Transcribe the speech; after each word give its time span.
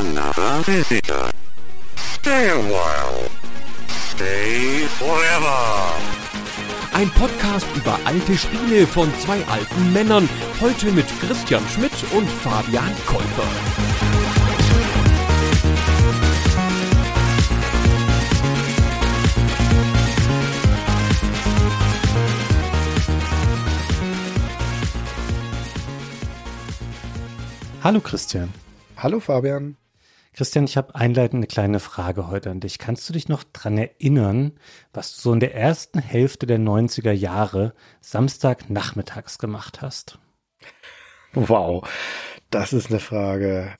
another 0.00 0.62
visitor. 0.64 1.30
Stay 1.96 2.48
a 2.48 2.56
while. 2.56 3.28
Stay 3.88 4.86
forever. 4.98 5.60
Ein 6.92 7.10
Podcast 7.10 7.66
über 7.76 7.98
alte 8.04 8.36
Spiele 8.36 8.86
von 8.86 9.12
zwei 9.20 9.44
alten 9.46 9.92
Männern. 9.92 10.28
Heute 10.60 10.90
mit 10.92 11.06
Christian 11.20 11.62
Schmidt 11.68 11.92
und 12.12 12.28
Fabian 12.28 12.94
Käufer. 13.06 13.50
Hallo 27.82 28.00
Christian. 28.00 28.52
Hallo 28.96 29.20
Fabian. 29.20 29.79
Christian, 30.32 30.64
ich 30.64 30.76
habe 30.76 30.94
einleitend 30.94 31.40
eine 31.40 31.46
kleine 31.46 31.80
Frage 31.80 32.28
heute 32.28 32.50
an 32.50 32.60
dich. 32.60 32.78
Kannst 32.78 33.08
du 33.08 33.12
dich 33.12 33.28
noch 33.28 33.42
dran 33.42 33.76
erinnern, 33.76 34.52
was 34.92 35.16
du 35.16 35.20
so 35.20 35.32
in 35.32 35.40
der 35.40 35.54
ersten 35.54 35.98
Hälfte 35.98 36.46
der 36.46 36.58
90er 36.58 37.12
Jahre 37.12 37.74
Samstagnachmittags 38.00 39.38
gemacht 39.38 39.82
hast? 39.82 40.18
Wow, 41.34 41.88
das 42.50 42.72
ist 42.72 42.90
eine 42.90 43.00
Frage. 43.00 43.74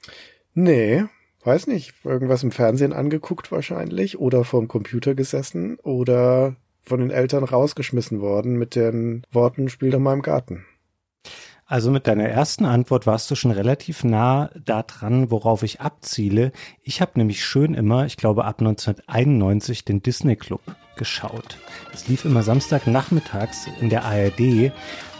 Nee, 0.55 1.05
weiß 1.45 1.69
nicht. 1.69 1.95
Irgendwas 2.05 2.43
im 2.43 2.51
Fernsehen 2.51 2.93
angeguckt 2.93 3.53
wahrscheinlich 3.53 4.19
oder 4.19 4.45
vorm 4.45 4.69
Computer 4.69 5.15
gesessen 5.15 5.79
oder 5.81 6.57
von 6.83 7.01
den 7.01 7.11
Eltern 7.11 7.45
rausgeschmissen 7.45 8.21
worden 8.21 8.57
mit 8.57 8.75
den 8.75 9.25
Worten, 9.31 9.69
spiel 9.69 9.91
doch 9.91 9.99
mal 9.99 10.15
im 10.15 10.23
Garten. 10.23 10.65
Also 11.71 11.93
mit 11.93 12.09
deiner 12.09 12.25
ersten 12.25 12.65
Antwort 12.65 13.07
warst 13.07 13.31
du 13.31 13.37
schon 13.37 13.53
relativ 13.53 14.03
nah 14.03 14.51
da 14.57 14.83
dran, 14.83 15.31
worauf 15.31 15.63
ich 15.63 15.81
abziele. 15.81 16.51
Ich 16.83 17.01
habe 17.01 17.13
nämlich 17.15 17.45
schön 17.45 17.75
immer, 17.75 18.07
ich 18.07 18.17
glaube 18.17 18.45
ab 18.45 18.57
1991, 18.59 19.85
den 19.85 20.03
Disney 20.03 20.35
Club 20.35 20.63
geschaut. 20.97 21.59
Das 21.93 22.09
lief 22.09 22.25
immer 22.25 22.43
Samstagnachmittags 22.43 23.69
in 23.81 23.89
der 23.89 24.05
ARD. 24.05 24.73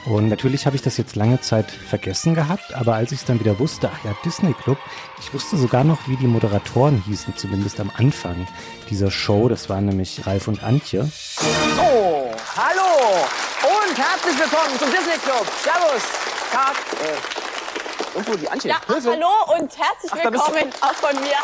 Und 0.07 0.29
natürlich 0.29 0.67
habe 0.67 0.75
ich 0.75 0.83
das 0.83 0.97
jetzt 0.97 1.15
lange 1.15 1.41
Zeit 1.41 1.71
vergessen 1.71 2.35
gehabt, 2.35 2.75
aber 2.75 2.97
als 2.97 3.13
ich 3.13 3.21
es 3.21 3.25
dann 3.25 3.39
wieder 3.39 3.61
wusste, 3.61 3.89
ach 3.95 4.05
ja, 4.05 4.17
Disney 4.25 4.53
Club, 4.53 4.79
ich 5.21 5.33
wusste 5.33 5.57
sogar 5.57 5.85
noch, 5.85 6.09
wie 6.09 6.17
die 6.17 6.27
Moderatoren 6.27 7.01
hießen, 7.07 7.37
zumindest 7.37 7.79
am 7.79 7.93
Anfang 7.97 8.49
dieser 8.91 9.13
Show. 9.13 9.49
Das 9.49 9.69
waren 9.69 9.87
nämlich 9.87 10.27
Ralf 10.27 10.49
und 10.49 10.65
Antje. 10.65 11.05
So, 11.05 12.33
hallo 12.57 13.23
und 13.63 13.97
herzlich 13.97 14.37
willkommen 14.37 14.77
zum 14.81 14.89
Disney 14.91 15.17
Club. 15.23 15.47
Servus. 15.63 16.40
Tag. 16.51 16.75
Äh, 17.01 18.19
irgendwo 18.19 18.37
die 18.37 18.49
Antje. 18.49 18.71
Ja, 18.71 18.81
Hilfe. 18.87 19.11
hallo 19.11 19.61
und 19.61 19.71
herzlich 19.79 20.11
Ach, 20.13 20.17
willkommen 20.17 20.73
auch 20.81 20.95
von 20.95 21.15
mir. 21.21 21.37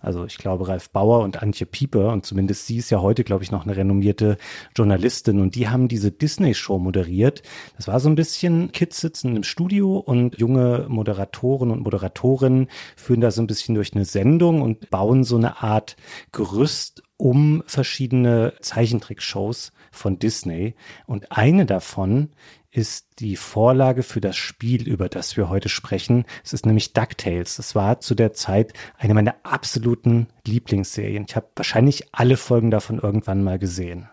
Also 0.00 0.24
ich 0.24 0.36
glaube 0.36 0.66
Ralf 0.66 0.90
Bauer 0.90 1.20
und 1.20 1.42
Antje 1.42 1.64
Pieper 1.64 2.12
und 2.12 2.26
zumindest 2.26 2.66
sie 2.66 2.78
ist 2.78 2.90
ja 2.90 3.00
heute, 3.00 3.22
glaube 3.24 3.44
ich, 3.44 3.52
noch 3.52 3.64
eine 3.64 3.76
renommierte 3.76 4.36
Journalistin 4.76 5.40
und 5.40 5.54
die 5.54 5.68
haben 5.68 5.86
diese 5.86 6.10
Disney-Show 6.10 6.78
moderiert. 6.78 7.42
Das 7.76 7.86
war 7.86 8.00
so 8.00 8.08
ein 8.08 8.16
bisschen 8.16 8.72
Kids 8.72 9.00
sitzen 9.00 9.36
im 9.36 9.44
Studio 9.44 9.98
und 9.98 10.38
junge 10.38 10.86
Moderatoren 10.88 11.70
und 11.70 11.82
Moderatorinnen 11.82 12.68
führen 12.96 13.20
da 13.20 13.30
so 13.30 13.42
ein 13.42 13.46
bisschen 13.46 13.76
durch 13.76 13.94
eine 13.94 14.04
Sendung 14.04 14.60
und 14.60 14.90
bauen 14.90 15.22
so 15.22 15.36
eine 15.36 15.62
Art 15.62 15.96
Gerüst 16.32 17.04
um 17.16 17.62
verschiedene 17.66 18.54
Zeichentrickshows 18.60 19.70
von 19.92 20.18
Disney. 20.18 20.74
Und 21.06 21.30
eine 21.30 21.66
davon 21.66 22.30
ist 22.72 23.20
die 23.20 23.36
Vorlage 23.36 24.02
für 24.02 24.20
das 24.20 24.36
Spiel, 24.36 24.88
über 24.88 25.08
das 25.08 25.36
wir 25.36 25.50
heute 25.50 25.68
sprechen. 25.68 26.24
Es 26.42 26.54
ist 26.54 26.64
nämlich 26.64 26.94
DuckTales. 26.94 27.56
Das 27.56 27.74
war 27.74 28.00
zu 28.00 28.14
der 28.14 28.32
Zeit 28.32 28.72
eine 28.96 29.12
meiner 29.12 29.36
absoluten 29.42 30.26
Lieblingsserien. 30.46 31.26
Ich 31.28 31.36
habe 31.36 31.48
wahrscheinlich 31.54 32.08
alle 32.12 32.38
Folgen 32.38 32.70
davon 32.70 32.98
irgendwann 32.98 33.44
mal 33.44 33.58
gesehen. 33.58 34.08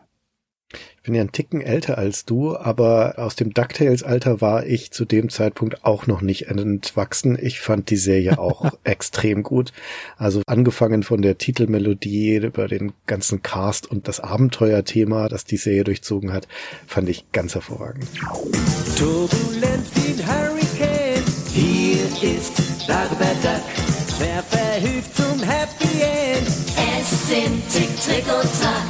Ich 1.09 1.11
bin 1.11 1.15
ja 1.15 1.23
ein 1.23 1.31
Ticken 1.31 1.61
älter 1.61 1.97
als 1.97 2.23
du, 2.25 2.55
aber 2.55 3.15
aus 3.17 3.35
dem 3.35 3.51
DuckTales-Alter 3.51 4.41
war 4.41 4.67
ich 4.67 4.91
zu 4.91 5.05
dem 5.05 5.29
Zeitpunkt 5.29 5.83
auch 5.83 6.05
noch 6.05 6.21
nicht 6.21 6.49
entwachsen. 6.49 7.35
Ich 7.41 7.61
fand 7.61 7.89
die 7.89 7.97
Serie 7.97 8.37
auch 8.37 8.69
extrem 8.83 9.41
gut. 9.41 9.73
Also 10.17 10.43
angefangen 10.45 11.01
von 11.01 11.23
der 11.23 11.39
Titelmelodie 11.39 12.35
über 12.35 12.67
den 12.67 12.91
ganzen 13.07 13.41
Cast 13.41 13.89
und 13.89 14.07
das 14.07 14.19
Abenteuerthema, 14.19 15.29
das 15.29 15.45
die 15.45 15.57
Serie 15.57 15.83
durchzogen 15.83 16.31
hat, 16.31 16.47
fand 16.85 17.09
ich 17.09 17.31
ganz 17.31 17.55
hervorragend. 17.55 18.05
Turbulent 18.95 19.87
wie 19.95 20.21
ein 20.21 20.27
Hurricane. 20.27 21.23
Hier 21.51 22.03
ist 22.21 22.53
Dagobert 22.87 23.43
Duck. 23.43 23.63
Wer 24.19 24.43
verhilft 24.43 25.15
zum 25.15 25.41
Happy 25.41 26.03
End? 26.03 26.47
Es 26.99 27.29
sind 27.29 27.67
Tick, 27.71 27.99
Trick 27.99 28.25
und 28.31 28.61
Track. 28.61 28.88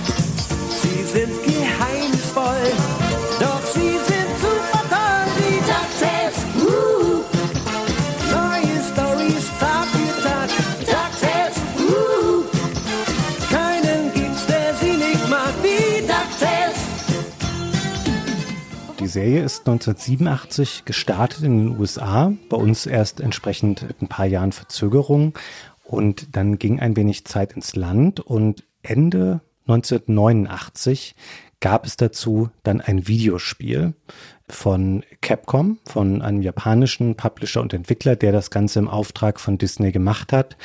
Serie 19.09 19.44
ist 19.44 19.68
1987 19.68 20.86
gestartet 20.86 21.44
in 21.44 21.58
den 21.58 21.80
USA, 21.80 22.31
bei 22.47 22.58
uns 22.58 22.86
erst 22.86 23.20
entsprechend 23.20 23.81
mit 23.84 24.02
ein 24.02 24.08
paar 24.08 24.25
Jahren 24.25 24.52
Verzögerung. 24.52 25.38
Und 25.84 26.36
dann 26.36 26.59
ging 26.59 26.80
ein 26.80 26.96
wenig 26.96 27.25
Zeit 27.25 27.53
ins 27.53 27.75
Land 27.75 28.19
und 28.19 28.64
Ende 28.81 29.42
1989 29.68 31.16
gab 31.59 31.86
es 31.86 31.98
dazu 31.98 32.50
dann 32.64 32.80
ein 32.81 33.08
Videospiel 33.08 33.94
von 34.48 35.03
Capcom, 35.22 35.80
von 35.86 36.22
einem 36.22 36.42
japanischen 36.42 37.16
Publisher 37.16 37.62
und 37.62 37.74
Entwickler, 37.74 38.16
der 38.16 38.31
das 38.31 38.50
Ganze 38.50 38.80
im 38.80 38.88
Auftrag 38.88 39.40
von 39.40 39.58
Disney 39.58 39.92
gemacht 39.92 40.31
hat. 40.31 40.58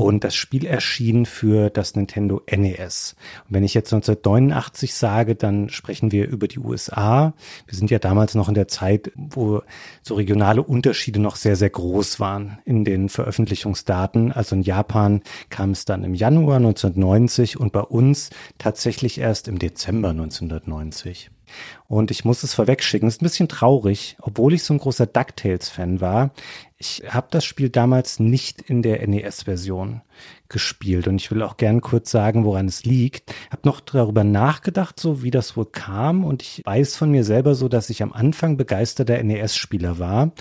Und 0.00 0.24
das 0.24 0.34
Spiel 0.34 0.64
erschien 0.64 1.26
für 1.26 1.68
das 1.68 1.94
Nintendo 1.94 2.40
NES. 2.50 3.16
Und 3.46 3.54
wenn 3.54 3.64
ich 3.64 3.74
jetzt 3.74 3.92
1989 3.92 4.94
sage, 4.94 5.34
dann 5.34 5.68
sprechen 5.68 6.10
wir 6.10 6.26
über 6.26 6.48
die 6.48 6.58
USA. 6.58 7.34
Wir 7.66 7.76
sind 7.76 7.90
ja 7.90 7.98
damals 7.98 8.34
noch 8.34 8.48
in 8.48 8.54
der 8.54 8.66
Zeit, 8.66 9.12
wo 9.14 9.60
so 10.00 10.14
regionale 10.14 10.62
Unterschiede 10.62 11.20
noch 11.20 11.36
sehr, 11.36 11.54
sehr 11.54 11.68
groß 11.68 12.18
waren 12.18 12.60
in 12.64 12.86
den 12.86 13.10
Veröffentlichungsdaten. 13.10 14.32
Also 14.32 14.56
in 14.56 14.62
Japan 14.62 15.20
kam 15.50 15.72
es 15.72 15.84
dann 15.84 16.02
im 16.02 16.14
Januar 16.14 16.56
1990 16.56 17.60
und 17.60 17.72
bei 17.72 17.82
uns 17.82 18.30
tatsächlich 18.56 19.20
erst 19.20 19.48
im 19.48 19.58
Dezember 19.58 20.10
1990. 20.10 21.30
Und 21.88 22.10
ich 22.10 22.24
muss 22.24 22.42
es 22.42 22.54
vorwegschicken, 22.54 23.08
ist 23.08 23.20
ein 23.20 23.24
bisschen 23.24 23.48
traurig, 23.48 24.16
obwohl 24.20 24.54
ich 24.54 24.62
so 24.62 24.74
ein 24.74 24.78
großer 24.78 25.06
DuckTales-Fan 25.06 26.00
war. 26.00 26.30
Ich 26.82 27.02
habe 27.06 27.26
das 27.30 27.44
Spiel 27.44 27.68
damals 27.68 28.20
nicht 28.20 28.62
in 28.62 28.80
der 28.80 29.06
NES-Version 29.06 30.00
gespielt 30.48 31.08
und 31.08 31.16
ich 31.16 31.30
will 31.30 31.42
auch 31.42 31.58
gern 31.58 31.82
kurz 31.82 32.10
sagen, 32.10 32.46
woran 32.46 32.68
es 32.68 32.86
liegt. 32.86 33.34
Habe 33.50 33.68
noch 33.68 33.80
darüber 33.80 34.24
nachgedacht, 34.24 34.98
so 34.98 35.22
wie 35.22 35.30
das 35.30 35.58
wohl 35.58 35.66
kam 35.66 36.24
und 36.24 36.40
ich 36.40 36.62
weiß 36.64 36.96
von 36.96 37.10
mir 37.10 37.22
selber 37.22 37.54
so, 37.54 37.68
dass 37.68 37.90
ich 37.90 38.02
am 38.02 38.14
Anfang 38.14 38.56
begeisterter 38.56 39.22
NES-Spieler 39.22 39.98
war 39.98 40.32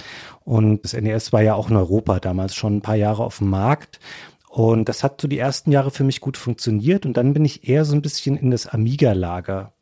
und 0.46 0.86
das 0.86 0.94
NES 0.94 1.34
war 1.34 1.42
ja 1.42 1.56
auch 1.56 1.70
in 1.70 1.76
Europa 1.76 2.22
damals 2.22 2.56
schon 2.56 2.78
ein 2.78 2.82
paar 2.82 2.96
Jahre 2.96 3.26
auf 3.26 3.40
dem 3.40 3.50
Markt 3.50 4.00
und 4.48 4.88
das 4.88 5.04
hat 5.04 5.20
so 5.20 5.28
die 5.28 5.40
ersten 5.40 5.74
Jahre 5.74 5.92
für 5.92 6.06
mich 6.06 6.22
gut 6.22 6.38
funktioniert 6.38 7.06
und 7.06 7.18
dann 7.18 7.34
bin 7.34 7.44
ich 7.44 7.68
eher 7.68 7.84
so 7.84 7.94
ein 7.96 8.02
bisschen 8.02 8.38
in 8.38 8.50
das 8.50 8.66
Amiga-Lager 8.66 9.74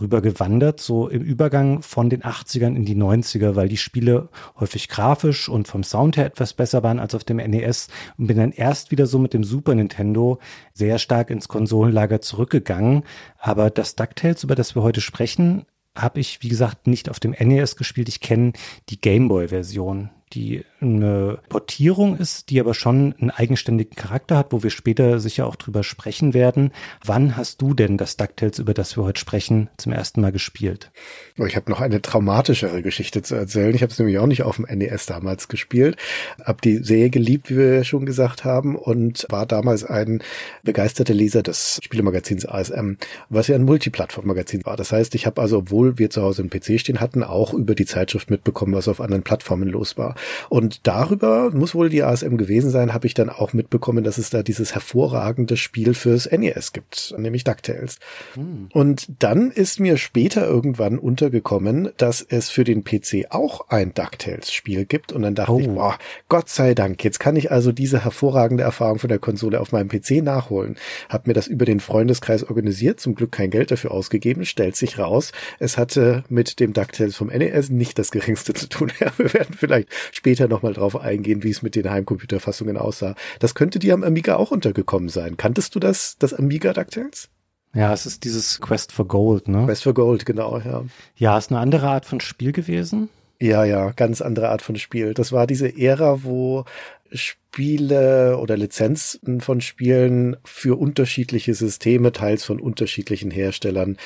rübergewandert, 0.00 0.80
so 0.80 1.08
im 1.08 1.22
Übergang 1.22 1.82
von 1.82 2.10
den 2.10 2.22
80ern 2.22 2.74
in 2.74 2.84
die 2.84 2.96
90er, 2.96 3.56
weil 3.56 3.68
die 3.68 3.76
Spiele 3.76 4.28
häufig 4.58 4.88
grafisch 4.88 5.48
und 5.48 5.68
vom 5.68 5.82
Sound 5.82 6.16
her 6.16 6.26
etwas 6.26 6.54
besser 6.54 6.82
waren 6.82 6.98
als 6.98 7.14
auf 7.14 7.24
dem 7.24 7.36
NES 7.36 7.88
und 8.16 8.26
bin 8.26 8.36
dann 8.36 8.52
erst 8.52 8.90
wieder 8.90 9.06
so 9.06 9.18
mit 9.18 9.34
dem 9.34 9.44
Super 9.44 9.74
Nintendo 9.74 10.38
sehr 10.72 10.98
stark 10.98 11.30
ins 11.30 11.48
Konsolenlager 11.48 12.20
zurückgegangen. 12.20 13.02
Aber 13.38 13.70
das 13.70 13.96
DuckTales, 13.96 14.44
über 14.44 14.54
das 14.54 14.74
wir 14.74 14.82
heute 14.82 15.00
sprechen, 15.00 15.66
habe 15.96 16.20
ich, 16.20 16.42
wie 16.42 16.48
gesagt, 16.48 16.86
nicht 16.86 17.10
auf 17.10 17.20
dem 17.20 17.32
NES 17.32 17.76
gespielt. 17.76 18.08
Ich 18.08 18.20
kenne 18.20 18.52
die 18.88 19.00
Gameboy-Version, 19.00 20.10
die 20.32 20.64
eine 20.80 21.38
Portierung 21.48 22.16
ist, 22.16 22.50
die 22.50 22.60
aber 22.60 22.74
schon 22.74 23.14
einen 23.20 23.30
eigenständigen 23.30 23.96
Charakter 23.96 24.36
hat, 24.36 24.52
wo 24.52 24.62
wir 24.62 24.70
später 24.70 25.20
sicher 25.20 25.46
auch 25.46 25.56
drüber 25.56 25.82
sprechen 25.82 26.34
werden. 26.34 26.72
Wann 27.04 27.36
hast 27.36 27.62
du 27.62 27.74
denn 27.74 27.96
das 27.96 28.16
DuckTales, 28.16 28.58
über 28.58 28.74
das 28.74 28.96
wir 28.96 29.04
heute 29.04 29.20
sprechen, 29.20 29.68
zum 29.76 29.92
ersten 29.92 30.20
Mal 30.20 30.32
gespielt? 30.32 30.90
Oh, 31.38 31.44
Ich 31.44 31.56
habe 31.56 31.70
noch 31.70 31.80
eine 31.80 32.02
traumatischere 32.02 32.82
Geschichte 32.82 33.22
zu 33.22 33.34
erzählen. 33.34 33.74
Ich 33.74 33.82
habe 33.82 33.92
es 33.92 33.98
nämlich 33.98 34.18
auch 34.18 34.26
nicht 34.26 34.42
auf 34.42 34.56
dem 34.56 34.66
NES 34.66 35.06
damals 35.06 35.48
gespielt. 35.48 35.96
Hab 36.42 36.62
die 36.62 36.78
Serie 36.78 37.10
geliebt, 37.10 37.50
wie 37.50 37.56
wir 37.56 37.84
schon 37.84 38.06
gesagt 38.06 38.44
haben, 38.44 38.76
und 38.76 39.26
war 39.28 39.46
damals 39.46 39.84
ein 39.84 40.22
begeisterter 40.62 41.14
Leser 41.14 41.42
des 41.42 41.80
Spielemagazins 41.82 42.46
ASM, 42.46 42.94
was 43.28 43.48
ja 43.48 43.54
ein 43.54 43.64
Multiplattform-Magazin 43.64 44.64
war. 44.64 44.76
Das 44.76 44.92
heißt, 44.92 45.14
ich 45.14 45.26
habe 45.26 45.40
also, 45.40 45.58
obwohl 45.58 45.98
wir 45.98 46.10
zu 46.10 46.22
Hause 46.22 46.42
einen 46.42 46.50
PC 46.50 46.80
stehen 46.80 47.00
hatten, 47.00 47.22
auch 47.22 47.52
über 47.54 47.74
die 47.74 47.86
Zeitschrift 47.86 48.30
mitbekommen, 48.30 48.74
was 48.74 48.88
auf 48.88 49.00
anderen 49.00 49.22
Plattformen 49.22 49.68
los 49.68 49.96
war. 49.98 50.14
Und 50.48 50.69
Und 50.70 50.86
darüber 50.86 51.50
muss 51.50 51.74
wohl 51.74 51.88
die 51.88 52.04
ASM 52.04 52.36
gewesen 52.36 52.70
sein, 52.70 52.94
habe 52.94 53.08
ich 53.08 53.14
dann 53.14 53.28
auch 53.28 53.52
mitbekommen, 53.52 54.04
dass 54.04 54.18
es 54.18 54.30
da 54.30 54.44
dieses 54.44 54.72
hervorragende 54.72 55.56
Spiel 55.56 55.94
fürs 55.94 56.30
NES 56.30 56.72
gibt, 56.72 57.12
nämlich 57.18 57.42
DuckTales. 57.42 57.98
Hm. 58.34 58.68
Und 58.72 59.08
dann 59.18 59.50
ist 59.50 59.80
mir 59.80 59.96
später 59.96 60.46
irgendwann 60.46 61.00
untergekommen, 61.00 61.88
dass 61.96 62.22
es 62.22 62.50
für 62.50 62.62
den 62.62 62.84
PC 62.84 63.30
auch 63.30 63.68
ein 63.68 63.94
DuckTales-Spiel 63.94 64.84
gibt. 64.84 65.10
Und 65.10 65.22
dann 65.22 65.34
dachte 65.34 65.50
oh. 65.50 65.58
ich, 65.58 65.66
boah, 65.66 65.98
Gott 66.28 66.48
sei 66.48 66.76
Dank, 66.76 67.02
jetzt 67.02 67.18
kann 67.18 67.34
ich 67.34 67.50
also 67.50 67.72
diese 67.72 68.04
hervorragende 68.04 68.62
Erfahrung 68.62 69.00
von 69.00 69.08
der 69.08 69.18
Konsole 69.18 69.60
auf 69.60 69.72
meinem 69.72 69.88
PC 69.88 70.22
nachholen. 70.22 70.76
Hab 71.08 71.26
mir 71.26 71.32
das 71.32 71.48
über 71.48 71.64
den 71.64 71.80
Freundeskreis 71.80 72.44
organisiert, 72.44 73.00
zum 73.00 73.16
Glück 73.16 73.32
kein 73.32 73.50
Geld 73.50 73.72
dafür 73.72 73.90
ausgegeben, 73.90 74.44
stellt 74.44 74.76
sich 74.76 75.00
raus, 75.00 75.32
es 75.58 75.76
hatte 75.76 76.22
mit 76.28 76.60
dem 76.60 76.74
DuckTales 76.74 77.16
vom 77.16 77.26
NES 77.26 77.70
nicht 77.70 77.98
das 77.98 78.12
geringste 78.12 78.54
zu 78.54 78.68
tun. 78.68 78.92
Ja, 79.00 79.12
wir 79.16 79.32
werden 79.32 79.56
vielleicht 79.56 79.88
später 80.12 80.46
nochmal 80.60 80.74
drauf 80.74 81.00
eingehen, 81.00 81.42
wie 81.42 81.50
es 81.50 81.62
mit 81.62 81.74
den 81.74 81.90
Heimcomputerfassungen 81.90 82.76
aussah. 82.76 83.14
Das 83.38 83.54
könnte 83.54 83.78
dir 83.78 83.94
am 83.94 84.04
Amiga 84.04 84.36
auch 84.36 84.50
untergekommen 84.50 85.08
sein. 85.08 85.36
Kanntest 85.36 85.74
du 85.74 85.80
das, 85.80 86.16
das 86.18 86.34
Amiga 86.34 86.72
DuckTales? 86.72 87.30
Ja, 87.72 87.92
es 87.92 88.04
ist 88.04 88.24
dieses 88.24 88.60
Quest 88.60 88.92
for 88.92 89.06
Gold, 89.06 89.48
ne? 89.48 89.64
Quest 89.64 89.84
for 89.84 89.94
Gold, 89.94 90.26
genau, 90.26 90.58
ja. 90.58 90.84
Ja, 91.16 91.38
ist 91.38 91.50
eine 91.50 91.60
andere 91.60 91.88
Art 91.88 92.04
von 92.04 92.20
Spiel 92.20 92.52
gewesen. 92.52 93.08
Ja, 93.40 93.64
ja, 93.64 93.92
ganz 93.92 94.20
andere 94.20 94.50
Art 94.50 94.60
von 94.60 94.76
Spiel. 94.76 95.14
Das 95.14 95.32
war 95.32 95.46
diese 95.46 95.78
Ära, 95.78 96.24
wo 96.24 96.64
Spiele 97.12 98.38
oder 98.38 98.56
Lizenzen 98.56 99.40
von 99.40 99.60
Spielen 99.60 100.36
für 100.44 100.78
unterschiedliche 100.78 101.54
Systeme, 101.54 102.12
teils 102.12 102.44
von 102.44 102.60
unterschiedlichen 102.60 103.30
Herstellern 103.30 103.96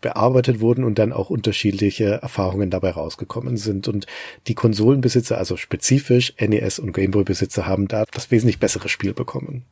bearbeitet 0.00 0.60
wurden 0.60 0.84
und 0.84 0.98
dann 0.98 1.12
auch 1.12 1.30
unterschiedliche 1.30 2.22
Erfahrungen 2.22 2.70
dabei 2.70 2.90
rausgekommen 2.90 3.56
sind. 3.56 3.88
Und 3.88 4.06
die 4.46 4.54
Konsolenbesitzer, 4.54 5.38
also 5.38 5.56
spezifisch 5.56 6.34
NES 6.40 6.78
und 6.78 6.92
Gameboy-Besitzer, 6.92 7.66
haben 7.66 7.88
da 7.88 8.04
das 8.12 8.30
wesentlich 8.30 8.58
bessere 8.58 8.88
Spiel 8.88 9.14
bekommen. 9.14 9.64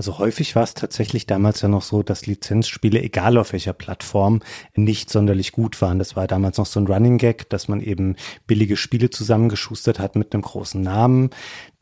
Also 0.00 0.18
häufig 0.18 0.56
war 0.56 0.62
es 0.62 0.72
tatsächlich 0.72 1.26
damals 1.26 1.60
ja 1.60 1.68
noch 1.68 1.82
so, 1.82 2.02
dass 2.02 2.24
Lizenzspiele, 2.24 3.02
egal 3.02 3.36
auf 3.36 3.52
welcher 3.52 3.74
Plattform, 3.74 4.40
nicht 4.74 5.10
sonderlich 5.10 5.52
gut 5.52 5.82
waren. 5.82 5.98
Das 5.98 6.16
war 6.16 6.26
damals 6.26 6.56
noch 6.56 6.64
so 6.64 6.80
ein 6.80 6.86
Running 6.86 7.18
Gag, 7.18 7.50
dass 7.50 7.68
man 7.68 7.82
eben 7.82 8.16
billige 8.46 8.78
Spiele 8.78 9.10
zusammengeschustert 9.10 9.98
hat 9.98 10.16
mit 10.16 10.32
einem 10.32 10.42
großen 10.42 10.80
Namen. 10.80 11.28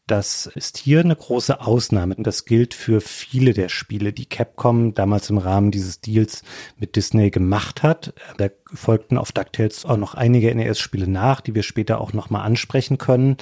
Das 0.09 0.47
ist 0.47 0.79
hier 0.79 1.01
eine 1.01 1.15
große 1.15 1.61
Ausnahme 1.61 2.15
und 2.15 2.27
das 2.27 2.47
gilt 2.47 2.73
für 2.73 3.03
viele 3.03 3.53
der 3.53 3.69
Spiele, 3.69 4.15
die 4.15 4.25
Capcom 4.25 4.95
damals 4.95 5.29
im 5.29 5.37
Rahmen 5.37 5.71
dieses 5.71 6.01
Deals 6.01 6.43
mit 6.79 6.97
Disney 6.97 7.31
gemacht 7.31 7.83
hat. 7.83 8.15
Da 8.39 8.49
folgten 8.73 9.19
auf 9.19 9.33
DuckTales 9.33 9.85
auch 9.85 9.99
noch 9.99 10.15
einige 10.15 10.55
NES-Spiele 10.55 11.07
nach, 11.07 11.43
die 11.43 11.55
wir 11.55 11.63
später 11.63 12.01
auch 12.01 12.15
nochmal 12.15 12.47
ansprechen 12.47 12.97
können. 12.97 13.37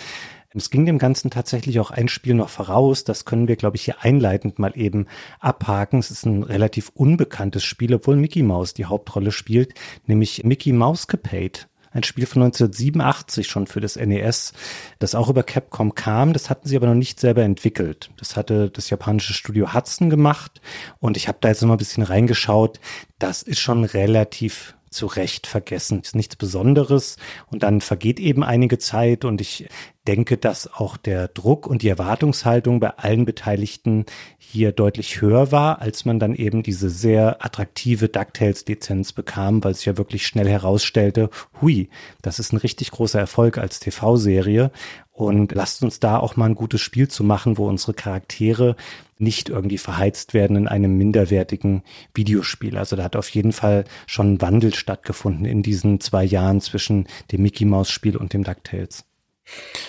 Es 0.54 0.68
ging 0.70 0.86
dem 0.86 0.98
Ganzen 0.98 1.30
tatsächlich 1.30 1.78
auch 1.78 1.92
ein 1.92 2.08
Spiel 2.08 2.34
noch 2.34 2.48
voraus. 2.48 3.04
Das 3.04 3.24
können 3.24 3.46
wir, 3.46 3.54
glaube 3.54 3.76
ich, 3.76 3.84
hier 3.84 4.02
einleitend 4.02 4.58
mal 4.58 4.72
eben 4.74 5.06
abhaken. 5.38 6.00
Es 6.00 6.10
ist 6.10 6.26
ein 6.26 6.42
relativ 6.42 6.90
unbekanntes 6.94 7.62
Spiel, 7.62 7.94
obwohl 7.94 8.16
Mickey 8.16 8.42
Mouse 8.42 8.74
die 8.74 8.86
Hauptrolle 8.86 9.30
spielt, 9.30 9.74
nämlich 10.08 10.42
Mickey 10.42 10.72
Mouse 10.72 11.06
Capade 11.06 11.60
ein 11.96 12.04
Spiel 12.04 12.26
von 12.26 12.42
1987 12.42 13.48
schon 13.48 13.66
für 13.66 13.80
das 13.80 13.96
NES, 13.96 14.52
das 14.98 15.14
auch 15.14 15.28
über 15.28 15.42
Capcom 15.42 15.94
kam. 15.94 16.32
Das 16.32 16.50
hatten 16.50 16.68
sie 16.68 16.76
aber 16.76 16.86
noch 16.86 16.94
nicht 16.94 17.18
selber 17.18 17.42
entwickelt. 17.42 18.10
Das 18.18 18.36
hatte 18.36 18.70
das 18.70 18.90
japanische 18.90 19.34
Studio 19.34 19.74
Hudson 19.74 20.10
gemacht 20.10 20.60
und 21.00 21.16
ich 21.16 21.28
habe 21.28 21.38
da 21.40 21.48
jetzt 21.48 21.62
noch 21.62 21.68
mal 21.68 21.74
ein 21.74 21.78
bisschen 21.78 22.02
reingeschaut. 22.02 22.78
Das 23.18 23.42
ist 23.42 23.58
schon 23.60 23.84
relativ 23.84 24.75
zu 24.96 25.06
Recht 25.06 25.46
vergessen. 25.46 26.00
Ist 26.00 26.16
nichts 26.16 26.36
Besonderes. 26.36 27.16
Und 27.50 27.62
dann 27.62 27.80
vergeht 27.80 28.18
eben 28.18 28.42
einige 28.42 28.78
Zeit 28.78 29.24
und 29.24 29.40
ich 29.40 29.68
denke, 30.06 30.36
dass 30.36 30.72
auch 30.72 30.96
der 30.96 31.28
Druck 31.28 31.66
und 31.66 31.82
die 31.82 31.88
Erwartungshaltung 31.88 32.80
bei 32.80 32.90
allen 32.90 33.24
Beteiligten 33.24 34.06
hier 34.38 34.72
deutlich 34.72 35.20
höher 35.20 35.52
war, 35.52 35.80
als 35.80 36.04
man 36.04 36.18
dann 36.18 36.34
eben 36.34 36.62
diese 36.62 36.90
sehr 36.90 37.44
attraktive 37.44 38.08
DuckTales-Lizenz 38.08 39.12
bekam, 39.12 39.62
weil 39.64 39.72
es 39.72 39.84
ja 39.84 39.96
wirklich 39.98 40.26
schnell 40.26 40.48
herausstellte, 40.48 41.30
hui, 41.60 41.88
das 42.22 42.38
ist 42.38 42.52
ein 42.52 42.58
richtig 42.58 42.90
großer 42.92 43.18
Erfolg 43.18 43.58
als 43.58 43.80
TV-Serie 43.80 44.70
und 45.12 45.52
lasst 45.52 45.82
uns 45.82 45.98
da 45.98 46.18
auch 46.18 46.36
mal 46.36 46.46
ein 46.46 46.54
gutes 46.54 46.80
Spiel 46.80 47.08
zu 47.08 47.24
machen, 47.24 47.58
wo 47.58 47.66
unsere 47.66 47.94
Charaktere 47.94 48.76
nicht 49.18 49.48
irgendwie 49.48 49.78
verheizt 49.78 50.34
werden 50.34 50.56
in 50.56 50.68
einem 50.68 50.96
minderwertigen 50.96 51.82
Videospiel. 52.14 52.76
Also 52.76 52.96
da 52.96 53.04
hat 53.04 53.16
auf 53.16 53.28
jeden 53.30 53.52
Fall 53.52 53.84
schon 54.06 54.34
ein 54.34 54.40
Wandel 54.40 54.74
stattgefunden 54.74 55.44
in 55.46 55.62
diesen 55.62 56.00
zwei 56.00 56.24
Jahren 56.24 56.60
zwischen 56.60 57.06
dem 57.32 57.42
Mickey 57.42 57.64
Mouse 57.64 57.90
Spiel 57.90 58.16
und 58.16 58.32
dem 58.32 58.44
DuckTales. 58.44 59.04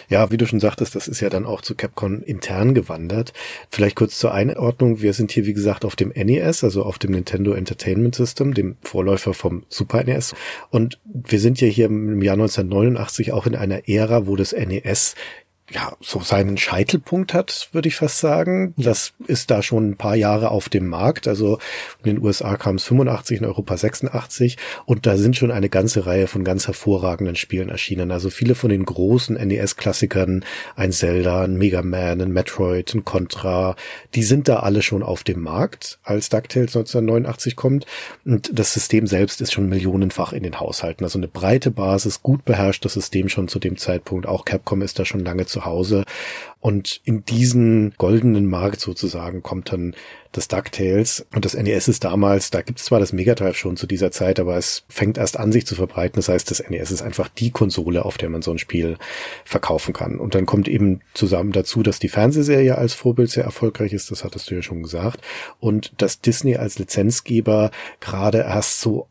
Ja, 0.08 0.32
wie 0.32 0.38
du 0.38 0.46
schon 0.46 0.60
sagtest, 0.60 0.96
das 0.96 1.08
ist 1.08 1.20
ja 1.20 1.30
dann 1.30 1.46
auch 1.46 1.62
zu 1.62 1.76
Capcom 1.76 2.22
intern 2.22 2.74
gewandert. 2.74 3.34
Vielleicht 3.70 3.96
kurz 3.96 4.20
zur 4.20 4.34
Einordnung. 4.34 5.02
Wir 5.02 5.14
sind 5.14 5.32
hier, 5.32 5.46
wie 5.46 5.54
gesagt, 5.54 5.84
auf 5.84 5.96
dem 5.96 6.10
NES, 6.10 6.64
also 6.64 6.84
auf 6.84 7.00
dem 7.00 7.12
Nintendo 7.12 7.54
Entertainment 7.54 8.16
System, 8.16 8.54
dem 8.54 8.78
Vorläufer 8.84 9.34
vom 9.34 9.64
Super 9.68 10.04
NES. 10.04 10.36
Und 10.70 11.00
wir 11.06 11.40
sind 11.40 11.60
ja 11.60 11.68
hier 11.68 11.88
im 11.88 12.22
Jahr 12.22 12.34
1989 12.34 13.34
auch 13.34 13.48
in 13.48 13.56
einer 13.56 13.90
Ära, 13.90 14.28
wo 14.28 14.36
das 14.36 14.54
NES 14.54 15.16
ja, 15.70 15.98
so 16.00 16.22
seinen 16.22 16.58
Scheitelpunkt 16.58 17.34
hat, 17.34 17.70
würde 17.74 17.90
ich 17.90 17.98
fast 17.98 18.20
sagen. 18.20 18.74
Das 18.78 19.14
ist 19.28 19.52
da 19.52 19.62
schon 19.62 19.90
ein 19.90 19.98
paar 19.98 20.16
Jahre 20.16 20.50
auf 20.52 20.70
dem 20.70 20.88
Markt. 20.88 21.28
Also 21.28 21.60
in 22.04 22.16
den 22.16 22.24
USA 22.24 22.56
kam 22.56 22.76
es 22.76 22.86
85, 22.86 23.40
in 23.40 23.46
Europa 23.46 23.76
86 23.76 24.58
und 24.86 25.06
da 25.06 25.18
sind 25.18 25.36
schon 25.36 25.52
eine 25.52 25.68
ganze 25.68 26.06
Reihe 26.06 26.28
von 26.28 26.46
ganz 26.46 26.68
hervorragenden 26.68 27.36
Spielen 27.36 27.68
erschienen. 27.68 28.12
Also 28.12 28.30
viele 28.30 28.56
von 28.56 28.70
den 28.70 28.86
großen 28.86 29.36
NES-Klassikern, 29.36 30.46
ein 30.78 30.94
Zelda, 30.94 31.44
ein 31.44 31.58
Mega 31.58 31.82
Man, 31.82 32.22
ein 32.22 32.32
Metroid, 32.32 32.94
ein 32.94 33.04
Contra, 33.04 33.76
die 34.16 34.24
sind 34.24 34.48
da 34.48 34.60
alle 34.60 34.82
schon 34.82 35.04
auf 35.04 35.26
dem 35.26 35.42
Markt, 35.42 36.00
als 36.04 36.30
DuckTales 36.30 36.78
1989 36.78 37.58
kommt. 37.58 37.86
Und 38.24 38.58
das 38.58 38.74
System 38.74 39.06
selbst 39.06 39.42
ist 39.42 39.52
schon 39.52 39.68
millionenfach 39.68 40.32
in 40.32 40.44
den 40.44 40.62
Haushalten. 40.62 41.04
Also 41.04 41.20
eine 41.20 41.28
breite 41.28 41.72
Basis, 41.72 42.24
gut 42.24 42.46
beherrschtes 42.46 42.94
System 42.94 43.28
schon 43.28 43.50
zu 43.50 43.60
dem 43.60 43.76
Zeitpunkt. 43.76 44.28
Auch 44.28 44.46
Capcom 44.46 44.82
ist 44.82 44.98
da 44.98 45.04
schon 45.04 45.26
lange 45.26 45.46
zu 45.46 45.57
Hause. 45.66 46.04
Und 46.60 47.02
in 47.06 47.24
diesen 47.24 47.94
goldenen 47.98 48.48
Markt 48.48 48.82
sozusagen 48.82 49.44
kommt 49.44 49.72
dann 49.72 49.96
das 50.32 50.48
DuckTales. 50.48 51.26
Und 51.34 51.46
das 51.46 51.54
NES 51.54 51.88
ist 51.88 52.04
damals, 52.04 52.50
da 52.50 52.62
gibt 52.62 52.80
es 52.80 52.86
zwar 52.86 53.00
das 53.00 53.14
Mega 53.14 53.36
Drive 53.36 53.58
schon 53.58 53.78
zu 53.78 53.88
dieser 53.88 54.12
Zeit, 54.12 54.40
aber 54.40 54.58
es 54.58 54.84
fängt 54.90 55.18
erst 55.18 55.38
an, 55.38 55.52
sich 55.52 55.66
zu 55.66 55.76
verbreiten. 55.76 56.16
Das 56.16 56.30
heißt, 56.30 56.50
das 56.50 56.68
NES 56.68 56.92
ist 56.92 57.02
einfach 57.02 57.30
die 57.30 57.52
Konsole, 57.52 58.04
auf 58.04 58.18
der 58.18 58.30
man 58.30 58.42
so 58.42 58.52
ein 58.52 58.58
Spiel 58.58 58.98
verkaufen 59.46 59.94
kann. 59.94 60.20
Und 60.20 60.36
dann 60.36 60.46
kommt 60.46 60.68
eben 60.68 61.02
zusammen 61.14 61.52
dazu, 61.52 61.84
dass 61.84 62.00
die 62.00 62.10
Fernsehserie 62.10 62.78
als 62.78 62.94
Vorbild 62.94 63.30
sehr 63.30 63.44
erfolgreich 63.44 63.94
ist. 63.94 64.12
Das 64.12 64.24
hattest 64.24 64.50
du 64.50 64.56
ja 64.56 64.62
schon 64.62 64.84
gesagt. 64.84 65.22
Und 65.60 65.94
dass 65.98 66.22
Disney 66.22 66.58
als 66.58 66.80
Lizenzgeber 66.80 67.72
gerade 68.00 68.40
erst 68.40 68.82
so 68.82 69.08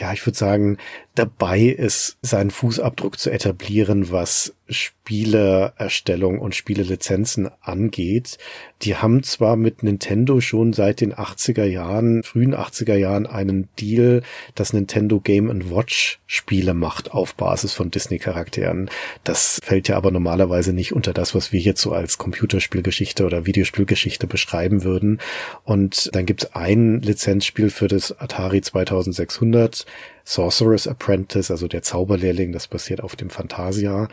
ja, 0.00 0.12
ich 0.12 0.24
würde 0.26 0.38
sagen, 0.38 0.78
dabei 1.14 1.60
ist, 1.60 2.16
seinen 2.22 2.50
Fußabdruck 2.50 3.18
zu 3.18 3.30
etablieren, 3.30 4.10
was 4.10 4.54
Spieleerstellung 4.72 6.38
und 6.38 6.54
Spielelizenzen 6.54 7.50
angeht. 7.60 8.38
Die 8.80 8.96
haben 8.96 9.22
zwar 9.22 9.56
mit 9.56 9.82
Nintendo 9.82 10.40
schon 10.40 10.72
seit 10.72 11.02
den 11.02 11.12
80er 11.12 11.64
Jahren, 11.64 12.22
frühen 12.22 12.54
80er 12.54 12.94
Jahren 12.94 13.26
einen 13.26 13.68
Deal, 13.78 14.22
dass 14.54 14.72
Nintendo 14.72 15.20
Game 15.20 15.70
Watch 15.70 16.20
Spiele 16.26 16.72
macht 16.72 17.12
auf 17.12 17.34
Basis 17.34 17.74
von 17.74 17.90
Disney 17.90 18.18
Charakteren. 18.18 18.88
Das 19.24 19.60
fällt 19.62 19.88
ja 19.88 19.96
aber 19.96 20.10
normalerweise 20.10 20.72
nicht 20.72 20.94
unter 20.94 21.12
das, 21.12 21.34
was 21.34 21.52
wir 21.52 21.60
jetzt 21.60 21.82
so 21.82 21.92
als 21.92 22.16
Computerspielgeschichte 22.16 23.26
oder 23.26 23.44
Videospielgeschichte 23.44 24.26
beschreiben 24.26 24.82
würden. 24.82 25.20
Und 25.64 26.10
dann 26.14 26.24
gibt 26.24 26.44
es 26.44 26.54
ein 26.54 27.02
Lizenzspiel 27.02 27.68
für 27.68 27.88
das 27.88 28.18
Atari 28.18 28.62
2600 28.62 29.84
Sorcerer's 30.24 30.86
Apprentice, 30.86 31.50
also 31.50 31.68
der 31.68 31.82
Zauberlehrling, 31.82 32.52
das 32.52 32.68
basiert 32.68 33.02
auf 33.02 33.16
dem 33.16 33.30
Fantasia. 33.30 34.08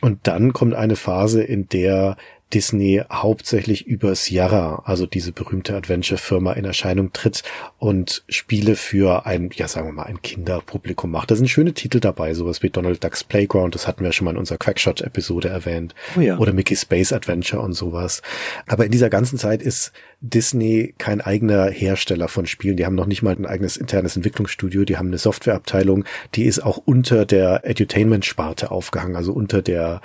Und 0.00 0.26
dann 0.26 0.52
kommt 0.52 0.74
eine 0.74 0.96
Phase, 0.96 1.42
in 1.42 1.68
der 1.68 2.16
Disney 2.52 3.02
hauptsächlich 3.10 3.86
über 3.86 4.14
Sierra, 4.14 4.82
also 4.84 5.06
diese 5.06 5.32
berühmte 5.32 5.74
Adventure-Firma, 5.74 6.52
in 6.52 6.64
Erscheinung 6.64 7.12
tritt 7.12 7.42
und 7.78 8.24
Spiele 8.28 8.76
für 8.76 9.26
ein, 9.26 9.50
ja 9.54 9.68
sagen 9.68 9.88
wir 9.88 9.92
mal, 9.92 10.04
ein 10.04 10.22
Kinderpublikum 10.22 11.10
macht. 11.10 11.30
Da 11.30 11.36
sind 11.36 11.48
schöne 11.48 11.72
Titel 11.72 12.00
dabei, 12.00 12.34
sowas 12.34 12.62
wie 12.62 12.70
Donald 12.70 13.02
Ducks 13.02 13.24
Playground, 13.24 13.74
das 13.74 13.86
hatten 13.86 14.04
wir 14.04 14.12
schon 14.12 14.26
mal 14.26 14.32
in 14.32 14.36
unserer 14.36 14.58
Quackshot-Episode 14.58 15.48
erwähnt. 15.48 15.94
Oh 16.16 16.20
ja. 16.20 16.38
Oder 16.38 16.52
Mickey 16.52 16.76
Space 16.76 17.12
Adventure 17.12 17.62
und 17.62 17.72
sowas. 17.72 18.22
Aber 18.66 18.84
in 18.84 18.92
dieser 18.92 19.10
ganzen 19.10 19.38
Zeit 19.38 19.62
ist 19.62 19.92
Disney 20.20 20.94
kein 20.98 21.20
eigener 21.20 21.68
Hersteller 21.68 22.28
von 22.28 22.46
Spielen. 22.46 22.76
Die 22.76 22.86
haben 22.86 22.94
noch 22.94 23.06
nicht 23.06 23.22
mal 23.22 23.34
ein 23.34 23.46
eigenes 23.46 23.76
internes 23.76 24.16
Entwicklungsstudio. 24.16 24.84
Die 24.84 24.96
haben 24.96 25.08
eine 25.08 25.18
Softwareabteilung, 25.18 26.04
die 26.34 26.44
ist 26.44 26.60
auch 26.60 26.76
unter 26.76 27.26
der 27.26 27.64
Edutainment-Sparte 27.64 28.70
aufgehangen, 28.70 29.16
also 29.16 29.32
unter 29.32 29.62
der 29.62 30.00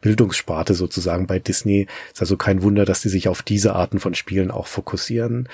Bildungssparte 0.00 0.74
sozusagen 0.74 1.26
bei 1.26 1.38
Disney. 1.38 1.86
Ist 2.12 2.20
also 2.20 2.36
kein 2.36 2.62
Wunder, 2.62 2.84
dass 2.84 3.02
die 3.02 3.08
sich 3.08 3.28
auf 3.28 3.42
diese 3.42 3.74
Arten 3.74 4.00
von 4.00 4.14
Spielen 4.14 4.50
auch 4.50 4.66
fokussieren. 4.66 5.48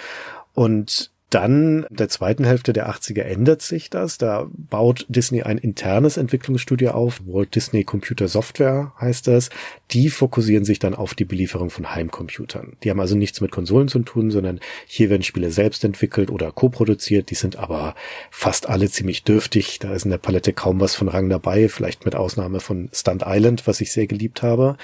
Und 0.52 1.10
dann 1.34 1.84
der 1.90 2.08
zweiten 2.08 2.44
Hälfte 2.44 2.72
der 2.72 2.88
80er 2.88 3.22
ändert 3.22 3.60
sich 3.60 3.90
das. 3.90 4.18
Da 4.18 4.46
baut 4.52 5.04
Disney 5.08 5.42
ein 5.42 5.58
internes 5.58 6.16
Entwicklungsstudio 6.16 6.92
auf. 6.92 7.20
Walt 7.26 7.56
Disney 7.56 7.82
Computer 7.82 8.28
Software 8.28 8.92
heißt 9.00 9.26
das. 9.26 9.50
Die 9.90 10.10
fokussieren 10.10 10.64
sich 10.64 10.78
dann 10.78 10.94
auf 10.94 11.14
die 11.14 11.24
Belieferung 11.24 11.70
von 11.70 11.92
Heimcomputern. 11.92 12.76
Die 12.84 12.90
haben 12.90 13.00
also 13.00 13.16
nichts 13.16 13.40
mit 13.40 13.50
Konsolen 13.50 13.88
zu 13.88 13.98
tun, 14.00 14.30
sondern 14.30 14.60
hier 14.86 15.10
werden 15.10 15.24
Spiele 15.24 15.50
selbst 15.50 15.82
entwickelt 15.82 16.30
oder 16.30 16.52
co-produziert. 16.52 17.30
Die 17.30 17.34
sind 17.34 17.56
aber 17.56 17.96
fast 18.30 18.68
alle 18.68 18.88
ziemlich 18.88 19.24
dürftig. 19.24 19.80
Da 19.80 19.92
ist 19.92 20.04
in 20.04 20.12
der 20.12 20.18
Palette 20.18 20.52
kaum 20.52 20.78
was 20.78 20.94
von 20.94 21.08
Rang 21.08 21.28
dabei. 21.28 21.68
Vielleicht 21.68 22.04
mit 22.04 22.14
Ausnahme 22.14 22.60
von 22.60 22.90
Stunt 22.92 23.24
Island, 23.26 23.66
was 23.66 23.80
ich 23.80 23.90
sehr 23.90 24.06
geliebt 24.06 24.42
habe. 24.42 24.76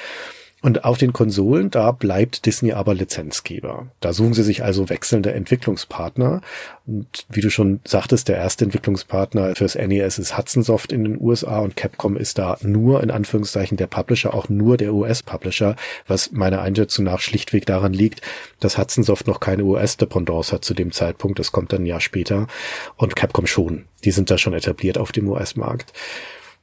Und 0.62 0.84
auf 0.84 0.98
den 0.98 1.14
Konsolen, 1.14 1.70
da 1.70 1.90
bleibt 1.90 2.44
Disney 2.44 2.72
aber 2.72 2.92
Lizenzgeber. 2.92 3.86
Da 4.00 4.12
suchen 4.12 4.34
sie 4.34 4.42
sich 4.42 4.62
also 4.62 4.90
wechselnde 4.90 5.32
Entwicklungspartner. 5.32 6.42
Und 6.86 7.24
wie 7.30 7.40
du 7.40 7.48
schon 7.48 7.80
sagtest, 7.84 8.28
der 8.28 8.36
erste 8.36 8.66
Entwicklungspartner 8.66 9.54
fürs 9.56 9.74
NES 9.74 10.18
ist 10.18 10.36
Hudson 10.36 10.62
Soft 10.62 10.92
in 10.92 11.04
den 11.04 11.20
USA 11.20 11.60
und 11.60 11.76
Capcom 11.76 12.16
ist 12.16 12.36
da 12.36 12.58
nur 12.60 13.02
in 13.02 13.10
Anführungszeichen 13.10 13.78
der 13.78 13.86
Publisher, 13.86 14.34
auch 14.34 14.50
nur 14.50 14.76
der 14.76 14.92
US-Publisher, 14.92 15.76
was 16.06 16.32
meiner 16.32 16.60
Einschätzung 16.60 17.06
nach 17.06 17.20
schlichtweg 17.20 17.64
daran 17.64 17.94
liegt, 17.94 18.20
dass 18.58 18.76
Hudson 18.76 19.02
Soft 19.02 19.26
noch 19.26 19.40
keine 19.40 19.64
US-Dependance 19.64 20.52
hat 20.52 20.64
zu 20.64 20.74
dem 20.74 20.92
Zeitpunkt. 20.92 21.38
Das 21.38 21.52
kommt 21.52 21.72
dann 21.72 21.84
ein 21.84 21.86
Jahr 21.86 22.00
später. 22.00 22.48
Und 22.96 23.16
Capcom 23.16 23.46
schon. 23.46 23.86
Die 24.04 24.10
sind 24.10 24.30
da 24.30 24.36
schon 24.36 24.52
etabliert 24.52 24.98
auf 24.98 25.10
dem 25.12 25.26
US-Markt. 25.28 25.94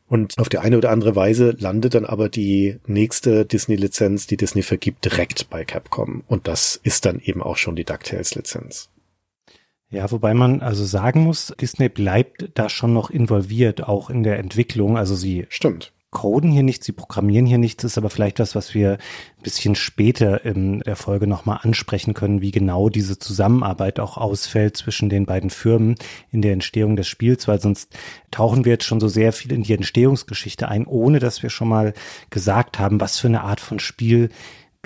Und 0.07 0.37
auf 0.39 0.47
die 0.47 0.59
eine 0.59 0.77
oder 0.77 0.91
andere 0.91 1.15
Weise 1.15 1.51
landet 1.59 1.93
dann 1.93 2.05
aber 2.05 2.29
die 2.29 2.79
nächste 2.87 3.45
Disney-Lizenz, 3.45 4.25
die 4.25 4.37
Disney 4.37 4.63
vergibt, 4.63 5.03
direkt 5.03 5.49
bei 5.49 5.65
Capcom. 5.65 6.23
Und 6.27 6.47
das 6.47 6.79
ist 6.81 7.05
dann 7.05 7.19
eben 7.19 7.43
auch 7.43 7.57
schon 7.57 7.75
die 7.75 7.83
DuckTales-Lizenz. 7.83 8.89
Ja, 9.89 10.09
wobei 10.11 10.33
man 10.33 10.61
also 10.61 10.85
sagen 10.85 11.21
muss, 11.21 11.53
Disney 11.59 11.89
bleibt 11.89 12.49
da 12.55 12.69
schon 12.69 12.93
noch 12.93 13.09
involviert, 13.09 13.83
auch 13.83 14.09
in 14.09 14.23
der 14.23 14.39
Entwicklung. 14.39 14.97
Also 14.97 15.15
sie 15.15 15.45
Stimmt 15.49 15.93
coden 16.11 16.51
hier 16.51 16.63
nichts, 16.63 16.85
sie 16.85 16.93
programmieren 16.93 17.45
hier 17.45 17.57
nichts, 17.57 17.83
ist 17.83 17.97
aber 17.97 18.09
vielleicht 18.09 18.39
was, 18.39 18.55
was 18.55 18.73
wir 18.73 18.93
ein 18.93 19.43
bisschen 19.43 19.75
später 19.75 20.45
in 20.45 20.79
der 20.79 20.95
Folge 20.95 21.27
nochmal 21.27 21.59
ansprechen 21.63 22.13
können, 22.13 22.41
wie 22.41 22.51
genau 22.51 22.89
diese 22.89 23.19
Zusammenarbeit 23.19 23.99
auch 23.99 24.17
ausfällt 24.17 24.77
zwischen 24.77 25.09
den 25.09 25.25
beiden 25.25 25.49
Firmen 25.49 25.95
in 26.31 26.41
der 26.41 26.53
Entstehung 26.53 26.95
des 26.95 27.07
Spiels, 27.07 27.47
weil 27.47 27.59
sonst 27.59 27.95
tauchen 28.31 28.63
wir 28.63 28.73
jetzt 28.73 28.85
schon 28.85 28.99
so 28.99 29.07
sehr 29.07 29.33
viel 29.33 29.51
in 29.51 29.63
die 29.63 29.73
Entstehungsgeschichte 29.73 30.67
ein, 30.69 30.85
ohne 30.85 31.19
dass 31.19 31.43
wir 31.43 31.49
schon 31.49 31.67
mal 31.67 31.93
gesagt 32.29 32.79
haben, 32.79 33.01
was 33.01 33.19
für 33.19 33.27
eine 33.27 33.41
Art 33.41 33.59
von 33.59 33.79
Spiel 33.79 34.29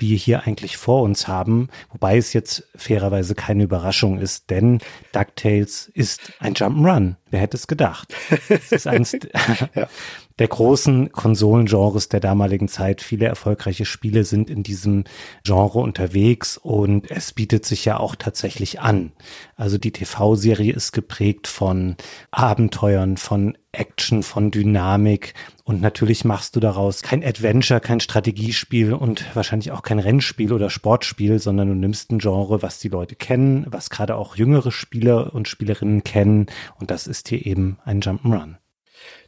wir 0.02 0.16
hier 0.16 0.46
eigentlich 0.46 0.76
vor 0.76 1.02
uns 1.02 1.28
haben, 1.28 1.68
wobei 1.90 2.16
es 2.16 2.32
jetzt 2.32 2.68
fairerweise 2.74 3.34
keine 3.34 3.64
Überraschung 3.64 4.18
ist, 4.18 4.50
denn 4.50 4.80
DuckTales 5.12 5.90
ist 5.94 6.32
ein 6.40 6.54
Jump'n'Run. 6.54 7.16
Wer 7.30 7.40
hätte 7.40 7.56
es 7.56 7.66
gedacht? 7.66 8.12
Es 8.48 8.72
ist 8.72 8.86
eins 8.86 9.12
ja. 9.74 9.88
der 10.42 10.48
großen 10.48 11.12
Konsolengenres 11.12 12.08
der 12.08 12.18
damaligen 12.18 12.66
Zeit. 12.66 13.00
Viele 13.00 13.26
erfolgreiche 13.26 13.84
Spiele 13.84 14.24
sind 14.24 14.50
in 14.50 14.64
diesem 14.64 15.04
Genre 15.44 15.78
unterwegs 15.78 16.58
und 16.58 17.08
es 17.12 17.32
bietet 17.32 17.64
sich 17.64 17.84
ja 17.84 18.00
auch 18.00 18.16
tatsächlich 18.16 18.80
an. 18.80 19.12
Also 19.54 19.78
die 19.78 19.92
TV-Serie 19.92 20.72
ist 20.72 20.90
geprägt 20.90 21.46
von 21.46 21.94
Abenteuern, 22.32 23.18
von 23.18 23.56
Action, 23.70 24.24
von 24.24 24.50
Dynamik 24.50 25.34
und 25.62 25.80
natürlich 25.80 26.24
machst 26.24 26.56
du 26.56 26.60
daraus 26.60 27.02
kein 27.02 27.22
Adventure, 27.22 27.78
kein 27.78 28.00
Strategiespiel 28.00 28.94
und 28.94 29.24
wahrscheinlich 29.36 29.70
auch 29.70 29.82
kein 29.82 30.00
Rennspiel 30.00 30.52
oder 30.52 30.70
Sportspiel, 30.70 31.38
sondern 31.38 31.68
du 31.68 31.74
nimmst 31.76 32.10
ein 32.10 32.18
Genre, 32.18 32.62
was 32.62 32.80
die 32.80 32.88
Leute 32.88 33.14
kennen, 33.14 33.64
was 33.70 33.90
gerade 33.90 34.16
auch 34.16 34.34
jüngere 34.34 34.72
Spieler 34.72 35.32
und 35.36 35.46
Spielerinnen 35.46 36.02
kennen 36.02 36.46
und 36.80 36.90
das 36.90 37.06
ist 37.06 37.28
hier 37.28 37.46
eben 37.46 37.78
ein 37.84 38.00
Jump'n'Run. 38.00 38.56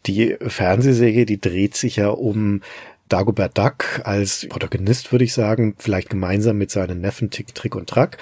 Die 0.06 0.36
Fernsehserie, 0.40 1.26
die 1.26 1.40
dreht 1.40 1.76
sich 1.76 1.96
ja 1.96 2.08
um 2.08 2.60
Dagobert 3.08 3.56
Duck 3.56 4.02
als 4.04 4.46
Protagonist, 4.48 5.12
würde 5.12 5.24
ich 5.24 5.32
sagen, 5.32 5.76
vielleicht 5.78 6.10
gemeinsam 6.10 6.58
mit 6.58 6.70
seinen 6.70 7.00
Neffen 7.00 7.30
Tick, 7.30 7.54
Trick 7.54 7.74
und 7.74 7.88
Track. 7.88 8.18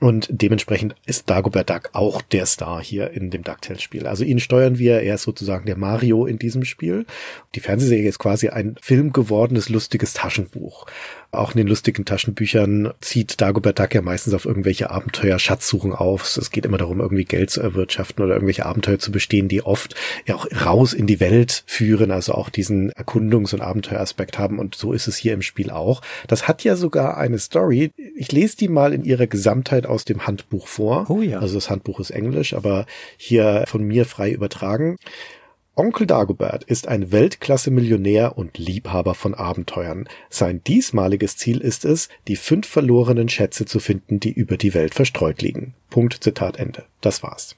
Und 0.00 0.26
dementsprechend 0.30 0.96
ist 1.06 1.30
Dagobert 1.30 1.70
Duck 1.70 1.90
auch 1.92 2.22
der 2.22 2.46
Star 2.46 2.82
hier 2.82 3.12
in 3.12 3.30
dem 3.30 3.44
DuckTales-Spiel. 3.44 4.08
Also 4.08 4.24
ihn 4.24 4.40
steuern 4.40 4.78
wir, 4.78 5.00
er 5.00 5.14
ist 5.14 5.22
sozusagen 5.22 5.64
der 5.64 5.78
Mario 5.78 6.26
in 6.26 6.40
diesem 6.40 6.64
Spiel. 6.64 7.06
Die 7.54 7.60
Fernsehserie 7.60 8.08
ist 8.08 8.18
quasi 8.18 8.48
ein 8.48 8.74
Film 8.82 9.12
gewordenes, 9.12 9.68
lustiges 9.68 10.12
Taschenbuch. 10.12 10.86
Auch 11.34 11.52
in 11.52 11.56
den 11.56 11.66
lustigen 11.66 12.04
Taschenbüchern 12.04 12.92
zieht 13.00 13.40
Dagobert 13.40 13.78
Duck 13.78 13.94
ja 13.94 14.02
meistens 14.02 14.34
auf 14.34 14.44
irgendwelche 14.44 14.90
Abenteuer 14.90 15.38
Schatzsuchen 15.38 15.94
auf. 15.94 16.36
Es 16.36 16.50
geht 16.50 16.66
immer 16.66 16.76
darum, 16.76 17.00
irgendwie 17.00 17.24
Geld 17.24 17.48
zu 17.48 17.62
erwirtschaften 17.62 18.22
oder 18.22 18.34
irgendwelche 18.34 18.66
Abenteuer 18.66 18.98
zu 18.98 19.10
bestehen, 19.10 19.48
die 19.48 19.62
oft 19.62 19.94
ja 20.26 20.34
auch 20.34 20.46
raus 20.66 20.92
in 20.92 21.06
die 21.06 21.20
Welt 21.20 21.64
führen, 21.66 22.10
also 22.10 22.34
auch 22.34 22.50
diesen 22.50 22.92
Erkundungs- 22.92 23.54
und 23.54 23.62
Abenteueraspekt 23.62 24.38
haben. 24.38 24.58
Und 24.58 24.74
so 24.74 24.92
ist 24.92 25.08
es 25.08 25.16
hier 25.16 25.32
im 25.32 25.40
Spiel 25.40 25.70
auch. 25.70 26.02
Das 26.28 26.48
hat 26.48 26.64
ja 26.64 26.76
sogar 26.76 27.16
eine 27.16 27.38
Story. 27.38 27.92
Ich 28.14 28.30
lese 28.30 28.58
die 28.58 28.68
mal 28.68 28.92
in 28.92 29.02
ihrer 29.02 29.26
Gesamtheit 29.26 29.86
aus 29.86 30.04
dem 30.04 30.26
Handbuch 30.26 30.66
vor. 30.66 31.06
Oh 31.08 31.22
ja. 31.22 31.38
Also 31.38 31.54
das 31.54 31.70
Handbuch 31.70 31.98
ist 31.98 32.10
Englisch, 32.10 32.52
aber 32.52 32.84
hier 33.16 33.64
von 33.66 33.82
mir 33.82 34.04
frei 34.04 34.32
übertragen. 34.32 34.98
Onkel 35.74 36.06
Dagobert 36.06 36.64
ist 36.64 36.86
ein 36.86 37.12
Weltklasse-Millionär 37.12 38.36
und 38.36 38.58
Liebhaber 38.58 39.14
von 39.14 39.32
Abenteuern. 39.32 40.06
Sein 40.28 40.62
diesmaliges 40.62 41.38
Ziel 41.38 41.62
ist 41.62 41.86
es, 41.86 42.10
die 42.28 42.36
fünf 42.36 42.68
verlorenen 42.68 43.30
Schätze 43.30 43.64
zu 43.64 43.78
finden, 43.78 44.20
die 44.20 44.32
über 44.32 44.58
die 44.58 44.74
Welt 44.74 44.94
verstreut 44.94 45.40
liegen. 45.40 45.72
Punkt, 45.88 46.22
Zitat 46.22 46.58
Ende. 46.58 46.84
Das 47.00 47.22
war's. 47.22 47.56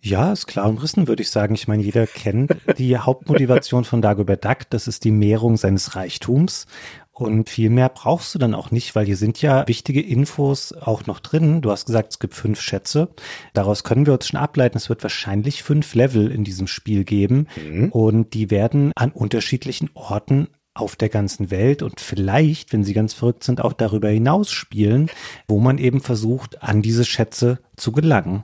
Ja, 0.00 0.32
ist 0.32 0.46
klar 0.46 0.68
umrissen, 0.68 1.08
würde 1.08 1.22
ich 1.22 1.30
sagen. 1.30 1.54
Ich 1.54 1.66
meine, 1.66 1.82
jeder 1.82 2.06
kennt 2.06 2.54
die 2.78 2.96
Hauptmotivation 2.96 3.84
von 3.84 4.00
Dagobert 4.00 4.44
Duck. 4.44 4.58
Das 4.70 4.86
ist 4.86 5.02
die 5.02 5.10
Mehrung 5.10 5.56
seines 5.56 5.96
Reichtums. 5.96 6.66
Und 7.14 7.48
viel 7.48 7.70
mehr 7.70 7.90
brauchst 7.90 8.34
du 8.34 8.40
dann 8.40 8.54
auch 8.54 8.72
nicht, 8.72 8.96
weil 8.96 9.06
hier 9.06 9.16
sind 9.16 9.40
ja 9.40 9.68
wichtige 9.68 10.00
Infos 10.00 10.72
auch 10.72 11.06
noch 11.06 11.20
drin. 11.20 11.62
Du 11.62 11.70
hast 11.70 11.86
gesagt, 11.86 12.10
es 12.10 12.18
gibt 12.18 12.34
fünf 12.34 12.60
Schätze. 12.60 13.08
Daraus 13.52 13.84
können 13.84 14.04
wir 14.04 14.14
uns 14.14 14.26
schon 14.26 14.40
ableiten, 14.40 14.76
es 14.76 14.88
wird 14.88 15.04
wahrscheinlich 15.04 15.62
fünf 15.62 15.94
Level 15.94 16.32
in 16.32 16.42
diesem 16.42 16.66
Spiel 16.66 17.04
geben. 17.04 17.46
Mhm. 17.56 17.90
Und 17.90 18.34
die 18.34 18.50
werden 18.50 18.90
an 18.96 19.12
unterschiedlichen 19.12 19.90
Orten 19.94 20.48
auf 20.74 20.96
der 20.96 21.08
ganzen 21.08 21.52
Welt 21.52 21.82
und 21.82 22.00
vielleicht, 22.00 22.72
wenn 22.72 22.82
sie 22.82 22.94
ganz 22.94 23.14
verrückt 23.14 23.44
sind, 23.44 23.60
auch 23.60 23.74
darüber 23.74 24.08
hinaus 24.08 24.50
spielen, 24.50 25.08
wo 25.46 25.60
man 25.60 25.78
eben 25.78 26.00
versucht, 26.00 26.64
an 26.64 26.82
diese 26.82 27.04
Schätze 27.04 27.60
zu 27.76 27.92
gelangen. 27.92 28.42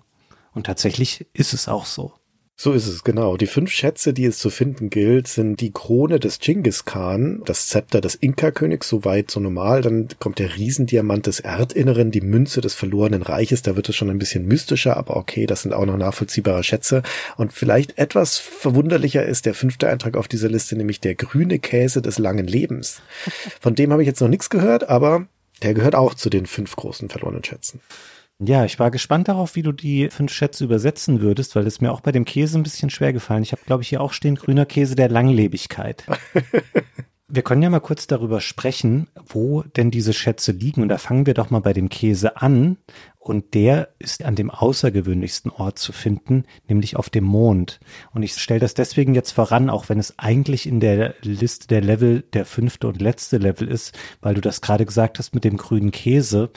Und 0.53 0.67
tatsächlich 0.67 1.27
ist 1.33 1.55
es 1.55 1.67
auch 1.67 1.87
so. 1.87 2.13
So 2.63 2.75
ist 2.75 2.89
es, 2.89 3.05
genau. 3.05 3.39
Die 3.39 3.47
fünf 3.47 3.71
Schätze, 3.71 4.13
die 4.13 4.27
es 4.27 4.37
zu 4.37 4.51
finden 4.51 4.91
gilt, 4.91 5.29
sind 5.29 5.63
die 5.63 5.73
Krone 5.73 6.21
des 6.21 6.41
Genghis 6.41 6.85
Khan, 6.85 7.41
das 7.47 7.69
Zepter 7.69 8.03
des 8.03 8.17
Inka-Königs, 8.17 8.87
soweit 8.87 9.31
so 9.31 9.41
normal. 9.41 9.81
Dann 9.81 10.09
kommt 10.19 10.39
der 10.39 10.59
Riesendiamant 10.59 11.27
des 11.27 11.41
Erdinneren, 11.41 12.11
die 12.11 12.21
Münze 12.21 12.61
des 12.61 12.75
verlorenen 12.75 13.23
Reiches. 13.23 13.63
Da 13.63 13.77
wird 13.77 13.89
es 13.89 13.97
schon 13.97 14.11
ein 14.11 14.19
bisschen 14.19 14.45
mystischer, 14.45 14.99
aber 14.99 15.17
okay, 15.17 15.47
das 15.47 15.63
sind 15.63 15.73
auch 15.73 15.87
noch 15.87 15.97
nachvollziehbare 15.97 16.63
Schätze. 16.63 17.03
Und 17.39 17.55
vielleicht 17.55 17.97
etwas 17.97 18.37
verwunderlicher 18.37 19.25
ist 19.25 19.47
der 19.47 19.55
fünfte 19.55 19.89
Eintrag 19.89 20.19
auf 20.19 20.29
dieser 20.29 20.51
Liste, 20.51 20.77
nämlich 20.77 21.01
der 21.01 21.15
grüne 21.15 21.61
Käse 21.61 22.03
des 22.03 22.19
langen 22.19 22.47
Lebens. 22.47 23.01
Von 23.63 23.75
dem 23.75 23.91
habe 23.91 24.03
ich 24.03 24.07
jetzt 24.07 24.21
noch 24.21 24.29
nichts 24.29 24.51
gehört, 24.51 24.87
aber 24.87 25.27
der 25.63 25.73
gehört 25.73 25.95
auch 25.95 26.13
zu 26.13 26.29
den 26.29 26.45
fünf 26.45 26.77
großen 26.77 27.09
verlorenen 27.09 27.43
Schätzen. 27.43 27.81
Ja, 28.43 28.65
ich 28.65 28.79
war 28.79 28.91
gespannt 28.91 29.29
darauf, 29.29 29.55
wie 29.55 29.63
du 29.63 29.71
die 29.71 30.09
fünf 30.09 30.33
Schätze 30.33 30.65
übersetzen 30.65 31.21
würdest, 31.21 31.55
weil 31.57 31.67
es 31.67 31.83
mir 31.83 31.93
auch 31.93 32.01
bei 32.01 32.11
dem 32.11 32.25
Käse 32.25 32.59
ein 32.59 32.63
bisschen 32.63 32.89
schwer 32.89 33.13
gefallen. 33.13 33.43
Ich 33.43 33.53
habe, 33.53 33.61
glaube 33.67 33.83
ich, 33.83 33.91
hier 33.91 34.01
auch 34.01 34.15
stehen 34.15 34.37
grüner 34.37 34.65
Käse 34.65 34.97
der 34.97 35.11
Langlebigkeit. 35.11 36.07
wir 37.29 37.43
können 37.43 37.63
ja 37.63 37.69
mal 37.69 37.81
kurz 37.81 38.07
darüber 38.07 38.41
sprechen, 38.41 39.09
wo 39.27 39.63
denn 39.63 39.91
diese 39.91 40.15
Schätze 40.15 40.53
liegen. 40.53 40.81
Und 40.81 40.89
da 40.89 40.97
fangen 40.97 41.27
wir 41.27 41.35
doch 41.35 41.51
mal 41.51 41.61
bei 41.61 41.75
dem 41.75 41.91
Käse 41.91 42.39
an. 42.39 42.79
Und 43.23 43.53
der 43.53 43.91
ist 43.99 44.25
an 44.25 44.35
dem 44.35 44.51
außergewöhnlichsten 44.51 45.51
Ort 45.51 45.79
zu 45.79 45.93
finden, 45.93 46.45
nämlich 46.69 46.97
auf 46.97 47.11
dem 47.11 47.25
Mond. 47.25 47.79
Und 48.15 48.23
ich 48.23 48.33
stelle 48.35 48.61
das 48.61 48.73
deswegen 48.73 49.15
jetzt 49.15 49.33
voran, 49.33 49.69
auch 49.69 49.91
wenn 49.91 49.99
es 49.99 50.19
eigentlich 50.19 50.67
in 50.67 50.81
der 50.81 51.15
Liste 51.21 51.69
der 51.69 51.83
Level 51.83 52.23
der 52.33 52.47
fünfte 52.47 52.89
und 52.89 52.99
letzte 52.99 53.37
Level 53.37 53.69
ist, 53.69 53.97
weil 54.23 54.33
du 54.33 54.41
das 54.41 54.63
gerade 54.63 54.87
gesagt 54.87 55.19
hast 55.19 55.35
mit 55.35 55.45
dem 55.45 55.59
grünen 55.59 55.91
Käse. 55.91 56.49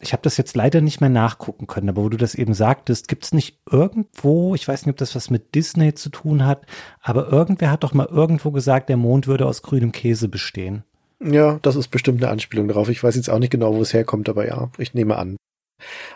Ich 0.00 0.12
habe 0.12 0.22
das 0.22 0.36
jetzt 0.36 0.54
leider 0.54 0.80
nicht 0.80 1.00
mehr 1.00 1.10
nachgucken 1.10 1.66
können, 1.66 1.88
aber 1.88 2.04
wo 2.04 2.08
du 2.08 2.16
das 2.16 2.36
eben 2.36 2.54
sagtest, 2.54 3.08
gibt 3.08 3.24
es 3.24 3.34
nicht 3.34 3.58
irgendwo, 3.68 4.54
ich 4.54 4.68
weiß 4.68 4.86
nicht, 4.86 4.92
ob 4.92 4.98
das 4.98 5.16
was 5.16 5.28
mit 5.28 5.56
Disney 5.56 5.92
zu 5.94 6.08
tun 6.08 6.46
hat, 6.46 6.66
aber 7.00 7.32
irgendwer 7.32 7.72
hat 7.72 7.82
doch 7.82 7.94
mal 7.94 8.06
irgendwo 8.06 8.52
gesagt, 8.52 8.90
der 8.90 8.96
Mond 8.96 9.26
würde 9.26 9.46
aus 9.46 9.62
grünem 9.62 9.90
Käse 9.90 10.28
bestehen. 10.28 10.84
Ja, 11.20 11.58
das 11.62 11.74
ist 11.74 11.88
bestimmt 11.88 12.22
eine 12.22 12.30
Anspielung 12.30 12.68
darauf. 12.68 12.88
Ich 12.88 13.02
weiß 13.02 13.16
jetzt 13.16 13.28
auch 13.28 13.40
nicht 13.40 13.50
genau, 13.50 13.74
wo 13.74 13.82
es 13.82 13.92
herkommt, 13.92 14.28
aber 14.28 14.46
ja, 14.46 14.70
ich 14.78 14.94
nehme 14.94 15.16
an. 15.16 15.36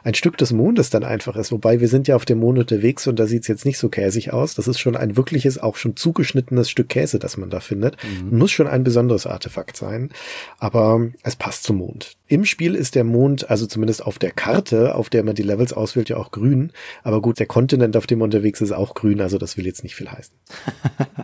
Ein 0.05 0.15
Stück 0.15 0.37
des 0.37 0.53
Mondes 0.53 0.91
dann 0.91 1.05
einfach 1.05 1.37
ist. 1.37 1.53
Wobei 1.53 1.81
wir 1.81 1.89
sind 1.89 2.09
ja 2.09 2.17
auf 2.17 2.25
dem 2.25 2.39
Mond 2.39 2.59
unterwegs 2.59 3.07
und 3.07 3.19
da 3.19 3.27
sieht's 3.27 3.49
jetzt 3.49 3.65
nicht 3.65 3.79
so 3.79 3.89
käsig 3.89 4.33
aus. 4.33 4.55
Das 4.55 4.69
ist 4.69 4.79
schon 4.79 4.97
ein 4.97 5.17
wirkliches, 5.17 5.59
auch 5.59 5.77
schon 5.77 5.97
zugeschnittenes 5.97 6.71
Stück 6.71 6.89
Käse, 6.89 7.19
das 7.19 7.37
man 7.37 7.51
da 7.51 7.61
findet. 7.61 7.97
Mhm. 8.03 8.39
Muss 8.39 8.51
schon 8.51 8.67
ein 8.67 8.85
besonderes 8.85 9.27
Artefakt 9.27 9.77
sein. 9.77 10.11
Aber 10.59 11.09
es 11.23 11.37
passt 11.37 11.65
zum 11.65 11.77
Mond. 11.77 12.17
Im 12.29 12.45
Spiel 12.45 12.75
ist 12.75 12.95
der 12.95 13.05
Mond, 13.05 13.51
also 13.51 13.67
zumindest 13.67 14.05
auf 14.05 14.19
der 14.19 14.33
Karte, 14.33 14.95
auf 14.95 15.11
der 15.11 15.25
man 15.25 15.35
die 15.35 15.43
Levels 15.43 15.73
auswählt, 15.73 16.09
ja 16.09 16.17
auch 16.17 16.31
grün. 16.31 16.73
Aber 17.03 17.21
gut, 17.21 17.39
der 17.39 17.47
Kontinent, 17.47 17.97
auf 17.97 18.07
dem 18.07 18.19
man 18.19 18.27
unterwegs 18.27 18.61
ist, 18.61 18.73
auch 18.73 18.95
grün. 18.95 19.21
Also 19.21 19.39
das 19.39 19.57
will 19.57 19.67
jetzt 19.67 19.83
nicht 19.83 19.95
viel 19.95 20.11
heißen. 20.11 20.35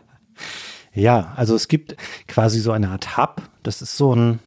ja, 0.94 1.32
also 1.36 1.54
es 1.54 1.68
gibt 1.68 1.96
quasi 2.28 2.60
so 2.60 2.72
eine 2.72 2.90
Art 2.90 3.16
Hub. 3.16 3.42
Das 3.62 3.82
ist 3.82 3.96
so 3.96 4.14
ein, 4.14 4.38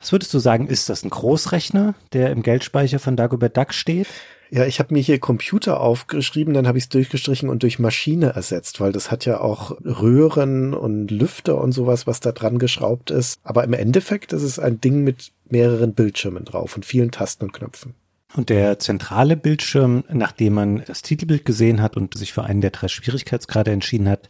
was 0.00 0.12
würdest 0.12 0.32
du 0.32 0.38
sagen, 0.38 0.66
ist 0.66 0.88
das 0.88 1.04
ein 1.04 1.10
Großrechner, 1.10 1.94
der 2.14 2.30
im 2.30 2.42
Geldspeicher 2.42 2.98
von 2.98 3.16
Dagobert 3.16 3.56
Duck 3.56 3.74
steht? 3.74 4.08
Ja, 4.52 4.64
ich 4.64 4.80
habe 4.80 4.94
mir 4.94 5.00
hier 5.00 5.20
Computer 5.20 5.80
aufgeschrieben, 5.80 6.54
dann 6.54 6.66
habe 6.66 6.78
ich 6.78 6.84
es 6.84 6.88
durchgestrichen 6.88 7.48
und 7.48 7.62
durch 7.62 7.78
Maschine 7.78 8.30
ersetzt, 8.30 8.80
weil 8.80 8.90
das 8.90 9.12
hat 9.12 9.24
ja 9.24 9.40
auch 9.40 9.76
Röhren 9.84 10.74
und 10.74 11.10
Lüfter 11.12 11.60
und 11.60 11.70
sowas, 11.70 12.08
was 12.08 12.18
da 12.18 12.32
dran 12.32 12.58
geschraubt 12.58 13.12
ist. 13.12 13.38
Aber 13.44 13.62
im 13.62 13.74
Endeffekt 13.74 14.32
ist 14.32 14.42
es 14.42 14.58
ein 14.58 14.80
Ding 14.80 15.04
mit 15.04 15.30
mehreren 15.48 15.94
Bildschirmen 15.94 16.44
drauf 16.44 16.74
und 16.74 16.84
vielen 16.84 17.12
Tasten 17.12 17.44
und 17.44 17.52
Knöpfen. 17.52 17.94
Und 18.36 18.48
der 18.48 18.78
zentrale 18.78 19.36
Bildschirm, 19.36 20.04
nachdem 20.08 20.54
man 20.54 20.84
das 20.86 21.02
Titelbild 21.02 21.44
gesehen 21.44 21.82
hat 21.82 21.96
und 21.96 22.16
sich 22.16 22.32
für 22.32 22.44
einen 22.44 22.60
der 22.60 22.70
drei 22.70 22.86
Schwierigkeitsgrade 22.86 23.72
entschieden 23.72 24.08
hat, 24.08 24.28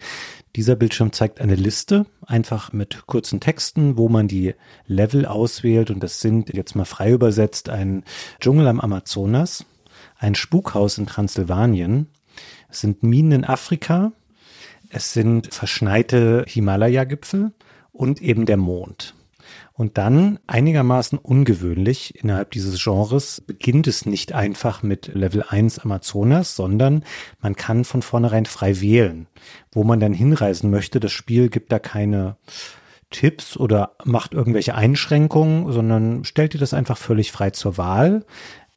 dieser 0.57 0.75
Bildschirm 0.75 1.12
zeigt 1.12 1.40
eine 1.40 1.54
Liste, 1.54 2.07
einfach 2.26 2.73
mit 2.73 3.07
kurzen 3.07 3.40
Texten, 3.40 3.99
wo 3.99 4.09
man 4.09 4.26
die 4.26 4.54
Level 4.87 5.26
auswählt. 5.26 5.90
Und 5.90 6.02
das 6.02 6.21
sind 6.21 6.52
jetzt 6.54 6.75
mal 6.75 6.87
frei 6.87 7.12
übersetzt 7.12 7.69
ein 7.69 8.04
Dschungel 8.40 8.69
am 8.69 8.80
Amazonas, 8.80 9.66
ein 10.19 10.35
Spukhaus 10.35 10.97
in 10.97 11.07
Transsilvanien, 11.07 12.07
es 12.71 12.80
sind 12.80 13.02
Minen 13.02 13.33
in 13.33 13.45
Afrika, 13.45 14.12
es 14.88 15.12
sind 15.12 15.52
verschneite 15.52 16.45
Himalaya-Gipfel 16.49 17.52
und 17.92 18.23
eben 18.23 18.47
der 18.47 18.57
Mond. 18.57 19.14
Und 19.81 19.97
dann 19.97 20.39
einigermaßen 20.47 21.17
ungewöhnlich 21.17 22.23
innerhalb 22.23 22.51
dieses 22.51 22.85
Genres 22.85 23.41
beginnt 23.41 23.87
es 23.87 24.05
nicht 24.05 24.35
einfach 24.35 24.83
mit 24.83 25.07
Level 25.15 25.43
1 25.49 25.79
Amazonas, 25.79 26.55
sondern 26.55 27.03
man 27.41 27.57
kann 27.57 27.87
von 27.87 28.03
vornherein 28.03 28.45
frei 28.45 28.83
wählen, 28.83 29.27
wo 29.73 29.83
man 29.83 29.99
dann 29.99 30.13
hinreisen 30.13 30.71
möchte. 30.71 31.01
Das 31.01 31.13
Spiel 31.13 31.49
gibt 31.49 31.73
da 31.73 31.79
keine 31.79 32.37
Tipps 33.09 33.57
oder 33.57 33.93
macht 34.05 34.35
irgendwelche 34.35 34.75
Einschränkungen, 34.75 35.73
sondern 35.73 36.25
stellt 36.25 36.53
dir 36.53 36.59
das 36.59 36.75
einfach 36.75 36.99
völlig 36.99 37.33
frei 37.33 37.49
zur 37.49 37.79
Wahl. 37.79 38.27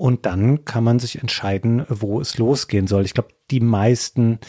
Und 0.04 0.26
dann 0.26 0.66
kann 0.66 0.84
man 0.84 1.00
sich 1.00 1.22
entscheiden, 1.22 1.86
wo 1.88 2.20
es 2.20 2.38
losgehen 2.38 2.88
soll. 2.88 3.06
Ich 3.06 3.14
glaube, 3.14 3.30
die 3.52 3.62
meisten 3.62 4.40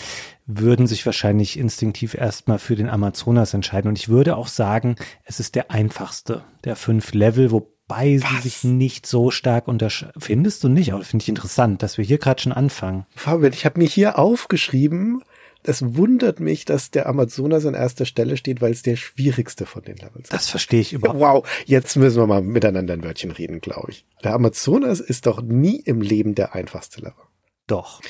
würden 0.46 0.88
sich 0.88 1.06
wahrscheinlich 1.06 1.60
instinktiv 1.60 2.14
erstmal 2.14 2.58
für 2.58 2.74
den 2.74 2.88
Amazonas 2.88 3.54
entscheiden. 3.54 3.88
Und 3.88 3.96
ich 3.96 4.08
würde 4.08 4.36
auch 4.36 4.48
sagen, 4.48 4.96
es 5.22 5.38
ist 5.38 5.54
der 5.54 5.70
einfachste 5.70 6.42
der 6.64 6.74
fünf 6.74 7.14
Level, 7.14 7.52
wobei 7.52 8.20
Was? 8.20 8.30
sie 8.30 8.48
sich 8.48 8.64
nicht 8.64 9.06
so 9.06 9.30
stark 9.30 9.68
unterscheiden. 9.68 10.20
Findest 10.20 10.64
du 10.64 10.68
nicht? 10.68 10.92
Aber 10.92 11.04
finde 11.04 11.22
ich 11.22 11.28
interessant, 11.28 11.84
dass 11.84 11.98
wir 11.98 12.04
hier 12.04 12.18
gerade 12.18 12.42
schon 12.42 12.52
anfangen. 12.52 13.06
Fabian, 13.14 13.52
ich 13.52 13.64
habe 13.64 13.78
mir 13.78 13.86
hier 13.86 14.18
aufgeschrieben, 14.18 15.22
es 15.66 15.96
wundert 15.96 16.40
mich, 16.40 16.64
dass 16.64 16.90
der 16.90 17.06
Amazonas 17.06 17.66
an 17.66 17.74
erster 17.74 18.04
Stelle 18.04 18.36
steht, 18.36 18.60
weil 18.60 18.72
es 18.72 18.82
der 18.82 18.96
schwierigste 18.96 19.66
von 19.66 19.82
den 19.82 19.96
Levels 19.96 20.24
ist. 20.24 20.32
Das 20.32 20.50
verstehe 20.50 20.80
ich 20.80 20.92
überhaupt. 20.92 21.20
Wow, 21.20 21.48
jetzt 21.64 21.96
müssen 21.96 22.18
wir 22.18 22.26
mal 22.26 22.42
miteinander 22.42 22.92
ein 22.92 23.02
Wörtchen 23.02 23.30
reden, 23.30 23.60
glaube 23.60 23.90
ich. 23.90 24.04
Der 24.22 24.34
Amazonas 24.34 25.00
ist 25.00 25.26
doch 25.26 25.40
nie 25.42 25.80
im 25.80 26.02
Leben 26.02 26.34
der 26.34 26.54
einfachste 26.54 27.00
Level. 27.00 27.24
Doch. 27.66 28.02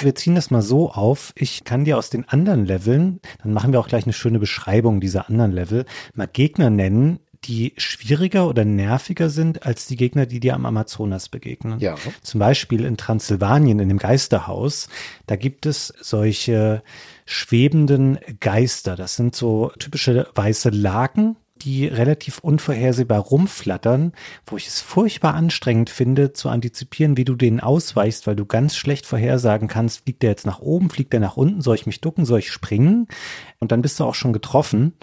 Wir 0.00 0.14
ziehen 0.14 0.34
das 0.34 0.50
mal 0.50 0.62
so 0.62 0.90
auf. 0.90 1.32
Ich 1.36 1.64
kann 1.64 1.84
dir 1.84 1.98
aus 1.98 2.10
den 2.10 2.28
anderen 2.28 2.64
Leveln, 2.64 3.20
dann 3.42 3.52
machen 3.52 3.72
wir 3.72 3.80
auch 3.80 3.88
gleich 3.88 4.04
eine 4.04 4.12
schöne 4.12 4.38
Beschreibung 4.38 5.00
dieser 5.00 5.28
anderen 5.28 5.52
Level, 5.52 5.84
mal 6.14 6.26
Gegner 6.26 6.70
nennen, 6.70 7.20
die 7.44 7.74
schwieriger 7.76 8.48
oder 8.48 8.64
nerviger 8.64 9.28
sind 9.30 9.66
als 9.66 9.86
die 9.86 9.96
Gegner, 9.96 10.26
die 10.26 10.40
dir 10.40 10.54
am 10.54 10.66
Amazonas 10.66 11.28
begegnen. 11.28 11.78
Ja. 11.78 11.96
Zum 12.22 12.40
Beispiel 12.40 12.84
in 12.84 12.96
Transsilvanien, 12.96 13.78
in 13.78 13.88
dem 13.88 13.98
Geisterhaus, 13.98 14.88
da 15.26 15.36
gibt 15.36 15.66
es 15.66 15.92
solche 16.00 16.82
schwebenden 17.26 18.18
Geister. 18.40 18.96
Das 18.96 19.16
sind 19.16 19.34
so 19.34 19.70
typische 19.78 20.28
weiße 20.34 20.70
Laken, 20.70 21.36
die 21.56 21.86
relativ 21.86 22.38
unvorhersehbar 22.38 23.20
rumflattern, 23.20 24.12
wo 24.46 24.56
ich 24.56 24.66
es 24.66 24.80
furchtbar 24.80 25.34
anstrengend 25.34 25.88
finde, 25.88 26.32
zu 26.32 26.48
antizipieren, 26.48 27.16
wie 27.16 27.24
du 27.24 27.34
denen 27.36 27.60
ausweichst, 27.60 28.26
weil 28.26 28.36
du 28.36 28.44
ganz 28.44 28.76
schlecht 28.76 29.06
vorhersagen 29.06 29.68
kannst, 29.68 30.02
fliegt 30.04 30.22
der 30.22 30.30
jetzt 30.30 30.46
nach 30.46 30.60
oben, 30.60 30.90
fliegt 30.90 31.12
der 31.12 31.20
nach 31.20 31.36
unten, 31.36 31.60
soll 31.60 31.76
ich 31.76 31.86
mich 31.86 32.00
ducken, 32.00 32.24
soll 32.24 32.40
ich 32.40 32.50
springen? 32.50 33.06
Und 33.60 33.72
dann 33.72 33.82
bist 33.82 34.00
du 34.00 34.04
auch 34.04 34.14
schon 34.14 34.32
getroffen. 34.32 34.94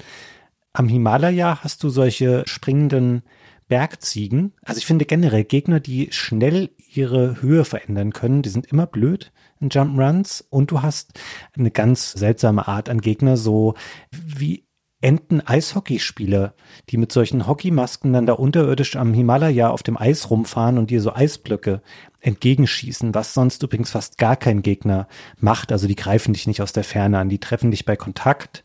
Am 0.74 0.88
Himalaya 0.88 1.64
hast 1.64 1.84
du 1.84 1.90
solche 1.90 2.44
springenden 2.46 3.24
Bergziegen. 3.68 4.54
Also 4.64 4.80
ich 4.80 4.86
finde 4.86 5.06
generell 5.06 5.44
Gegner, 5.44 5.80
die 5.80 6.10
schnell 6.12 6.72
ihre 6.90 7.42
Höhe 7.42 7.64
verändern 7.64 8.12
können, 8.12 8.42
die 8.42 8.50
sind 8.50 8.66
immer 8.66 8.86
blöd 8.86 9.32
in 9.60 9.70
Jump 9.70 9.98
Runs. 9.98 10.46
Und 10.50 10.72
du 10.72 10.82
hast 10.82 11.20
eine 11.58 11.72
ganz 11.72 12.12
seltsame 12.12 12.68
Art 12.68 12.90
an 12.90 13.02
Gegner, 13.02 13.38
so 13.38 13.76
wie 14.12 14.66
Enten-Eishockeyspieler, 15.02 16.54
die 16.90 16.98
mit 16.98 17.12
solchen 17.12 17.48
Hockeymasken 17.48 18.14
dann 18.14 18.26
da 18.26 18.34
unterirdisch 18.34 18.96
am 18.96 19.14
Himalaya 19.14 19.70
auf 19.70 19.84
dem 19.84 19.98
Eis 19.98 20.30
rumfahren 20.30 20.78
und 20.78 20.90
dir 20.90 21.02
so 21.02 21.14
Eisblöcke 21.14 21.82
entgegenschießen, 22.20 23.16
was 23.16 23.34
sonst 23.34 23.64
übrigens 23.64 23.90
fast 23.90 24.18
gar 24.18 24.36
kein 24.36 24.62
Gegner 24.62 25.08
macht. 25.40 25.72
Also 25.72 25.88
die 25.88 25.96
greifen 25.96 26.34
dich 26.34 26.46
nicht 26.46 26.62
aus 26.62 26.72
der 26.72 26.84
Ferne 26.84 27.18
an, 27.18 27.30
die 27.30 27.40
treffen 27.40 27.72
dich 27.72 27.86
bei 27.86 27.96
Kontakt. 27.96 28.64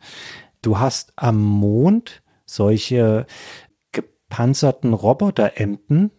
Du 0.67 0.81
hast 0.81 1.13
am 1.15 1.41
Mond 1.41 2.25
solche 2.45 3.27
gepanzerten 3.93 4.95
Roboterenten, 4.95 6.11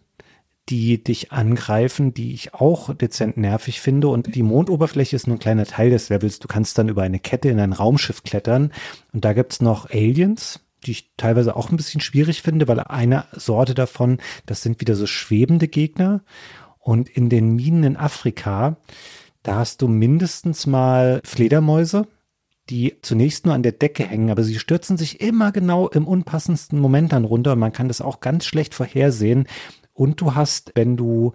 die 0.70 1.04
dich 1.04 1.32
angreifen, 1.32 2.14
die 2.14 2.32
ich 2.32 2.54
auch 2.54 2.94
dezent 2.94 3.36
nervig 3.36 3.82
finde. 3.82 4.08
Und 4.08 4.34
die 4.34 4.42
Mondoberfläche 4.42 5.16
ist 5.16 5.26
nur 5.26 5.36
ein 5.36 5.38
kleiner 5.38 5.66
Teil 5.66 5.90
des 5.90 6.08
Levels. 6.08 6.38
Du 6.38 6.48
kannst 6.48 6.78
dann 6.78 6.88
über 6.88 7.02
eine 7.02 7.18
Kette 7.18 7.50
in 7.50 7.60
ein 7.60 7.74
Raumschiff 7.74 8.22
klettern. 8.22 8.72
Und 9.12 9.26
da 9.26 9.34
gibt's 9.34 9.60
noch 9.60 9.90
Aliens, 9.90 10.60
die 10.86 10.92
ich 10.92 11.12
teilweise 11.18 11.54
auch 11.54 11.68
ein 11.68 11.76
bisschen 11.76 12.00
schwierig 12.00 12.40
finde, 12.40 12.68
weil 12.68 12.80
eine 12.80 13.26
Sorte 13.32 13.74
davon, 13.74 14.16
das 14.46 14.62
sind 14.62 14.80
wieder 14.80 14.94
so 14.94 15.04
schwebende 15.04 15.68
Gegner. 15.68 16.22
Und 16.78 17.10
in 17.10 17.28
den 17.28 17.54
Minen 17.54 17.84
in 17.84 17.96
Afrika, 17.98 18.78
da 19.42 19.56
hast 19.56 19.82
du 19.82 19.88
mindestens 19.88 20.66
mal 20.66 21.20
Fledermäuse, 21.22 22.06
die 22.70 22.96
zunächst 23.02 23.46
nur 23.46 23.54
an 23.54 23.62
der 23.62 23.72
Decke 23.72 24.04
hängen, 24.04 24.30
aber 24.30 24.44
sie 24.44 24.58
stürzen 24.58 24.96
sich 24.96 25.20
immer 25.20 25.52
genau 25.52 25.88
im 25.88 26.06
unpassendsten 26.06 26.78
Moment 26.78 27.12
dann 27.12 27.24
runter 27.24 27.52
und 27.52 27.58
man 27.58 27.72
kann 27.72 27.88
das 27.88 28.00
auch 28.00 28.20
ganz 28.20 28.44
schlecht 28.44 28.74
vorhersehen. 28.74 29.46
Und 29.94 30.20
du 30.20 30.34
hast, 30.34 30.72
wenn 30.74 30.96
du 30.96 31.32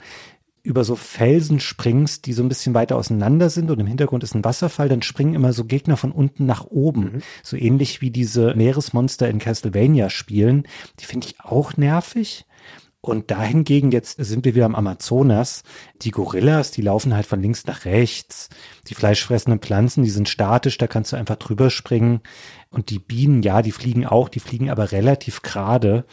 über 0.63 0.85
so 0.85 0.95
Felsen 0.95 1.59
springst, 1.59 2.25
die 2.25 2.31
so 2.31 2.41
ein 2.41 2.47
bisschen 2.47 2.73
weiter 2.73 2.95
auseinander 2.95 3.49
sind 3.49 3.69
und 3.69 3.79
im 3.79 3.87
Hintergrund 3.87 4.23
ist 4.23 4.33
ein 4.33 4.45
Wasserfall, 4.45 4.87
dann 4.87 5.01
springen 5.01 5.33
immer 5.33 5.51
so 5.51 5.65
Gegner 5.65 5.97
von 5.97 6.13
unten 6.13 6.45
nach 6.45 6.65
oben. 6.65 7.01
Mhm. 7.01 7.21
So 7.43 7.57
ähnlich 7.57 8.01
wie 8.01 8.11
diese 8.11 8.55
Meeresmonster 8.55 9.29
in 9.29 9.39
Castlevania 9.39 10.09
spielen. 10.09 10.63
Die 11.01 11.05
finde 11.05 11.27
ich 11.27 11.41
auch 11.41 11.75
nervig. 11.75 12.45
Und 13.05 13.31
dahingegen 13.31 13.91
jetzt 13.91 14.15
sind 14.17 14.45
wir 14.45 14.55
wieder 14.55 14.63
am 14.65 14.75
Amazonas. 14.75 15.63
Die 15.97 16.11
Gorillas, 16.11 16.71
die 16.71 16.81
laufen 16.81 17.13
halt 17.13 17.25
von 17.25 17.41
links 17.41 17.65
nach 17.65 17.83
rechts. 17.83 18.47
Die 18.87 18.95
fleischfressenden 18.95 19.59
Pflanzen, 19.59 20.05
die 20.05 20.09
sind 20.09 20.29
statisch, 20.29 20.77
da 20.77 20.87
kannst 20.87 21.11
du 21.11 21.17
einfach 21.17 21.35
drüber 21.35 21.69
springen. 21.69 22.21
Und 22.69 22.91
die 22.91 22.99
Bienen, 22.99 23.41
ja, 23.41 23.61
die 23.61 23.73
fliegen 23.73 24.05
auch, 24.05 24.29
die 24.29 24.39
fliegen 24.39 24.69
aber 24.69 24.93
relativ 24.93 25.41
gerade. 25.41 26.05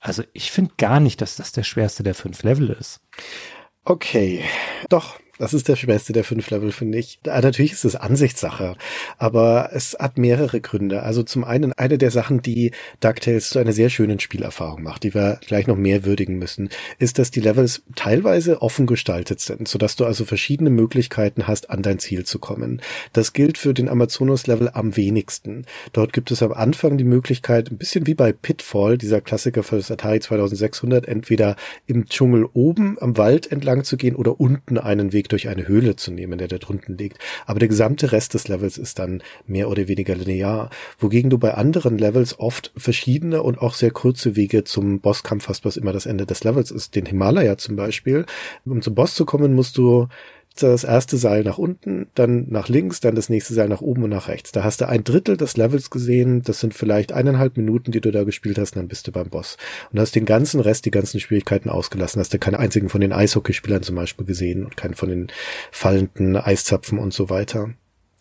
Also 0.00 0.24
ich 0.32 0.50
finde 0.50 0.72
gar 0.78 0.98
nicht, 0.98 1.20
dass 1.20 1.36
das 1.36 1.52
der 1.52 1.62
schwerste 1.62 2.02
der 2.02 2.16
fünf 2.16 2.42
Level 2.42 2.70
ist. 2.70 3.00
Okay, 3.84 4.42
doch, 4.88 5.20
das 5.38 5.54
ist 5.54 5.68
der 5.68 5.76
schwerste 5.76 6.12
der 6.12 6.24
fünf 6.24 6.50
Level, 6.50 6.72
finde 6.72 6.98
ich. 6.98 7.20
Natürlich 7.24 7.72
ist 7.72 7.84
es 7.84 7.96
Ansichtssache, 7.96 8.76
aber 9.18 9.70
es 9.72 9.96
hat 9.98 10.18
mehrere 10.18 10.60
Gründe. 10.60 11.02
Also 11.02 11.22
zum 11.22 11.44
einen 11.44 11.72
eine 11.72 11.98
der 11.98 12.10
Sachen, 12.10 12.42
die 12.42 12.72
DuckTales 13.00 13.50
zu 13.50 13.58
einer 13.58 13.72
sehr 13.72 13.90
schönen 13.90 14.20
Spielerfahrung 14.20 14.82
macht, 14.82 15.02
die 15.02 15.14
wir 15.14 15.38
gleich 15.46 15.66
noch 15.66 15.76
mehr 15.76 16.04
würdigen 16.04 16.38
müssen, 16.38 16.70
ist, 16.98 17.18
dass 17.18 17.30
die 17.30 17.40
Levels 17.40 17.82
teilweise 17.94 18.62
offen 18.62 18.86
gestaltet 18.86 19.40
sind, 19.40 19.68
sodass 19.68 19.96
du 19.96 20.04
also 20.04 20.24
verschiedene 20.24 20.70
Möglichkeiten 20.70 21.46
hast, 21.46 21.70
an 21.70 21.82
dein 21.82 21.98
Ziel 21.98 22.24
zu 22.24 22.38
kommen. 22.38 22.80
Das 23.12 23.32
gilt 23.32 23.58
für 23.58 23.74
den 23.74 23.88
Amazonas-Level 23.88 24.70
am 24.72 24.96
wenigsten. 24.96 25.66
Dort 25.92 26.12
gibt 26.12 26.30
es 26.30 26.42
am 26.42 26.52
Anfang 26.52 26.98
die 26.98 27.04
Möglichkeit, 27.04 27.70
ein 27.70 27.78
bisschen 27.78 28.06
wie 28.06 28.14
bei 28.14 28.32
Pitfall, 28.32 28.98
dieser 28.98 29.20
Klassiker 29.20 29.62
für 29.62 29.76
das 29.76 29.90
Atari 29.90 30.20
2600, 30.20 31.06
entweder 31.06 31.56
im 31.86 32.06
Dschungel 32.06 32.48
oben 32.52 32.96
am 33.00 33.16
Wald 33.16 33.50
entlang 33.50 33.84
zu 33.84 33.96
gehen 33.96 34.16
oder 34.16 34.40
unten 34.40 34.78
einen 34.78 35.12
Weg 35.12 35.25
Weg 35.26 35.28
durch 35.30 35.48
eine 35.48 35.66
Höhle 35.66 35.96
zu 35.96 36.12
nehmen, 36.12 36.38
der 36.38 36.48
da 36.48 36.58
drunten 36.58 36.96
liegt. 36.96 37.18
Aber 37.46 37.58
der 37.58 37.68
gesamte 37.68 38.12
Rest 38.12 38.34
des 38.34 38.48
Levels 38.48 38.78
ist 38.78 38.98
dann 38.98 39.22
mehr 39.46 39.68
oder 39.68 39.88
weniger 39.88 40.14
linear, 40.14 40.70
wogegen 40.98 41.30
du 41.30 41.38
bei 41.38 41.54
anderen 41.54 41.98
Levels 41.98 42.38
oft 42.38 42.72
verschiedene 42.76 43.42
und 43.42 43.58
auch 43.58 43.74
sehr 43.74 43.90
kurze 43.90 44.36
Wege 44.36 44.64
zum 44.64 45.00
Bosskampf 45.00 45.48
hast, 45.48 45.64
was 45.64 45.76
immer 45.76 45.92
das 45.92 46.06
Ende 46.06 46.26
des 46.26 46.44
Levels 46.44 46.70
ist. 46.70 46.94
Den 46.94 47.06
Himalaya 47.06 47.58
zum 47.58 47.76
Beispiel. 47.76 48.24
Um 48.64 48.82
zum 48.82 48.94
Boss 48.94 49.14
zu 49.14 49.24
kommen, 49.24 49.54
musst 49.54 49.76
du 49.78 50.08
das 50.62 50.84
erste 50.84 51.16
Seil 51.16 51.42
nach 51.44 51.58
unten, 51.58 52.08
dann 52.14 52.46
nach 52.48 52.68
links, 52.68 53.00
dann 53.00 53.14
das 53.14 53.28
nächste 53.28 53.54
Seil 53.54 53.68
nach 53.68 53.80
oben 53.80 54.02
und 54.04 54.10
nach 54.10 54.28
rechts. 54.28 54.52
Da 54.52 54.64
hast 54.64 54.80
du 54.80 54.88
ein 54.88 55.04
Drittel 55.04 55.36
des 55.36 55.56
Levels 55.56 55.90
gesehen. 55.90 56.42
Das 56.42 56.60
sind 56.60 56.74
vielleicht 56.74 57.12
eineinhalb 57.12 57.56
Minuten, 57.56 57.92
die 57.92 58.00
du 58.00 58.10
da 58.10 58.24
gespielt 58.24 58.58
hast, 58.58 58.76
dann 58.76 58.88
bist 58.88 59.06
du 59.06 59.12
beim 59.12 59.28
Boss. 59.28 59.56
Und 59.92 60.00
hast 60.00 60.14
den 60.14 60.24
ganzen 60.24 60.60
Rest, 60.60 60.84
die 60.84 60.90
ganzen 60.90 61.20
Schwierigkeiten 61.20 61.68
ausgelassen. 61.68 62.20
Hast 62.20 62.34
du 62.34 62.38
keinen 62.38 62.56
einzigen 62.56 62.88
von 62.88 63.00
den 63.00 63.12
Eishockeyspielern 63.12 63.82
zum 63.82 63.96
Beispiel 63.96 64.26
gesehen 64.26 64.64
und 64.64 64.76
keinen 64.76 64.94
von 64.94 65.08
den 65.08 65.28
fallenden 65.70 66.36
Eiszapfen 66.36 66.98
und 66.98 67.12
so 67.12 67.30
weiter. 67.30 67.70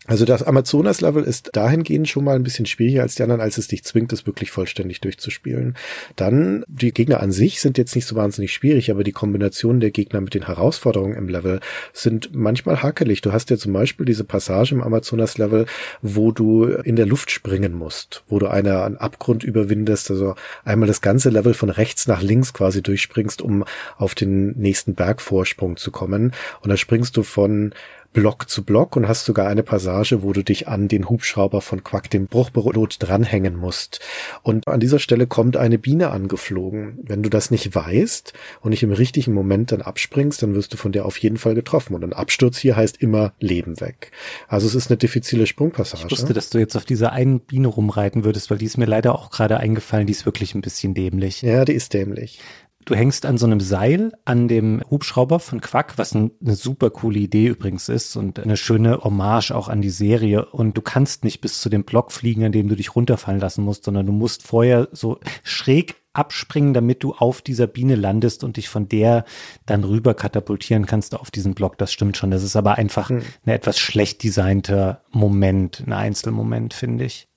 Also 0.07 0.25
das 0.25 0.43
Amazonas-Level 0.43 1.23
ist 1.23 1.49
dahingehend 1.53 2.07
schon 2.07 2.23
mal 2.23 2.35
ein 2.35 2.43
bisschen 2.43 2.65
schwieriger 2.65 3.01
als 3.01 3.15
die 3.15 3.23
anderen, 3.23 3.41
als 3.41 3.57
es 3.57 3.67
dich 3.67 3.83
zwingt, 3.83 4.13
es 4.13 4.27
wirklich 4.27 4.51
vollständig 4.51 5.01
durchzuspielen. 5.01 5.75
Dann, 6.15 6.63
die 6.67 6.93
Gegner 6.93 7.21
an 7.21 7.31
sich 7.31 7.59
sind 7.59 7.77
jetzt 7.77 7.95
nicht 7.95 8.05
so 8.05 8.15
wahnsinnig 8.15 8.53
schwierig, 8.53 8.91
aber 8.91 9.03
die 9.03 9.11
Kombination 9.11 9.79
der 9.79 9.91
Gegner 9.91 10.21
mit 10.21 10.35
den 10.35 10.45
Herausforderungen 10.45 11.15
im 11.15 11.27
Level 11.27 11.59
sind 11.91 12.29
manchmal 12.33 12.83
hakelig. 12.83 13.21
Du 13.21 13.33
hast 13.33 13.49
ja 13.49 13.57
zum 13.57 13.73
Beispiel 13.73 14.05
diese 14.05 14.23
Passage 14.23 14.75
im 14.75 14.83
Amazonas-Level, 14.83 15.65
wo 16.01 16.31
du 16.31 16.65
in 16.65 16.95
der 16.95 17.07
Luft 17.07 17.31
springen 17.31 17.73
musst, 17.73 18.23
wo 18.27 18.37
du 18.37 18.47
eine, 18.47 18.83
einen 18.83 18.97
Abgrund 18.97 19.43
überwindest, 19.43 20.11
also 20.11 20.35
einmal 20.63 20.87
das 20.87 21.01
ganze 21.01 21.29
Level 21.29 21.55
von 21.55 21.69
rechts 21.69 22.07
nach 22.07 22.21
links 22.21 22.53
quasi 22.53 22.83
durchspringst, 22.83 23.41
um 23.41 23.65
auf 23.97 24.13
den 24.13 24.51
nächsten 24.51 24.93
Bergvorsprung 24.93 25.77
zu 25.77 25.89
kommen. 25.89 26.33
Und 26.61 26.69
da 26.69 26.77
springst 26.77 27.17
du 27.17 27.23
von 27.23 27.73
Block 28.15 28.49
zu 28.49 28.63
Block 28.63 28.95
und 28.95 29.10
hast 29.10 29.25
sogar 29.25 29.49
eine 29.49 29.62
Passage, 29.62 30.23
wo 30.23 30.32
du 30.32 30.41
dich 30.41 30.69
an 30.69 30.88
den 30.88 31.10
Hubschrauber 31.10 31.60
von 31.60 31.84
Quack, 31.84 32.10
dem 32.10 32.28
Bruchpilot, 32.28 32.95
dranhängen 32.99 33.58
musst. 33.58 33.99
Und 34.41 34.65
an 34.69 34.80
dieser 34.80 34.99
Stelle 34.99 35.28
kommt 35.28 35.58
eine 35.58 35.78
Biene 35.78 36.12
angeflogen. 36.12 36.97
Wenn 37.04 37.23
du 37.23 37.30
das 37.30 37.51
nicht 37.51 37.75
weißt 37.75 38.32
und 38.62 38.69
nicht 38.69 38.84
im 38.84 38.93
richtigen 38.93 39.34
Moment 39.34 39.73
dann 39.73 39.82
abspringst, 39.82 40.41
dann 40.41 40.56
wirst 40.56 40.71
du 40.71 40.78
von 40.78 40.93
der 40.93 41.06
auf 41.06 41.17
jeden 41.17 41.36
Fall 41.36 41.56
getroffen. 41.56 41.93
Und 41.93 42.06
ein 42.06 42.13
Absturz 42.13 42.58
hier 42.58 42.78
heißt 42.78 43.01
immer 43.01 43.34
Leben 43.41 43.82
weg. 43.82 44.13
Also 44.47 44.65
es 44.65 44.75
ist 44.75 44.89
eine 44.89 44.97
diffizile 44.97 45.45
Sprungpassage. 45.45 46.06
Ich 46.06 46.12
wusste, 46.12 46.34
dass 46.34 46.49
du 46.49 46.58
jetzt 46.58 46.78
auf 46.78 46.86
dieser 46.86 47.12
einen 47.12 47.41
Biene 47.41 47.67
rumreiten 47.67 48.23
würdest, 48.23 48.49
weil 48.49 48.60
die 48.60 48.65
ist 48.65 48.78
mir 48.78 48.86
leider 48.86 49.13
auch 49.13 49.30
gerade 49.30 49.58
eingefallen, 49.58 50.08
die 50.08 50.13
ist 50.13 50.25
wirklich 50.25 50.56
ein 50.56 50.62
bisschen 50.62 50.93
dämlich. 50.93 51.41
Ja, 51.41 51.65
die 51.65 51.73
ist 51.73 51.93
dämlich. 51.93 52.39
Du 52.86 52.93
hängst 52.93 53.26
an 53.26 53.39
so 53.39 53.48
einem 53.48 53.60
Seil 53.60 54.13
an 54.26 54.48
dem 54.48 54.82
Hubschrauber 54.89 55.39
von 55.39 55.60
Quack, 55.60 55.98
was 55.98 56.13
ein, 56.13 56.32
eine 56.39 56.56
super 56.56 56.91
coole 56.91 57.17
Idee 57.17 57.48
übrigens 57.48 57.89
ist 57.89 58.15
und 58.15 58.39
eine 58.39 58.58
schöne 58.58 59.04
Hommage 59.04 59.52
auch 59.52 59.69
an 59.69 59.82
die 59.82 59.89
Serie. 59.89 60.45
Und 60.45 60.78
du 60.78 60.82
kannst 60.84 61.24
nicht 61.24 61.41
bis 61.41 61.62
zu 61.62 61.69
dem 61.69 61.84
Block 61.84 62.12
fliegen, 62.12 62.43
an 62.43 62.52
dem 62.52 62.67
du 62.67 62.76
dich 62.76 62.95
runterfallen 62.95 63.41
lassen 63.41 63.63
musst, 63.63 63.86
sondern 63.86 64.06
du 64.06 64.12
musst 64.12 64.43
vorher 64.45 64.88
so 64.91 65.19
schräg 65.43 65.95
abspringen, 66.13 66.76
damit 66.76 67.04
du 67.04 67.13
auf 67.13 67.41
dieser 67.41 67.65
Biene 67.65 67.95
landest 67.95 68.43
und 68.43 68.58
dich 68.58 68.69
von 68.69 68.88
der 68.88 69.26
dann 69.65 69.84
rüber 69.84 70.13
katapultieren 70.13 70.86
kannst 70.86 71.15
auf 71.15 71.32
diesen 71.32 71.56
Block. 71.56 71.80
Das 71.80 71.91
stimmt 71.91 72.17
schon. 72.17 72.30
Das 72.30 72.43
ist 72.43 72.56
aber 72.56 72.76
einfach 72.76 73.10
hm. 73.10 73.24
ein 73.45 73.50
etwas 73.50 73.80
schlecht 73.80 74.24
designter 74.24 75.02
Moment, 75.12 75.84
ein 75.86 75.93
Einzelmoment, 75.93 76.74
finde 76.76 77.06
ich. 77.06 77.28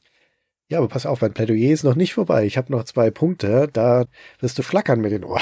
Ja, 0.71 0.79
aber 0.79 0.89
pass 0.89 1.07
auf, 1.07 1.23
mein 1.23 1.33
Plädoyer 1.33 1.73
ist 1.73 1.83
noch 1.83 1.95
nicht 1.95 2.13
vorbei. 2.13 2.45
Ich 2.45 2.59
habe 2.59 2.71
noch 2.71 2.85
zwei 2.85 3.11
Punkte. 3.11 3.71
Da 3.73 4.05
wirst 4.39 4.59
du 4.59 4.63
flackern 4.63 5.01
mit 5.01 5.13
den 5.13 5.25
Ohren. 5.25 5.41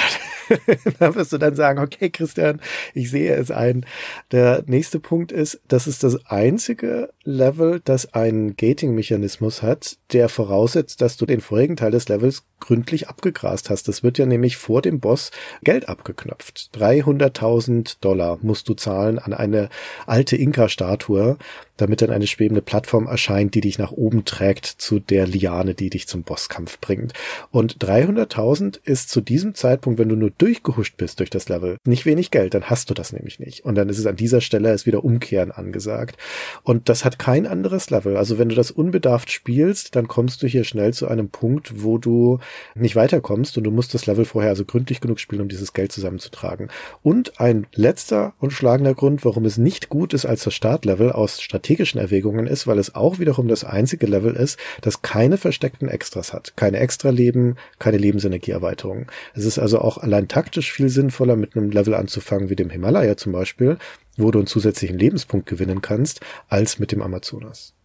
da 1.01 1.17
wirst 1.17 1.33
du 1.33 1.39
dann 1.39 1.57
sagen, 1.57 1.81
okay, 1.81 2.11
Christian, 2.11 2.61
ich 2.95 3.11
sehe 3.11 3.35
es 3.35 3.51
ein. 3.51 3.85
Der 4.31 4.63
nächste 4.67 5.01
Punkt 5.01 5.33
ist, 5.33 5.61
das 5.67 5.89
ist 5.89 6.05
das 6.05 6.27
einzige 6.27 7.11
Level, 7.25 7.81
das 7.83 8.15
einen 8.15 8.55
Gating-Mechanismus 8.55 9.63
hat, 9.63 9.99
der 10.13 10.29
voraussetzt, 10.29 11.01
dass 11.01 11.17
du 11.17 11.27
den 11.27 11.41
vorigen 11.41 11.75
Teil 11.75 11.91
des 11.91 12.09
Levels 12.09 12.45
gründlich 12.61 13.09
abgegrast 13.09 13.69
hast. 13.69 13.89
Das 13.89 14.05
wird 14.05 14.19
ja 14.19 14.27
nämlich 14.27 14.57
vor 14.57 14.81
dem 14.81 15.01
Boss 15.01 15.33
Geld 15.65 15.89
abgeknöpft. 15.89 16.71
300.000 16.75 17.97
Dollar 18.01 18.39
musst 18.43 18.69
du 18.69 18.75
zahlen 18.75 19.19
an 19.19 19.33
eine 19.33 19.71
alte 20.07 20.37
Inka-Statue, 20.37 21.37
damit 21.77 22.03
dann 22.03 22.11
eine 22.11 22.27
schwebende 22.27 22.63
Plattform 22.63 23.07
erscheint, 23.07 23.55
die 23.55 23.61
dich 23.61 23.79
nach 23.79 23.93
oben 23.93 24.25
trägt 24.25 24.67
zu 24.67 24.99
der 24.99 25.27
Liane, 25.27 25.75
die 25.75 25.91
dich 25.91 26.07
zum 26.07 26.23
Bosskampf 26.23 26.79
bringt. 26.81 27.13
Und 27.51 27.79
300.000 27.79 28.81
ist 28.85 29.11
zu 29.11 29.21
diesem 29.21 29.55
Zeitpunkt, 29.55 29.99
wenn 29.99 30.09
du 30.09 30.17
nur 30.17 30.31
durchgehuscht 30.31 30.97
bist 30.97 31.21
durch 31.21 31.31
das 31.31 31.49
Level, 31.49 31.79
nicht 31.85 32.07
wenig 32.07 32.31
Geld, 32.31 32.55
dann 32.55 32.65
hast 32.65 32.91
du 32.91 32.95
das 32.95 33.13
nämlich 33.13 33.39
nicht. 33.39 33.65
Und 33.65 33.75
dann 33.75 33.89
ist 33.89 33.99
es 33.99 34.07
an 34.07 34.17
dieser 34.17 34.41
Stelle 34.41 34.73
ist 34.73 34.87
wieder 34.87 35.05
Umkehren 35.05 35.51
angesagt. 35.51 36.17
Und 36.63 36.89
das 36.89 37.05
hat 37.05 37.19
kein 37.19 37.47
anderes 37.47 37.91
Level. 37.91 38.17
Also 38.17 38.39
wenn 38.39 38.49
du 38.49 38.55
das 38.55 38.71
unbedarft 38.71 39.31
spielst, 39.31 39.97
dann 39.97 40.09
kommst 40.09 40.43
du 40.43 40.47
hier 40.47 40.65
schnell 40.65 40.93
zu 40.95 41.09
einem 41.09 41.29
Punkt, 41.29 41.83
wo 41.83 41.99
du 41.99 42.39
nicht 42.75 42.97
weiterkommst 42.97 43.57
und 43.59 43.65
du 43.65 43.71
musst 43.71 43.95
das 43.95 44.07
Level 44.07 44.25
vorher 44.25 44.51
also 44.51 44.65
gründlich 44.65 45.01
genug 45.01 45.21
spielen, 45.21 45.43
um 45.43 45.49
dieses 45.49 45.73
Geld 45.73 45.93
zusammenzutragen. 45.93 46.69
Und 47.03 47.41
ein 47.41 47.67
letzter 47.75 48.35
und 48.39 48.53
schlagender 48.53 48.95
Grund, 48.95 49.25
warum 49.25 49.45
es 49.45 49.59
nicht 49.59 49.89
gut 49.89 50.15
ist 50.15 50.27
als 50.27 50.45
das 50.45 50.55
Startlevel 50.55 51.13
aus 51.13 51.41
strategischen 51.67 52.01
Erwägungen 52.01 52.47
ist, 52.47 52.69
weil 52.69 52.79
es 52.79 52.95
auch 52.95 53.19
wiederum 53.19 53.49
das 53.49 53.65
einzige 53.65 54.07
Level 54.07 54.37
ist, 54.37 54.57
das 54.83 55.03
keine 55.03 55.37
versteckten 55.37 55.89
Extras 55.89 56.33
hat. 56.33 56.57
Keine 56.57 56.79
Extra-Leben, 56.79 57.57
keine 57.81 57.97
Lebensenergieerweiterung. 57.97 59.07
Es 59.35 59.45
ist 59.45 59.59
also 59.59 59.81
auch 59.81 59.99
allein 59.99 60.29
taktisch 60.29 60.73
viel 60.73 60.89
sinnvoller, 60.89 61.35
mit 61.35 61.57
einem 61.57 61.73
Level 61.73 61.95
anzufangen 61.95 62.51
wie 62.51 62.57
dem 62.57 62.71
Himalaya 62.71 63.17
zum 63.17 63.33
Beispiel, 63.33 63.79
wo 64.17 64.31
du 64.31 64.39
einen 64.39 64.47
zusätzlichen 64.47 64.97
Lebenspunkt 64.97 65.47
gewinnen 65.47 65.83
kannst, 65.83 66.21
als 66.49 66.79
mit 66.79 66.93
dem 66.93 67.03
Amazonas. 67.03 67.76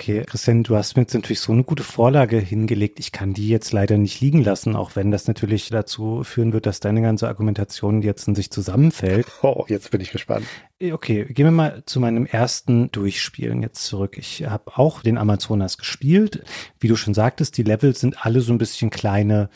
Okay, 0.00 0.24
Christian, 0.26 0.62
du 0.62 0.76
hast 0.76 0.96
mir 0.96 1.02
jetzt 1.02 1.12
natürlich 1.12 1.40
so 1.40 1.52
eine 1.52 1.62
gute 1.62 1.82
Vorlage 1.82 2.38
hingelegt. 2.38 2.98
Ich 2.98 3.12
kann 3.12 3.34
die 3.34 3.50
jetzt 3.50 3.70
leider 3.72 3.98
nicht 3.98 4.22
liegen 4.22 4.42
lassen, 4.42 4.74
auch 4.74 4.96
wenn 4.96 5.10
das 5.10 5.28
natürlich 5.28 5.68
dazu 5.68 6.24
führen 6.24 6.54
wird, 6.54 6.64
dass 6.64 6.80
deine 6.80 7.02
ganze 7.02 7.28
Argumentation 7.28 8.00
jetzt 8.00 8.26
in 8.26 8.34
sich 8.34 8.50
zusammenfällt. 8.50 9.26
Oh, 9.42 9.66
jetzt 9.68 9.90
bin 9.90 10.00
ich 10.00 10.10
gespannt. 10.10 10.46
Äh, 10.80 10.92
okay, 10.92 11.26
gehen 11.26 11.44
wir 11.44 11.50
mal 11.50 11.82
zu 11.84 12.00
meinem 12.00 12.24
ersten 12.24 12.90
Durchspielen 12.92 13.60
jetzt 13.60 13.84
zurück. 13.84 14.16
Ich 14.16 14.46
habe 14.46 14.78
auch 14.78 15.02
den 15.02 15.18
Amazonas 15.18 15.76
gespielt. 15.76 16.44
Wie 16.78 16.88
du 16.88 16.96
schon 16.96 17.12
sagtest, 17.12 17.58
die 17.58 17.62
Level 17.62 17.94
sind 17.94 18.24
alle 18.24 18.40
so 18.40 18.54
ein 18.54 18.58
bisschen 18.58 18.88
kleine 18.88 19.50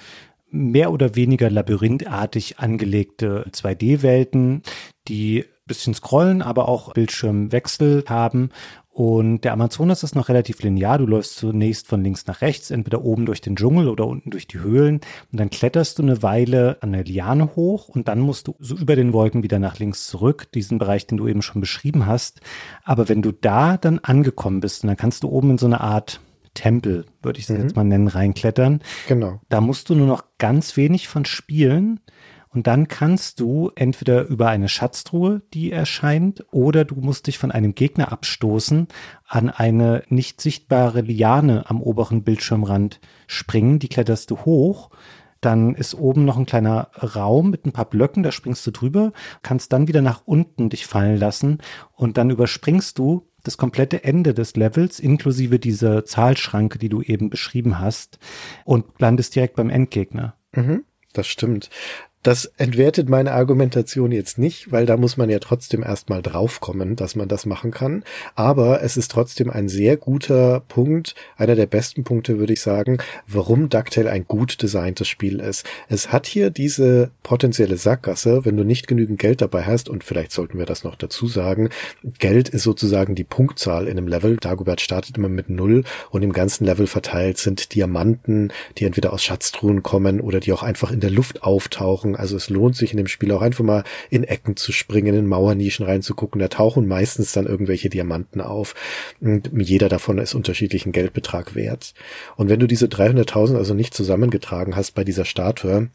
mehr 0.51 0.93
oder 0.93 1.17
weniger 1.17 1.49
labyrinthartig 1.49 2.59
angelegte 2.59 3.47
2D-Welten, 3.51 4.63
die 5.09 5.47
bisschen 5.67 5.95
scrollen, 5.95 6.43
aber 6.43 6.69
auch 6.69 6.93
Bildschirmwechsel 6.93 8.05
haben 8.07 8.51
und 8.95 9.41
der 9.41 9.53
Amazonas 9.53 10.05
ist 10.05 10.15
noch 10.15 10.29
relativ 10.29 10.63
linear. 10.63 10.99
Du 10.99 11.07
läufst 11.07 11.35
zunächst 11.35 11.89
von 11.89 12.05
links 12.05 12.29
nach 12.29 12.43
rechts, 12.43 12.71
entweder 12.71 13.03
oben 13.03 13.27
durch 13.27 13.41
den 13.41 13.57
Dschungel 13.57 13.89
oder 13.89 14.07
unten 14.07 14.31
durch 14.31 14.47
die 14.47 14.61
Höhlen. 14.61 15.01
Und 15.33 15.41
dann 15.41 15.51
kletterst 15.51 15.99
du 15.99 16.05
eine 16.05 16.23
Weile 16.23 16.79
an 16.81 16.93
der 16.93 17.03
Liane 17.03 17.57
hoch 17.57 17.89
und 17.89 18.07
dann 18.07 18.21
musst 18.21 18.47
du 18.47 18.55
so 18.61 18.77
über 18.77 18.95
den 18.95 19.13
Wolken 19.13 19.43
wieder 19.43 19.59
nach 19.59 19.81
links 19.81 20.07
zurück, 20.07 20.47
diesen 20.55 20.79
Bereich, 20.79 21.09
den 21.09 21.19
du 21.19 21.27
eben 21.27 21.43
schon 21.43 21.61
beschrieben 21.61 22.07
hast. 22.07 22.41
Aber 22.85 23.09
wenn 23.09 23.21
du 23.21 23.33
da 23.33 23.79
dann 23.79 23.99
angekommen 23.99 24.61
bist, 24.61 24.85
und 24.85 24.87
dann 24.87 24.97
kannst 24.97 25.25
du 25.25 25.29
oben 25.29 25.51
in 25.51 25.59
so 25.59 25.67
eine 25.67 25.81
Art 25.81 26.21
Tempel, 26.55 27.05
würde 27.21 27.41
ich 27.41 27.47
es 27.47 27.51
mhm. 27.51 27.63
jetzt 27.63 27.75
mal 27.75 27.83
nennen, 27.83 28.07
reinklettern. 28.07 28.81
Genau. 29.09 29.41
Da 29.49 29.61
musst 29.61 29.91
du 29.91 29.97
nur 29.97 30.07
noch 30.07 30.23
ganz 30.39 30.77
wenig 30.77 31.09
von 31.09 31.25
spielen. 31.25 31.99
Und 32.55 32.69
dann 32.69 32.87
kannst 32.87 33.41
du 33.41 33.73
entweder 33.75 34.27
über 34.27 34.49
eine 34.49 34.69
Schatztruhe, 34.69 35.43
die 35.53 35.73
erscheint, 35.73 36.45
oder 36.53 36.85
du 36.85 36.95
musst 36.95 37.27
dich 37.27 37.37
von 37.37 37.51
einem 37.51 37.75
Gegner 37.75 38.13
abstoßen, 38.13 38.87
an 39.27 39.51
eine 39.51 40.05
nicht 40.09 40.41
sichtbare 40.41 41.01
Liane 41.01 41.69
am 41.69 41.83
oberen 41.83 42.23
Bildschirmrand 42.23 43.01
springen. 43.27 43.81
Die 43.81 43.89
kletterst 43.89 44.31
du 44.31 44.39
hoch. 44.45 44.91
Dann 45.41 45.75
ist 45.75 45.95
oben 45.95 46.25
noch 46.25 46.39
ein 46.39 46.47
kleiner 46.47 46.91
Raum 46.95 47.51
mit 47.51 47.67
ein 47.67 47.73
paar 47.73 47.91
Blöcken, 47.91 48.23
da 48.23 48.33
springst 48.33 48.67
du 48.67 48.71
drüber, 48.71 49.13
kannst 49.43 49.73
dann 49.75 49.89
wieder 49.89 50.01
nach 50.01 50.23
unten 50.25 50.71
dich 50.71 50.87
fallen 50.87 51.19
lassen 51.19 51.59
und 51.93 52.17
dann 52.17 52.31
überspringst 52.31 52.97
du 52.97 53.29
das 53.43 53.59
komplette 53.59 54.05
Ende 54.05 54.33
des 54.33 54.57
Levels 54.57 54.99
inklusive 55.01 55.59
dieser 55.59 56.07
Zahlschranke, 56.07 56.79
die 56.79 56.89
du 56.89 57.03
eben 57.03 57.29
beschrieben 57.29 57.79
hast 57.79 58.19
und 58.65 58.87
landest 58.99 59.35
direkt 59.35 59.57
beim 59.57 59.69
Endgegner. 59.69 60.35
Mhm, 60.53 60.85
das 61.13 61.27
stimmt. 61.27 61.69
Das 62.25 62.47
entwertet 62.57 63.11
meine 63.11 63.33
Argumentation 63.33 64.11
jetzt 64.11 64.39
nicht, 64.39 64.73
weil 64.73 64.87
da 64.87 64.97
muss 64.97 65.19
man 65.19 65.29
ja 65.29 65.41
trotzdem 65.41 65.83
erstmal 65.83 66.23
draufkommen, 66.23 66.97
dass 66.97 67.17
man 67.17 67.29
das 67.29 67.45
machen 67.45 67.71
kann. 67.71 68.03
Aber 68.35 68.83
es 68.83 68.97
ist 68.97 69.11
trotzdem 69.11 69.51
ein 69.51 69.69
sehr 69.69 69.99
guter 69.99 70.61
Punkt, 70.61 71.15
einer 71.37 71.55
der 71.55 71.67
besten 71.67 72.03
Punkte, 72.03 72.39
würde 72.39 72.55
ich 72.55 72.63
sagen, 72.63 72.97
warum 73.27 73.69
DuckTale 73.69 74.11
ein 74.11 74.25
gut 74.27 74.63
designtes 74.63 75.07
Spiel 75.07 75.39
ist. 75.39 75.67
Es 75.91 76.13
hat 76.13 76.27
hier 76.27 76.49
diese 76.49 77.11
potenzielle 77.23 77.77
Sackgasse, 77.77 78.47
wenn 78.47 78.57
du 78.57 78.65
nicht 78.65 78.87
genügend 78.87 79.19
Geld 79.19 79.43
dabei 79.43 79.65
hast, 79.65 79.91
und 79.91 80.03
vielleicht 80.03 80.33
sollten 80.33 80.57
wir 80.57 80.65
das 80.65 80.83
noch 80.83 80.97
dazu 80.97 81.27
sagen, 81.27 81.69
Geld 82.19 82.49
ist 82.49 82.63
sozusagen 82.63 83.15
die 83.15 83.25
Punktzahl 83.25 83.87
in 83.87 83.99
einem 83.99 84.09
Level. 84.09 84.39
Dagobert 84.39 84.81
startet 84.81 85.19
immer 85.19 85.29
mit 85.29 85.51
Null 85.51 85.85
und 86.09 86.23
im 86.23 86.33
ganzen 86.33 86.65
Level 86.65 86.87
verteilt 86.87 87.37
sind 87.37 87.75
Diamanten, 87.75 88.51
die 88.79 88.87
entweder 88.87 89.13
aus 89.13 89.23
Schatztruhen 89.23 89.83
kommen 89.83 90.23
oder 90.23 90.41
die 90.41 90.55
auch 90.55 90.63
einfach 90.63 90.91
in 90.91 91.01
der 91.01 91.11
Luft 91.11 91.43
auftauchen 91.43 92.14
Also 92.17 92.37
es 92.37 92.51
lohnt 92.51 92.77
sich 92.77 92.93
in 92.93 92.97
dem 92.97 93.07
Spiel 93.07 93.33
auch 93.33 93.43
einfach 93.43 93.65
mal 93.65 93.85
in 94.11 94.25
Ecken 94.25 94.57
zu 94.57 94.73
springen, 94.73 95.15
in 95.15 95.27
Mauernischen 95.27 95.87
reinzugucken. 95.87 96.41
Da 96.41 96.49
tauchen 96.49 96.87
meistens 96.87 97.33
dann 97.33 97.47
irgendwelche 97.47 97.89
Diamanten 97.89 98.41
auf. 98.41 98.75
Und 99.21 99.51
jeder 99.55 99.89
davon 99.89 100.19
ist 100.19 100.35
unterschiedlichen 100.35 100.93
Geldbetrag 100.93 101.55
wert. 101.55 101.95
Und 102.37 102.49
wenn 102.49 102.61
du 102.61 102.67
diese 102.67 102.87
300.000 102.87 103.57
also 103.57 103.75
nicht 103.75 103.95
zusammengetragen 103.95 104.77
hast 104.77 104.93
bei 104.95 105.05
dieser 105.05 105.25
Statue, 105.25 105.91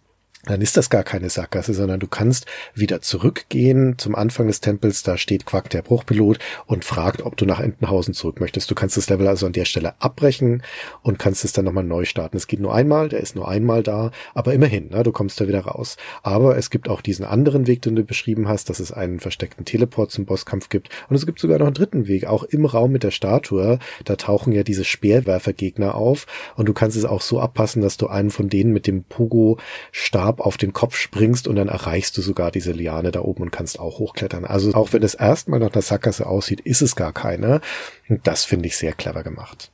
dann 0.50 0.62
ist 0.62 0.78
das 0.78 0.90
gar 0.90 1.04
keine 1.04 1.30
Sackgasse, 1.30 1.76
sondern 1.76 2.00
du 2.00 2.08
kannst 2.08 2.48
wieder 2.74 3.02
zurückgehen 3.02 4.00
zum 4.00 4.16
Anfang 4.16 4.48
des 4.48 4.62
Tempels, 4.62 5.04
da 5.04 5.16
steht 5.16 5.46
Quack 5.46 5.70
der 5.70 5.84
Bruchpilot 5.84 6.40
und 6.66 6.84
fragt, 6.84 7.22
ob 7.22 7.38
du 7.38 7.46
nach 7.46 7.60
Entenhausen 7.60 8.16
zurück 8.16 8.40
möchtest. 8.40 8.72
Du 8.72 8.74
kannst 8.74 8.98
das 8.98 9.10
Level 9.10 9.28
also 9.28 9.46
an 9.46 9.54
der 9.54 9.66
Stelle 9.66 9.94
abbrechen 10.02 10.64
und 11.04 11.20
kannst 11.20 11.46
es 11.46 11.54
dann 11.54 11.66
nochmal 11.66 11.84
neu 11.84 12.06
starten. 12.06 12.36
Es 12.36 12.48
geht 12.48 12.60
nur 12.60 12.74
einmal, 12.74 13.10
der 13.10 13.20
ist 13.20 13.36
nur 13.36 13.48
einmal 13.48 13.84
da, 13.84 14.10
aber 14.34 14.54
immerhin, 14.54 14.90
ne, 14.90 15.04
du 15.04 15.12
kommst 15.12 15.40
da 15.40 15.48
wieder 15.48 15.62
raus. 15.62 15.98
Aber 16.24 16.58
es 16.58 16.72
gibt 16.72 16.90
auch 16.90 17.02
diesen 17.02 17.26
anderen 17.26 17.68
Weg, 17.68 17.84
den 17.84 17.96
du 17.96 18.04
beschrieben 18.04 18.48
hast, 18.48 18.72
dass 18.72 18.80
es 18.80 18.92
einen 18.92 19.20
versteckten 19.20 19.66
Teleport 19.66 20.10
zum 20.10 20.26
Bosskampf 20.26 20.70
gibt 20.70 20.90
und 21.10 21.16
es 21.16 21.28
gibt 21.28 21.40
sogar 21.40 21.60
noch 21.60 21.68
einen 21.68 21.76
dritten 21.76 22.08
Weg, 22.08 22.26
auch 22.26 22.44
im 22.44 22.66
Raum 22.66 22.92
mit 22.92 23.04
der 23.04 23.12
Statue, 23.12 23.78
da 24.04 24.16
tauchen 24.16 24.52
ja 24.54 24.64
diese 24.64 24.84
Speerwerfergegner 24.84 25.94
auf 25.94 26.26
und 26.56 26.68
du 26.68 26.74
kannst 26.74 26.98
es 26.98 27.06
auch 27.06 27.22
so 27.22 27.40
abpassen, 27.40 27.84
dass 27.84 27.98
du 27.98 28.08
einen 28.08 28.32
von 28.32 28.50
denen 28.50 28.74
mit 28.74 28.88
dem 28.88 29.04
Pogo-Stab 29.04 30.38
Auf 30.39 30.58
den 30.58 30.73
Kopf 30.73 30.95
springst 30.95 31.47
und 31.47 31.56
dann 31.56 31.67
erreichst 31.67 32.17
du 32.17 32.21
sogar 32.21 32.52
diese 32.52 32.71
Liane 32.71 33.12
da 33.12 33.21
oben 33.21 33.43
und 33.43 33.52
kannst 33.52 33.80
auch 33.80 33.99
hochklettern. 33.99 34.45
Also 34.45 34.73
auch 34.73 34.93
wenn 34.93 35.04
es 35.04 35.13
erstmal 35.13 35.60
nach 35.60 35.71
einer 35.71 35.82
Sackgasse 35.82 36.25
aussieht, 36.25 36.62
ist 36.62 36.82
es 36.82 36.95
gar 36.95 37.13
keine. 37.13 37.62
Und 38.08 38.25
das 38.28 38.45
finde 38.45 38.67
ich 38.67 38.78
sehr 38.78 38.93
clever 38.93 39.23
gemacht. 39.23 39.71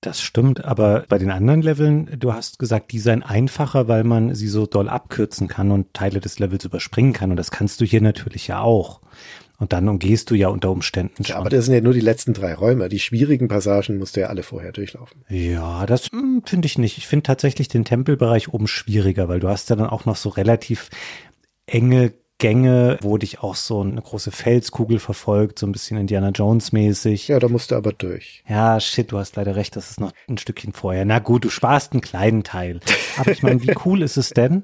Das 0.00 0.20
stimmt, 0.20 0.64
aber 0.64 1.04
bei 1.08 1.18
den 1.18 1.30
anderen 1.32 1.60
Leveln, 1.60 2.20
du 2.20 2.32
hast 2.32 2.60
gesagt, 2.60 2.92
die 2.92 3.00
seien 3.00 3.24
einfacher, 3.24 3.88
weil 3.88 4.04
man 4.04 4.32
sie 4.32 4.46
so 4.46 4.64
doll 4.64 4.88
abkürzen 4.88 5.48
kann 5.48 5.72
und 5.72 5.92
Teile 5.92 6.20
des 6.20 6.38
Levels 6.38 6.64
überspringen 6.64 7.12
kann. 7.12 7.30
Und 7.30 7.36
das 7.36 7.50
kannst 7.50 7.80
du 7.80 7.84
hier 7.84 8.00
natürlich 8.00 8.46
ja 8.46 8.60
auch. 8.60 9.00
Und 9.58 9.72
dann 9.72 9.88
umgehst 9.88 10.30
du 10.30 10.36
ja 10.36 10.48
unter 10.48 10.70
Umständen 10.70 11.24
schon. 11.24 11.34
Ja, 11.34 11.40
aber 11.40 11.50
das 11.50 11.64
sind 11.64 11.74
ja 11.74 11.80
nur 11.80 11.92
die 11.92 12.00
letzten 12.00 12.32
drei 12.32 12.54
Räume. 12.54 12.88
Die 12.88 13.00
schwierigen 13.00 13.48
Passagen 13.48 13.98
musst 13.98 14.16
du 14.16 14.20
ja 14.20 14.28
alle 14.28 14.44
vorher 14.44 14.70
durchlaufen. 14.70 15.24
Ja, 15.28 15.84
das 15.84 16.06
hm, 16.12 16.42
finde 16.46 16.66
ich 16.66 16.78
nicht. 16.78 16.96
Ich 16.96 17.08
finde 17.08 17.24
tatsächlich 17.24 17.66
den 17.66 17.84
Tempelbereich 17.84 18.52
oben 18.52 18.68
schwieriger, 18.68 19.28
weil 19.28 19.40
du 19.40 19.48
hast 19.48 19.68
ja 19.68 19.76
dann 19.76 19.88
auch 19.88 20.04
noch 20.04 20.14
so 20.14 20.28
relativ 20.28 20.90
enge 21.66 22.12
Gänge, 22.38 22.98
wo 23.02 23.18
dich 23.18 23.40
auch 23.40 23.56
so 23.56 23.80
eine 23.80 24.00
große 24.00 24.30
Felskugel 24.30 25.00
verfolgt, 25.00 25.58
so 25.58 25.66
ein 25.66 25.72
bisschen 25.72 25.98
Indiana 25.98 26.30
Jones 26.30 26.70
mäßig. 26.70 27.26
Ja, 27.26 27.40
da 27.40 27.48
musst 27.48 27.72
du 27.72 27.74
aber 27.74 27.92
durch. 27.92 28.44
Ja, 28.48 28.78
shit, 28.78 29.10
du 29.10 29.18
hast 29.18 29.34
leider 29.34 29.56
recht, 29.56 29.74
das 29.74 29.90
ist 29.90 29.98
noch 29.98 30.12
ein 30.28 30.38
Stückchen 30.38 30.72
vorher. 30.72 31.04
Na 31.04 31.18
gut, 31.18 31.44
du 31.44 31.50
sparst 31.50 31.92
einen 31.92 32.00
kleinen 32.00 32.44
Teil. 32.44 32.78
Aber 33.16 33.32
ich 33.32 33.42
meine, 33.42 33.60
wie 33.64 33.74
cool 33.84 34.02
ist 34.02 34.16
es 34.16 34.30
denn, 34.30 34.62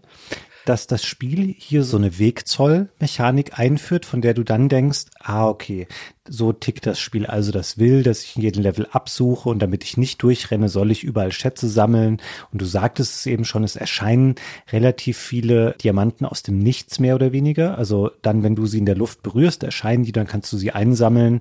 dass 0.64 0.87
das 0.87 1.05
Spiel 1.05 1.55
hier 1.59 1.85
so 1.85 1.96
eine 1.96 2.18
Wegzollmechanik 2.18 3.59
einführt, 3.59 4.07
von 4.07 4.22
der 4.22 4.35
du 4.35 4.42
dann 4.42 4.68
denkst, 4.68 5.07
ah, 5.20 5.48
okay, 5.48 5.87
so 6.27 6.53
tickt 6.53 6.87
das 6.87 6.98
Spiel 6.98 7.27
also 7.27 7.53
das 7.53 7.77
will, 7.77 8.03
dass 8.03 8.22
ich 8.22 8.37
in 8.37 8.42
jedem 8.42 8.62
Level 8.62 8.88
absuche 8.90 9.48
und 9.50 9.59
damit 9.59 9.85
ich 9.85 9.96
nicht 9.98 10.22
durchrenne, 10.22 10.70
soll 10.70 10.90
ich 10.90 11.05
überall 11.05 11.33
Schätze 11.33 11.68
sammeln. 11.68 12.20
Und 12.50 12.62
du 12.62 12.64
sagtest 12.64 13.16
es 13.16 13.27
eben 13.27 13.44
schon, 13.44 13.62
es 13.62 13.77
erscheinen 13.77 14.37
relativ 14.72 15.18
viele 15.18 15.74
Diamanten 15.83 16.24
aus 16.24 16.42
dem 16.42 16.59
Nichts 16.59 16.98
mehr 16.98 17.14
oder 17.14 17.33
weniger. 17.33 17.77
Also 17.77 18.11
dann, 18.22 18.42
wenn 18.42 18.57
du 18.57 18.66
sie 18.66 18.79
in 18.79 18.87
der 18.87 18.96
Luft 18.96 19.22
berührst, 19.22 19.62
erscheinen 19.62 20.05
die, 20.05 20.12
dann 20.12 20.27
kannst 20.27 20.53
du 20.53 20.57
sie 20.57 20.72
einsammeln. 20.72 21.40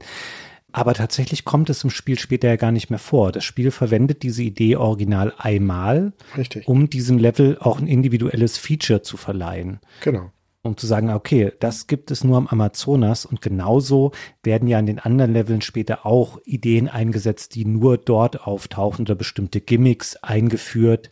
Aber 0.74 0.96
tatsächlich 0.96 1.46
kommt 1.46 1.70
es 1.70 1.84
im 1.84 1.92
Spiel 1.92 2.18
später 2.18 2.50
ja 2.50 2.56
gar 2.56 2.72
nicht 2.72 2.90
mehr 2.90 3.00
vor. 3.00 3.32
Das 3.32 3.46
Spiel 3.46 3.70
verwendet 3.70 4.24
diese 4.24 4.42
Idee 4.42 4.76
original 4.76 5.32
einmal, 5.38 6.14
Richtig. 6.36 6.68
um 6.68 6.90
diesem 6.90 7.20
Level 7.20 7.58
auch 7.60 7.80
ein 7.80 7.88
individuelles 7.88 8.58
Feature 8.58 9.04
zu 9.04 9.16
verleihen. 9.16 9.80
Genau. 10.02 10.32
Um 10.64 10.76
zu 10.76 10.88
sagen, 10.88 11.10
okay, 11.12 11.52
das 11.60 11.88
gibt 11.88 12.10
es 12.10 12.24
nur 12.24 12.38
am 12.38 12.48
Amazonas 12.48 13.26
und 13.26 13.42
genauso 13.42 14.14
werden 14.44 14.68
ja 14.68 14.80
in 14.80 14.86
den 14.86 14.98
anderen 14.98 15.34
Leveln 15.34 15.62
später 15.62 16.06
auch 16.06 16.40
Ideen 16.46 16.88
eingesetzt, 16.88 17.54
die 17.54 17.66
nur 17.66 17.98
dort 17.98 18.48
auftauchen 18.48 19.04
oder 19.04 19.16
bestimmte 19.16 19.62
Gimmicks 19.62 20.16
eingeführt 20.16 21.10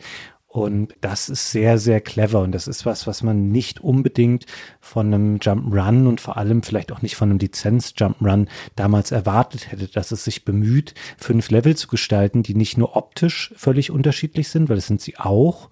und 0.52 0.94
das 1.00 1.30
ist 1.30 1.52
sehr, 1.52 1.78
sehr 1.78 2.02
clever. 2.02 2.42
Und 2.42 2.52
das 2.52 2.68
ist 2.68 2.86
was, 2.86 3.08
was 3.08 3.24
man 3.24 3.52
nicht 3.52 3.80
unbedingt 3.80 4.46
von 4.82 5.08
einem 5.08 5.38
Jump'n'Run 5.38 6.08
und 6.08 6.20
vor 6.20 6.36
allem 6.36 6.62
vielleicht 6.62 6.92
auch 6.92 7.02
nicht 7.02 7.16
von 7.16 7.30
einem 7.30 7.40
Lizenz-Jump'n'Run 7.40 8.48
damals 8.76 9.12
erwartet 9.12 9.72
hätte, 9.72 9.88
dass 9.88 10.12
es 10.12 10.26
sich 10.26 10.44
bemüht, 10.44 10.94
fünf 11.18 11.52
Level 11.52 11.78
zu 11.78 11.88
gestalten, 11.88 12.44
die 12.44 12.54
nicht 12.54 12.78
nur 12.78 12.98
optisch 12.98 13.54
völlig 13.56 13.92
unterschiedlich 13.92 14.50
sind, 14.50 14.68
weil 14.68 14.76
das 14.76 14.88
sind 14.88 15.00
sie 15.00 15.18
auch, 15.18 15.70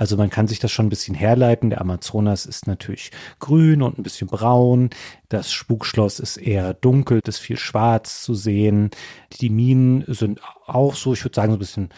also 0.00 0.16
man 0.16 0.30
kann 0.30 0.48
sich 0.48 0.58
das 0.58 0.72
schon 0.72 0.86
ein 0.86 0.90
bisschen 0.90 1.14
herleiten. 1.14 1.68
Der 1.68 1.82
Amazonas 1.82 2.46
ist 2.46 2.66
natürlich 2.66 3.10
grün 3.38 3.82
und 3.82 3.98
ein 3.98 4.02
bisschen 4.02 4.28
braun. 4.28 4.88
Das 5.28 5.52
Spukschloss 5.52 6.20
ist 6.20 6.38
eher 6.38 6.72
dunkel, 6.72 7.20
ist 7.26 7.36
viel 7.36 7.58
schwarz 7.58 8.22
zu 8.22 8.34
sehen. 8.34 8.90
Die 9.42 9.50
Minen 9.50 10.04
sind 10.06 10.40
auch 10.66 10.94
so, 10.94 11.12
ich 11.12 11.22
würde 11.22 11.34
sagen, 11.34 11.52
so 11.52 11.56
ein 11.56 11.58
bisschen 11.58 11.88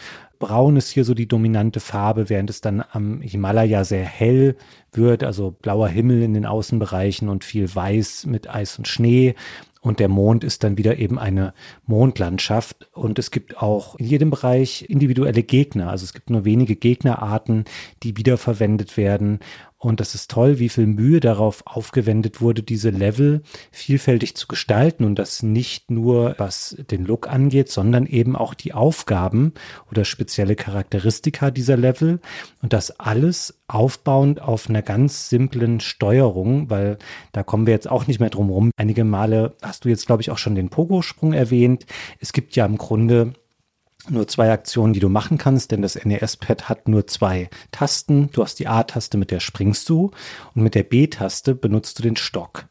Braun 0.43 0.75
ist 0.75 0.89
hier 0.89 1.05
so 1.05 1.13
die 1.13 1.27
dominante 1.29 1.79
Farbe, 1.79 2.27
während 2.27 2.49
es 2.49 2.59
dann 2.59 2.83
am 2.91 3.21
Himalaya 3.21 3.85
sehr 3.85 4.03
hell 4.03 4.57
wird, 4.91 5.23
also 5.23 5.51
blauer 5.51 5.87
Himmel 5.87 6.21
in 6.21 6.33
den 6.33 6.45
Außenbereichen 6.45 7.29
und 7.29 7.45
viel 7.45 7.73
Weiß 7.73 8.25
mit 8.25 8.49
Eis 8.49 8.77
und 8.77 8.89
Schnee. 8.89 9.35
Und 9.79 10.01
der 10.01 10.09
Mond 10.09 10.43
ist 10.43 10.65
dann 10.65 10.77
wieder 10.77 10.97
eben 10.97 11.17
eine 11.17 11.53
Mondlandschaft. 11.85 12.89
Und 12.93 13.19
es 13.19 13.31
gibt 13.31 13.61
auch 13.61 13.95
in 13.95 14.05
jedem 14.05 14.31
Bereich 14.31 14.85
individuelle 14.89 15.43
Gegner. 15.43 15.89
Also 15.89 16.03
es 16.03 16.13
gibt 16.13 16.29
nur 16.29 16.43
wenige 16.43 16.75
Gegnerarten, 16.75 17.63
die 18.03 18.17
wiederverwendet 18.17 18.97
werden. 18.97 19.39
Und 19.85 19.99
das 19.99 20.15
ist 20.15 20.31
toll, 20.31 20.59
wie 20.59 20.69
viel 20.69 20.87
Mühe 20.87 21.19
darauf 21.19 21.63
aufgewendet 21.65 22.41
wurde, 22.41 22.63
diese 22.63 22.89
Level 22.89 23.41
vielfältig 23.71 24.35
zu 24.35 24.47
gestalten 24.47 25.03
und 25.03 25.19
das 25.19 25.43
nicht 25.43 25.91
nur 25.91 26.35
was 26.37 26.77
den 26.91 27.05
Look 27.05 27.27
angeht, 27.27 27.69
sondern 27.69 28.05
eben 28.05 28.35
auch 28.35 28.53
die 28.53 28.73
Aufgaben 28.73 29.53
oder 29.91 30.05
spezielle 30.05 30.55
Charakteristika 30.55 31.51
dieser 31.51 31.77
Level 31.77 32.19
und 32.61 32.73
das 32.73 32.99
alles 32.99 33.61
aufbauend 33.67 34.41
auf 34.41 34.69
einer 34.69 34.81
ganz 34.81 35.29
simplen 35.29 35.79
Steuerung, 35.79 36.69
weil 36.69 36.97
da 37.31 37.43
kommen 37.43 37.65
wir 37.65 37.73
jetzt 37.73 37.89
auch 37.89 38.07
nicht 38.07 38.19
mehr 38.19 38.29
drum 38.29 38.49
rum. 38.49 38.71
Einige 38.77 39.03
Male 39.03 39.55
hast 39.61 39.85
du 39.85 39.89
jetzt, 39.89 40.05
glaube 40.05 40.21
ich, 40.21 40.31
auch 40.31 40.37
schon 40.37 40.55
den 40.55 40.69
Pogo-Sprung 40.69 41.33
erwähnt. 41.33 41.85
Es 42.19 42.33
gibt 42.33 42.55
ja 42.55 42.65
im 42.65 42.77
Grunde 42.77 43.33
nur 44.09 44.27
zwei 44.27 44.51
Aktionen, 44.51 44.93
die 44.93 44.99
du 44.99 45.09
machen 45.09 45.37
kannst, 45.37 45.71
denn 45.71 45.81
das 45.81 45.95
NES-Pad 46.03 46.69
hat 46.69 46.87
nur 46.87 47.07
zwei 47.07 47.49
Tasten. 47.71 48.29
Du 48.31 48.43
hast 48.43 48.59
die 48.59 48.67
A-Taste, 48.67 49.17
mit 49.17 49.31
der 49.31 49.39
springst 49.39 49.87
du 49.89 50.11
und 50.55 50.63
mit 50.63 50.75
der 50.75 50.83
B-Taste 50.83 51.55
benutzt 51.55 51.99
du 51.99 52.03
den 52.03 52.15
Stock. 52.15 52.65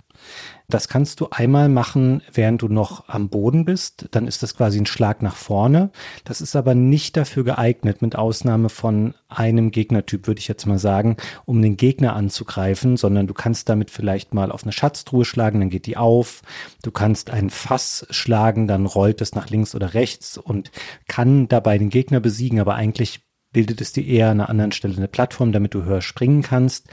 Das 0.72 0.88
kannst 0.88 1.20
du 1.20 1.28
einmal 1.30 1.68
machen, 1.68 2.22
während 2.32 2.62
du 2.62 2.68
noch 2.68 3.06
am 3.06 3.28
Boden 3.28 3.66
bist. 3.66 4.08
Dann 4.12 4.26
ist 4.26 4.42
das 4.42 4.56
quasi 4.56 4.78
ein 4.78 4.86
Schlag 4.86 5.20
nach 5.20 5.36
vorne. 5.36 5.90
Das 6.24 6.40
ist 6.40 6.56
aber 6.56 6.74
nicht 6.74 7.18
dafür 7.18 7.44
geeignet, 7.44 8.00
mit 8.00 8.16
Ausnahme 8.16 8.70
von 8.70 9.12
einem 9.28 9.70
Gegnertyp, 9.70 10.26
würde 10.26 10.38
ich 10.38 10.48
jetzt 10.48 10.64
mal 10.64 10.78
sagen, 10.78 11.18
um 11.44 11.60
den 11.60 11.76
Gegner 11.76 12.16
anzugreifen, 12.16 12.96
sondern 12.96 13.26
du 13.26 13.34
kannst 13.34 13.68
damit 13.68 13.90
vielleicht 13.90 14.32
mal 14.32 14.50
auf 14.50 14.62
eine 14.62 14.72
Schatztruhe 14.72 15.26
schlagen, 15.26 15.60
dann 15.60 15.68
geht 15.68 15.84
die 15.84 15.98
auf. 15.98 16.40
Du 16.82 16.90
kannst 16.90 17.28
ein 17.28 17.50
Fass 17.50 18.06
schlagen, 18.08 18.66
dann 18.66 18.86
rollt 18.86 19.20
es 19.20 19.34
nach 19.34 19.50
links 19.50 19.74
oder 19.74 19.92
rechts 19.92 20.38
und 20.38 20.70
kann 21.06 21.48
dabei 21.48 21.76
den 21.76 21.90
Gegner 21.90 22.20
besiegen, 22.20 22.58
aber 22.60 22.76
eigentlich 22.76 23.20
bildet 23.52 23.82
es 23.82 23.92
dir 23.92 24.06
eher 24.06 24.30
an 24.30 24.40
einer 24.40 24.48
anderen 24.48 24.72
Stelle 24.72 24.96
eine 24.96 25.08
Plattform, 25.08 25.52
damit 25.52 25.74
du 25.74 25.84
höher 25.84 26.00
springen 26.00 26.40
kannst. 26.40 26.88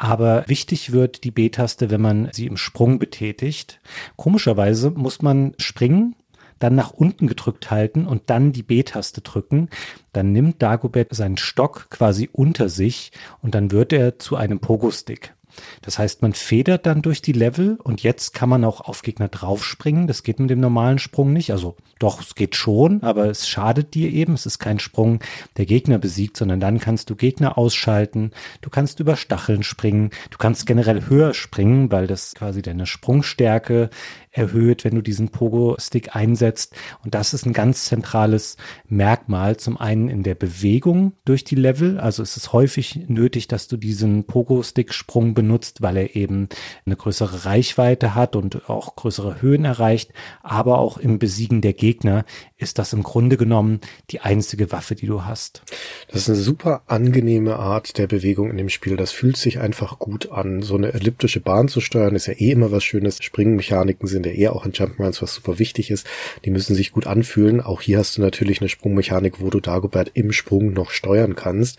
Aber 0.00 0.44
wichtig 0.46 0.92
wird 0.92 1.24
die 1.24 1.30
B-Taste, 1.30 1.90
wenn 1.90 2.00
man 2.00 2.30
sie 2.32 2.46
im 2.46 2.56
Sprung 2.56 2.98
betätigt. 2.98 3.80
Komischerweise 4.16 4.90
muss 4.90 5.20
man 5.20 5.52
springen, 5.58 6.16
dann 6.58 6.74
nach 6.74 6.92
unten 6.92 7.26
gedrückt 7.26 7.70
halten 7.70 8.06
und 8.06 8.30
dann 8.30 8.52
die 8.52 8.62
B-Taste 8.62 9.20
drücken. 9.20 9.68
Dann 10.14 10.32
nimmt 10.32 10.62
Dagobert 10.62 11.14
seinen 11.14 11.36
Stock 11.36 11.88
quasi 11.90 12.30
unter 12.32 12.70
sich 12.70 13.12
und 13.42 13.54
dann 13.54 13.72
wird 13.72 13.92
er 13.92 14.18
zu 14.18 14.36
einem 14.36 14.58
Pogo-Stick. 14.58 15.34
Das 15.82 15.98
heißt, 15.98 16.22
man 16.22 16.32
federt 16.32 16.86
dann 16.86 17.02
durch 17.02 17.22
die 17.22 17.32
Level 17.32 17.78
und 17.82 18.02
jetzt 18.02 18.34
kann 18.34 18.48
man 18.48 18.64
auch 18.64 18.80
auf 18.80 19.02
Gegner 19.02 19.28
draufspringen. 19.28 20.06
Das 20.06 20.22
geht 20.22 20.40
mit 20.40 20.50
dem 20.50 20.60
normalen 20.60 20.98
Sprung 20.98 21.32
nicht. 21.32 21.52
Also 21.52 21.76
doch, 21.98 22.20
es 22.20 22.34
geht 22.34 22.56
schon, 22.56 23.02
aber 23.02 23.26
es 23.26 23.48
schadet 23.48 23.94
dir 23.94 24.10
eben. 24.10 24.34
Es 24.34 24.46
ist 24.46 24.58
kein 24.58 24.78
Sprung, 24.78 25.20
der 25.56 25.66
Gegner 25.66 25.98
besiegt, 25.98 26.36
sondern 26.36 26.60
dann 26.60 26.80
kannst 26.80 27.10
du 27.10 27.16
Gegner 27.16 27.58
ausschalten. 27.58 28.32
Du 28.60 28.70
kannst 28.70 29.00
über 29.00 29.16
Stacheln 29.16 29.62
springen. 29.62 30.10
Du 30.30 30.38
kannst 30.38 30.66
generell 30.66 31.08
höher 31.08 31.34
springen, 31.34 31.92
weil 31.92 32.06
das 32.06 32.34
quasi 32.34 32.62
deine 32.62 32.86
Sprungstärke 32.86 33.90
erhöht, 34.30 34.84
wenn 34.84 34.94
du 34.94 35.02
diesen 35.02 35.30
Pogo-Stick 35.30 36.14
einsetzt. 36.14 36.74
Und 37.04 37.14
das 37.14 37.34
ist 37.34 37.46
ein 37.46 37.52
ganz 37.52 37.84
zentrales 37.84 38.56
Merkmal. 38.88 39.56
Zum 39.56 39.76
einen 39.76 40.08
in 40.08 40.22
der 40.22 40.34
Bewegung 40.34 41.14
durch 41.24 41.44
die 41.44 41.56
Level. 41.56 41.98
Also 41.98 42.22
es 42.22 42.36
ist 42.36 42.52
häufig 42.52 43.08
nötig, 43.08 43.48
dass 43.48 43.68
du 43.68 43.76
diesen 43.76 44.24
Pogo-Stick-Sprung 44.24 45.34
benutzt, 45.34 45.82
weil 45.82 45.96
er 45.96 46.16
eben 46.16 46.48
eine 46.86 46.96
größere 46.96 47.44
Reichweite 47.44 48.14
hat 48.14 48.36
und 48.36 48.68
auch 48.68 48.96
größere 48.96 49.42
Höhen 49.42 49.64
erreicht. 49.64 50.12
Aber 50.42 50.78
auch 50.78 50.98
im 50.98 51.18
Besiegen 51.18 51.60
der 51.60 51.72
Gegner 51.72 52.24
ist 52.56 52.78
das 52.78 52.92
im 52.92 53.02
Grunde 53.02 53.36
genommen 53.36 53.80
die 54.10 54.20
einzige 54.20 54.70
Waffe, 54.70 54.94
die 54.94 55.06
du 55.06 55.24
hast. 55.24 55.62
Das 56.08 56.22
ist 56.22 56.28
eine 56.28 56.38
super 56.38 56.82
angenehme 56.86 57.56
Art 57.56 57.98
der 57.98 58.06
Bewegung 58.06 58.50
in 58.50 58.56
dem 58.56 58.68
Spiel. 58.68 58.96
Das 58.96 59.12
fühlt 59.12 59.36
sich 59.36 59.58
einfach 59.60 59.98
gut 59.98 60.30
an. 60.30 60.62
So 60.62 60.76
eine 60.76 60.92
elliptische 60.92 61.40
Bahn 61.40 61.68
zu 61.68 61.80
steuern 61.80 62.14
ist 62.14 62.26
ja 62.26 62.34
eh 62.34 62.50
immer 62.50 62.70
was 62.70 62.84
Schönes. 62.84 63.18
Springmechaniken 63.20 64.06
sind 64.06 64.19
ja 64.24 64.32
eher 64.32 64.54
auch 64.54 64.66
in 64.66 64.72
Jump'n'Runs 64.72 65.22
was 65.22 65.34
super 65.34 65.58
wichtig 65.58 65.90
ist. 65.90 66.06
Die 66.44 66.50
müssen 66.50 66.74
sich 66.74 66.92
gut 66.92 67.06
anfühlen. 67.06 67.60
Auch 67.60 67.80
hier 67.80 67.98
hast 67.98 68.16
du 68.16 68.22
natürlich 68.22 68.60
eine 68.60 68.68
Sprungmechanik, 68.68 69.40
wo 69.40 69.50
du 69.50 69.60
Dagobert 69.60 70.10
im 70.14 70.32
Sprung 70.32 70.72
noch 70.72 70.90
steuern 70.90 71.34
kannst. 71.36 71.78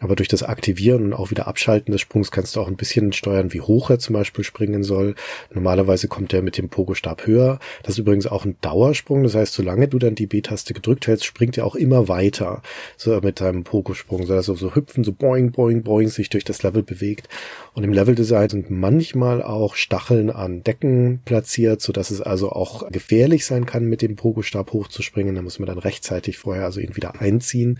Aber 0.00 0.16
durch 0.16 0.28
das 0.28 0.42
Aktivieren 0.42 1.04
und 1.04 1.12
auch 1.12 1.30
wieder 1.30 1.46
Abschalten 1.46 1.92
des 1.92 2.00
Sprungs 2.00 2.30
kannst 2.30 2.56
du 2.56 2.60
auch 2.60 2.68
ein 2.68 2.76
bisschen 2.76 3.12
steuern, 3.12 3.52
wie 3.52 3.60
hoch 3.60 3.90
er 3.90 3.98
zum 3.98 4.14
Beispiel 4.14 4.44
springen 4.44 4.82
soll. 4.82 5.14
Normalerweise 5.52 6.08
kommt 6.08 6.32
er 6.32 6.40
mit 6.40 6.56
dem 6.56 6.70
Pogo-Stab 6.70 7.26
höher. 7.26 7.58
Das 7.82 7.92
ist 7.92 7.98
übrigens 7.98 8.26
auch 8.26 8.46
ein 8.46 8.56
Dauersprung. 8.62 9.22
Das 9.22 9.34
heißt, 9.34 9.52
solange 9.52 9.88
du 9.88 9.98
dann 9.98 10.14
die 10.14 10.26
B-Taste 10.26 10.72
gedrückt 10.72 11.06
hältst, 11.06 11.26
springt 11.26 11.58
er 11.58 11.66
auch 11.66 11.74
immer 11.74 12.08
weiter. 12.08 12.62
So 12.96 13.20
mit 13.20 13.40
deinem 13.40 13.62
Pogo-Sprung, 13.62 14.24
so 14.24 14.34
dass 14.34 14.48
er 14.48 14.56
so 14.56 14.74
hüpfen, 14.74 15.04
so 15.04 15.12
boing, 15.12 15.52
boing, 15.52 15.82
boing 15.82 16.08
sich 16.08 16.30
durch 16.30 16.44
das 16.44 16.62
Level 16.62 16.82
bewegt. 16.82 17.28
Und 17.74 17.84
im 17.84 17.92
Leveldesign 17.92 18.48
sind 18.48 18.70
manchmal 18.70 19.42
auch 19.42 19.74
Stacheln 19.74 20.30
an 20.30 20.64
Decken 20.64 21.20
platziert, 21.26 21.82
so 21.82 21.92
dass 21.92 22.10
es 22.10 22.22
also 22.22 22.50
auch 22.50 22.90
gefährlich 22.90 23.44
sein 23.44 23.66
kann, 23.66 23.84
mit 23.84 24.00
dem 24.00 24.16
Pogo-Stab 24.16 24.72
hochzuspringen. 24.72 25.34
Da 25.34 25.42
muss 25.42 25.58
man 25.58 25.66
dann 25.66 25.78
rechtzeitig 25.78 26.38
vorher 26.38 26.64
also 26.64 26.80
ihn 26.80 26.96
wieder 26.96 27.20
einziehen, 27.20 27.78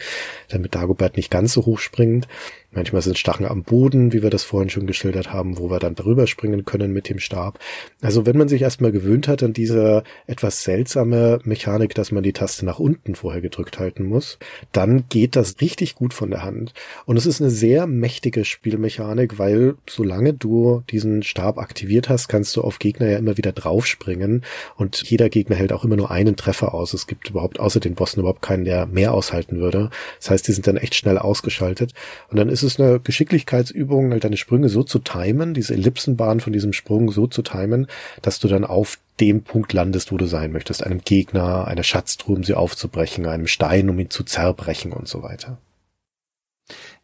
damit 0.48 0.74
Dagobert 0.74 1.16
nicht 1.16 1.30
ganz 1.30 1.54
so 1.54 1.64
hoch 1.64 1.78
springt 1.78 2.09
mind. 2.10 2.26
Manchmal 2.72 3.02
sind 3.02 3.18
Stachen 3.18 3.46
am 3.46 3.64
Boden, 3.64 4.12
wie 4.12 4.22
wir 4.22 4.30
das 4.30 4.44
vorhin 4.44 4.70
schon 4.70 4.86
geschildert 4.86 5.32
haben, 5.32 5.58
wo 5.58 5.70
wir 5.70 5.80
dann 5.80 5.96
darüber 5.96 6.28
springen 6.28 6.64
können 6.64 6.92
mit 6.92 7.08
dem 7.08 7.18
Stab. 7.18 7.58
Also 8.00 8.26
wenn 8.26 8.38
man 8.38 8.48
sich 8.48 8.62
erstmal 8.62 8.92
gewöhnt 8.92 9.26
hat 9.26 9.42
an 9.42 9.52
diese 9.52 10.04
etwas 10.28 10.62
seltsame 10.62 11.40
Mechanik, 11.42 11.96
dass 11.96 12.12
man 12.12 12.22
die 12.22 12.32
Taste 12.32 12.64
nach 12.64 12.78
unten 12.78 13.16
vorher 13.16 13.40
gedrückt 13.40 13.80
halten 13.80 14.04
muss, 14.04 14.38
dann 14.70 15.04
geht 15.08 15.34
das 15.34 15.60
richtig 15.60 15.96
gut 15.96 16.14
von 16.14 16.30
der 16.30 16.44
Hand. 16.44 16.72
Und 17.06 17.16
es 17.16 17.26
ist 17.26 17.40
eine 17.40 17.50
sehr 17.50 17.88
mächtige 17.88 18.44
Spielmechanik, 18.44 19.38
weil 19.40 19.74
solange 19.88 20.32
du 20.32 20.84
diesen 20.90 21.24
Stab 21.24 21.58
aktiviert 21.58 22.08
hast, 22.08 22.28
kannst 22.28 22.56
du 22.56 22.62
auf 22.62 22.78
Gegner 22.78 23.10
ja 23.10 23.18
immer 23.18 23.36
wieder 23.36 23.50
draufspringen 23.50 24.44
und 24.76 25.02
jeder 25.02 25.28
Gegner 25.28 25.56
hält 25.56 25.72
auch 25.72 25.84
immer 25.84 25.96
nur 25.96 26.12
einen 26.12 26.36
Treffer 26.36 26.72
aus. 26.72 26.94
Es 26.94 27.08
gibt 27.08 27.30
überhaupt 27.30 27.58
außer 27.58 27.80
den 27.80 27.96
Bossen 27.96 28.20
überhaupt 28.20 28.42
keinen, 28.42 28.64
der 28.64 28.86
mehr 28.86 29.12
aushalten 29.12 29.58
würde. 29.58 29.90
Das 30.20 30.30
heißt, 30.30 30.46
die 30.46 30.52
sind 30.52 30.68
dann 30.68 30.76
echt 30.76 30.94
schnell 30.94 31.18
ausgeschaltet. 31.18 31.94
Und 32.28 32.38
dann 32.38 32.48
ist 32.48 32.59
es 32.62 32.80
eine 32.80 33.00
Geschicklichkeitsübung, 33.00 34.10
halt 34.10 34.24
deine 34.24 34.36
Sprünge 34.36 34.68
so 34.68 34.82
zu 34.82 34.98
timen, 34.98 35.54
diese 35.54 35.74
Ellipsenbahn 35.74 36.40
von 36.40 36.52
diesem 36.52 36.72
Sprung 36.72 37.10
so 37.10 37.26
zu 37.26 37.42
timen, 37.42 37.86
dass 38.22 38.38
du 38.38 38.48
dann 38.48 38.64
auf 38.64 38.98
dem 39.20 39.42
Punkt 39.42 39.72
landest, 39.72 40.12
wo 40.12 40.16
du 40.16 40.26
sein 40.26 40.52
möchtest. 40.52 40.84
Einem 40.84 41.00
Gegner, 41.00 41.66
einer 41.66 41.82
Schatztruhe, 41.82 42.36
um 42.36 42.44
sie 42.44 42.54
aufzubrechen, 42.54 43.26
einem 43.26 43.46
Stein, 43.46 43.90
um 43.90 43.98
ihn 43.98 44.10
zu 44.10 44.24
zerbrechen 44.24 44.92
und 44.92 45.08
so 45.08 45.22
weiter. 45.22 45.58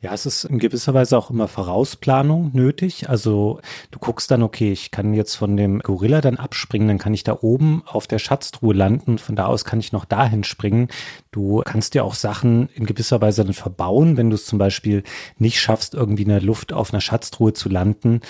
Ja, 0.02 0.12
es 0.12 0.26
ist 0.26 0.44
in 0.44 0.58
gewisser 0.58 0.92
Weise 0.92 1.16
auch 1.16 1.30
immer 1.30 1.48
Vorausplanung 1.48 2.50
nötig. 2.52 3.08
Also 3.08 3.60
du 3.90 3.98
guckst 3.98 4.30
dann, 4.30 4.42
okay, 4.42 4.70
ich 4.70 4.90
kann 4.90 5.14
jetzt 5.14 5.36
von 5.36 5.56
dem 5.56 5.78
Gorilla 5.78 6.20
dann 6.20 6.36
abspringen, 6.36 6.86
dann 6.86 6.98
kann 6.98 7.14
ich 7.14 7.24
da 7.24 7.38
oben 7.40 7.82
auf 7.86 8.06
der 8.06 8.18
Schatztruhe 8.18 8.74
landen, 8.74 9.16
von 9.16 9.36
da 9.36 9.46
aus 9.46 9.64
kann 9.64 9.80
ich 9.80 9.92
noch 9.92 10.04
dahin 10.04 10.44
springen. 10.44 10.88
Du 11.32 11.62
kannst 11.64 11.94
dir 11.94 12.04
auch 12.04 12.14
Sachen 12.14 12.68
in 12.74 12.84
gewisser 12.84 13.22
Weise 13.22 13.42
dann 13.42 13.54
verbauen, 13.54 14.18
wenn 14.18 14.28
du 14.28 14.34
es 14.34 14.44
zum 14.44 14.58
Beispiel 14.58 15.02
nicht 15.38 15.60
schaffst, 15.60 15.94
irgendwie 15.94 16.24
in 16.24 16.28
der 16.28 16.42
Luft 16.42 16.74
auf 16.74 16.92
einer 16.92 17.00
Schatztruhe 17.00 17.54
zu 17.54 17.70
landen, 17.70 18.20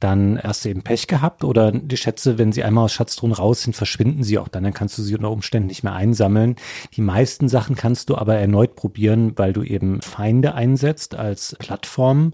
dann 0.00 0.38
hast 0.42 0.64
du 0.64 0.68
eben 0.68 0.82
Pech 0.82 1.06
gehabt 1.06 1.42
oder 1.42 1.72
die 1.72 1.96
Schätze, 1.96 2.38
wenn 2.38 2.52
sie 2.52 2.62
einmal 2.64 2.84
aus 2.84 2.92
Schatztruhen 2.92 3.32
raus 3.32 3.62
sind, 3.62 3.74
verschwinden 3.74 4.22
sie 4.22 4.38
auch 4.38 4.48
dann. 4.48 4.64
Dann 4.64 4.74
kannst 4.74 4.98
du 4.98 5.02
sie 5.02 5.14
unter 5.14 5.30
Umständen 5.30 5.68
nicht 5.68 5.84
mehr 5.84 5.94
einsammeln. 5.94 6.56
Die 6.94 7.00
meisten 7.00 7.48
Sachen 7.48 7.76
kannst 7.76 8.10
du 8.10 8.16
aber 8.16 8.36
erneut 8.36 8.76
probieren, 8.76 9.32
weil 9.36 9.52
du 9.52 9.62
eben 9.62 10.02
Feinde 10.02 10.54
einsetzt 10.54 11.14
als 11.14 11.56
Plattform 11.58 12.32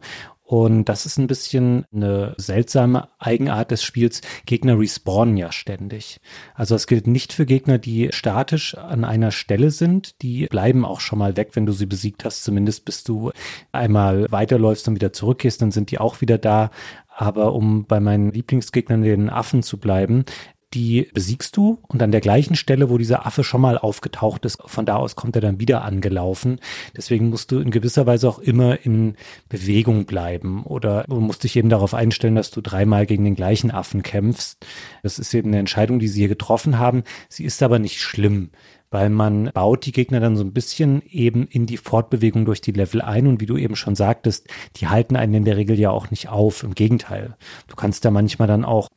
und 0.53 0.85
das 0.91 1.07
ist 1.07 1.17
ein 1.17 1.29
bisschen 1.29 1.87
eine 1.95 2.35
seltsame 2.37 3.09
Eigenart 3.19 3.71
des 3.71 3.83
Spiels. 3.83 4.21
Gegner 4.45 4.79
respawnen 4.79 5.39
ja 5.39 5.51
ständig. 5.51 6.21
Also 6.55 6.75
das 6.75 6.87
gilt 6.87 7.07
nicht 7.07 7.33
für 7.33 7.47
Gegner, 7.47 7.79
die 7.79 8.11
statisch 8.13 8.77
an 8.77 9.07
einer 9.07 9.31
Stelle 9.31 9.71
sind. 9.71 10.21
Die 10.21 10.49
bleiben 10.49 10.85
auch 10.85 11.01
schon 11.01 11.21
mal 11.21 11.39
weg, 11.39 11.53
wenn 11.55 11.65
du 11.65 11.73
sie 11.73 11.87
besiegt 11.87 12.27
hast. 12.27 12.45
Zumindest 12.45 12.85
bis 12.85 13.03
du 13.03 13.31
einmal 13.73 14.27
weiterläufst 14.31 14.87
und 14.89 14.95
wieder 14.95 15.15
zurückgehst, 15.15 15.63
dann 15.63 15.71
sind 15.71 15.91
die 15.91 15.99
auch 15.99 16.21
wieder 16.21 16.37
da. 16.37 16.71
Aber 17.15 17.55
um 17.55 17.87
bei 17.87 18.01
meinen 18.01 18.33
Lieblingsgegnern, 18.33 19.03
den 19.03 19.31
Affen 19.31 19.63
zu 19.63 19.79
bleiben, 19.79 20.25
die 20.75 21.09
besiegst 21.13 21.57
du 21.57 21.79
und 21.89 22.03
an 22.03 22.13
der 22.13 22.21
gleichen 22.21 22.57
Stelle, 22.57 22.91
wo 22.91 22.99
dieser 22.99 23.27
Affe 23.27 23.45
schon 23.45 23.61
mal 23.61 23.79
aufgetaucht 23.79 24.45
ist, 24.45 24.59
von 24.65 24.87
da 24.87 24.97
aus 24.97 25.17
kommt 25.17 25.37
er 25.37 25.43
dann 25.43 25.61
wieder 25.61 25.85
angelaufen. 25.85 26.61
Deswegen 26.97 27.29
musst 27.29 27.53
du 27.53 27.59
in 27.59 27.71
gewisser 27.71 28.07
Weise 28.07 28.29
auch 28.29 28.39
immer 28.39 28.85
in 28.85 29.17
Bewegung 29.49 30.07
bleiben 30.07 30.65
oder 30.65 31.05
du 31.09 31.21
musst 31.21 31.45
dich 31.45 31.57
eben 31.57 31.69
darauf 31.69 31.95
einstellen, 31.95 32.35
dass 32.35 32.51
du 32.51 32.61
dreimal 32.61 33.07
gegen 33.07 33.25
den 33.25 33.37
gleichen 33.37 33.71
Affen 33.71 34.03
kämpfst. 34.03 34.65
Das 35.03 35.19
ist 35.19 35.33
eben 35.35 35.49
eine 35.49 35.59
Entscheidung, 35.59 35.99
die 35.99 36.09
sie 36.09 36.21
hier 36.21 36.29
getroffen 36.29 36.79
haben. 36.79 37.05
Sie 37.29 37.45
ist 37.45 37.63
aber 37.63 37.79
nicht 37.79 38.01
schlimm 38.01 38.51
weil 38.93 39.09
man 39.09 39.51
baut 39.55 39.87
die 39.87 39.93
Gegner 39.93 40.21
dann 40.21 40.37
so 40.37 40.45
ein 40.45 40.53
bisschen 40.53 41.03
eben 41.09 41.49
in 41.49 41.67
die 41.67 41.79
Fortbewegung 41.79 42.45
durch 42.45 42.61
die 42.61 42.73
Level 42.73 43.01
ein 43.01 43.27
und 43.27 43.41
wie 43.41 43.47
du 43.47 43.57
eben 43.57 43.75
schon 43.75 43.97
sagtest, 43.97 44.49
die 44.77 44.87
halten 44.87 45.17
einen 45.17 45.33
in 45.33 45.45
der 45.47 45.57
Regel 45.57 45.79
ja 45.79 45.91
auch 45.91 46.11
nicht 46.11 46.29
auf. 46.29 46.63
Im 46.63 46.75
Gegenteil. 46.75 47.37
Du 47.69 47.75
kannst 47.75 48.05
da 48.05 48.11
manchmal 48.11 48.49
dann 48.49 48.67
auch 48.67 48.89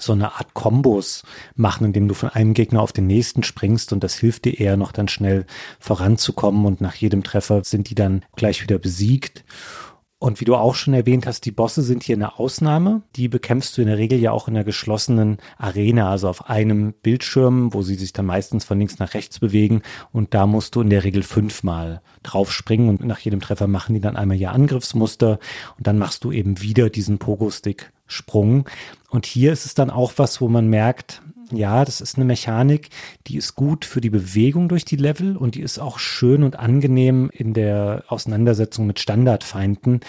so 0.00 0.12
eine 0.12 0.34
Art 0.34 0.54
Kombos 0.54 1.22
machen, 1.54 1.86
indem 1.86 2.08
du 2.08 2.14
von 2.14 2.30
einem 2.30 2.54
Gegner 2.54 2.82
auf 2.82 2.92
den 2.92 3.06
nächsten 3.06 3.42
springst 3.42 3.92
und 3.92 4.02
das 4.02 4.14
hilft 4.14 4.44
dir 4.44 4.58
eher 4.58 4.76
noch 4.76 4.92
dann 4.92 5.08
schnell 5.08 5.46
voranzukommen 5.78 6.66
und 6.66 6.80
nach 6.80 6.94
jedem 6.94 7.22
Treffer 7.22 7.64
sind 7.64 7.90
die 7.90 7.94
dann 7.94 8.24
gleich 8.36 8.62
wieder 8.62 8.78
besiegt. 8.78 9.44
Und 10.22 10.38
wie 10.38 10.44
du 10.44 10.54
auch 10.54 10.74
schon 10.74 10.92
erwähnt 10.92 11.26
hast, 11.26 11.46
die 11.46 11.50
Bosse 11.50 11.80
sind 11.80 12.02
hier 12.02 12.14
eine 12.14 12.38
Ausnahme. 12.38 13.00
Die 13.16 13.26
bekämpfst 13.26 13.72
du 13.74 13.80
in 13.80 13.88
der 13.88 13.96
Regel 13.96 14.18
ja 14.18 14.32
auch 14.32 14.48
in 14.48 14.54
einer 14.54 14.64
geschlossenen 14.64 15.38
Arena, 15.56 16.10
also 16.10 16.28
auf 16.28 16.50
einem 16.50 16.92
Bildschirm, 16.92 17.72
wo 17.72 17.80
sie 17.80 17.94
sich 17.94 18.12
dann 18.12 18.26
meistens 18.26 18.66
von 18.66 18.78
links 18.78 18.98
nach 18.98 19.14
rechts 19.14 19.38
bewegen. 19.38 19.80
Und 20.12 20.34
da 20.34 20.46
musst 20.46 20.74
du 20.74 20.82
in 20.82 20.90
der 20.90 21.04
Regel 21.04 21.22
fünfmal 21.22 22.02
drauf 22.22 22.52
springen 22.52 22.90
und 22.90 23.02
nach 23.02 23.18
jedem 23.18 23.40
Treffer 23.40 23.66
machen 23.66 23.94
die 23.94 24.02
dann 24.02 24.18
einmal 24.18 24.36
ihr 24.36 24.52
Angriffsmuster 24.52 25.38
und 25.78 25.86
dann 25.86 25.96
machst 25.96 26.22
du 26.24 26.32
eben 26.32 26.60
wieder 26.60 26.90
diesen 26.90 27.18
Pogo-Stick 27.18 27.90
Sprung. 28.10 28.68
Und 29.08 29.26
hier 29.26 29.52
ist 29.52 29.66
es 29.66 29.74
dann 29.74 29.90
auch 29.90 30.12
was, 30.16 30.40
wo 30.40 30.48
man 30.48 30.68
merkt, 30.68 31.22
ja, 31.52 31.84
das 31.84 32.00
ist 32.00 32.16
eine 32.16 32.24
Mechanik, 32.24 32.90
die 33.26 33.36
ist 33.36 33.54
gut 33.54 33.84
für 33.84 34.00
die 34.00 34.10
Bewegung 34.10 34.68
durch 34.68 34.84
die 34.84 34.96
Level 34.96 35.36
und 35.36 35.54
die 35.56 35.62
ist 35.62 35.78
auch 35.78 35.98
schön 35.98 36.42
und 36.42 36.56
angenehm 36.58 37.30
in 37.32 37.54
der 37.54 38.04
Auseinandersetzung 38.08 38.86
mit 38.86 39.00
Standardfeinden. 39.00 40.00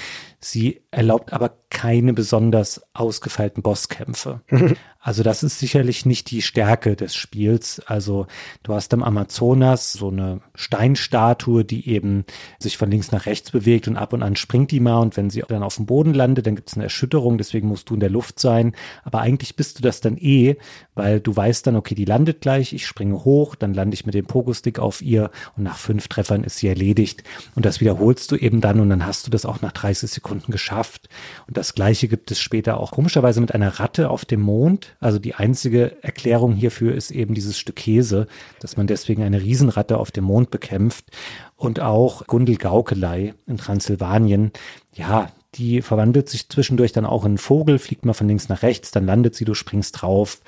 Sie 0.44 0.82
erlaubt 0.90 1.34
aber 1.34 1.54
keine 1.70 2.14
besonders 2.14 2.82
ausgefeilten 2.94 3.64
Bosskämpfe. 3.64 4.42
Also 5.04 5.24
das 5.24 5.42
ist 5.42 5.58
sicherlich 5.58 6.06
nicht 6.06 6.30
die 6.30 6.44
Stärke 6.44 6.96
des 6.96 7.16
Spiels. 7.16 7.82
Also 7.88 8.28
du 8.62 8.76
hast 8.76 8.94
am 8.94 9.02
Amazonas 9.02 9.94
so 9.94 10.10
eine 10.10 10.42
Steinstatue, 10.54 11.66
die 11.66 11.90
eben 11.90 12.24
sich 12.60 12.78
von 12.78 12.92
links 12.92 13.12
nach 13.12 13.26
rechts 13.26 13.50
bewegt 13.50 13.88
und 13.88 13.98
ab 13.98 14.14
und 14.14 14.22
an 14.22 14.36
springt 14.36 14.70
die 14.70 14.80
mal 14.80 15.00
und 15.00 15.18
wenn 15.18 15.32
sie 15.32 15.44
dann 15.48 15.64
auf 15.64 15.78
dem 15.78 15.88
Boden 15.88 16.14
landet, 16.14 16.46
dann 16.46 16.56
gibt 16.56 16.70
es 16.70 16.76
eine 16.76 16.84
Erschütterung, 16.84 17.40
deswegen 17.40 17.68
musst 17.68 17.90
du 17.90 17.96
in 17.96 18.00
der 18.00 18.12
Luft 18.12 18.40
sein. 18.40 18.76
Aber 19.04 19.22
eigentlich 19.22 19.56
bist 19.56 19.80
du 19.80 19.82
das 19.82 20.02
dann 20.02 20.18
eh, 20.18 20.58
weil 20.94 21.20
du 21.20 21.36
weißt 21.36 21.66
dann, 21.66 21.78
okay, 21.78 21.96
die 21.96 22.06
landet 22.06 22.42
gleich, 22.42 22.72
ich 22.72 22.86
springe 22.86 23.24
hoch, 23.26 23.56
dann 23.56 23.74
lande 23.74 23.96
ich 23.96 24.06
mit 24.06 24.14
dem 24.14 24.28
Pogo-Stick 24.28 24.78
auf 24.78 25.02
ihr 25.02 25.32
und 25.58 25.64
nach 25.64 25.78
fünf 25.78 26.10
Treffern 26.10 26.44
ist 26.44 26.58
sie 26.58 26.68
erledigt. 26.68 27.24
Und 27.56 27.66
das 27.66 27.82
wiederholst 27.82 28.32
du 28.32 28.36
eben 28.36 28.62
dann 28.62 28.80
und 28.80 28.90
dann 28.90 29.08
hast 29.08 29.26
du 29.26 29.32
das 29.32 29.48
auch 29.48 29.62
nach 29.62 29.72
30 29.72 30.12
Sekunden 30.12 30.31
geschafft. 30.48 31.10
Und 31.48 31.58
das 31.58 31.76
gleiche 31.76 32.08
gibt 32.08 32.32
es 32.32 32.40
später 32.40 32.80
auch 32.80 32.92
komischerweise 32.92 33.42
mit 33.42 33.54
einer 33.54 33.80
Ratte 33.80 34.10
auf 34.10 34.26
dem 34.26 34.42
Mond 34.42 34.96
also 35.00 35.20
die 35.20 35.36
einzige 35.36 36.04
Erklärung 36.04 36.54
hierfür 36.54 36.94
ist 36.94 37.12
eben 37.12 37.34
dieses 37.34 37.58
Stück 37.58 37.76
Käse, 37.76 38.28
dass 38.60 38.78
man 38.78 38.88
deswegen 38.88 39.24
eine 39.24 39.42
Riesenratte 39.42 39.98
auf 39.98 40.12
dem 40.12 40.26
Mond 40.26 40.52
bekämpft. 40.52 41.06
Und 41.56 41.80
auch 41.80 42.28
Gundel 42.28 42.58
Gaukelei 42.58 43.34
in 43.48 43.58
Transsilvanien. 43.58 44.52
Ja, 44.94 45.32
die 45.56 45.82
verwandelt 45.82 46.30
sich 46.30 46.48
zwischendurch 46.48 46.94
dann 46.94 47.06
auch 47.06 47.24
in 47.26 47.32
einen 47.32 47.38
Vogel, 47.38 47.78
fliegt 47.78 48.06
mal 48.06 48.14
von 48.14 48.28
links 48.28 48.48
nach 48.48 48.64
rechts, 48.64 48.92
dann 48.92 49.06
landet 49.06 49.36
sie, 49.36 49.44
du 49.44 49.54
springst 49.54 50.02
drauf. 50.02 50.40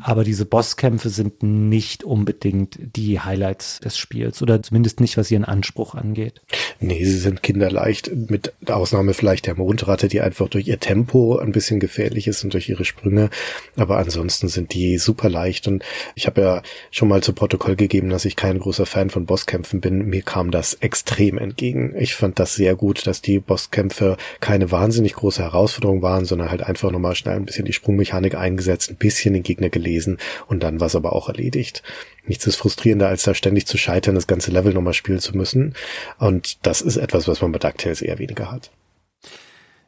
Aber 0.00 0.22
diese 0.22 0.44
Bosskämpfe 0.44 1.08
sind 1.08 1.42
nicht 1.42 2.04
unbedingt 2.04 2.78
die 2.96 3.20
Highlights 3.20 3.80
des 3.80 3.96
Spiels 3.96 4.42
oder 4.42 4.62
zumindest 4.62 5.00
nicht, 5.00 5.16
was 5.16 5.30
ihren 5.30 5.46
Anspruch 5.46 5.94
angeht. 5.94 6.42
Nee, 6.78 7.04
sie 7.04 7.18
sind 7.18 7.42
kinderleicht, 7.42 8.10
mit 8.14 8.52
Ausnahme 8.66 9.14
vielleicht 9.14 9.46
der 9.46 9.56
Mondratte, 9.56 10.08
die 10.08 10.20
einfach 10.20 10.48
durch 10.48 10.66
ihr 10.66 10.78
Tempo 10.78 11.38
ein 11.38 11.52
bisschen 11.52 11.80
gefährlich 11.80 12.26
ist 12.26 12.44
und 12.44 12.52
durch 12.52 12.68
ihre 12.68 12.84
Sprünge. 12.84 13.30
Aber 13.76 13.96
ansonsten 13.96 14.48
sind 14.48 14.74
die 14.74 14.98
super 14.98 15.30
leicht 15.30 15.68
und 15.68 15.84
ich 16.14 16.26
habe 16.26 16.40
ja 16.40 16.62
schon 16.90 17.08
mal 17.08 17.22
zu 17.22 17.32
Protokoll 17.32 17.76
gegeben, 17.76 18.10
dass 18.10 18.26
ich 18.26 18.36
kein 18.36 18.58
großer 18.58 18.84
Fan 18.84 19.08
von 19.08 19.24
Bosskämpfen 19.24 19.80
bin. 19.80 20.06
Mir 20.06 20.22
kam 20.22 20.50
das 20.50 20.74
extrem 20.74 21.38
entgegen. 21.38 21.94
Ich 21.98 22.14
fand 22.14 22.38
das 22.38 22.54
sehr 22.54 22.74
gut, 22.74 23.06
dass 23.06 23.22
die 23.22 23.38
Bosskämpfe 23.38 24.18
keine 24.50 24.72
wahnsinnig 24.72 25.12
große 25.12 25.44
Herausforderung 25.44 26.02
waren, 26.02 26.24
sondern 26.24 26.50
halt 26.50 26.64
einfach 26.64 26.90
nochmal 26.90 27.14
schnell 27.14 27.36
ein 27.36 27.44
bisschen 27.44 27.66
die 27.66 27.72
Sprungmechanik 27.72 28.34
eingesetzt, 28.34 28.90
ein 28.90 28.96
bisschen 28.96 29.32
den 29.32 29.44
Gegner 29.44 29.68
gelesen 29.68 30.18
und 30.48 30.64
dann 30.64 30.80
war 30.80 30.88
es 30.88 30.96
aber 30.96 31.12
auch 31.12 31.28
erledigt. 31.28 31.84
Nichts 32.26 32.48
ist 32.48 32.56
frustrierender, 32.56 33.06
als 33.06 33.22
da 33.22 33.32
ständig 33.32 33.68
zu 33.68 33.78
scheitern, 33.78 34.16
das 34.16 34.26
ganze 34.26 34.50
Level 34.50 34.74
nochmal 34.74 34.94
spielen 34.94 35.20
zu 35.20 35.36
müssen. 35.36 35.74
Und 36.18 36.66
das 36.66 36.80
ist 36.80 36.96
etwas, 36.96 37.28
was 37.28 37.40
man 37.40 37.52
bei 37.52 37.60
DuckTales 37.60 38.02
eher 38.02 38.18
weniger 38.18 38.50
hat. 38.50 38.72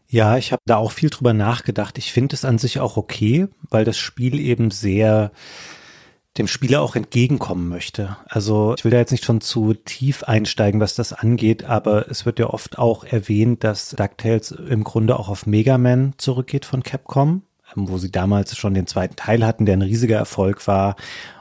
Ja, 0.06 0.36
ich 0.36 0.52
habe 0.52 0.62
da 0.64 0.76
auch 0.76 0.92
viel 0.92 1.10
drüber 1.10 1.32
nachgedacht. 1.32 1.98
Ich 1.98 2.12
finde 2.12 2.36
es 2.36 2.44
an 2.44 2.58
sich 2.58 2.78
auch 2.78 2.96
okay, 2.96 3.48
weil 3.68 3.84
das 3.84 3.98
Spiel 3.98 4.38
eben 4.38 4.70
sehr 4.70 5.32
dem 6.38 6.48
Spieler 6.48 6.80
auch 6.80 6.96
entgegenkommen 6.96 7.68
möchte. 7.68 8.16
Also 8.26 8.74
ich 8.76 8.84
will 8.84 8.90
da 8.90 8.98
jetzt 8.98 9.12
nicht 9.12 9.24
schon 9.24 9.40
zu 9.40 9.74
tief 9.74 10.24
einsteigen, 10.24 10.80
was 10.80 10.94
das 10.94 11.12
angeht, 11.12 11.64
aber 11.64 12.08
es 12.10 12.24
wird 12.24 12.38
ja 12.38 12.46
oft 12.46 12.78
auch 12.78 13.04
erwähnt, 13.04 13.64
dass 13.64 13.90
DuckTales 13.90 14.50
im 14.50 14.82
Grunde 14.82 15.18
auch 15.18 15.28
auf 15.28 15.46
Mega 15.46 15.76
Man 15.76 16.14
zurückgeht 16.16 16.64
von 16.64 16.82
Capcom, 16.82 17.42
ähm, 17.76 17.88
wo 17.88 17.98
sie 17.98 18.10
damals 18.10 18.56
schon 18.56 18.74
den 18.74 18.86
zweiten 18.86 19.16
Teil 19.16 19.46
hatten, 19.46 19.66
der 19.66 19.76
ein 19.76 19.82
riesiger 19.82 20.16
Erfolg 20.16 20.66
war. 20.66 20.96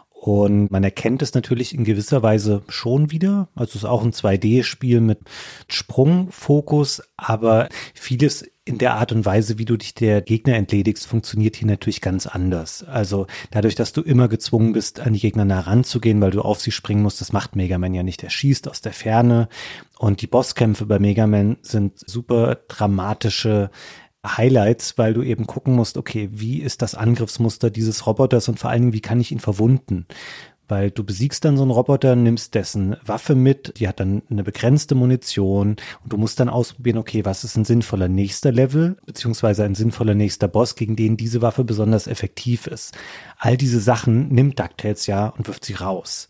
Und 0.10 0.70
man 0.70 0.84
erkennt 0.84 1.24
es 1.24 1.34
natürlich 1.34 1.74
in 1.74 1.84
gewisser 1.84 2.22
Weise 2.22 2.62
schon 2.68 3.10
wieder. 3.10 3.48
Also 3.56 3.70
es 3.70 3.76
ist 3.78 3.86
auch 3.86 4.04
ein 4.04 4.12
2D-Spiel 4.12 5.02
mit 5.02 5.20
Sprungfokus, 5.68 7.02
aber 7.18 7.70
vieles 7.96 8.46
in 8.72 8.78
der 8.78 8.95
Art 8.95 9.11
und 9.11 9.26
Weise, 9.26 9.57
wie 9.57 9.65
du 9.65 9.76
dich 9.76 9.93
der 9.93 10.22
Gegner 10.22 10.55
entledigst, 10.55 11.05
funktioniert 11.05 11.57
hier 11.57 11.67
natürlich 11.67 11.99
ganz 12.01 12.26
anders. 12.26 12.84
Also 12.84 13.28
dadurch, 13.51 13.76
dass 13.76 13.91
du 13.91 14.01
immer 14.01 14.30
gezwungen 14.30 14.72
bist, 14.72 15.01
an 15.01 15.13
die 15.13 15.19
Gegner 15.19 15.45
nah 15.45 15.59
ranzugehen, 15.59 16.22
weil 16.22 16.32
du 16.32 16.41
auf 16.41 16.61
sie 16.61 16.72
springen 16.72 17.03
musst, 17.03 17.19
das 17.19 17.34
macht 17.34 17.55
Mega 17.55 17.78
Man 17.78 17.93
ja 17.93 18.01
nicht. 18.01 18.24
Er 18.24 18.30
schießt 18.30 18.69
aus 18.69 18.82
der 18.82 18.93
Ferne 18.93 19.49
und 19.99 20.22
die 20.22 20.28
Bosskämpfe 20.28 20.86
bei 20.86 20.99
Mega 20.99 21.28
Man 21.28 21.57
sind 21.61 21.99
super 22.09 22.59
dramatische 22.67 23.69
Highlights, 24.26 24.97
weil 24.97 25.13
du 25.13 25.24
eben 25.24 25.47
gucken 25.47 25.76
musst, 25.76 25.97
okay, 25.97 26.30
wie 26.32 26.61
ist 26.61 26.82
das 26.82 26.95
Angriffsmuster 26.95 27.69
dieses 27.69 28.05
Roboters 28.05 28.47
und 28.47 28.59
vor 28.59 28.69
allen 28.69 28.84
Dingen, 28.84 28.93
wie 28.93 29.01
kann 29.01 29.19
ich 29.19 29.32
ihn 29.32 29.39
verwunden? 29.39 30.05
Weil 30.72 30.89
du 30.89 31.03
besiegst 31.03 31.43
dann 31.43 31.57
so 31.57 31.63
einen 31.63 31.72
Roboter, 31.72 32.15
nimmst 32.15 32.55
dessen 32.55 32.95
Waffe 33.05 33.36
mit, 33.36 33.74
die 33.78 33.89
hat 33.89 33.99
dann 33.99 34.24
eine 34.32 34.41
begrenzte 34.41 34.95
Munition 34.95 35.76
und 36.01 36.13
du 36.13 36.17
musst 36.17 36.39
dann 36.39 36.47
ausprobieren, 36.47 36.97
okay, 36.97 37.26
was 37.26 37.43
ist 37.43 37.57
ein 37.57 37.65
sinnvoller 37.65 38.07
nächster 38.07 38.53
Level, 38.53 38.95
beziehungsweise 39.05 39.65
ein 39.65 39.76
sinnvoller 39.76 40.13
nächster 40.13 40.47
Boss, 40.47 40.76
gegen 40.76 40.95
den 40.95 41.17
diese 41.17 41.41
Waffe 41.41 41.65
besonders 41.65 42.07
effektiv 42.07 42.67
ist. 42.67 42.97
All 43.38 43.57
diese 43.57 43.82
Sachen 43.82 44.30
nimmt 44.30 44.59
DuckTales 44.59 45.07
ja 45.07 45.28
und 45.28 45.45
wirft 45.47 45.65
sie 45.65 45.74
raus. 45.74 46.30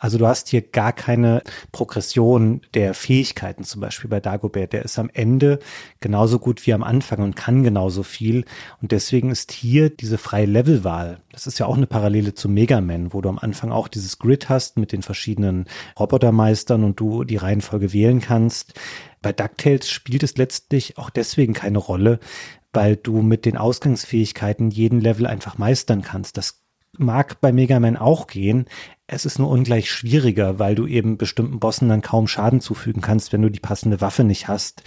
Also 0.00 0.16
du 0.16 0.26
hast 0.26 0.48
hier 0.48 0.62
gar 0.62 0.94
keine 0.94 1.42
Progression 1.72 2.62
der 2.72 2.94
Fähigkeiten, 2.94 3.64
zum 3.64 3.82
Beispiel 3.82 4.08
bei 4.08 4.18
Dagobert. 4.18 4.72
Der 4.72 4.82
ist 4.82 4.98
am 4.98 5.10
Ende 5.12 5.58
genauso 6.00 6.38
gut 6.38 6.66
wie 6.66 6.72
am 6.72 6.82
Anfang 6.82 7.22
und 7.22 7.36
kann 7.36 7.62
genauso 7.62 8.02
viel. 8.02 8.46
Und 8.80 8.92
deswegen 8.92 9.30
ist 9.30 9.52
hier 9.52 9.90
diese 9.90 10.16
freie 10.16 10.46
Levelwahl, 10.46 11.20
das 11.32 11.46
ist 11.46 11.58
ja 11.58 11.66
auch 11.66 11.76
eine 11.76 11.86
Parallele 11.86 12.32
zu 12.32 12.48
Mega 12.48 12.80
Man, 12.80 13.12
wo 13.12 13.20
du 13.20 13.28
am 13.28 13.38
Anfang 13.38 13.70
auch 13.72 13.88
dieses 13.88 14.18
Grid 14.18 14.48
hast 14.48 14.78
mit 14.78 14.92
den 14.92 15.02
verschiedenen 15.02 15.66
Robotermeistern 15.98 16.82
und 16.82 16.98
du 16.98 17.24
die 17.24 17.36
Reihenfolge 17.36 17.92
wählen 17.92 18.20
kannst. 18.20 18.72
Bei 19.20 19.34
DuckTales 19.34 19.90
spielt 19.90 20.22
es 20.22 20.38
letztlich 20.38 20.96
auch 20.96 21.10
deswegen 21.10 21.52
keine 21.52 21.78
Rolle, 21.78 22.20
weil 22.72 22.96
du 22.96 23.20
mit 23.20 23.44
den 23.44 23.58
Ausgangsfähigkeiten 23.58 24.70
jeden 24.70 25.02
Level 25.02 25.26
einfach 25.26 25.58
meistern 25.58 26.00
kannst. 26.00 26.38
Das 26.38 26.62
mag 26.98 27.40
bei 27.40 27.52
Mega 27.52 27.80
Man 27.80 27.96
auch 27.96 28.26
gehen. 28.26 28.66
Es 29.12 29.24
ist 29.24 29.40
nur 29.40 29.50
ungleich 29.50 29.90
schwieriger, 29.90 30.60
weil 30.60 30.76
du 30.76 30.86
eben 30.86 31.18
bestimmten 31.18 31.58
Bossen 31.58 31.88
dann 31.88 32.00
kaum 32.00 32.28
Schaden 32.28 32.60
zufügen 32.60 33.02
kannst, 33.02 33.32
wenn 33.32 33.42
du 33.42 33.50
die 33.50 33.58
passende 33.58 34.00
Waffe 34.00 34.22
nicht 34.22 34.46
hast. 34.46 34.84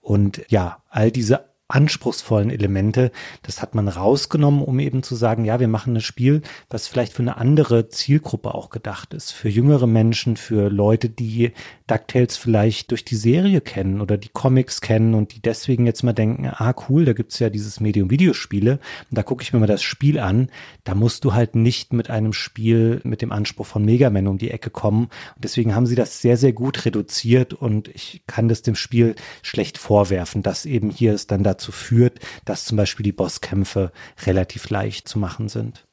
Und 0.00 0.42
ja, 0.48 0.84
all 0.90 1.10
diese 1.10 1.53
anspruchsvollen 1.68 2.50
Elemente, 2.50 3.10
das 3.42 3.62
hat 3.62 3.74
man 3.74 3.88
rausgenommen, 3.88 4.62
um 4.62 4.78
eben 4.80 5.02
zu 5.02 5.14
sagen, 5.14 5.46
ja, 5.46 5.60
wir 5.60 5.68
machen 5.68 5.96
ein 5.96 6.02
Spiel, 6.02 6.42
was 6.68 6.88
vielleicht 6.88 7.14
für 7.14 7.22
eine 7.22 7.38
andere 7.38 7.88
Zielgruppe 7.88 8.54
auch 8.54 8.68
gedacht 8.68 9.14
ist. 9.14 9.30
Für 9.32 9.48
jüngere 9.48 9.86
Menschen, 9.86 10.36
für 10.36 10.68
Leute, 10.68 11.08
die 11.08 11.52
DuckTales 11.86 12.36
vielleicht 12.36 12.90
durch 12.90 13.04
die 13.04 13.16
Serie 13.16 13.62
kennen 13.62 14.02
oder 14.02 14.18
die 14.18 14.28
Comics 14.28 14.82
kennen 14.82 15.14
und 15.14 15.34
die 15.34 15.40
deswegen 15.40 15.86
jetzt 15.86 16.02
mal 16.02 16.12
denken, 16.12 16.46
ah 16.46 16.74
cool, 16.88 17.06
da 17.06 17.14
gibt's 17.14 17.38
ja 17.38 17.48
dieses 17.48 17.80
Medium 17.80 18.10
Videospiele 18.10 18.78
und 19.10 19.18
da 19.18 19.22
gucke 19.22 19.42
ich 19.42 19.52
mir 19.52 19.58
mal 19.58 19.66
das 19.66 19.82
Spiel 19.82 20.18
an. 20.18 20.50
Da 20.84 20.94
musst 20.94 21.24
du 21.24 21.32
halt 21.32 21.54
nicht 21.54 21.94
mit 21.94 22.10
einem 22.10 22.34
Spiel 22.34 23.00
mit 23.04 23.22
dem 23.22 23.32
Anspruch 23.32 23.66
von 23.66 23.84
Mega 23.84 24.10
Man 24.10 24.28
um 24.28 24.36
die 24.36 24.50
Ecke 24.50 24.68
kommen. 24.68 25.04
Und 25.34 25.44
deswegen 25.44 25.74
haben 25.74 25.86
sie 25.86 25.94
das 25.94 26.20
sehr, 26.20 26.36
sehr 26.36 26.52
gut 26.52 26.84
reduziert 26.84 27.54
und 27.54 27.88
ich 27.88 28.22
kann 28.26 28.48
das 28.48 28.60
dem 28.60 28.74
Spiel 28.74 29.14
schlecht 29.42 29.78
vorwerfen, 29.78 30.42
dass 30.42 30.66
eben 30.66 30.90
hier 30.90 31.14
es 31.14 31.26
dann 31.26 31.42
da 31.42 31.58
dazu 31.64 31.72
führt, 31.72 32.20
dass 32.44 32.64
zum 32.64 32.76
Beispiel 32.76 33.04
die 33.04 33.12
Bosskämpfe 33.12 33.92
relativ 34.26 34.68
leicht 34.70 35.08
zu 35.08 35.18
machen 35.18 35.48
sind. 35.48 35.86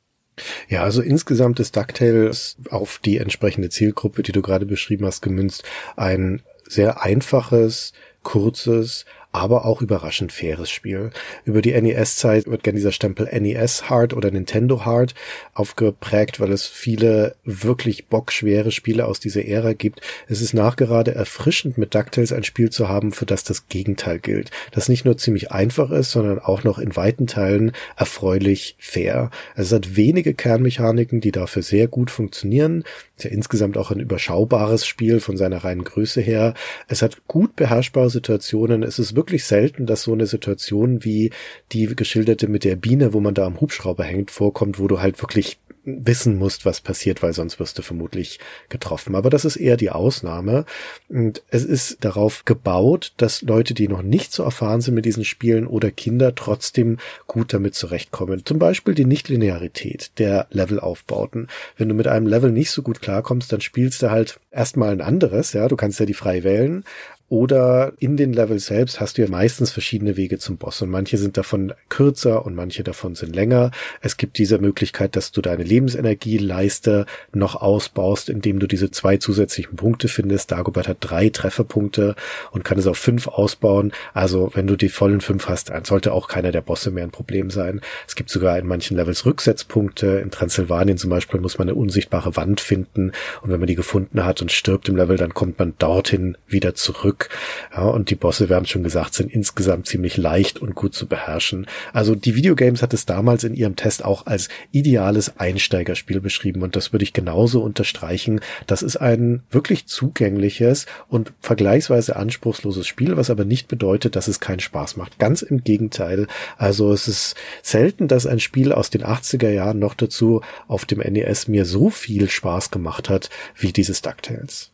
Ja, 0.68 0.84
also 0.84 1.02
insgesamt 1.02 1.60
ist 1.60 1.76
DuckTales 1.76 2.58
auf 2.70 3.00
die 3.04 3.18
entsprechende 3.18 3.70
Zielgruppe, 3.70 4.24
die 4.24 4.32
du 4.32 4.42
gerade 4.42 4.66
beschrieben 4.66 5.06
hast, 5.06 5.22
gemünzt, 5.22 5.64
ein 5.96 6.42
sehr 6.68 7.02
einfaches, 7.04 7.94
kurzes, 8.24 9.06
aber 9.32 9.66
auch 9.66 9.82
überraschend 9.82 10.32
faires 10.32 10.70
Spiel. 10.70 11.12
Über 11.46 11.62
die 11.62 11.80
NES-Zeit 11.80 12.48
wird 12.48 12.64
gern 12.64 12.76
dieser 12.76 12.92
Stempel 12.92 13.30
NES 13.32 13.90
Hard 13.90 14.14
oder 14.14 14.32
Nintendo 14.32 14.86
Hard 14.86 15.14
aufgeprägt, 15.54 16.40
weil 16.40 16.52
es 16.52 16.68
viele 16.68 17.36
wirklich 17.44 18.08
bockschwere 18.08 18.72
Spiele 18.72 19.06
aus 19.06 19.20
dieser 19.20 19.46
Ära 19.46 19.74
gibt. 19.74 20.02
Es 20.28 20.42
ist 20.42 20.54
nachgerade 20.54 21.16
erfrischend, 21.16 21.78
mit 21.78 21.96
DuckTales 21.96 22.34
ein 22.34 22.44
Spiel 22.44 22.70
zu 22.70 22.90
haben, 22.90 23.12
für 23.12 23.26
das 23.26 23.44
das 23.44 23.68
Gegenteil 23.68 24.20
gilt. 24.20 24.52
Das 24.72 24.90
nicht 24.90 25.06
nur 25.06 25.18
ziemlich 25.18 25.52
einfach 25.52 25.92
ist, 25.92 26.12
sondern 26.12 26.40
auch 26.40 26.64
noch 26.64 26.78
in 26.80 26.96
weiten 26.96 27.28
Teilen 27.28 27.72
erfreulich 27.96 28.76
fair. 28.80 29.30
Es 29.56 29.72
hat 29.72 29.96
wenige 29.96 30.34
Kernmechaniken, 30.34 31.22
die 31.22 31.32
dafür 31.32 31.62
sehr 31.62 31.88
gut 31.88 32.12
funktionieren. 32.12 32.84
Ist 33.22 33.26
ja 33.26 33.30
insgesamt 33.30 33.78
auch 33.78 33.92
ein 33.92 34.00
überschaubares 34.00 34.84
Spiel 34.88 35.20
von 35.20 35.38
seiner 35.38 35.64
reinen 35.64 35.84
Größe 35.84 36.22
her. 36.22 36.56
Es 36.88 37.04
hat 37.04 37.28
gut 37.28 37.56
beherrschbare 37.56 38.10
Situationen. 38.10 38.82
Es 38.82 38.98
ist 38.98 39.16
wirklich 39.16 39.44
selten, 39.46 39.86
dass 39.86 40.02
so 40.02 40.14
eine 40.14 40.26
Situation 40.26 41.04
wie 41.04 41.30
die 41.72 41.86
geschilderte 41.96 42.48
mit 42.48 42.64
der 42.64 42.78
Biene, 42.78 43.14
wo 43.14 43.20
man 43.20 43.36
da 43.36 43.46
am 43.46 43.62
Hubschrauber 43.62 44.04
hängt, 44.06 44.32
vorkommt, 44.32 44.80
wo 44.80 44.88
du 44.88 45.02
halt 45.02 45.22
wirklich 45.22 45.60
wissen 45.84 46.38
musst, 46.38 46.66
was 46.66 46.82
passiert, 46.82 47.24
weil 47.24 47.34
sonst 47.34 47.60
wirst 47.60 47.78
du 47.78 47.82
vermutlich 47.82 48.40
getroffen. 48.70 49.16
Aber 49.16 49.30
das 49.30 49.46
ist 49.46 49.56
eher 49.56 49.78
die 49.78 49.90
Ausnahme. 49.90 50.66
Und 51.10 51.44
es 51.50 51.66
ist 51.66 52.04
darauf 52.04 52.46
gebaut, 52.46 53.14
dass 53.18 53.42
Leute, 53.42 53.74
die 53.74 53.88
noch 53.88 54.02
nicht 54.02 54.32
so 54.32 54.44
erfahren 54.44 54.82
sind 54.82 54.94
mit 54.94 55.06
diesen 55.06 55.26
Spielen 55.26 55.66
oder 55.66 55.92
Kinder 55.92 56.36
trotzdem 56.36 56.98
gut 57.28 57.54
damit 57.54 57.76
zurechtkommen. 57.76 58.46
Zum 58.46 58.60
Beispiel 58.60 58.94
die 58.94 59.06
Nichtlinearität 59.06 60.12
der 60.20 60.48
Levelaufbauten. 60.52 61.48
Wenn 61.78 61.90
du 61.90 61.96
mit 61.96 62.08
einem 62.08 62.28
Level 62.28 62.52
nicht 62.52 62.72
so 62.72 62.82
gut 62.82 63.02
klarkommst, 63.02 63.52
dann 63.52 63.62
spielst 63.62 64.02
du 64.02 64.12
halt 64.12 64.40
erstmal 64.52 64.92
ein 64.92 65.02
anderes, 65.02 65.54
ja, 65.54 65.68
du 65.68 65.76
kannst 65.76 66.00
ja 66.00 66.06
die 66.06 66.14
frei 66.14 66.44
wählen, 66.44 66.84
oder 67.32 67.94
in 67.98 68.18
den 68.18 68.34
Levels 68.34 68.66
selbst 68.66 69.00
hast 69.00 69.18
du 69.18 69.22
ja 69.22 69.30
meistens 69.30 69.72
verschiedene 69.72 70.18
Wege 70.18 70.38
zum 70.38 70.58
Boss 70.58 70.82
und 70.82 70.90
manche 70.90 71.18
sind 71.18 71.38
davon 71.38 71.72
kürzer 71.88 72.46
und 72.46 72.56
manche 72.56 72.84
davon 72.84 73.16
sind 73.16 73.34
länger. 73.34 73.72
Es 74.02 74.18
gibt 74.18 74.38
diese 74.38 74.58
Möglichkeit, 74.58 75.16
dass 75.16 75.32
du 75.32 75.42
deine 75.42 75.64
Lebensenergieleiste 75.64 77.06
noch 77.32 77.56
ausbaust, 77.56 78.28
indem 78.28 78.60
du 78.60 78.68
diese 78.68 78.92
zwei 78.92 79.16
zusätzlichen 79.16 79.78
Punkte 79.78 80.10
findest. 80.10 80.52
Dagobert 80.52 80.90
hat 80.90 80.98
drei 81.00 81.30
Trefferpunkte 81.30 82.16
und 82.52 82.66
kann 82.66 82.78
es 82.78 82.86
auf 82.86 82.98
fünf 82.98 83.30
ausbauen. 83.30 83.94
Also 84.14 84.52
wenn 84.54 84.68
du 84.68 84.76
die 84.76 84.90
vollen 84.90 85.22
fünf 85.22 85.48
hast, 85.48 85.72
sollte 85.86 86.12
auch 86.12 86.28
keiner 86.28 86.52
der 86.52 86.60
Bosse 86.60 86.92
mehr 86.92 87.06
ein 87.06 87.12
Problem 87.12 87.50
sein. 87.50 87.80
Es 88.10 88.18
gibt 88.18 88.30
sogar 88.30 88.60
in 88.60 88.68
manchen 88.68 88.98
Levels 88.98 89.26
Rücksetzpunkte. 89.26 90.20
In 90.22 90.32
Transsilvanien 90.32 90.98
zum 90.98 91.10
Beispiel 91.10 91.40
muss 91.40 91.58
man 91.58 91.70
eine 91.70 91.76
unsichtbare 91.76 92.36
Wand 92.36 92.60
finden 92.60 93.14
und 93.42 93.52
wenn 93.52 93.62
man 93.62 93.68
die 93.68 93.76
gefunden 93.76 94.26
hat 94.26 94.42
und 94.42 94.52
stirbt 94.52 94.90
im 94.90 94.98
Level, 94.98 95.16
dann 95.16 95.34
kommt 95.34 95.60
man 95.60 95.76
dorthin 95.78 96.38
wieder 96.46 96.76
zurück 96.76 97.21
Stück. 97.22 97.30
Ja, 97.76 97.84
und 97.84 98.10
die 98.10 98.16
Bosse, 98.16 98.50
wir 98.50 98.56
haben 98.56 98.66
schon 98.66 98.84
gesagt, 98.84 99.14
sind 99.14 99.32
insgesamt 99.32 99.88
ziemlich 99.88 100.18
leicht 100.18 100.60
und 100.60 100.76
gut 100.76 100.94
zu 100.94 101.08
beherrschen. 101.08 101.68
Also 101.94 102.16
die 102.16 102.36
Videogames 102.36 102.82
hat 102.82 102.94
es 102.94 103.06
damals 103.06 103.44
in 103.44 103.54
ihrem 103.54 103.76
Test 103.76 104.04
auch 104.04 104.26
als 104.26 104.50
ideales 104.72 105.38
Einsteigerspiel 105.38 106.20
beschrieben 106.20 106.64
und 106.64 106.76
das 106.76 106.92
würde 106.92 107.04
ich 107.04 107.14
genauso 107.14 107.62
unterstreichen. 107.62 108.42
Das 108.68 108.82
ist 108.82 108.98
ein 108.98 109.44
wirklich 109.52 109.88
zugängliches 109.88 110.86
und 111.08 111.34
vergleichsweise 111.40 112.16
anspruchsloses 112.16 112.88
Spiel, 112.88 113.18
was 113.18 113.30
aber 113.30 113.46
nicht 113.46 113.68
bedeutet, 113.68 114.16
dass 114.16 114.28
es 114.28 114.40
keinen 114.40 114.60
Spaß 114.60 114.98
macht. 114.98 115.20
Ganz 115.20 115.42
im 115.42 115.64
Gegenteil. 115.64 116.28
Also 116.58 116.92
es 116.92 117.08
ist 117.08 117.36
selten, 117.62 118.08
dass 118.08 118.26
ein 118.26 118.40
Spiel 118.40 118.74
aus 118.74 118.90
den 118.90 119.04
80er 119.04 119.50
Jahren 119.50 119.80
noch 119.80 119.94
dazu 119.94 120.42
auf 120.68 120.86
dem 120.86 121.00
NES 121.00 121.48
mir 121.48 121.66
so 121.66 121.90
viel 121.90 122.30
Spaß 122.30 122.72
gemacht 122.72 123.10
hat 123.10 123.30
wie 123.56 123.72
dieses 123.72 124.02
DuckTales. 124.02 124.72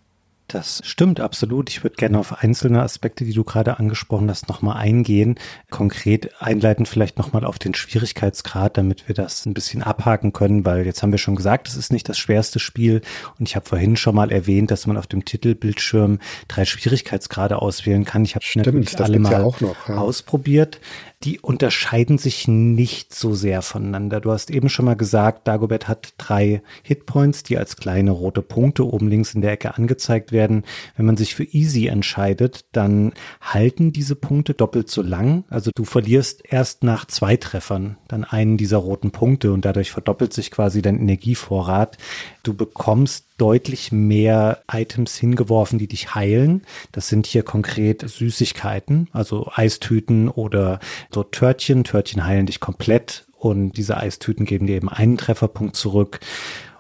Das 0.48 0.82
stimmt 0.86 1.20
absolut. 1.20 1.70
Ich 1.70 1.84
würde 1.84 1.98
gerne 1.98 2.18
auf 2.18 2.42
einzelne 2.42 2.82
Aspekte, 2.82 3.26
die 3.26 3.34
du 3.34 3.44
gerade 3.44 3.80
angesprochen 3.80 4.30
hast, 4.30 4.48
nochmal 4.48 4.78
eingehen. 4.78 5.36
Konkret 5.70 6.42
einleiten 6.42 6.86
vielleicht 6.86 7.18
nochmal 7.18 7.44
auf 7.44 7.60
den 7.60 7.74
Schwierigkeitsgrad, 7.74 8.78
damit 8.78 9.10
wir 9.10 9.16
das 9.16 9.46
ein 9.46 9.54
bisschen 9.54 9.84
abhaken 9.84 10.32
können, 10.32 10.64
weil 10.64 10.86
jetzt 10.86 11.04
haben 11.04 11.12
wir 11.12 11.20
schon 11.20 11.36
gesagt, 11.36 11.68
es 11.68 11.76
ist 11.76 11.92
nicht 11.92 12.08
das 12.08 12.18
schwerste 12.18 12.60
Spiel. 12.60 13.02
Und 13.38 13.50
ich 13.50 13.58
habe 13.58 13.68
vorhin 13.68 13.98
schon 13.98 14.16
mal 14.16 14.32
erwähnt, 14.32 14.72
dass 14.72 14.88
man 14.88 14.96
auf 14.96 15.08
dem 15.08 15.26
Titelbildschirm 15.26 16.20
drei 16.48 16.64
Schwierigkeitsgrade 16.64 17.62
auswählen 17.62 18.06
kann. 18.06 18.24
Ich 18.24 18.36
habe 18.36 18.46
natürlich 18.56 18.98
alle 19.02 19.20
mal 19.20 19.32
ja 19.34 19.40
noch, 19.40 19.62
ja. 19.62 19.98
ausprobiert 19.98 20.80
die 21.24 21.40
unterscheiden 21.40 22.20
sich 22.20 22.48
nicht 22.48 23.14
so 23.14 23.34
sehr 23.34 23.64
voneinander. 23.64 24.22
Du 24.22 24.32
hast 24.32 24.52
eben 24.52 24.70
schon 24.70 24.86
mal 24.86 24.96
gesagt, 24.96 25.48
Dagobert 25.48 25.88
hat 25.88 26.14
drei 26.18 26.62
Hitpoints, 26.84 27.42
die 27.42 27.58
als 27.58 27.76
kleine 27.76 28.12
rote 28.12 28.44
Punkte 28.44 28.86
oben 28.86 29.08
links 29.08 29.34
in 29.34 29.42
der 29.42 29.52
Ecke 29.52 29.76
angezeigt 29.76 30.32
werden. 30.32 30.64
Wenn 30.96 31.08
man 31.08 31.18
sich 31.18 31.34
für 31.34 31.44
Easy 31.44 31.88
entscheidet, 31.88 32.66
dann 32.72 33.14
halten 33.42 33.92
diese 33.92 34.16
Punkte 34.16 34.54
doppelt 34.54 34.92
so 34.92 35.02
lang. 35.02 35.44
Also 35.50 35.72
du 35.74 35.86
verlierst 35.86 36.44
erst 36.48 36.84
nach 36.84 37.06
zwei 37.06 37.36
Treffern 37.36 37.98
dann 38.08 38.24
einen 38.24 38.58
dieser 38.58 38.78
roten 38.78 39.10
Punkte 39.10 39.52
und 39.54 39.66
dadurch 39.66 39.92
verdoppelt 39.92 40.34
sich 40.34 40.52
quasi 40.52 40.84
dein 40.84 41.00
Energievorrat. 41.00 41.98
Du 42.44 42.54
bekommst 42.54 43.27
deutlich 43.38 43.92
mehr 43.92 44.64
Items 44.72 45.16
hingeworfen, 45.16 45.80
die 45.80 45.88
dich 45.88 46.16
heilen. 46.16 46.64
Das 46.92 47.08
sind 47.08 47.28
hier 47.28 47.44
konkret 47.44 48.08
Süßigkeiten, 48.08 49.10
also 49.12 49.52
Eistüten 49.54 50.30
oder 50.30 50.80
so 51.12 51.24
Törtchen. 51.24 51.84
Törtchen 51.84 52.26
heilen 52.26 52.48
dich 52.48 52.60
komplett 52.60 53.28
und 53.38 53.74
diese 53.78 53.98
Eistüten 53.98 54.46
geben 54.46 54.68
dir 54.68 54.76
eben 54.76 54.90
einen 54.90 55.18
Trefferpunkt 55.18 55.76
zurück. 55.76 56.20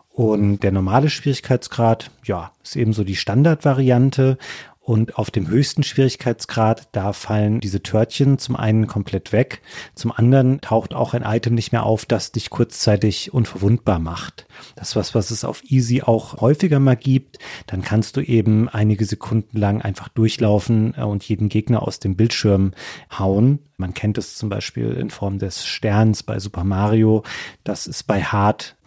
Und 0.09 0.63
der 0.63 0.71
normale 0.71 1.11
Schwierigkeitsgrad, 1.11 2.09
ja, 2.23 2.51
ist 2.63 2.75
eben 2.75 2.91
so 2.91 3.03
die 3.03 3.15
Standardvariante. 3.15 4.39
Und 4.88 5.17
auf 5.17 5.31
dem 5.31 5.49
höchsten 5.49 5.83
Schwierigkeitsgrad, 5.83 6.88
da 6.93 7.11
fallen 7.11 7.59
diese 7.59 7.83
Törtchen 7.83 8.38
zum 8.38 8.55
einen 8.55 8.88
komplett 8.88 9.33
weg, 9.33 9.61
zum 9.95 10.13
anderen 10.13 10.61
taucht 10.61 10.93
auch 10.93 11.13
ein 11.13 11.23
Item 11.23 11.55
nicht 11.55 11.73
mehr 11.73 11.83
auf, 11.83 12.05
das 12.05 12.31
dich 12.31 12.49
kurzzeitig 12.49 13.33
unverwundbar 13.33 13.99
macht. 13.99 14.47
Das 14.77 14.91
ist 14.91 14.95
was, 14.95 15.13
was 15.13 15.29
es 15.29 15.43
auf 15.43 15.61
Easy 15.65 16.03
auch 16.03 16.39
häufiger 16.39 16.79
mal 16.79 16.95
gibt. 16.95 17.38
Dann 17.65 17.81
kannst 17.81 18.15
du 18.15 18.21
eben 18.21 18.69
einige 18.69 19.03
Sekunden 19.03 19.57
lang 19.57 19.81
einfach 19.81 20.07
durchlaufen 20.07 20.93
äh, 20.95 21.03
und 21.03 21.21
jeden 21.25 21.49
Gegner 21.49 21.83
aus 21.83 21.99
dem 21.99 22.15
Bildschirm 22.15 22.71
hauen. 23.11 23.59
Man 23.75 23.93
kennt 23.93 24.17
es 24.17 24.38
zum 24.38 24.47
Beispiel 24.47 24.93
in 24.93 25.09
Form 25.09 25.38
des 25.38 25.65
Sterns 25.65 26.23
bei 26.23 26.39
Super 26.39 26.63
Mario. 26.63 27.23
Das 27.65 27.88
ist 27.88 28.03
bei 28.03 28.23
Hard 28.23 28.77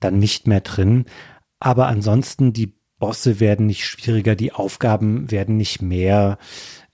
dann 0.00 0.18
nicht 0.18 0.46
mehr 0.46 0.60
drin. 0.60 1.06
Aber 1.60 1.86
ansonsten 1.86 2.52
die 2.52 2.76
Bosse 2.98 3.40
werden 3.40 3.66
nicht 3.66 3.84
schwieriger, 3.84 4.34
die 4.34 4.52
Aufgaben 4.52 5.30
werden 5.30 5.56
nicht 5.56 5.82
mehr. 5.82 6.38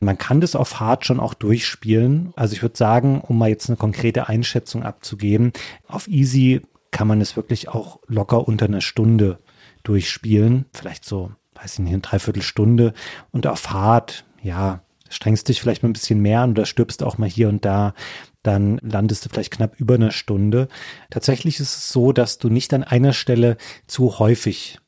Man 0.01 0.19
kann 0.19 0.41
das 0.41 0.57
auf 0.57 0.81
Hard 0.81 1.07
schon 1.07 1.21
auch 1.21 1.35
durchspielen. 1.35 2.33
Also 2.35 2.55
ich 2.55 2.63
würde 2.63 2.77
sagen, 2.77 3.21
um 3.21 3.39
mal 3.39 3.49
jetzt 3.49 3.69
eine 3.69 3.77
konkrete 3.77 4.29
Einschätzung 4.29 4.83
abzugeben, 4.83 5.53
auf 5.87 6.09
Easy 6.09 6.63
kann 6.91 7.07
man 7.07 7.21
es 7.21 7.37
wirklich 7.37 7.69
auch 7.69 8.01
locker 8.07 8.47
unter 8.47 8.67
einer 8.67 8.81
Stunde 8.81 9.39
durchspielen. 9.85 10.67
Vielleicht 10.73 11.05
so, 11.05 11.31
weiß 11.55 11.75
ich 11.75 11.79
nicht, 11.81 11.93
eine 11.93 12.03
Dreiviertelstunde. 12.03 12.95
Und 13.31 13.47
auf 13.47 13.71
Hard, 13.71 14.25
ja, 14.43 14.83
strengst 15.09 15.49
dich 15.49 15.61
vielleicht 15.61 15.83
mal 15.83 15.91
ein 15.91 15.95
bisschen 15.95 16.21
mehr 16.21 16.41
an 16.41 16.51
oder 16.51 16.67
stirbst 16.67 17.03
auch 17.03 17.19
mal 17.19 17.29
hier 17.29 17.49
und 17.49 17.65
da 17.65 17.95
dann 18.43 18.79
landest 18.83 19.25
du 19.25 19.29
vielleicht 19.29 19.53
knapp 19.53 19.79
über 19.79 19.95
eine 19.95 20.11
Stunde. 20.11 20.69
Tatsächlich 21.11 21.61
ist 21.61 21.77
es 21.77 21.89
so, 21.91 22.13
dass 22.13 22.39
du 22.39 22.49
nicht 22.49 22.75
an 22.75 22.83
einer 22.83 23.13
Stelle 23.13 23.57
zu 23.87 24.19
häufig 24.19 24.79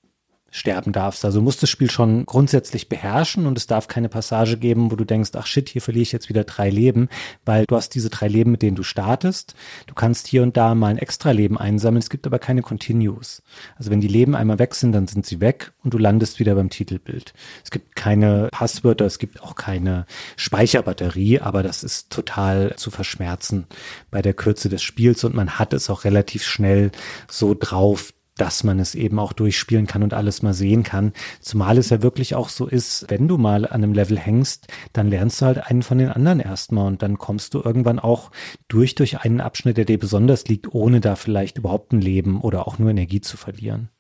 sterben 0.55 0.93
darfst. 0.93 1.25
Also 1.25 1.43
musst 1.43 1.65
das 1.65 1.69
Spiel 1.69 1.91
schon 1.91 2.27
grundsätzlich 2.27 2.89
beherrschen 2.89 3.47
und 3.47 3.59
es 3.59 3.67
darf 3.67 3.89
keine 3.89 4.09
Passage 4.09 4.57
geben, 4.57 4.93
wo 4.93 4.97
du 4.97 5.05
denkst, 5.05 5.31
ach 5.35 5.47
shit, 5.47 5.69
hier 5.69 5.83
verliere 5.83 6.05
ich 6.05 6.13
jetzt 6.13 6.29
wieder 6.29 6.45
drei 6.45 6.71
Leben, 6.71 7.09
weil 7.45 7.65
du 7.67 7.75
hast 7.75 7.91
diese 7.91 8.09
drei 8.09 8.29
Leben, 8.29 8.53
mit 8.53 8.63
denen 8.63 8.77
du 8.77 8.85
startest. 8.85 9.57
Du 9.89 9.95
kannst 9.95 10.29
hier 10.29 10.45
und 10.45 10.57
da 10.57 10.77
mal 10.77 10.87
ein 10.87 10.99
extra 10.99 11.33
Leben 11.33 11.59
einsammeln. 11.59 12.01
Es 12.01 12.09
gibt 12.09 12.25
aber 12.25 12.39
keine 12.39 12.63
Continues. 12.63 13.43
Also 13.75 13.91
wenn 13.91 14.01
die 14.01 14.07
Leben 14.07 14.37
einmal 14.37 14.61
weg 14.61 14.77
sind, 14.77 14.93
dann 14.93 15.09
sind 15.09 15.27
sie 15.27 15.41
weg 15.41 15.73
und 15.83 15.93
du 15.93 15.99
landest 15.99 16.39
wieder 16.39 16.55
beim 16.55 16.71
Titelbild. 16.71 17.35
Es 17.65 17.73
gibt 17.73 17.97
keine 17.97 18.49
Passwörter, 18.53 19.07
es 19.07 19.19
gibt 19.19 19.43
auch 19.43 19.57
keine 19.57 20.07
Speicherbatterie, 20.37 21.41
aber 21.41 21.65
das 21.65 21.83
ist 21.83 22.11
total 22.11 22.77
zu 22.77 22.93
verschmerzen 22.93 23.67
bei 24.13 24.23
der 24.23 24.35
Kürze 24.35 24.69
des 24.69 24.85
Spiels 24.85 25.25
und 25.25 25.35
man 25.35 25.59
hat 25.59 25.73
es 25.73 25.91
auch 25.91 26.05
relativ 26.05 26.45
schnell 26.45 26.93
so 27.29 27.57
drauf, 27.59 28.13
dass 28.37 28.65
man 28.65 28.79
es 28.79 28.95
eben 28.95 29.19
auch 29.19 29.33
durchspielen 29.33 29.87
kann 29.87 30.03
und 30.03 30.15
alles 30.15 30.43
mal 30.43 30.55
sehen 30.55 30.83
kann. 30.83 31.13
Zumal 31.41 31.79
es 31.79 31.91
ja 31.91 32.03
wirklich 32.03 32.35
auch 32.35 32.49
so 32.49 32.67
ist, 32.67 33.07
wenn 33.09 33.29
du 33.29 33.39
mal 33.39 33.65
an 33.65 33.85
einem 33.85 33.93
Level 33.93 34.19
hängst, 34.19 34.69
dann 34.93 35.09
lernst 35.09 35.41
du 35.41 35.47
halt 35.47 35.59
einen 35.59 35.83
von 35.83 35.99
den 35.99 36.09
anderen 36.09 36.41
erstmal 36.41 36.87
und 36.87 37.03
dann 37.03 37.19
kommst 37.19 37.55
du 37.55 37.63
irgendwann 37.63 37.99
auch 37.99 38.31
durch 38.69 38.95
durch 38.95 39.21
einen 39.21 39.41
Abschnitt, 39.41 39.77
der 39.77 39.85
dir 39.85 39.99
besonders 39.99 40.47
liegt, 40.47 40.73
ohne 40.75 41.01
da 41.01 41.17
vielleicht 41.17 41.59
überhaupt 41.59 41.93
ein 41.93 42.01
Leben 42.01 42.41
oder 42.41 42.67
auch 42.67 42.79
nur 42.79 42.91
Energie 42.91 43.21
zu 43.21 43.37
verlieren. 43.37 43.91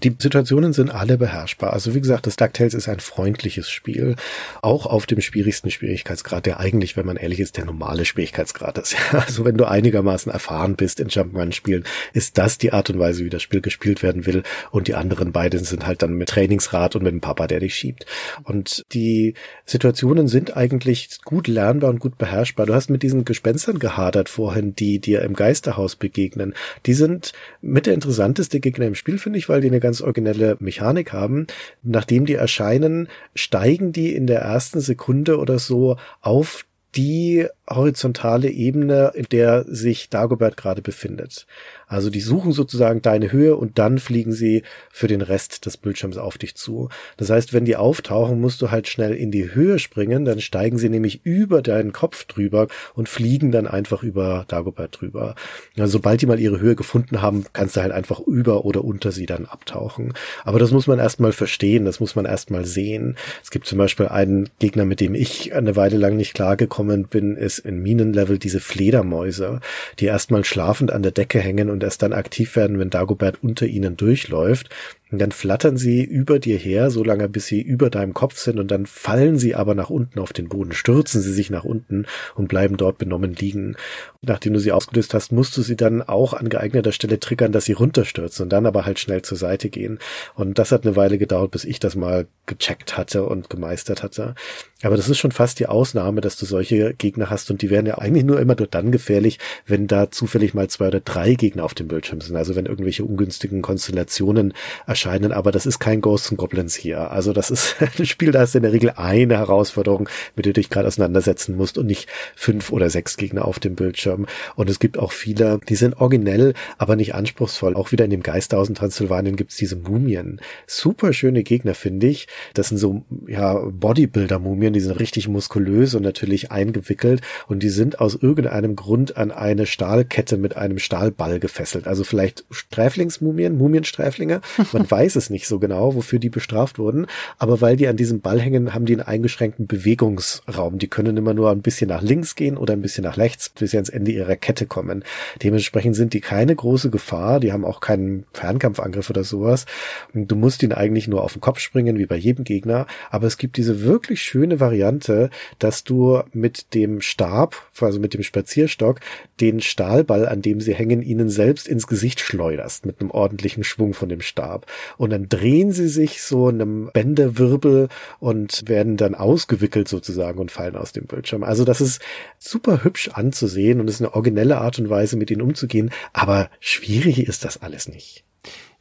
Die 0.00 0.14
Situationen 0.18 0.72
sind 0.72 0.90
alle 0.90 1.18
beherrschbar. 1.18 1.72
Also 1.72 1.94
wie 1.94 2.00
gesagt, 2.00 2.26
das 2.26 2.36
DuckTales 2.36 2.74
ist 2.74 2.88
ein 2.88 3.00
freundliches 3.00 3.68
Spiel, 3.68 4.16
auch 4.62 4.86
auf 4.86 5.06
dem 5.06 5.20
schwierigsten 5.20 5.70
Schwierigkeitsgrad, 5.70 6.46
der 6.46 6.60
eigentlich, 6.60 6.96
wenn 6.96 7.06
man 7.06 7.16
ehrlich 7.16 7.40
ist, 7.40 7.56
der 7.56 7.66
normale 7.66 8.04
Schwierigkeitsgrad 8.04 8.78
ist. 8.78 8.96
Also 9.32 9.44
wenn 9.44 9.56
du 9.56 9.66
einigermaßen 9.66 10.32
erfahren 10.32 10.74
bist 10.74 10.98
in 10.98 11.08
Jump'n'Run-Spielen, 11.08 11.84
ist 12.12 12.38
das 12.38 12.58
die 12.58 12.72
Art 12.72 12.90
und 12.90 12.98
Weise, 12.98 13.24
wie 13.24 13.30
das 13.30 13.42
Spiel 13.42 13.60
gespielt 13.60 14.02
werden 14.02 14.26
will. 14.26 14.42
Und 14.70 14.88
die 14.88 14.94
anderen 14.94 15.32
beiden 15.32 15.62
sind 15.64 15.86
halt 15.86 16.02
dann 16.02 16.14
mit 16.14 16.30
Trainingsrad 16.30 16.96
und 16.96 17.04
mit 17.04 17.12
dem 17.12 17.20
Papa, 17.20 17.46
der 17.46 17.60
dich 17.60 17.74
schiebt. 17.74 18.06
Und 18.42 18.84
die 18.92 19.34
Situationen 19.64 20.28
sind 20.28 20.56
eigentlich 20.56 21.20
gut 21.24 21.46
lernbar 21.46 21.90
und 21.90 22.00
gut 22.00 22.18
beherrschbar. 22.18 22.66
Du 22.66 22.74
hast 22.74 22.90
mit 22.90 23.02
diesen 23.02 23.24
Gespenstern 23.24 23.78
gehadert 23.78 24.28
vorhin, 24.28 24.74
die 24.74 24.98
dir 24.98 25.22
im 25.22 25.34
Geisterhaus 25.34 25.96
begegnen. 25.96 26.54
Die 26.86 26.94
sind 26.94 27.32
mit 27.60 27.86
der 27.86 27.94
interessanteste 27.94 28.60
Gegner 28.60 28.86
im 28.86 28.94
Spiel, 28.94 29.18
finde 29.18 29.38
ich, 29.38 29.48
weil 29.48 29.60
die 29.60 29.68
eine 29.68 29.80
ganz 29.82 30.00
originelle 30.00 30.56
Mechanik 30.60 31.12
haben. 31.12 31.46
Nachdem 31.82 32.24
die 32.24 32.34
erscheinen, 32.34 33.08
steigen 33.34 33.92
die 33.92 34.14
in 34.14 34.26
der 34.26 34.40
ersten 34.40 34.80
Sekunde 34.80 35.38
oder 35.38 35.58
so 35.58 35.98
auf 36.22 36.64
die 36.94 37.46
horizontale 37.68 38.50
Ebene, 38.50 39.12
in 39.14 39.26
der 39.30 39.64
sich 39.66 40.10
Dagobert 40.10 40.56
gerade 40.56 40.82
befindet. 40.82 41.46
Also 41.92 42.08
die 42.08 42.22
suchen 42.22 42.52
sozusagen 42.52 43.02
deine 43.02 43.32
Höhe 43.32 43.54
und 43.54 43.78
dann 43.78 43.98
fliegen 43.98 44.32
sie 44.32 44.62
für 44.90 45.08
den 45.08 45.20
Rest 45.20 45.66
des 45.66 45.76
Bildschirms 45.76 46.16
auf 46.16 46.38
dich 46.38 46.54
zu. 46.54 46.88
Das 47.18 47.28
heißt, 47.28 47.52
wenn 47.52 47.66
die 47.66 47.76
auftauchen, 47.76 48.40
musst 48.40 48.62
du 48.62 48.70
halt 48.70 48.88
schnell 48.88 49.12
in 49.12 49.30
die 49.30 49.54
Höhe 49.54 49.78
springen, 49.78 50.24
dann 50.24 50.40
steigen 50.40 50.78
sie 50.78 50.88
nämlich 50.88 51.20
über 51.24 51.60
deinen 51.60 51.92
Kopf 51.92 52.24
drüber 52.24 52.68
und 52.94 53.10
fliegen 53.10 53.52
dann 53.52 53.66
einfach 53.66 54.02
über 54.02 54.46
Dagobert 54.48 55.02
drüber. 55.02 55.34
Also 55.76 55.92
sobald 55.92 56.22
die 56.22 56.26
mal 56.26 56.40
ihre 56.40 56.60
Höhe 56.60 56.76
gefunden 56.76 57.20
haben, 57.20 57.44
kannst 57.52 57.76
du 57.76 57.82
halt 57.82 57.92
einfach 57.92 58.20
über 58.20 58.64
oder 58.64 58.84
unter 58.84 59.12
sie 59.12 59.26
dann 59.26 59.44
abtauchen. 59.44 60.14
Aber 60.44 60.58
das 60.58 60.70
muss 60.70 60.86
man 60.86 60.98
erstmal 60.98 61.32
verstehen, 61.32 61.84
das 61.84 62.00
muss 62.00 62.16
man 62.16 62.24
erstmal 62.24 62.64
sehen. 62.64 63.16
Es 63.42 63.50
gibt 63.50 63.66
zum 63.66 63.76
Beispiel 63.76 64.08
einen 64.08 64.48
Gegner, 64.58 64.86
mit 64.86 65.00
dem 65.00 65.14
ich 65.14 65.54
eine 65.54 65.76
Weile 65.76 65.98
lang 65.98 66.16
nicht 66.16 66.32
klargekommen 66.32 67.04
bin, 67.04 67.36
ist 67.36 67.58
in 67.58 67.82
Minenlevel 67.82 68.38
diese 68.38 68.60
Fledermäuse, 68.60 69.60
die 69.98 70.06
erstmal 70.06 70.44
schlafend 70.44 70.90
an 70.90 71.02
der 71.02 71.12
Decke 71.12 71.38
hängen 71.38 71.68
und 71.68 71.81
erst 71.82 72.02
dann 72.02 72.12
aktiv 72.12 72.56
werden, 72.56 72.78
wenn 72.78 72.90
Dagobert 72.90 73.42
unter 73.42 73.66
ihnen 73.66 73.96
durchläuft. 73.96 74.68
Und 75.12 75.18
dann 75.18 75.30
flattern 75.30 75.76
sie 75.76 76.02
über 76.02 76.38
dir 76.38 76.56
her, 76.56 76.90
so 76.90 77.02
bis 77.02 77.46
sie 77.46 77.60
über 77.60 77.90
deinem 77.90 78.14
Kopf 78.14 78.38
sind 78.38 78.58
und 78.58 78.70
dann 78.70 78.86
fallen 78.86 79.38
sie 79.38 79.54
aber 79.54 79.74
nach 79.74 79.90
unten 79.90 80.18
auf 80.18 80.32
den 80.32 80.48
Boden, 80.48 80.72
stürzen 80.72 81.20
sie 81.20 81.34
sich 81.34 81.50
nach 81.50 81.64
unten 81.64 82.06
und 82.34 82.48
bleiben 82.48 82.78
dort 82.78 82.96
benommen 82.96 83.34
liegen. 83.34 83.76
Und 84.22 84.28
nachdem 84.28 84.54
du 84.54 84.58
sie 84.58 84.72
ausgelöst 84.72 85.12
hast, 85.12 85.30
musst 85.30 85.54
du 85.56 85.60
sie 85.60 85.76
dann 85.76 86.00
auch 86.00 86.32
an 86.32 86.48
geeigneter 86.48 86.92
Stelle 86.92 87.20
triggern, 87.20 87.52
dass 87.52 87.66
sie 87.66 87.72
runterstürzen 87.72 88.44
und 88.44 88.48
dann 88.48 88.64
aber 88.64 88.86
halt 88.86 88.98
schnell 88.98 89.20
zur 89.20 89.36
Seite 89.36 89.68
gehen. 89.68 89.98
Und 90.34 90.58
das 90.58 90.72
hat 90.72 90.86
eine 90.86 90.96
Weile 90.96 91.18
gedauert, 91.18 91.50
bis 91.50 91.64
ich 91.64 91.78
das 91.78 91.94
mal 91.94 92.26
gecheckt 92.46 92.96
hatte 92.96 93.26
und 93.26 93.50
gemeistert 93.50 94.02
hatte. 94.02 94.34
Aber 94.82 94.96
das 94.96 95.10
ist 95.10 95.18
schon 95.18 95.30
fast 95.30 95.58
die 95.58 95.66
Ausnahme, 95.66 96.22
dass 96.22 96.36
du 96.36 96.46
solche 96.46 96.94
Gegner 96.94 97.28
hast 97.28 97.50
und 97.50 97.60
die 97.60 97.68
werden 97.68 97.86
ja 97.86 97.98
eigentlich 97.98 98.24
nur 98.24 98.40
immer 98.40 98.56
nur 98.56 98.66
dann 98.66 98.90
gefährlich, 98.90 99.38
wenn 99.66 99.86
da 99.86 100.10
zufällig 100.10 100.54
mal 100.54 100.68
zwei 100.68 100.88
oder 100.88 101.00
drei 101.00 101.34
Gegner 101.34 101.64
auf 101.64 101.74
dem 101.74 101.88
Bildschirm 101.88 102.22
sind. 102.22 102.34
Also 102.34 102.56
wenn 102.56 102.66
irgendwelche 102.66 103.04
ungünstigen 103.04 103.60
Konstellationen 103.60 104.54
erscheinen 104.86 105.01
erscheinen, 105.02 105.32
aber 105.32 105.50
das 105.50 105.66
ist 105.66 105.80
kein 105.80 106.00
Ghosts 106.00 106.30
and 106.30 106.38
Goblins 106.38 106.74
hier. 106.74 107.10
Also 107.10 107.32
das 107.32 107.50
ist 107.50 107.76
ein 107.98 108.06
Spiel, 108.06 108.30
da 108.30 108.42
ist 108.44 108.54
in 108.54 108.62
der 108.62 108.72
Regel 108.72 108.92
eine 108.96 109.36
Herausforderung, 109.36 110.08
mit 110.36 110.46
der 110.46 110.52
du 110.52 110.60
dich 110.60 110.70
gerade 110.70 110.86
auseinandersetzen 110.86 111.56
musst 111.56 111.76
und 111.76 111.86
nicht 111.86 112.08
fünf 112.36 112.70
oder 112.70 112.88
sechs 112.88 113.16
Gegner 113.16 113.44
auf 113.44 113.58
dem 113.58 113.74
Bildschirm. 113.74 114.26
Und 114.54 114.70
es 114.70 114.78
gibt 114.78 114.98
auch 114.98 115.12
viele, 115.12 115.58
die 115.68 115.74
sind 115.74 116.00
originell, 116.00 116.54
aber 116.78 116.94
nicht 116.94 117.14
anspruchsvoll. 117.14 117.74
Auch 117.74 117.90
wieder 117.90 118.04
in 118.04 118.10
dem 118.10 118.22
Geisterhaus 118.22 118.68
in 118.68 118.74
Transsilvanien 118.74 119.36
gibt's 119.36 119.56
diese 119.56 119.76
Mumien. 119.76 120.40
Super 120.66 121.10
Gegner, 121.10 121.74
finde 121.74 122.06
ich. 122.06 122.28
Das 122.54 122.68
sind 122.68 122.78
so, 122.78 123.02
ja, 123.26 123.54
Bodybuilder-Mumien, 123.54 124.72
die 124.72 124.80
sind 124.80 124.92
richtig 124.92 125.28
muskulös 125.28 125.94
und 125.94 126.02
natürlich 126.02 126.52
eingewickelt 126.52 127.22
und 127.48 127.62
die 127.62 127.70
sind 127.70 128.00
aus 128.00 128.14
irgendeinem 128.14 128.76
Grund 128.76 129.16
an 129.16 129.30
eine 129.30 129.66
Stahlkette 129.66 130.36
mit 130.36 130.56
einem 130.56 130.78
Stahlball 130.78 131.40
gefesselt. 131.40 131.86
Also 131.86 132.04
vielleicht 132.04 132.44
Sträflingsmumien, 132.50 133.56
Mumiensträflinge. 133.56 134.40
Man 134.72 134.86
weiß 134.92 135.16
es 135.16 135.30
nicht 135.30 135.48
so 135.48 135.58
genau, 135.58 135.94
wofür 135.94 136.18
die 136.18 136.28
bestraft 136.28 136.78
wurden, 136.78 137.06
aber 137.38 137.62
weil 137.62 137.76
die 137.76 137.88
an 137.88 137.96
diesem 137.96 138.20
Ball 138.20 138.38
hängen, 138.38 138.74
haben 138.74 138.84
die 138.84 138.92
einen 138.92 139.02
eingeschränkten 139.02 139.66
Bewegungsraum. 139.66 140.78
Die 140.78 140.86
können 140.86 141.16
immer 141.16 141.32
nur 141.32 141.50
ein 141.50 141.62
bisschen 141.62 141.88
nach 141.88 142.02
links 142.02 142.36
gehen 142.36 142.58
oder 142.58 142.74
ein 142.74 142.82
bisschen 142.82 143.04
nach 143.04 143.16
rechts, 143.16 143.48
bis 143.48 143.70
sie 143.70 143.78
ans 143.78 143.88
Ende 143.88 144.12
ihrer 144.12 144.36
Kette 144.36 144.66
kommen. 144.66 145.02
Dementsprechend 145.42 145.96
sind 145.96 146.12
die 146.12 146.20
keine 146.20 146.54
große 146.54 146.90
Gefahr, 146.90 147.40
die 147.40 147.52
haben 147.52 147.64
auch 147.64 147.80
keinen 147.80 148.26
Fernkampfangriff 148.34 149.08
oder 149.08 149.24
sowas. 149.24 149.64
Du 150.12 150.36
musst 150.36 150.62
ihn 150.62 150.72
eigentlich 150.72 151.08
nur 151.08 151.24
auf 151.24 151.32
den 151.32 151.40
Kopf 151.40 151.58
springen, 151.58 151.98
wie 151.98 152.06
bei 152.06 152.16
jedem 152.16 152.44
Gegner, 152.44 152.86
aber 153.10 153.26
es 153.26 153.38
gibt 153.38 153.56
diese 153.56 153.82
wirklich 153.82 154.20
schöne 154.20 154.60
Variante, 154.60 155.30
dass 155.58 155.84
du 155.84 156.22
mit 156.34 156.74
dem 156.74 157.00
Stab, 157.00 157.56
also 157.80 157.98
mit 157.98 158.12
dem 158.12 158.22
Spazierstock, 158.22 159.00
den 159.40 159.60
Stahlball, 159.60 160.28
an 160.28 160.42
dem 160.42 160.60
sie 160.60 160.74
hängen, 160.74 161.00
ihnen 161.00 161.30
selbst 161.30 161.66
ins 161.66 161.86
Gesicht 161.86 162.20
schleuderst 162.20 162.84
mit 162.84 163.00
einem 163.00 163.10
ordentlichen 163.10 163.64
Schwung 163.64 163.94
von 163.94 164.10
dem 164.10 164.20
Stab. 164.20 164.66
Und 164.96 165.10
dann 165.10 165.28
drehen 165.28 165.72
sie 165.72 165.88
sich 165.88 166.22
so 166.22 166.48
in 166.48 166.60
einem 166.60 166.90
Bänderwirbel 166.92 167.88
und 168.20 168.68
werden 168.68 168.96
dann 168.96 169.14
ausgewickelt 169.14 169.88
sozusagen 169.88 170.38
und 170.38 170.50
fallen 170.50 170.76
aus 170.76 170.92
dem 170.92 171.06
Bildschirm. 171.06 171.44
Also 171.44 171.64
das 171.64 171.80
ist 171.80 172.00
super 172.38 172.84
hübsch 172.84 173.10
anzusehen 173.12 173.80
und 173.80 173.88
ist 173.88 174.00
eine 174.00 174.14
originelle 174.14 174.58
Art 174.58 174.78
und 174.78 174.90
Weise, 174.90 175.16
mit 175.16 175.30
ihnen 175.30 175.42
umzugehen. 175.42 175.90
Aber 176.12 176.50
schwierig 176.60 177.26
ist 177.26 177.44
das 177.44 177.62
alles 177.62 177.88
nicht. 177.88 178.24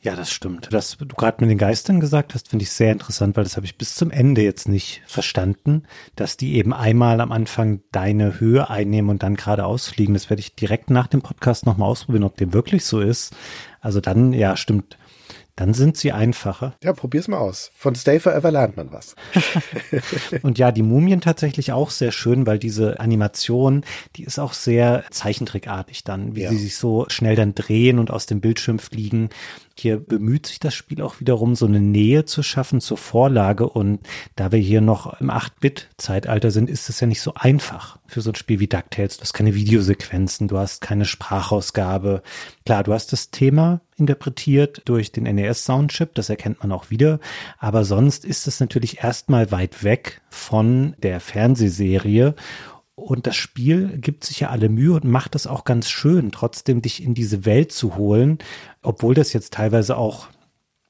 Ja, 0.04 0.16
das 0.16 0.32
stimmt. 0.32 0.70
Was 0.72 0.97
du 0.97 1.06
gerade 1.06 1.38
mit 1.41 1.52
den 1.52 1.60
Geistern 1.60 1.99
gesagt 1.99 2.34
hast, 2.34 2.47
finde 2.47 2.64
ich 2.64 2.72
sehr 2.72 2.91
interessant, 2.91 3.38
weil 3.38 3.43
das 3.43 3.56
habe 3.56 3.68
ich 3.68 3.78
bis 3.78 3.93
zum 3.93 4.10
Ende 4.10 4.41
jetzt 4.41 4.68
nicht 4.68 5.04
verstanden, 5.06 5.84
dass 6.16 6.38
die 6.38 6.56
eben 6.56 6.74
einmal 6.74 7.22
am 7.22 7.32
Anfang 7.32 7.82
deine 7.91 8.39
Höhe 8.39 8.68
einnehmen 8.68 9.12
und 9.12 9.22
dann 9.22 9.36
geradeaus 9.36 9.89
fliegen. 9.89 10.16
Das 10.16 10.32
werde 10.32 10.39
ich 10.39 10.56
direkt 10.56 10.89
nach 10.89 11.06
dem 11.06 11.22
Podcast 11.22 11.68
nochmal 11.68 11.89
ausprobieren, 11.89 12.24
ob 12.24 12.36
dem 12.36 12.52
wirklich 12.52 12.84
so 12.84 12.99
ist. 12.99 13.36
Also 13.80 14.02
dann, 14.02 14.34
ja, 14.34 14.58
stimmt. 14.58 14.97
Dann 15.62 15.76
sind 15.76 15.95
sie 15.95 16.12
einfacher. 16.12 16.74
Ja, 16.84 16.91
probier's 16.91 17.28
mal 17.28 17.38
aus. 17.38 17.70
Von 17.76 17.93
Stay 17.93 18.20
Forever 18.20 18.49
lernt 18.49 18.78
man 18.78 18.91
was. 18.91 19.16
und 20.41 20.57
ja, 20.57 20.72
die 20.72 20.82
Mumien 20.82 21.22
tatsächlich 21.22 21.72
auch 21.72 21.91
sehr 21.91 22.12
schön, 22.12 22.47
weil 22.47 22.57
diese 22.57 22.99
Animation, 22.99 23.84
die 24.16 24.24
ist 24.24 24.39
auch 24.39 24.53
sehr 24.53 25.03
zeichentrickartig 25.12 26.03
dann, 26.03 26.36
wie 26.36 26.41
ja. 26.41 26.49
sie 26.49 26.57
sich 26.57 26.78
so 26.78 27.05
schnell 27.09 27.36
dann 27.36 27.53
drehen 27.53 27.99
und 27.99 28.09
aus 28.09 28.26
dem 28.26 28.41
Bildschirm 28.41 28.80
fliegen. 28.80 29.30
Hier 29.78 29.98
bemüht 29.98 30.46
sich 30.48 30.60
das 30.60 30.74
Spiel 30.74 31.02
auch 31.02 31.20
wiederum, 31.20 31.56
so 31.56 31.66
eine 31.66 31.80
Nähe 31.80 32.26
zu 32.26 32.44
schaffen 32.44 32.82
zur 32.82 32.98
Vorlage. 32.98 33.68
Und 33.68 34.00
da 34.36 34.52
wir 34.52 34.60
hier 34.60 34.82
noch 34.82 35.20
im 35.20 35.30
8-Bit-Zeitalter 35.30 36.52
sind, 36.52 36.70
ist 36.70 36.90
es 36.90 37.00
ja 37.00 37.08
nicht 37.08 37.22
so 37.22 37.34
einfach 37.36 37.98
für 38.08 38.22
so 38.22 38.32
ein 38.32 38.36
Spiel 38.36 38.60
wie 38.60 38.68
DuckTales. 38.68 39.18
Du 39.18 39.22
hast 39.22 39.34
keine 39.34 39.56
Videosequenzen, 39.56 40.48
du 40.48 40.58
hast 40.58 40.82
keine 40.82 41.06
Sprachausgabe. 41.06 42.22
Klar, 42.66 42.84
du 42.84 42.94
hast 42.94 43.14
das 43.14 43.32
Thema 43.32 43.82
interpretiert 43.98 44.82
durch 44.86 45.12
den 45.12 45.24
NES-Soundchip, 45.24 46.16
das 46.16 46.30
erkennt 46.30 46.60
man 46.62 46.72
auch 46.72 46.90
wieder. 46.90 47.20
Aber 47.60 47.86
sonst 47.86 48.26
ist 48.26 48.48
es 48.48 48.60
natürlich 48.60 49.04
erstmal 49.04 49.52
weit 49.52 49.84
weg 49.84 50.22
von 50.30 50.96
der 51.02 51.20
Fernsehserie. 51.20 52.36
Und 53.02 53.28
das 53.28 53.36
Spiel 53.36 53.97
gibt 53.97 54.24
sich 54.24 54.41
ja 54.41 54.49
alle 54.49 54.70
Mühe 54.70 54.93
und 54.93 55.06
macht 55.06 55.36
es 55.36 55.47
auch 55.47 55.64
ganz 55.64 55.89
schön, 55.89 56.32
trotzdem 56.32 56.82
dich 56.82 57.04
in 57.04 57.14
diese 57.14 57.45
Welt 57.45 57.72
zu 57.72 57.95
holen, 57.95 58.38
obwohl 58.84 59.16
das 59.16 59.34
jetzt 59.34 59.54
teilweise 59.54 59.97
auch 59.97 60.28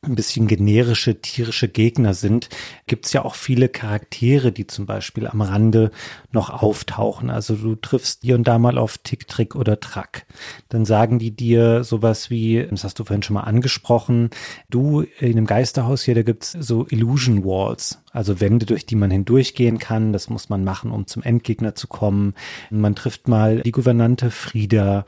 ein 0.04 0.16
bisschen 0.16 0.48
generische 0.48 1.22
tierische 1.22 1.68
Gegner 1.68 2.16
sind, 2.16 2.50
gibt's 2.88 3.14
ja 3.14 3.24
auch 3.24 3.36
viele 3.36 3.70
Charaktere, 3.70 4.52
die 4.52 4.66
zum 4.66 4.88
Beispiel 4.88 5.28
am 5.28 5.42
Rande 5.42 5.92
noch 6.32 6.50
auftauchen. 6.50 7.30
Also 7.30 7.56
du 7.56 7.76
triffst 7.76 8.24
hier 8.24 8.34
und 8.34 8.48
da 8.48 8.58
mal 8.58 8.80
auf 8.80 8.98
Tick, 8.98 9.28
Trick 9.28 9.56
oder 9.56 9.80
Track. 9.80 10.26
Dann 10.70 10.86
sagen 10.86 11.20
die 11.20 11.30
dir 11.30 11.84
sowas 11.84 12.32
wie, 12.32 12.66
das 12.68 12.84
hast 12.84 12.98
du 12.98 13.04
vorhin 13.04 13.22
schon 13.22 13.36
mal 13.36 13.42
angesprochen, 13.42 14.32
du 14.72 15.02
in 15.20 15.34
einem 15.34 15.46
Geisterhaus 15.46 16.02
hier, 16.02 16.16
da 16.16 16.24
gibt's 16.24 16.54
so 16.54 16.88
Illusion 16.90 17.46
Walls, 17.46 18.02
also 18.12 18.42
Wände, 18.42 18.66
durch 18.66 18.88
die 18.88 18.96
man 18.96 19.12
hindurchgehen 19.12 19.78
kann. 19.78 20.14
Das 20.14 20.32
muss 20.32 20.50
man 20.50 20.64
machen, 20.64 20.90
um 20.90 21.06
zum 21.06 21.22
Endgegner 21.22 21.76
zu 21.76 21.86
kommen. 21.88 22.34
Man 22.72 22.96
trifft 22.96 23.28
mal 23.28 23.62
die 23.62 23.72
Gouvernante 23.72 24.32
Frieda, 24.32 25.06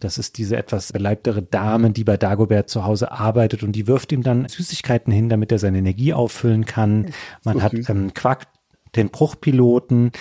das 0.00 0.18
ist 0.18 0.36
diese 0.36 0.56
etwas 0.56 0.92
beleibtere 0.92 1.42
Dame, 1.42 1.90
die 1.90 2.04
bei 2.04 2.16
Dagobert 2.16 2.68
zu 2.68 2.84
Hause 2.84 3.12
arbeitet 3.12 3.62
und 3.62 3.72
die 3.72 3.86
wirft 3.86 4.12
ihm 4.12 4.22
dann 4.22 4.48
Süßigkeiten 4.48 5.12
hin, 5.12 5.28
damit 5.28 5.52
er 5.52 5.58
seine 5.58 5.78
Energie 5.78 6.12
auffüllen 6.12 6.66
kann. 6.66 7.12
Man 7.44 7.58
so 7.58 7.62
hat 7.62 7.72
ähm, 7.88 8.12
Quack, 8.12 8.46
den 8.94 9.10
Bruchpiloten, 9.10 10.12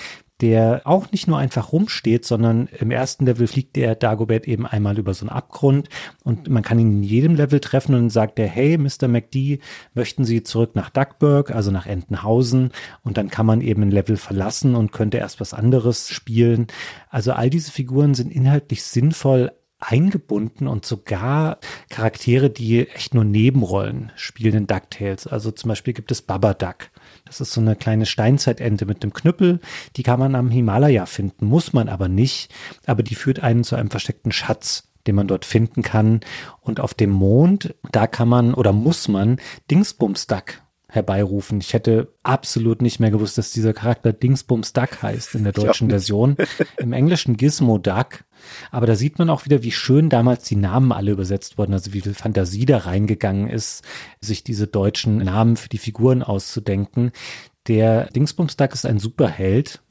der 0.41 0.81
auch 0.83 1.11
nicht 1.11 1.27
nur 1.27 1.37
einfach 1.37 1.71
rumsteht, 1.71 2.25
sondern 2.25 2.67
im 2.79 2.91
ersten 2.91 3.25
Level 3.25 3.47
fliegt 3.47 3.75
der 3.77 3.95
Dagobert 3.95 4.47
eben 4.47 4.65
einmal 4.65 4.97
über 4.97 5.13
so 5.13 5.23
einen 5.23 5.29
Abgrund 5.29 5.87
und 6.23 6.49
man 6.49 6.61
kann 6.61 6.77
ihn 6.77 6.91
in 6.91 7.03
jedem 7.03 7.35
Level 7.35 7.61
treffen 7.61 7.95
und 7.95 8.01
dann 8.01 8.09
sagt 8.09 8.39
er, 8.39 8.47
hey, 8.47 8.77
Mr. 8.77 9.07
McD, 9.07 9.59
möchten 9.93 10.25
Sie 10.25 10.43
zurück 10.43 10.71
nach 10.75 10.89
Duckburg, 10.89 11.51
also 11.51 11.71
nach 11.71 11.85
Entenhausen 11.85 12.71
und 13.03 13.17
dann 13.17 13.29
kann 13.29 13.45
man 13.45 13.61
eben 13.61 13.83
ein 13.83 13.91
Level 13.91 14.17
verlassen 14.17 14.75
und 14.75 14.91
könnte 14.91 15.17
erst 15.17 15.39
was 15.39 15.53
anderes 15.53 16.09
spielen. 16.09 16.67
Also 17.09 17.31
all 17.31 17.49
diese 17.49 17.71
Figuren 17.71 18.13
sind 18.13 18.31
inhaltlich 18.31 18.83
sinnvoll 18.83 19.51
eingebunden 19.85 20.67
und 20.67 20.85
sogar 20.85 21.59
Charaktere, 21.89 22.49
die 22.49 22.87
echt 22.89 23.13
nur 23.13 23.23
Nebenrollen 23.23 24.11
spielen 24.15 24.55
in 24.55 24.67
DuckTales. 24.67 25.27
Also 25.27 25.51
zum 25.51 25.69
Beispiel 25.69 25.93
gibt 25.93 26.11
es 26.11 26.21
Baba 26.21 26.53
Duck. 26.53 26.89
Das 27.25 27.41
ist 27.41 27.53
so 27.53 27.61
eine 27.61 27.75
kleine 27.75 28.05
Steinzeitente 28.05 28.85
mit 28.85 29.03
einem 29.03 29.13
Knüppel. 29.13 29.59
Die 29.95 30.03
kann 30.03 30.19
man 30.19 30.35
am 30.35 30.49
Himalaya 30.49 31.05
finden, 31.05 31.45
muss 31.45 31.73
man 31.73 31.89
aber 31.89 32.07
nicht. 32.07 32.53
Aber 32.85 33.03
die 33.03 33.15
führt 33.15 33.41
einen 33.41 33.63
zu 33.63 33.75
einem 33.75 33.89
versteckten 33.91 34.31
Schatz 34.31 34.89
den 35.07 35.13
man 35.13 35.27
dort 35.27 35.45
finden 35.45 35.83
kann. 35.83 36.21
Und 36.61 36.79
auf 36.79 36.95
dem 36.95 37.11
Mond, 37.11 37.75
da 37.91 38.07
kann 38.07 38.27
man 38.27 38.55
oder 38.55 38.73
muss 38.73 39.07
man 39.07 39.37
Dingsbums 39.69 40.25
Duck 40.25 40.61
herbeirufen. 40.95 41.59
Ich 41.59 41.73
hätte 41.73 42.13
absolut 42.23 42.81
nicht 42.81 42.99
mehr 42.99 43.11
gewusst, 43.11 43.37
dass 43.37 43.51
dieser 43.51 43.73
Charakter 43.73 44.13
Dingsbums 44.13 44.73
Duck 44.73 45.01
heißt 45.01 45.35
in 45.35 45.43
der 45.43 45.53
deutschen 45.53 45.89
Version. 45.89 46.37
Im 46.77 46.93
Englischen 46.93 47.37
Gizmo 47.37 47.77
Duck. 47.77 48.23
Aber 48.71 48.85
da 48.85 48.95
sieht 48.95 49.19
man 49.19 49.29
auch 49.29 49.45
wieder, 49.45 49.63
wie 49.63 49.71
schön 49.71 50.09
damals 50.09 50.43
die 50.43 50.55
Namen 50.55 50.91
alle 50.91 51.11
übersetzt 51.11 51.57
wurden, 51.57 51.73
also 51.73 51.93
wie 51.93 52.01
viel 52.01 52.13
Fantasie 52.13 52.65
da 52.65 52.79
reingegangen 52.79 53.49
ist, 53.49 53.83
sich 54.21 54.43
diese 54.43 54.67
deutschen 54.67 55.17
Namen 55.17 55.57
für 55.57 55.69
die 55.69 55.77
Figuren 55.77 56.23
auszudenken. 56.23 57.11
Der 57.67 58.05
Dingsbums 58.11 58.57
Duck 58.57 58.73
ist 58.73 58.85
ein 58.85 58.99
Superheld 58.99 59.81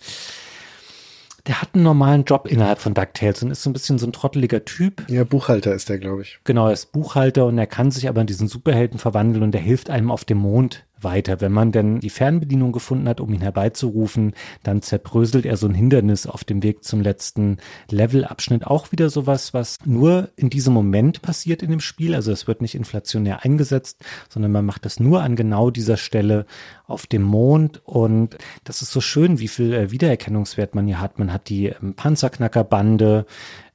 der 1.46 1.60
hat 1.60 1.74
einen 1.74 1.84
normalen 1.84 2.24
Job 2.24 2.46
innerhalb 2.48 2.78
von 2.78 2.94
DuckTales 2.94 3.42
und 3.42 3.50
ist 3.50 3.62
so 3.62 3.70
ein 3.70 3.74
bisschen 3.74 3.98
so 3.98 4.06
ein 4.06 4.12
trotteliger 4.12 4.64
Typ. 4.64 5.04
Ja, 5.10 5.24
Buchhalter 5.24 5.74
ist 5.74 5.88
der, 5.88 5.98
glaube 5.98 6.22
ich. 6.22 6.38
Genau, 6.44 6.68
er 6.68 6.72
ist 6.72 6.92
Buchhalter 6.92 7.44
und 7.46 7.58
er 7.58 7.66
kann 7.66 7.90
sich 7.90 8.08
aber 8.08 8.22
in 8.22 8.26
diesen 8.26 8.48
Superhelden 8.48 8.98
verwandeln 8.98 9.42
und 9.42 9.54
er 9.54 9.60
hilft 9.60 9.90
einem 9.90 10.10
auf 10.10 10.24
dem 10.24 10.38
Mond 10.38 10.86
weiter. 11.04 11.40
Wenn 11.40 11.52
man 11.52 11.72
denn 11.72 12.00
die 12.00 12.10
Fernbedienung 12.10 12.72
gefunden 12.72 13.08
hat, 13.08 13.20
um 13.20 13.32
ihn 13.32 13.40
herbeizurufen, 13.40 14.34
dann 14.62 14.82
zerbröselt 14.82 15.46
er 15.46 15.56
so 15.56 15.66
ein 15.66 15.74
Hindernis 15.74 16.26
auf 16.26 16.44
dem 16.44 16.62
Weg 16.62 16.84
zum 16.84 17.00
letzten 17.00 17.58
Levelabschnitt. 17.90 18.66
Auch 18.66 18.90
wieder 18.92 19.10
sowas, 19.10 19.54
was 19.54 19.78
nur 19.84 20.30
in 20.36 20.50
diesem 20.50 20.74
Moment 20.74 21.22
passiert 21.22 21.62
in 21.62 21.70
dem 21.70 21.80
Spiel. 21.80 22.14
Also 22.14 22.32
es 22.32 22.46
wird 22.46 22.62
nicht 22.62 22.74
inflationär 22.74 23.44
eingesetzt, 23.44 24.04
sondern 24.28 24.52
man 24.52 24.64
macht 24.64 24.84
das 24.84 24.98
nur 24.98 25.22
an 25.22 25.36
genau 25.36 25.70
dieser 25.70 25.96
Stelle 25.96 26.46
auf 26.86 27.06
dem 27.06 27.22
Mond. 27.22 27.82
Und 27.84 28.36
das 28.64 28.82
ist 28.82 28.90
so 28.90 29.00
schön, 29.00 29.38
wie 29.38 29.48
viel 29.48 29.72
äh, 29.72 29.90
Wiedererkennungswert 29.90 30.74
man 30.74 30.86
hier 30.86 31.00
hat. 31.00 31.18
Man 31.18 31.32
hat 31.32 31.48
die 31.48 31.66
ähm, 31.66 31.94
Panzerknackerbande, 31.94 33.26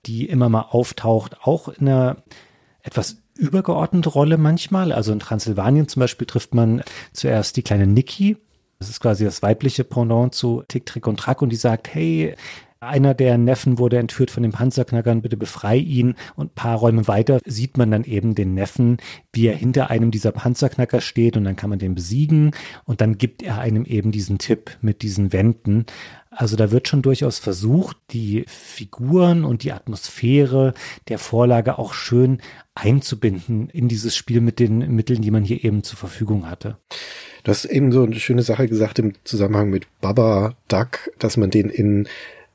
die 0.06 0.26
immer 0.26 0.50
mal 0.50 0.68
auftaucht, 0.70 1.38
auch 1.44 1.70
in 1.70 1.88
einer 1.88 2.18
etwas 2.82 3.18
übergeordnete 3.40 4.10
Rolle 4.10 4.38
manchmal. 4.38 4.92
Also 4.92 5.12
in 5.12 5.20
Transsilvanien 5.20 5.88
zum 5.88 6.02
Beispiel 6.02 6.28
trifft 6.28 6.54
man 6.54 6.84
zuerst 7.14 7.58
die 7.58 7.64
kleine 7.64 7.88
Niki. 7.88 8.38
Das 8.80 8.90
ist 8.90 9.00
quasi 9.00 9.26
das 9.26 9.42
weibliche 9.42 9.84
Pendant 9.84 10.34
zu 10.34 10.64
Tick, 10.68 10.86
Trick 10.86 11.08
und 11.08 11.20
Track 11.20 11.42
und 11.42 11.50
die 11.50 11.58
sagt, 11.58 11.94
hey, 11.94 12.36
einer 12.82 13.14
der 13.14 13.38
Neffen 13.38 13.78
wurde 13.78 13.98
entführt 13.98 14.32
von 14.32 14.44
den 14.44 14.54
Panzerknackern, 14.54 15.22
bitte 15.22 15.36
befrei 15.36 15.76
ihn. 15.76 16.16
Und 16.38 16.52
ein 16.52 16.56
paar 16.56 16.78
Räume 16.78 17.10
weiter 17.10 17.40
sieht 17.46 17.78
man 17.78 17.92
dann 17.92 18.06
eben 18.06 18.36
den 18.36 18.54
Neffen, 18.54 18.98
wie 19.34 19.48
er 19.48 19.56
hinter 19.56 19.90
einem 19.90 20.12
dieser 20.12 20.32
Panzerknacker 20.32 21.02
steht 21.02 21.36
und 21.36 21.44
dann 21.44 21.58
kann 21.58 21.70
man 21.70 21.80
den 21.80 21.94
besiegen 21.94 22.52
und 22.86 23.02
dann 23.02 23.18
gibt 23.18 23.44
er 23.44 23.60
einem 23.60 23.84
eben 23.84 24.12
diesen 24.12 24.38
Tipp 24.38 24.78
mit 24.82 25.02
diesen 25.02 25.34
Wänden. 25.34 25.86
Also 26.32 26.56
da 26.56 26.70
wird 26.72 26.88
schon 26.88 27.02
durchaus 27.02 27.40
versucht, 27.40 27.98
die 28.12 28.46
Figuren 28.48 29.44
und 29.44 29.64
die 29.64 29.72
Atmosphäre 29.72 30.76
der 31.08 31.18
Vorlage 31.18 31.80
auch 31.80 31.94
schön 31.94 32.40
einzubinden 32.76 33.70
in 33.70 33.88
dieses 33.88 34.16
Spiel 34.16 34.40
mit 34.40 34.60
den 34.60 34.96
Mitteln, 34.96 35.22
die 35.22 35.32
man 35.32 35.44
hier 35.44 35.64
eben 35.64 35.84
zur 35.84 35.98
Verfügung 35.98 36.48
hatte. 36.48 36.78
Du 37.44 37.52
hast 37.52 37.66
eben 37.66 37.92
so 37.92 38.04
eine 38.04 38.20
schöne 38.20 38.44
Sache 38.44 38.68
gesagt 38.68 39.00
im 39.00 39.14
Zusammenhang 39.24 39.70
mit 39.70 39.88
Baba 40.02 40.56
Duck, 40.68 41.10
dass 41.18 41.36
man 41.36 41.50
den 41.50 41.70
in 41.70 42.08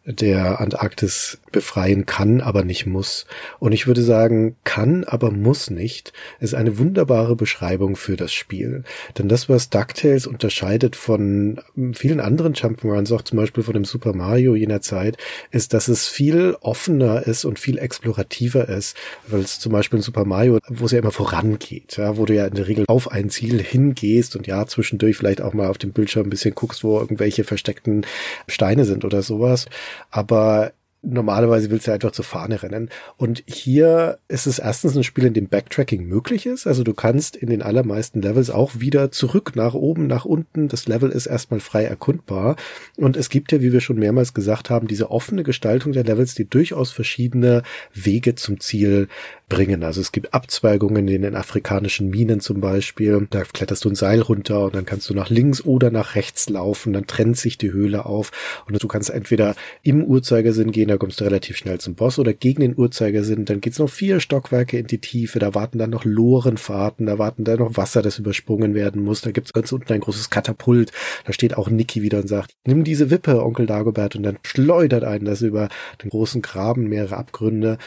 der 0.07 0.61
Antarktis 0.61 1.39
befreien 1.51 2.05
kann, 2.05 2.41
aber 2.41 2.63
nicht 2.63 2.85
muss. 2.85 3.27
Und 3.59 3.73
ich 3.73 3.87
würde 3.87 4.03
sagen, 4.03 4.57
kann, 4.65 5.05
aber 5.05 5.31
muss 5.31 5.71
nicht, 5.71 6.13
ist 6.41 6.55
eine 6.55 6.79
wunderbare 6.79 7.37
Beschreibung 7.37 7.97
für 7.97 8.17
das 8.17 8.33
Spiel. 8.33 8.85
Denn 9.17 9.29
das, 9.29 9.49
was 9.49 9.71
DuckTales 9.71 10.27
unterscheidet 10.27 10.95
von 10.95 11.61
vielen 11.95 12.21
anderen 12.21 12.55
Jump'n'Runs, 12.55 13.15
auch 13.15 13.23
zum 13.23 13.39
Beispiel 13.39 13.63
von 13.63 13.75
dem 13.75 13.85
Super 13.85 14.15
Mario 14.15 14.55
jener 14.55 14.83
Zeit, 14.83 15.17
ist, 15.51 15.73
dass 15.73 15.89
es 15.89 16.07
viel 16.07 16.57
offener 16.61 17.27
ist 17.27 17.45
und 17.47 17.59
viel 17.59 17.79
explorativer 17.79 18.69
ist, 18.69 18.97
weil 19.29 19.41
es 19.41 19.59
zum 19.59 19.73
Beispiel 19.73 19.99
in 19.99 20.03
Super 20.03 20.27
Mario, 20.27 20.59
wo 20.69 20.85
es 20.85 20.93
ja 20.93 20.99
immer 20.99 21.13
vorangeht, 21.13 21.97
ja, 21.97 22.19
wo 22.19 22.27
du 22.27 22.35
ja 22.35 22.47
in 22.47 22.55
der 22.55 22.69
Regel 22.69 22.85
auf 22.89 23.11
ein 23.11 23.31
Ziel 23.31 23.63
hingehst 23.63 24.37
und 24.37 24.47
ja, 24.47 24.67
zwischendurch 24.67 25.17
vielleicht 25.17 25.41
auch 25.41 25.55
mal 25.55 25.69
auf 25.69 25.79
dem 25.79 25.93
Bildschirm 25.93 26.27
ein 26.27 26.31
bisschen 26.31 26.55
guckst, 26.55 26.85
wo 26.85 26.99
irgendwelche 26.99 27.45
versteckten 27.45 28.05
Steine 28.49 28.85
sind 28.85 29.05
oder 29.05 29.23
sowas. 29.23 29.67
Aber 30.11 30.73
normalerweise 31.07 31.71
willst 31.71 31.87
du 31.87 31.93
einfach 31.93 32.13
zur 32.13 32.25
Fahne 32.25 32.63
rennen. 32.63 32.89
Und 33.17 33.43
hier 33.47 34.19
ist 34.29 34.47
es 34.47 34.59
erstens 34.59 34.97
ein 34.97 35.05
Spiel, 35.05 35.25
in 35.25 35.35
dem 35.35 35.49
Backtracking 35.49 36.05
möglich 36.05 36.47
ist. 36.47 36.67
Also 36.67 36.83
du 36.83 36.95
kannst 36.95 37.37
in 37.37 37.51
den 37.51 37.63
allermeisten 37.63 38.23
Levels 38.23 38.51
auch 38.51 38.81
wieder 38.81 39.11
zurück 39.11 39.53
nach 39.55 39.75
oben, 39.75 40.07
nach 40.07 40.25
unten. 40.25 40.69
Das 40.69 40.87
Level 40.87 41.11
ist 41.11 41.27
erstmal 41.27 41.61
frei 41.61 41.85
erkundbar. 41.85 42.57
Und 42.97 43.17
es 43.17 43.29
gibt 43.29 43.53
ja, 43.53 43.61
wie 43.61 43.73
wir 43.73 43.81
schon 43.81 43.99
mehrmals 43.99 44.35
gesagt 44.35 44.71
haben, 44.71 44.89
diese 44.89 45.11
offene 45.11 45.43
Gestaltung 45.43 45.93
der 45.93 46.05
Levels, 46.05 46.35
die 46.35 46.49
durchaus 46.49 46.91
verschiedene 46.91 47.63
Wege 47.93 48.35
zum 48.35 48.61
Ziel 48.61 49.09
bringen. 49.49 49.85
Also 49.85 50.01
es 50.01 50.13
gibt 50.13 50.33
Abzweigungen 50.33 51.07
in 51.09 51.23
den 51.23 51.37
afrikanischen 51.37 52.09
Minen 52.09 52.41
zum 52.41 52.61
Beispiel. 52.61 53.27
Da 53.31 53.43
kletterst 53.43 53.85
du 53.85 53.91
ein 53.91 53.95
Seil 53.95 54.21
runter 54.21 54.65
und 54.65 54.75
dann 54.75 54.87
kannst 54.87 55.09
du 55.11 55.15
nach 55.15 55.31
links 55.31 55.65
oder 55.65 55.91
nach 55.91 56.15
rechts 56.15 56.49
laufen. 56.49 56.93
Dann 56.93 57.07
trennt 57.07 57.37
sich 57.37 57.59
die 57.59 57.73
Höhle 57.73 58.07
auf 58.07 58.33
und 58.67 58.83
du 58.83 58.89
kannst 58.89 59.11
entweder 59.11 59.55
im 59.83 60.03
Uhrzeigersinn 60.03 60.73
gehen, 60.73 60.89
da 60.89 60.97
kommst 60.97 61.21
du 61.21 61.25
relativ 61.25 61.57
schnell 61.57 61.79
zum 61.79 61.95
Boss 61.95 62.19
oder 62.19 62.33
gegen 62.33 62.63
den 62.63 62.77
Uhrzeigersinn. 62.77 63.45
Dann 63.45 63.61
geht's 63.61 63.79
noch 63.79 63.91
vier 63.91 64.21
Stockwerke 64.21 64.79
in 64.79 64.87
die 64.87 64.99
Tiefe. 64.99 65.39
Da 65.39 65.55
warten 65.55 65.79
dann 65.79 65.91
noch 65.91 66.05
Lorenfahrten, 66.05 67.07
da 67.07 67.19
warten 67.19 67.45
dann 67.45 67.59
noch 67.59 67.77
Wasser, 67.77 68.03
das 68.03 68.19
übersprungen 68.19 68.75
werden 68.75 69.05
muss. 69.05 69.21
Da 69.21 69.31
gibt's 69.31 69.53
ganz 69.53 69.73
unten 69.73 69.93
ein 69.93 70.01
großes 70.01 70.31
Katapult. 70.31 70.91
Da 71.27 71.33
steht 71.33 71.57
auch 71.57 71.69
Niki 71.69 72.03
wieder 72.03 72.19
und 72.19 72.29
sagt, 72.29 72.55
nimm 72.67 72.85
diese 72.85 73.11
Wippe, 73.11 73.43
Onkel 73.45 73.67
Dagobert, 73.67 74.17
und 74.17 74.23
dann 74.23 74.39
schleudert 74.43 75.05
einen 75.05 75.27
das 75.27 75.43
über 75.43 75.69
den 76.03 76.11
großen 76.11 76.43
Graben, 76.43 76.89
mehrere 76.89 77.17
Abgründe. 77.17 77.79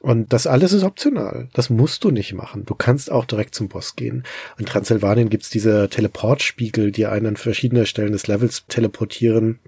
Und 0.00 0.32
das 0.32 0.46
alles 0.46 0.72
ist 0.72 0.84
optional. 0.84 1.48
Das 1.54 1.70
musst 1.70 2.04
du 2.04 2.10
nicht 2.10 2.32
machen. 2.32 2.64
Du 2.64 2.74
kannst 2.74 3.10
auch 3.10 3.24
direkt 3.24 3.54
zum 3.54 3.68
Boss 3.68 3.96
gehen. 3.96 4.24
In 4.56 4.66
Transsilvanien 4.66 5.28
gibt's 5.28 5.50
diese 5.50 5.88
Teleportspiegel, 5.88 6.92
die 6.92 7.06
einen 7.06 7.26
an 7.26 7.36
verschiedene 7.36 7.84
Stellen 7.84 8.12
des 8.12 8.28
Levels 8.28 8.64
teleportieren. 8.68 9.58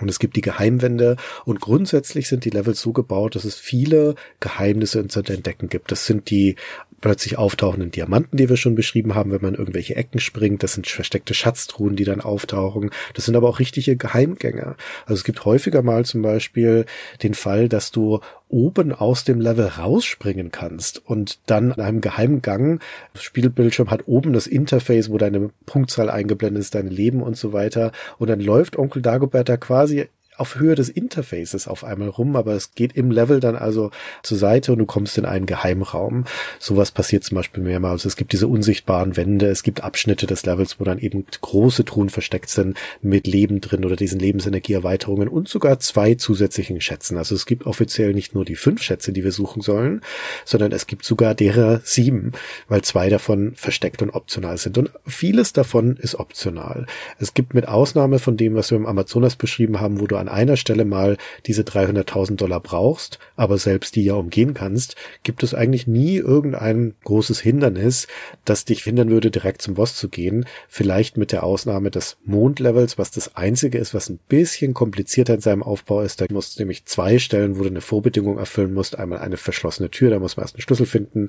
Und 0.00 0.08
es 0.08 0.18
gibt 0.18 0.36
die 0.36 0.40
Geheimwände 0.40 1.16
und 1.44 1.60
grundsätzlich 1.60 2.26
sind 2.28 2.44
die 2.44 2.50
Levels 2.50 2.80
so 2.80 2.92
gebaut, 2.92 3.36
dass 3.36 3.44
es 3.44 3.54
viele 3.54 4.16
Geheimnisse 4.40 5.06
zu 5.06 5.20
entdecken 5.20 5.68
gibt. 5.68 5.92
Das 5.92 6.04
sind 6.04 6.30
die 6.30 6.56
plötzlich 7.00 7.38
auftauchenden 7.38 7.90
Diamanten, 7.90 8.38
die 8.38 8.48
wir 8.48 8.56
schon 8.56 8.74
beschrieben 8.74 9.14
haben, 9.14 9.30
wenn 9.30 9.42
man 9.42 9.54
irgendwelche 9.54 9.94
Ecken 9.94 10.20
springt. 10.20 10.62
Das 10.62 10.72
sind 10.72 10.86
versteckte 10.86 11.34
Schatztruhen, 11.34 11.96
die 11.96 12.04
dann 12.04 12.22
auftauchen. 12.22 12.90
Das 13.12 13.26
sind 13.26 13.36
aber 13.36 13.48
auch 13.48 13.58
richtige 13.58 13.96
Geheimgänge. 13.96 14.74
Also 15.04 15.20
es 15.20 15.24
gibt 15.24 15.44
häufiger 15.44 15.82
mal 15.82 16.04
zum 16.04 16.22
Beispiel 16.22 16.86
den 17.22 17.34
Fall, 17.34 17.68
dass 17.68 17.90
du 17.90 18.20
oben 18.48 18.92
aus 18.92 19.24
dem 19.24 19.40
Level 19.40 19.66
rausspringen 19.66 20.50
kannst 20.50 21.04
und 21.04 21.38
dann 21.46 21.72
in 21.72 21.80
einem 21.80 22.00
geheimen 22.00 22.42
Gang, 22.42 22.82
das 23.12 23.22
Spielbildschirm 23.22 23.90
hat 23.90 24.06
oben 24.06 24.32
das 24.32 24.46
Interface, 24.46 25.10
wo 25.10 25.18
deine 25.18 25.50
Punktzahl 25.66 26.10
eingeblendet 26.10 26.60
ist, 26.60 26.74
dein 26.74 26.88
Leben 26.88 27.22
und 27.22 27.36
so 27.36 27.52
weiter. 27.52 27.92
Und 28.18 28.28
dann 28.28 28.40
läuft 28.40 28.78
Onkel 28.78 29.02
Dagobert 29.02 29.48
da 29.48 29.56
quasi 29.56 30.08
auf 30.36 30.56
Höhe 30.56 30.74
des 30.74 30.88
Interfaces 30.88 31.68
auf 31.68 31.84
einmal 31.84 32.08
rum, 32.08 32.34
aber 32.36 32.54
es 32.54 32.74
geht 32.74 32.96
im 32.96 33.10
Level 33.10 33.40
dann 33.40 33.56
also 33.56 33.90
zur 34.22 34.38
Seite 34.38 34.72
und 34.72 34.78
du 34.78 34.86
kommst 34.86 35.16
in 35.16 35.24
einen 35.24 35.46
Geheimraum. 35.46 36.24
Sowas 36.58 36.90
passiert 36.90 37.24
zum 37.24 37.36
Beispiel 37.36 37.62
mehrmals. 37.62 38.04
Es 38.04 38.16
gibt 38.16 38.32
diese 38.32 38.48
unsichtbaren 38.48 39.16
Wände, 39.16 39.46
es 39.46 39.62
gibt 39.62 39.82
Abschnitte 39.82 40.26
des 40.26 40.44
Levels, 40.44 40.80
wo 40.80 40.84
dann 40.84 40.98
eben 40.98 41.24
große 41.40 41.84
Truhen 41.84 42.10
versteckt 42.10 42.50
sind 42.50 42.76
mit 43.00 43.26
Leben 43.26 43.60
drin 43.60 43.84
oder 43.84 43.96
diesen 43.96 44.18
Lebensenergieerweiterungen 44.18 45.28
und 45.28 45.48
sogar 45.48 45.78
zwei 45.78 46.14
zusätzlichen 46.14 46.80
Schätzen. 46.80 47.16
Also 47.16 47.34
es 47.34 47.46
gibt 47.46 47.66
offiziell 47.66 48.12
nicht 48.12 48.34
nur 48.34 48.44
die 48.44 48.56
fünf 48.56 48.82
Schätze, 48.82 49.12
die 49.12 49.22
wir 49.22 49.32
suchen 49.32 49.62
sollen, 49.62 50.00
sondern 50.44 50.72
es 50.72 50.86
gibt 50.86 51.04
sogar 51.04 51.34
derer 51.34 51.80
sieben, 51.84 52.32
weil 52.68 52.82
zwei 52.82 53.08
davon 53.08 53.54
versteckt 53.54 54.02
und 54.02 54.10
optional 54.10 54.58
sind. 54.58 54.78
Und 54.78 54.90
vieles 55.06 55.52
davon 55.52 55.96
ist 55.96 56.16
optional. 56.16 56.86
Es 57.18 57.34
gibt 57.34 57.54
mit 57.54 57.68
Ausnahme 57.68 58.18
von 58.18 58.36
dem, 58.36 58.54
was 58.54 58.70
wir 58.70 58.78
im 58.78 58.86
Amazonas 58.86 59.36
beschrieben 59.36 59.80
haben, 59.80 60.00
wo 60.00 60.06
du 60.06 60.16
an 60.24 60.34
einer 60.34 60.56
Stelle 60.56 60.84
mal 60.84 61.16
diese 61.46 61.62
300.000 61.62 62.36
Dollar 62.36 62.60
brauchst, 62.60 63.18
aber 63.36 63.58
selbst 63.58 63.96
die 63.96 64.04
ja 64.04 64.14
umgehen 64.14 64.54
kannst, 64.54 64.96
gibt 65.22 65.42
es 65.42 65.54
eigentlich 65.54 65.86
nie 65.86 66.16
irgendein 66.16 66.94
großes 67.04 67.40
Hindernis, 67.40 68.06
das 68.44 68.64
dich 68.64 68.82
hindern 68.82 69.10
würde, 69.10 69.30
direkt 69.30 69.62
zum 69.62 69.74
Boss 69.74 69.96
zu 69.96 70.08
gehen. 70.08 70.46
Vielleicht 70.68 71.16
mit 71.16 71.32
der 71.32 71.44
Ausnahme 71.44 71.90
des 71.90 72.16
Mondlevels, 72.24 72.98
was 72.98 73.10
das 73.10 73.36
einzige 73.36 73.78
ist, 73.78 73.94
was 73.94 74.08
ein 74.08 74.18
bisschen 74.28 74.74
komplizierter 74.74 75.34
in 75.34 75.40
seinem 75.40 75.62
Aufbau 75.62 76.00
ist. 76.00 76.20
Da 76.20 76.26
musst 76.30 76.56
du 76.56 76.62
nämlich 76.62 76.86
zwei 76.86 77.18
Stellen, 77.18 77.58
wo 77.58 77.62
du 77.62 77.68
eine 77.68 77.80
Vorbedingung 77.80 78.38
erfüllen 78.38 78.72
musst. 78.72 78.98
Einmal 78.98 79.18
eine 79.18 79.36
verschlossene 79.36 79.90
Tür, 79.90 80.10
da 80.10 80.18
muss 80.18 80.36
man 80.36 80.44
erst 80.44 80.54
einen 80.54 80.62
Schlüssel 80.62 80.86
finden 80.86 81.28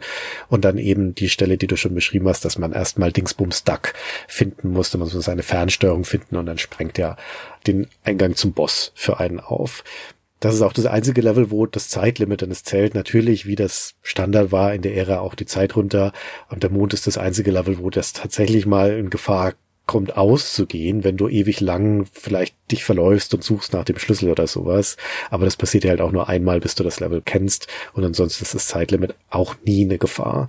und 0.50 0.66
dann 0.66 0.78
eben 0.78 1.16
die 1.16 1.30
Stelle, 1.30 1.58
die 1.58 1.68
du 1.68 1.76
schon 1.76 1.94
beschrieben 1.94 2.28
hast, 2.28 2.46
dass 2.46 2.58
man 2.58 2.72
erstmal 2.72 3.12
Dingsbums 3.12 3.64
Duck 3.64 3.94
finden 4.28 4.70
muss, 4.70 4.92
da 4.92 4.98
muss 4.98 5.14
man 5.14 5.22
seine 5.22 5.44
Fernsteuerung 5.44 6.06
finden 6.06 6.38
und 6.38 6.46
dann 6.46 6.58
sprengt 6.58 6.98
er 7.00 7.18
den 7.68 7.88
Eingang 8.04 8.36
zum 8.36 8.54
Boss 8.54 8.92
für 8.96 9.20
einen 9.20 9.40
auf. 9.40 9.84
Das 10.40 10.54
ist 10.54 10.62
auch 10.62 10.74
das 10.74 10.86
einzige 10.86 11.22
Level, 11.22 11.50
wo 11.50 11.66
das 11.66 11.90
Zeitlimit 11.90 12.42
dann 12.42 12.52
zählt. 12.52 12.94
Natürlich, 12.94 13.46
wie 13.46 13.56
das 13.56 13.96
Standard 14.02 14.52
war 14.52 14.74
in 14.74 14.82
der 14.82 14.96
Ära, 14.96 15.20
auch 15.20 15.34
die 15.34 15.46
Zeit 15.46 15.76
runter. 15.76 16.12
Und 16.50 16.64
der 16.64 16.70
Mond 16.70 16.94
ist 16.94 17.08
das 17.08 17.18
einzige 17.18 17.52
Level, 17.52 17.80
wo 17.80 17.90
das 17.90 18.14
tatsächlich 18.14 18.66
mal 18.66 18.92
in 18.98 19.10
Gefahr 19.10 19.54
kommt 19.86 20.18
auszugehen, 20.18 21.04
wenn 21.04 21.18
du 21.18 21.30
ewig 21.30 21.62
lang 21.62 22.08
vielleicht 22.12 22.56
dich 22.72 22.84
verläufst 22.84 23.34
und 23.34 23.44
suchst 23.44 23.74
nach 23.74 23.86
dem 23.86 24.00
Schlüssel 24.00 24.30
oder 24.30 24.48
sowas. 24.48 24.98
Aber 25.30 25.46
das 25.46 25.58
passiert 25.58 25.84
ja 25.84 25.92
halt 25.92 26.02
auch 26.02 26.12
nur 26.12 26.28
einmal, 26.28 26.60
bis 26.60 26.76
du 26.76 26.84
das 26.84 27.00
Level 27.00 27.22
kennst. 27.24 27.68
Und 27.94 28.04
ansonsten 28.04 28.44
ist 28.44 28.56
das 28.56 28.68
Zeitlimit 28.68 29.16
auch 29.30 29.56
nie 29.64 29.84
eine 29.84 29.98
Gefahr. 29.98 30.48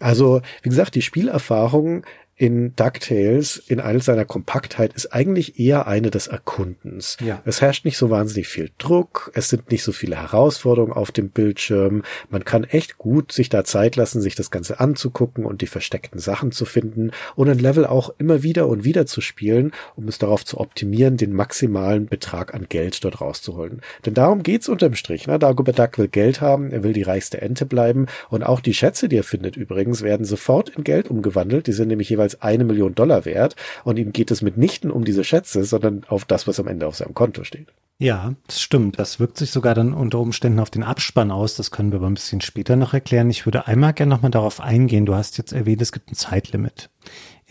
Also, 0.00 0.42
wie 0.62 0.68
gesagt, 0.68 0.94
die 0.94 1.02
Spielerfahrung 1.02 2.04
in 2.36 2.74
DuckTales 2.74 3.58
in 3.68 3.78
all 3.78 4.02
seiner 4.02 4.24
Kompaktheit 4.24 4.92
ist 4.94 5.12
eigentlich 5.12 5.60
eher 5.60 5.86
eine 5.86 6.10
des 6.10 6.26
Erkundens. 6.26 7.16
Ja. 7.24 7.40
Es 7.44 7.60
herrscht 7.60 7.84
nicht 7.84 7.96
so 7.96 8.10
wahnsinnig 8.10 8.48
viel 8.48 8.70
Druck, 8.78 9.30
es 9.34 9.48
sind 9.48 9.70
nicht 9.70 9.84
so 9.84 9.92
viele 9.92 10.16
Herausforderungen 10.16 10.92
auf 10.92 11.12
dem 11.12 11.28
Bildschirm. 11.30 12.02
Man 12.30 12.44
kann 12.44 12.64
echt 12.64 12.98
gut 12.98 13.30
sich 13.30 13.48
da 13.48 13.64
Zeit 13.64 13.94
lassen, 13.94 14.20
sich 14.20 14.34
das 14.34 14.50
Ganze 14.50 14.80
anzugucken 14.80 15.44
und 15.44 15.62
die 15.62 15.68
versteckten 15.68 16.18
Sachen 16.18 16.50
zu 16.50 16.64
finden 16.64 17.12
und 17.36 17.48
ein 17.48 17.58
Level 17.58 17.86
auch 17.86 18.12
immer 18.18 18.42
wieder 18.42 18.66
und 18.66 18.84
wieder 18.84 19.06
zu 19.06 19.20
spielen, 19.20 19.72
um 19.94 20.08
es 20.08 20.18
darauf 20.18 20.44
zu 20.44 20.58
optimieren, 20.58 21.16
den 21.16 21.32
maximalen 21.32 22.06
Betrag 22.06 22.52
an 22.52 22.66
Geld 22.68 23.04
dort 23.04 23.20
rauszuholen. 23.20 23.80
Denn 24.06 24.14
darum 24.14 24.42
geht's 24.42 24.68
unterm 24.68 24.96
Strich. 24.96 25.28
Ne? 25.28 25.38
Dagobert 25.38 25.78
Duck 25.78 25.98
will 25.98 26.08
Geld 26.08 26.40
haben, 26.40 26.72
er 26.72 26.82
will 26.82 26.92
die 26.92 27.02
reichste 27.02 27.40
Ente 27.40 27.64
bleiben 27.64 28.06
und 28.28 28.42
auch 28.42 28.58
die 28.58 28.74
Schätze, 28.74 29.08
die 29.08 29.16
er 29.16 29.24
findet 29.24 29.56
übrigens, 29.56 30.02
werden 30.02 30.26
sofort 30.26 30.70
in 30.70 30.82
Geld 30.82 31.08
umgewandelt. 31.08 31.68
Die 31.68 31.72
sind 31.72 31.88
nämlich 31.88 32.10
jeweils 32.10 32.23
jeweils 32.24 32.42
eine 32.42 32.64
Million 32.64 32.94
Dollar 32.94 33.24
wert 33.24 33.56
und 33.84 33.98
ihm 33.98 34.12
geht 34.12 34.30
es 34.30 34.42
mitnichten 34.42 34.90
um 34.90 35.04
diese 35.04 35.24
Schätze, 35.24 35.64
sondern 35.64 36.04
auf 36.08 36.24
das, 36.24 36.46
was 36.46 36.58
am 36.58 36.68
Ende 36.68 36.86
auf 36.86 36.96
seinem 36.96 37.14
Konto 37.14 37.44
steht. 37.44 37.68
Ja, 37.98 38.34
das 38.48 38.60
stimmt. 38.60 38.98
Das 38.98 39.20
wirkt 39.20 39.38
sich 39.38 39.52
sogar 39.52 39.74
dann 39.74 39.92
unter 39.92 40.18
Umständen 40.18 40.58
auf 40.58 40.70
den 40.70 40.82
Abspann 40.82 41.30
aus. 41.30 41.54
Das 41.54 41.70
können 41.70 41.92
wir 41.92 41.98
aber 41.98 42.08
ein 42.08 42.14
bisschen 42.14 42.40
später 42.40 42.74
noch 42.74 42.92
erklären. 42.92 43.30
Ich 43.30 43.46
würde 43.46 43.68
einmal 43.68 43.92
gerne 43.92 44.10
nochmal 44.10 44.32
darauf 44.32 44.60
eingehen. 44.60 45.06
Du 45.06 45.14
hast 45.14 45.38
jetzt 45.38 45.52
erwähnt, 45.52 45.80
es 45.80 45.92
gibt 45.92 46.10
ein 46.10 46.16
Zeitlimit 46.16 46.90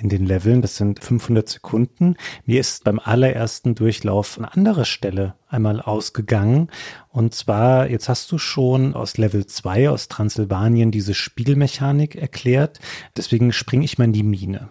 in 0.04 0.10
den 0.10 0.26
Leveln. 0.26 0.62
Das 0.62 0.76
sind 0.76 1.04
500 1.04 1.47
Sekunden. 1.49 2.16
Mir 2.45 2.60
ist 2.60 2.84
beim 2.84 2.99
allerersten 2.99 3.74
Durchlauf 3.74 4.38
eine 4.38 4.54
andere 4.54 4.86
Stelle 4.86 5.36
einmal 5.47 5.82
ausgegangen. 5.82 6.70
Und 7.10 7.34
zwar, 7.34 7.89
jetzt 7.89 8.10
hast 8.10 8.32
du 8.32 8.38
schon 8.38 8.93
aus 8.93 9.18
Level 9.18 9.47
2 9.47 9.89
aus 9.89 10.10
Transsilvanien 10.10 10.91
diese 10.91 11.14
Spielmechanik 11.14 12.16
erklärt. 12.16 12.80
Deswegen 13.18 13.51
springe 13.54 13.86
ich 13.86 13.97
mal 13.97 14.06
in 14.06 14.14
die 14.14 14.24
Mine. 14.24 14.70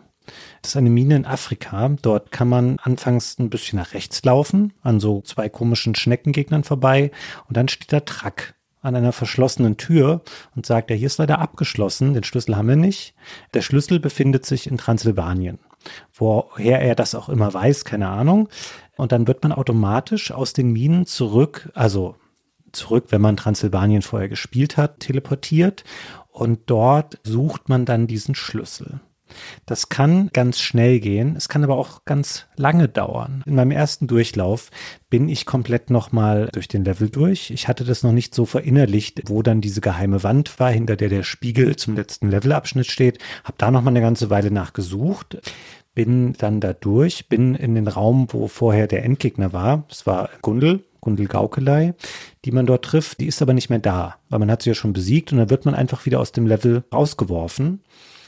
Das 0.61 0.73
ist 0.73 0.77
eine 0.77 0.91
Mine 0.91 1.17
in 1.17 1.27
Afrika. 1.27 1.89
Dort 2.03 2.31
kann 2.31 2.49
man 2.49 2.79
anfangs 2.79 3.39
ein 3.39 3.51
bisschen 3.51 3.79
nach 3.79 3.95
rechts 3.95 4.25
laufen, 4.25 4.73
an 4.83 5.01
so 5.01 5.21
zwei 5.23 5.49
komischen 5.49 5.95
Schneckengegnern 5.95 6.63
vorbei. 6.63 7.11
Und 7.49 7.57
dann 7.57 7.69
steht 7.69 7.93
da 7.93 8.01
Track 8.01 8.55
an 8.83 8.97
einer 8.97 9.13
verschlossenen 9.13 9.77
Tür 9.77 10.23
und 10.55 10.67
sagt, 10.67 10.91
ja, 10.91 10.97
hier 10.97 11.07
ist 11.07 11.19
leider 11.19 11.39
abgeschlossen, 11.39 12.15
den 12.15 12.25
Schlüssel 12.25 12.57
haben 12.57 12.69
wir 12.69 12.77
nicht. 12.77 13.15
Der 13.55 13.63
Schlüssel 13.63 14.01
befindet 14.01 14.45
sich 14.45 14.67
in 14.67 14.77
Transsilvanien. 14.77 15.59
Woher 16.13 16.81
er 16.81 16.95
das 16.95 17.15
auch 17.15 17.29
immer 17.29 17.53
weiß, 17.55 17.85
keine 17.85 18.09
Ahnung. 18.09 18.49
Und 18.97 19.13
dann 19.13 19.27
wird 19.27 19.43
man 19.43 19.53
automatisch 19.53 20.31
aus 20.33 20.53
den 20.53 20.73
Minen 20.73 21.07
zurück, 21.07 21.71
also 21.75 22.17
zurück, 22.73 23.07
wenn 23.11 23.21
man 23.21 23.37
Transsilvanien 23.37 24.03
vorher 24.03 24.29
gespielt 24.29 24.77
hat, 24.77 25.01
teleportiert. 25.01 25.85
Und 26.29 26.61
dort 26.67 27.19
sucht 27.23 27.69
man 27.69 27.85
dann 27.85 28.07
diesen 28.07 28.35
Schlüssel. 28.35 29.01
Das 29.67 29.89
kann 29.89 30.31
ganz 30.33 30.61
schnell 30.61 31.01
gehen, 31.01 31.37
es 31.37 31.49
kann 31.49 31.65
aber 31.65 31.77
auch 31.77 32.05
ganz 32.05 32.47
lange 32.57 32.89
dauern. 32.89 33.43
In 33.47 33.55
meinem 33.55 33.71
ersten 33.71 34.07
Durchlauf 34.07 34.71
bin 35.11 35.29
ich 35.29 35.47
komplett 35.47 35.91
nochmal 35.91 36.49
durch 36.53 36.69
den 36.69 36.85
Level 36.85 37.11
durch. 37.11 37.51
Ich 37.51 37.69
hatte 37.69 37.85
das 37.85 38.03
noch 38.03 38.13
nicht 38.13 38.35
so 38.35 38.47
verinnerlicht, 38.47 39.23
wo 39.27 39.43
dann 39.43 39.61
diese 39.61 39.81
geheime 39.81 40.23
Wand 40.23 40.59
war, 40.59 40.71
hinter 40.71 40.97
der 40.97 41.09
der 41.09 41.23
Spiegel 41.23 41.77
zum 41.77 41.97
letzten 41.97 42.31
Levelabschnitt 42.31 42.87
steht. 42.87 43.19
Hab 43.45 43.59
da 43.59 43.71
nochmal 43.71 43.93
eine 43.93 44.01
ganze 44.01 44.31
Weile 44.31 44.51
nachgesucht 44.51 45.39
bin 45.95 46.33
dann 46.39 46.61
da 46.61 46.73
durch, 46.73 47.29
bin 47.29 47.55
in 47.55 47.75
den 47.75 47.89
Raum, 47.89 48.27
wo 48.31 48.49
vorher 48.49 48.87
der 48.87 49.05
Endgegner 49.05 49.53
war. 49.53 49.85
Das 49.89 50.07
war 50.07 50.31
Gundel, 50.41 50.85
Gundel 51.01 51.27
Gaukelei, 51.27 51.95
die 52.45 52.53
man 52.53 52.67
dort 52.67 52.85
trifft. 52.85 53.21
Die 53.21 53.27
ist 53.27 53.43
aber 53.43 53.53
nicht 53.53 53.71
mehr 53.71 53.79
da, 53.79 54.17
weil 54.29 54.39
man 54.39 54.51
hat 54.51 54.63
sie 54.63 54.71
ja 54.71 54.75
schon 54.75 54.93
besiegt 54.93 55.33
und 55.33 55.39
dann 55.39 55.51
wird 55.51 55.65
man 55.65 55.75
einfach 55.75 56.07
wieder 56.07 56.21
aus 56.21 56.33
dem 56.33 56.47
Level 56.47 56.85
rausgeworfen. 56.93 57.81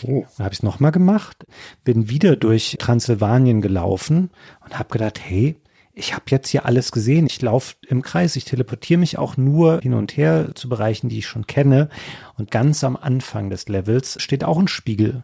Oh. 0.03 0.25
Dann 0.37 0.45
habe 0.45 0.53
ich 0.53 0.59
es 0.59 0.63
nochmal 0.63 0.93
gemacht, 0.93 1.45
bin 1.85 2.09
wieder 2.09 2.37
durch 2.37 2.77
Transsilvanien 2.79 3.61
gelaufen 3.61 4.31
und 4.65 4.79
habe 4.79 4.91
gedacht, 4.91 5.21
hey, 5.23 5.57
ich 5.95 6.13
habe 6.13 6.25
jetzt 6.29 6.49
hier 6.49 6.67
alles 6.67 6.91
gesehen. 6.91 7.27
Ich 7.27 7.41
laufe 7.41 7.77
im 7.87 8.03
Kreis, 8.03 8.35
ich 8.35 8.45
teleportiere 8.45 8.99
mich 8.99 9.17
auch 9.17 9.37
nur 9.37 9.81
hin 9.81 9.95
und 9.95 10.17
her 10.17 10.51
zu 10.55 10.69
Bereichen, 10.69 11.09
die 11.09 11.19
ich 11.19 11.27
schon 11.27 11.47
kenne. 11.47 11.89
Und 12.37 12.51
ganz 12.51 12.83
am 12.83 12.97
Anfang 12.97 13.49
des 13.49 13.69
Levels 13.69 14.21
steht 14.21 14.43
auch 14.43 14.59
ein 14.59 14.69
Spiegel 14.69 15.23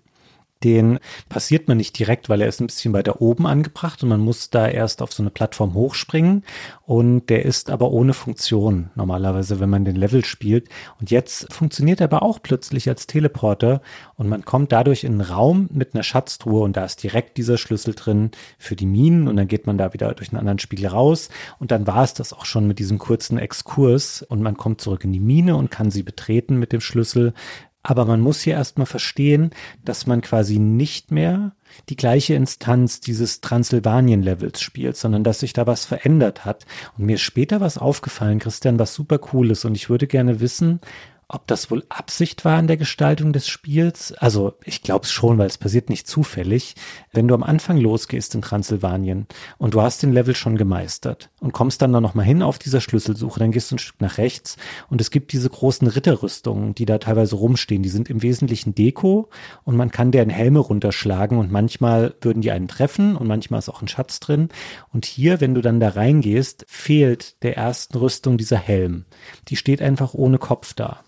den 0.65 0.99
passiert 1.29 1.69
man 1.69 1.79
nicht 1.79 1.99
direkt, 1.99 2.29
weil 2.29 2.41
er 2.43 2.49
ist 2.49 2.61
ein 2.61 2.67
bisschen 2.67 2.93
weiter 2.93 3.21
oben 3.21 3.47
angebracht 3.47 4.03
und 4.03 4.11
man 4.11 4.21
muss 4.21 4.51
da 4.51 4.69
erst 4.69 5.01
auf 5.03 5.13
so 5.13 5.23
eine 5.23 5.31
Plattform 5.31 5.75
hochspringen 5.75 6.45
und 6.87 7.27
der 7.31 7.45
ist 7.45 7.71
aber 7.71 7.91
ohne 7.91 8.13
Funktion 8.13 8.91
normalerweise, 8.95 9.61
wenn 9.61 9.71
man 9.71 9.85
den 9.85 9.97
Level 9.97 10.25
spielt. 10.25 10.69
Und 11.01 11.11
jetzt 11.11 11.53
funktioniert 11.53 12.01
er 12.01 12.05
aber 12.05 12.23
auch 12.23 12.41
plötzlich 12.43 12.89
als 12.89 13.07
Teleporter 13.07 13.81
und 14.17 14.29
man 14.29 14.45
kommt 14.45 14.73
dadurch 14.73 15.05
in 15.05 15.13
einen 15.13 15.21
Raum 15.23 15.69
mit 15.73 15.95
einer 15.95 16.03
Schatztruhe 16.03 16.63
und 16.63 16.77
da 16.77 16.85
ist 16.85 17.03
direkt 17.03 17.39
dieser 17.39 17.57
Schlüssel 17.57 17.95
drin 17.95 18.31
für 18.59 18.77
die 18.77 18.87
Minen 18.87 19.29
und 19.29 19.37
dann 19.37 19.49
geht 19.49 19.67
man 19.67 19.79
da 19.79 19.93
wieder 19.95 20.13
durch 20.15 20.31
einen 20.31 20.41
anderen 20.41 20.59
Spiegel 20.59 20.89
raus 20.89 21.31
und 21.59 21.71
dann 21.71 21.87
war 21.87 22.05
es 22.05 22.15
das 22.15 22.33
auch 22.33 22.45
schon 22.45 22.67
mit 22.67 22.79
diesem 22.79 22.99
kurzen 22.99 23.39
Exkurs 23.39 24.23
und 24.23 24.43
man 24.43 24.57
kommt 24.57 24.81
zurück 24.81 25.05
in 25.05 25.13
die 25.13 25.21
Mine 25.21 25.57
und 25.57 25.71
kann 25.71 25.91
sie 25.91 26.03
betreten 26.03 26.57
mit 26.59 26.73
dem 26.73 26.81
Schlüssel 26.81 27.33
aber 27.83 28.05
man 28.05 28.21
muss 28.21 28.43
hier 28.43 28.55
erstmal 28.55 28.87
verstehen, 28.87 29.51
dass 29.85 30.07
man 30.07 30.21
quasi 30.21 30.59
nicht 30.59 31.11
mehr 31.11 31.53
die 31.89 31.97
gleiche 31.97 32.35
Instanz 32.35 33.01
dieses 33.01 33.41
Transsilvanien-Levels 33.41 34.61
spielt, 34.61 34.97
sondern 34.97 35.25
dass 35.25 35.41
sich 35.41 35.53
da 35.53 35.67
was 35.67 35.87
verändert 35.87 36.45
hat. 36.45 36.67
Und 36.99 37.07
mir 37.07 37.15
ist 37.15 37.23
später 37.23 37.61
was 37.61 37.79
aufgefallen, 37.79 38.39
Christian, 38.39 38.79
was 38.79 38.95
super 38.95 39.19
cool 39.33 39.51
ist. 39.51 39.65
Und 39.65 39.77
ich 39.77 39.89
würde 39.89 40.07
gerne 40.07 40.41
wissen, 40.41 40.81
ob 41.33 41.47
das 41.47 41.71
wohl 41.71 41.85
Absicht 41.89 42.45
war 42.45 42.59
in 42.59 42.67
der 42.67 42.77
Gestaltung 42.77 43.33
des 43.33 43.47
Spiels? 43.47 44.13
Also 44.13 44.55
ich 44.65 44.83
glaube 44.83 45.05
es 45.05 45.13
schon, 45.13 45.39
weil 45.39 45.47
es 45.47 45.59
passiert 45.59 45.89
nicht 45.89 46.09
zufällig. 46.09 46.75
Wenn 47.13 47.29
du 47.29 47.35
am 47.35 47.45
Anfang 47.45 47.79
losgehst 47.79 48.35
in 48.35 48.43
Transsilvanien 48.43 49.27
und 49.57 49.75
du 49.75 49.81
hast 49.81 50.03
den 50.03 50.13
Level 50.13 50.35
schon 50.35 50.57
gemeistert 50.57 51.31
und 51.41 51.53
kommst 51.53 51.83
dann 51.83 51.93
da 51.93 52.01
nochmal 52.01 52.25
hin 52.25 52.43
auf 52.43 52.59
dieser 52.59 52.81
Schlüsselsuche, 52.81 53.39
dann 53.39 53.53
gehst 53.53 53.71
du 53.71 53.77
ein 53.77 53.79
Stück 53.79 54.01
nach 54.01 54.19
rechts 54.19 54.57
und 54.89 55.01
es 55.01 55.11
gibt 55.11 55.33
diese 55.33 55.49
großen 55.49 55.87
Ritterrüstungen, 55.87 56.75
die 56.75 56.85
da 56.85 56.99
teilweise 56.99 57.37
rumstehen. 57.37 57.83
Die 57.83 57.89
sind 57.89 58.11
im 58.11 58.23
Wesentlichen 58.23 58.75
Deko 58.75 59.29
und 59.63 59.77
man 59.77 59.93
kann 59.93 60.11
deren 60.11 60.31
Helme 60.31 60.59
runterschlagen 60.59 61.39
und 61.39 61.53
manchmal 61.53 62.15
würden 62.21 62.43
die 62.43 62.51
einen 62.51 62.69
treffen 62.69 63.15
und 63.15 63.29
manchmal 63.29 63.59
ist 63.59 63.69
auch 63.69 63.83
ein 63.83 63.89
Schatz 63.89 64.19
drin. 64.19 64.49
Und 64.93 65.07
hier, 65.07 65.41
wenn 65.41 65.55
du 65.55 65.61
dann 65.61 65.79
da 65.79 65.91
reingehst, 65.91 66.65
fehlt 66.67 67.43
der 67.45 67.57
ersten 67.57 67.97
Rüstung 67.99 68.37
dieser 68.37 68.59
Helm. 68.59 69.05
Die 69.49 69.57
steht 69.57 69.81
einfach 69.81 70.15
ohne 70.15 70.39
Kopf 70.39 70.75
da. 70.75 71.05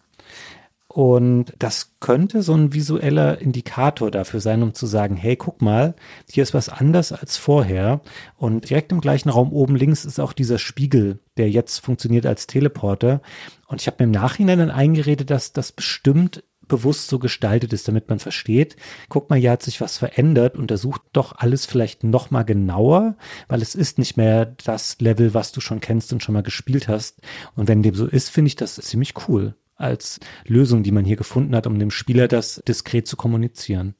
Und 0.92 1.54
das 1.58 1.94
könnte 2.00 2.42
so 2.42 2.52
ein 2.52 2.74
visueller 2.74 3.40
Indikator 3.40 4.10
dafür 4.10 4.40
sein, 4.40 4.62
um 4.62 4.74
zu 4.74 4.84
sagen, 4.84 5.16
hey, 5.16 5.36
guck 5.36 5.62
mal, 5.62 5.94
hier 6.30 6.42
ist 6.42 6.52
was 6.52 6.68
anders 6.68 7.12
als 7.12 7.38
vorher. 7.38 8.02
Und 8.36 8.68
direkt 8.68 8.92
im 8.92 9.00
gleichen 9.00 9.30
Raum 9.30 9.54
oben 9.54 9.74
links 9.74 10.04
ist 10.04 10.20
auch 10.20 10.34
dieser 10.34 10.58
Spiegel, 10.58 11.18
der 11.38 11.48
jetzt 11.48 11.78
funktioniert 11.78 12.26
als 12.26 12.46
Teleporter. 12.46 13.22
Und 13.68 13.80
ich 13.80 13.86
habe 13.86 13.96
mir 14.00 14.04
im 14.04 14.10
Nachhinein 14.10 14.58
dann 14.58 14.70
eingeredet, 14.70 15.30
dass 15.30 15.54
das 15.54 15.72
bestimmt 15.72 16.44
bewusst 16.68 17.08
so 17.08 17.18
gestaltet 17.18 17.72
ist, 17.72 17.88
damit 17.88 18.10
man 18.10 18.18
versteht, 18.18 18.76
guck 19.08 19.30
mal, 19.30 19.38
hier 19.38 19.50
hat 19.50 19.62
sich 19.62 19.80
was 19.80 19.96
verändert, 19.96 20.56
untersucht 20.56 21.00
doch 21.14 21.34
alles 21.38 21.64
vielleicht 21.64 22.04
noch 22.04 22.30
mal 22.30 22.42
genauer, 22.42 23.16
weil 23.48 23.62
es 23.62 23.74
ist 23.74 23.98
nicht 23.98 24.18
mehr 24.18 24.44
das 24.64 25.00
Level, 25.00 25.32
was 25.32 25.52
du 25.52 25.62
schon 25.62 25.80
kennst 25.80 26.12
und 26.12 26.22
schon 26.22 26.34
mal 26.34 26.42
gespielt 26.42 26.86
hast. 26.86 27.20
Und 27.56 27.66
wenn 27.66 27.82
dem 27.82 27.94
so 27.94 28.06
ist, 28.06 28.28
finde 28.28 28.48
ich 28.48 28.56
das 28.56 28.74
ziemlich 28.74 29.14
cool 29.26 29.54
als 29.82 30.20
Lösung, 30.46 30.82
die 30.82 30.92
man 30.92 31.04
hier 31.04 31.16
gefunden 31.16 31.54
hat, 31.54 31.66
um 31.66 31.78
dem 31.78 31.90
Spieler 31.90 32.28
das 32.28 32.62
diskret 32.66 33.06
zu 33.06 33.16
kommunizieren. 33.16 33.94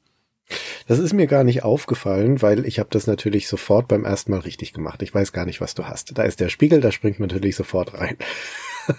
Das 0.87 0.99
ist 0.99 1.13
mir 1.13 1.27
gar 1.27 1.43
nicht 1.43 1.63
aufgefallen, 1.63 2.41
weil 2.41 2.65
ich 2.65 2.79
habe 2.79 2.89
das 2.91 3.07
natürlich 3.07 3.47
sofort 3.47 3.87
beim 3.87 4.03
ersten 4.03 4.31
Mal 4.31 4.39
richtig 4.39 4.73
gemacht. 4.73 5.01
Ich 5.01 5.13
weiß 5.13 5.31
gar 5.31 5.45
nicht, 5.45 5.61
was 5.61 5.73
du 5.73 5.85
hast. 5.85 6.17
Da 6.17 6.23
ist 6.23 6.39
der 6.39 6.49
Spiegel, 6.49 6.81
da 6.81 6.91
springt 6.91 7.19
man 7.19 7.29
natürlich 7.29 7.55
sofort 7.55 7.93
rein. 7.93 8.17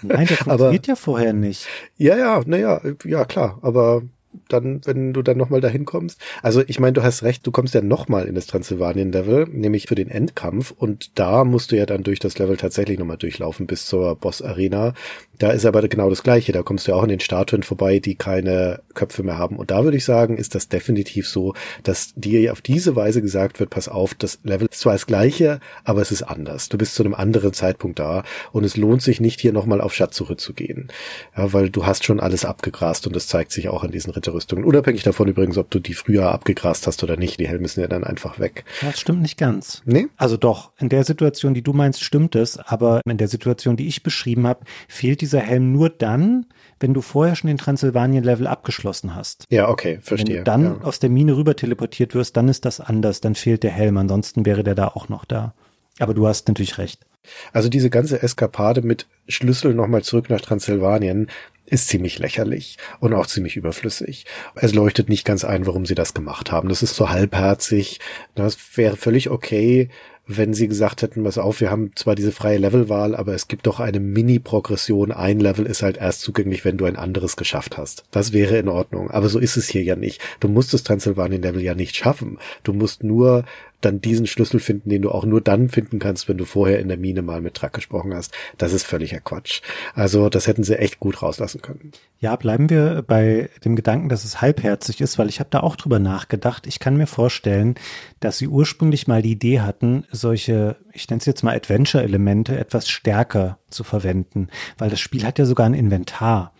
Nein, 0.01 0.27
der 0.27 0.37
funktioniert 0.37 0.85
aber, 0.85 0.87
ja 0.87 0.95
vorher 0.95 1.33
nicht. 1.33 1.67
Ja, 1.97 2.17
ja, 2.17 2.41
naja, 2.45 2.81
ja 3.03 3.25
klar, 3.25 3.59
aber 3.61 4.01
dann, 4.47 4.81
wenn 4.85 5.13
du 5.13 5.21
dann 5.21 5.37
nochmal 5.37 5.61
dahin 5.61 5.85
kommst. 5.85 6.19
Also 6.41 6.63
ich 6.67 6.79
meine, 6.79 6.93
du 6.93 7.03
hast 7.03 7.23
recht, 7.23 7.45
du 7.45 7.51
kommst 7.51 7.73
ja 7.73 7.81
nochmal 7.81 8.27
in 8.27 8.35
das 8.35 8.47
Transsilvanien-Level, 8.47 9.47
nämlich 9.51 9.87
für 9.87 9.95
den 9.95 10.09
Endkampf 10.09 10.71
und 10.71 11.17
da 11.19 11.43
musst 11.43 11.71
du 11.71 11.77
ja 11.77 11.85
dann 11.85 12.03
durch 12.03 12.19
das 12.19 12.37
Level 12.37 12.57
tatsächlich 12.57 12.99
nochmal 12.99 13.17
durchlaufen 13.17 13.67
bis 13.67 13.85
zur 13.85 14.15
Boss-Arena. 14.15 14.93
Da 15.37 15.51
ist 15.51 15.65
aber 15.65 15.85
genau 15.87 16.09
das 16.09 16.23
Gleiche, 16.23 16.51
da 16.51 16.63
kommst 16.63 16.87
du 16.87 16.91
ja 16.91 16.97
auch 16.97 17.03
an 17.03 17.09
den 17.09 17.19
Statuen 17.19 17.63
vorbei, 17.63 17.99
die 17.99 18.15
keine 18.15 18.81
Köpfe 18.93 19.23
mehr 19.23 19.37
haben. 19.37 19.57
Und 19.57 19.71
da 19.71 19.83
würde 19.83 19.97
ich 19.97 20.05
sagen, 20.05 20.37
ist 20.37 20.55
das 20.55 20.69
definitiv 20.69 21.27
so, 21.27 21.53
dass 21.83 22.13
dir 22.15 22.51
auf 22.51 22.61
diese 22.61 22.95
Weise 22.95 23.21
gesagt 23.21 23.59
wird, 23.59 23.69
pass 23.69 23.89
auf, 23.89 24.13
das 24.13 24.39
Level 24.43 24.67
ist 24.71 24.79
zwar 24.79 24.93
das 24.93 25.07
Gleiche, 25.07 25.59
aber 25.83 26.01
es 26.01 26.11
ist 26.11 26.23
anders. 26.23 26.69
Du 26.69 26.77
bist 26.77 26.95
zu 26.95 27.03
einem 27.03 27.13
anderen 27.13 27.53
Zeitpunkt 27.53 27.99
da 27.99 28.23
und 28.51 28.63
es 28.63 28.77
lohnt 28.77 29.01
sich 29.01 29.19
nicht, 29.19 29.41
hier 29.41 29.53
nochmal 29.53 29.81
auf 29.81 29.93
Schatzsuche 29.93 30.37
zu 30.37 30.53
gehen. 30.53 30.87
Ja, 31.35 31.51
weil 31.53 31.69
du 31.69 31.85
hast 31.85 32.05
schon 32.05 32.19
alles 32.19 32.45
abgegrast 32.45 33.05
und 33.07 33.15
das 33.15 33.27
zeigt 33.27 33.51
sich 33.51 33.67
auch 33.69 33.83
an 33.83 33.91
diesen 33.91 34.11
Ritterrüstungen. 34.25 34.65
Unabhängig 34.65 35.03
davon 35.03 35.27
übrigens, 35.27 35.57
ob 35.57 35.69
du 35.69 35.79
die 35.79 35.93
früher 35.93 36.31
abgegrast 36.31 36.87
hast 36.87 37.03
oder 37.03 37.17
nicht. 37.17 37.39
Die 37.39 37.47
Helme 37.47 37.67
sind 37.67 37.81
ja 37.81 37.87
dann 37.87 38.03
einfach 38.03 38.39
weg. 38.39 38.65
Das 38.81 38.99
stimmt 38.99 39.21
nicht 39.21 39.37
ganz. 39.37 39.81
Nee? 39.85 40.07
Also 40.17 40.37
doch, 40.37 40.71
in 40.77 40.89
der 40.89 41.03
Situation, 41.03 41.53
die 41.53 41.61
du 41.61 41.73
meinst, 41.73 42.03
stimmt 42.03 42.35
es, 42.35 42.57
aber 42.57 43.01
in 43.05 43.17
der 43.17 43.27
Situation, 43.27 43.77
die 43.77 43.87
ich 43.87 44.03
beschrieben 44.03 44.47
habe, 44.47 44.65
fehlt 44.87 45.21
dieser 45.21 45.39
Helm 45.39 45.71
nur 45.71 45.89
dann, 45.89 46.47
wenn 46.79 46.93
du 46.93 47.01
vorher 47.01 47.35
schon 47.35 47.47
den 47.47 47.57
Transsilvanien-Level 47.57 48.47
abgeschlossen 48.47 49.15
hast. 49.15 49.45
Ja, 49.49 49.69
okay, 49.69 49.99
verstehe. 50.01 50.37
Wenn 50.37 50.37
du 50.37 50.43
dann 50.43 50.63
ja. 50.63 50.81
aus 50.81 50.99
der 50.99 51.09
Mine 51.09 51.37
rüber 51.37 51.55
teleportiert 51.55 52.15
wirst, 52.15 52.35
dann 52.37 52.49
ist 52.49 52.65
das 52.65 52.79
anders, 52.79 53.21
dann 53.21 53.35
fehlt 53.35 53.63
der 53.63 53.71
Helm, 53.71 53.97
ansonsten 53.97 54.45
wäre 54.45 54.63
der 54.63 54.75
da 54.75 54.87
auch 54.89 55.09
noch 55.09 55.25
da. 55.25 55.53
Aber 55.99 56.13
du 56.13 56.27
hast 56.27 56.47
natürlich 56.47 56.77
recht. 56.77 57.05
Also 57.53 57.69
diese 57.69 57.89
ganze 57.89 58.21
Eskapade 58.21 58.81
mit 58.81 59.07
Schlüssel 59.27 59.73
nochmal 59.73 60.03
zurück 60.03 60.29
nach 60.29 60.41
Transsilvanien, 60.41 61.27
ist 61.65 61.87
ziemlich 61.87 62.19
lächerlich 62.19 62.77
und 62.99 63.13
auch 63.13 63.27
ziemlich 63.27 63.55
überflüssig. 63.55 64.25
Es 64.55 64.73
leuchtet 64.73 65.09
nicht 65.09 65.25
ganz 65.25 65.43
ein, 65.43 65.65
warum 65.65 65.85
sie 65.85 65.95
das 65.95 66.13
gemacht 66.13 66.51
haben. 66.51 66.69
Das 66.69 66.83
ist 66.83 66.95
so 66.95 67.09
halbherzig. 67.09 67.99
Das 68.35 68.57
wäre 68.75 68.97
völlig 68.97 69.29
okay, 69.29 69.89
wenn 70.27 70.53
sie 70.53 70.67
gesagt 70.67 71.01
hätten, 71.01 71.23
pass 71.23 71.37
auf, 71.37 71.61
wir 71.61 71.69
haben 71.69 71.91
zwar 71.95 72.15
diese 72.15 72.31
freie 72.31 72.57
Levelwahl, 72.57 73.15
aber 73.15 73.33
es 73.33 73.47
gibt 73.47 73.67
doch 73.67 73.79
eine 73.79 73.99
Mini-Progression. 73.99 75.11
Ein 75.11 75.39
Level 75.39 75.65
ist 75.65 75.83
halt 75.83 75.97
erst 75.97 76.21
zugänglich, 76.21 76.65
wenn 76.65 76.77
du 76.77 76.85
ein 76.85 76.95
anderes 76.95 77.35
geschafft 77.35 77.77
hast. 77.77 78.05
Das 78.11 78.33
wäre 78.33 78.57
in 78.57 78.67
Ordnung. 78.67 79.11
Aber 79.11 79.29
so 79.29 79.37
ist 79.37 79.55
es 79.55 79.67
hier 79.67 79.83
ja 79.83 79.95
nicht. 79.95 80.21
Du 80.39 80.47
musst 80.47 80.73
das 80.73 80.83
Transylvanien-Level 80.83 81.61
ja 81.61 81.75
nicht 81.75 81.95
schaffen. 81.95 82.39
Du 82.63 82.73
musst 82.73 83.03
nur 83.03 83.45
dann 83.85 84.01
diesen 84.01 84.27
Schlüssel 84.27 84.59
finden, 84.59 84.89
den 84.89 85.03
du 85.03 85.11
auch 85.11 85.25
nur 85.25 85.41
dann 85.41 85.69
finden 85.69 85.99
kannst, 85.99 86.27
wenn 86.27 86.37
du 86.37 86.45
vorher 86.45 86.79
in 86.79 86.87
der 86.87 86.97
Mine 86.97 87.21
mal 87.21 87.41
mit 87.41 87.53
Track 87.53 87.73
gesprochen 87.73 88.13
hast. 88.13 88.33
Das 88.57 88.73
ist 88.73 88.85
völliger 88.85 89.19
Quatsch. 89.19 89.61
Also 89.93 90.29
das 90.29 90.47
hätten 90.47 90.63
sie 90.63 90.79
echt 90.79 90.99
gut 90.99 91.21
rauslassen 91.21 91.61
können. 91.61 91.91
Ja, 92.19 92.35
bleiben 92.35 92.69
wir 92.69 93.03
bei 93.05 93.49
dem 93.63 93.75
Gedanken, 93.75 94.09
dass 94.09 94.25
es 94.25 94.41
halbherzig 94.41 95.01
ist, 95.01 95.19
weil 95.19 95.29
ich 95.29 95.39
habe 95.39 95.49
da 95.51 95.59
auch 95.59 95.75
drüber 95.75 95.99
nachgedacht. 95.99 96.65
Ich 96.65 96.79
kann 96.79 96.97
mir 96.97 97.07
vorstellen, 97.07 97.75
dass 98.19 98.39
sie 98.39 98.47
ursprünglich 98.47 99.07
mal 99.07 99.21
die 99.21 99.33
Idee 99.33 99.59
hatten, 99.59 100.05
solche, 100.11 100.77
ich 100.91 101.09
nenne 101.09 101.19
es 101.19 101.25
jetzt 101.25 101.43
mal 101.43 101.55
Adventure-Elemente 101.55 102.57
etwas 102.57 102.89
stärker 102.89 103.59
zu 103.69 103.83
verwenden, 103.83 104.47
weil 104.77 104.89
das 104.89 104.99
Spiel 104.99 105.25
hat 105.25 105.37
ja 105.37 105.45
sogar 105.45 105.67
ein 105.67 105.73
Inventar. 105.73 106.53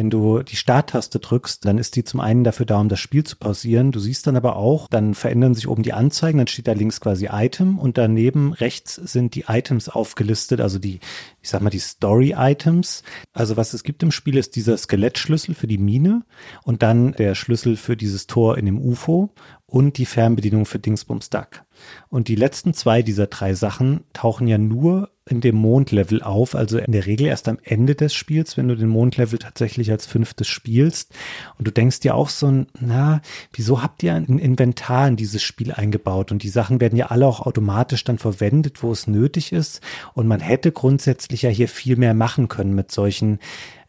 Wenn 0.00 0.08
du 0.08 0.42
die 0.42 0.56
Starttaste 0.56 1.18
drückst, 1.18 1.66
dann 1.66 1.76
ist 1.76 1.94
die 1.94 2.04
zum 2.04 2.20
einen 2.20 2.42
dafür 2.42 2.64
da, 2.64 2.80
um 2.80 2.88
das 2.88 2.98
Spiel 2.98 3.22
zu 3.22 3.36
pausieren. 3.36 3.92
Du 3.92 4.00
siehst 4.00 4.26
dann 4.26 4.34
aber 4.34 4.56
auch, 4.56 4.88
dann 4.88 5.12
verändern 5.12 5.54
sich 5.54 5.68
oben 5.68 5.82
die 5.82 5.92
Anzeigen, 5.92 6.38
dann 6.38 6.46
steht 6.46 6.68
da 6.68 6.72
links 6.72 7.02
quasi 7.02 7.28
Item 7.30 7.78
und 7.78 7.98
daneben 7.98 8.54
rechts 8.54 8.94
sind 8.94 9.34
die 9.34 9.44
Items 9.46 9.90
aufgelistet, 9.90 10.62
also 10.62 10.78
die, 10.78 11.00
ich 11.42 11.50
sag 11.50 11.60
mal, 11.60 11.68
die 11.68 11.80
Story-Items. 11.80 13.02
Also 13.34 13.58
was 13.58 13.74
es 13.74 13.84
gibt 13.84 14.02
im 14.02 14.10
Spiel 14.10 14.38
ist 14.38 14.56
dieser 14.56 14.78
Skelettschlüssel 14.78 15.54
für 15.54 15.66
die 15.66 15.76
Mine 15.76 16.22
und 16.62 16.82
dann 16.82 17.12
der 17.12 17.34
Schlüssel 17.34 17.76
für 17.76 17.94
dieses 17.94 18.26
Tor 18.26 18.56
in 18.56 18.64
dem 18.64 18.80
UFO 18.80 19.34
und 19.66 19.98
die 19.98 20.06
Fernbedienung 20.06 20.64
für 20.64 20.78
Dingsbums 20.78 21.28
Duck. 21.28 21.66
Und 22.08 22.28
die 22.28 22.34
letzten 22.34 22.74
zwei 22.74 23.02
dieser 23.02 23.26
drei 23.26 23.54
Sachen 23.54 24.04
tauchen 24.12 24.48
ja 24.48 24.58
nur 24.58 25.10
in 25.30 25.40
dem 25.40 25.54
Mondlevel 25.54 26.22
auf, 26.22 26.56
also 26.56 26.78
in 26.78 26.90
der 26.90 27.06
Regel 27.06 27.26
erst 27.26 27.46
am 27.48 27.58
Ende 27.62 27.94
des 27.94 28.12
Spiels, 28.14 28.56
wenn 28.56 28.66
du 28.66 28.74
den 28.74 28.88
Mondlevel 28.88 29.38
tatsächlich 29.38 29.90
als 29.92 30.04
fünftes 30.04 30.48
spielst. 30.48 31.14
Und 31.56 31.68
du 31.68 31.70
denkst 31.70 32.00
dir 32.00 32.16
auch 32.16 32.28
so, 32.28 32.66
na, 32.80 33.20
wieso 33.52 33.82
habt 33.82 34.02
ihr 34.02 34.14
ein 34.14 34.38
Inventar 34.38 35.06
in 35.06 35.16
dieses 35.16 35.42
Spiel 35.42 35.72
eingebaut? 35.72 36.32
Und 36.32 36.42
die 36.42 36.48
Sachen 36.48 36.80
werden 36.80 36.96
ja 36.96 37.06
alle 37.06 37.26
auch 37.26 37.40
automatisch 37.40 38.02
dann 38.02 38.18
verwendet, 38.18 38.82
wo 38.82 38.90
es 38.90 39.06
nötig 39.06 39.52
ist. 39.52 39.80
Und 40.14 40.26
man 40.26 40.40
hätte 40.40 40.72
grundsätzlich 40.72 41.42
ja 41.42 41.50
hier 41.50 41.68
viel 41.68 41.96
mehr 41.96 42.14
machen 42.14 42.48
können 42.48 42.74
mit 42.74 42.90
solchen 42.90 43.38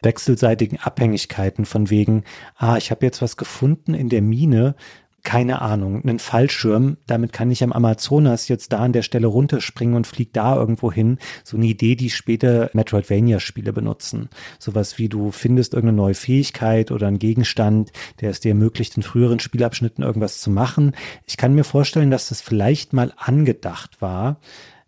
wechselseitigen 0.04 0.80
Abhängigkeiten 0.80 1.66
von 1.66 1.90
wegen, 1.90 2.24
ah, 2.56 2.78
ich 2.78 2.92
habe 2.92 3.06
jetzt 3.06 3.22
was 3.22 3.38
gefunden 3.38 3.94
in 3.94 4.10
der 4.10 4.22
Mine, 4.22 4.76
keine 5.24 5.62
Ahnung, 5.62 6.02
einen 6.02 6.20
Fallschirm, 6.20 6.98
damit 7.06 7.34
kann 7.34 7.52
ich 7.52 7.64
am 7.64 7.72
Amazonas 7.72 8.48
jetzt 8.48 8.74
da 8.74 8.80
an 8.80 8.94
der 8.94 9.02
Stelle 9.02 9.28
runterspringen 9.28 9.96
und 9.96 10.08
flieg 10.08 10.34
da 10.34 10.56
irgendwo 10.56 10.92
hin. 10.92 11.20
So 11.44 11.58
eine 11.58 11.68
Idee, 11.68 11.96
die 11.96 12.10
später 12.10 12.70
Metroidvania-Spiele 12.74 13.74
benutzen. 13.74 14.30
Sowas 14.60 14.98
wie 14.98 15.10
du 15.10 15.32
findest 15.32 15.74
irgendeine 15.74 15.98
neue 15.98 16.14
Fähigkeit 16.14 16.92
oder 16.92 17.08
einen 17.08 17.20
Gegenstand, 17.20 17.92
der 18.20 18.32
es 18.32 18.40
dir 18.40 18.50
ermöglicht, 18.50 18.98
in 18.98 19.04
früheren 19.04 19.40
Spielabschnitten 19.40 20.04
irgendwas 20.04 20.40
zu 20.40 20.50
machen. 20.50 20.96
Ich 21.26 21.38
kann 21.38 21.54
mir 21.54 21.64
vorstellen, 21.64 22.12
dass 22.12 22.30
das 22.30 22.42
vielleicht 22.42 22.94
mal 22.94 23.14
angedacht 23.18 24.02
war, 24.02 24.40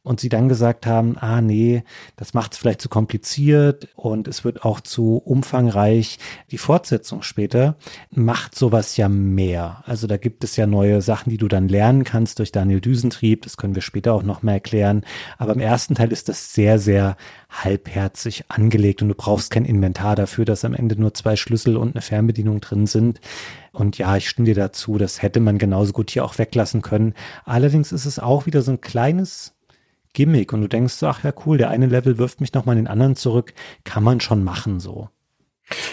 und 0.04 0.20
sie 0.20 0.28
dann 0.28 0.50
gesagt 0.50 0.86
haben, 0.86 1.18
ah 1.18 1.40
nee, 1.40 1.84
das 2.18 2.34
macht 2.34 2.54
es 2.54 2.60
vielleicht 2.60 2.82
zu 2.82 2.90
kompliziert 2.90 3.88
und 3.96 4.28
es 4.28 4.44
wird 4.44 4.66
auch 4.66 4.82
zu 4.82 5.18
umfangreich. 5.18 6.20
Die 6.52 6.58
Fortsetzung 6.58 7.22
später 7.22 7.78
macht 8.12 8.54
sowas 8.54 8.98
ja 8.98 9.08
mehr. 9.08 9.82
Also 9.86 10.06
da 10.06 10.18
gibt 10.18 10.44
es 10.44 10.58
ja 10.58 10.68
neue 10.68 11.02
Sachen, 11.02 11.30
die 11.30 11.38
du 11.38 11.48
dann 11.48 11.70
lernen 11.70 12.04
kannst 12.04 12.40
durch 12.40 12.52
Daniel 12.52 12.82
Düsentrieb. 12.82 13.44
Das 13.44 13.56
können 13.56 13.76
wir 13.76 13.82
später 13.82 14.14
auch 14.14 14.24
noch 14.24 14.44
mehr 14.44 14.56
erklären. 14.56 15.06
Aber 15.38 15.54
im 15.54 15.62
ersten 15.62 15.96
Teil 15.96 16.12
ist 16.12 16.28
das 16.28 16.54
sehr, 16.54 16.80
sehr 16.80 17.16
halbherzig 17.50 18.46
angelegt 18.50 19.02
und 19.02 19.08
du 19.08 19.16
brauchst 19.16 19.52
kein 19.52 19.64
Inventar 19.64 20.18
dafür, 20.18 20.44
dass 20.44 20.66
am 20.66 20.74
Ende 20.74 21.00
nur 21.00 21.14
zwei 21.14 21.38
Schlüssel 21.38 21.78
und 21.78 21.96
eine 21.96 22.02
Fernbedienung 22.02 22.60
drin 22.60 22.88
sind. 22.88 23.22
Und 23.72 23.98
ja, 23.98 24.18
ich 24.18 24.28
stimme 24.28 24.48
dir 24.48 24.56
dazu, 24.56 24.98
das 24.98 25.22
hätte 25.22 25.40
man 25.40 25.58
genauso 25.58 25.94
gut 25.94 26.12
hier 26.12 26.26
auch 26.26 26.38
weglassen 26.38 26.82
können. 26.82 27.14
Allerdings 27.46 27.94
ist 27.94 28.06
es 28.06 28.20
auch 28.20 28.46
wieder 28.46 28.62
so 28.62 28.72
ein 28.72 28.82
kleines 28.82 29.54
Gimmick 30.14 30.54
und 30.54 30.62
du 30.62 30.68
denkst, 30.68 31.02
ach 31.04 31.24
ja 31.24 31.34
cool, 31.46 31.58
der 31.58 31.70
eine 31.70 31.88
Level 31.88 32.18
wirft 32.18 32.42
mich 32.42 32.54
nochmal 32.54 32.78
in 32.78 32.86
den 32.86 32.92
anderen 32.92 33.16
zurück, 33.16 33.54
kann 33.84 34.04
man 34.04 34.22
schon 34.22 34.44
machen 34.44 34.80
so. 34.80 35.10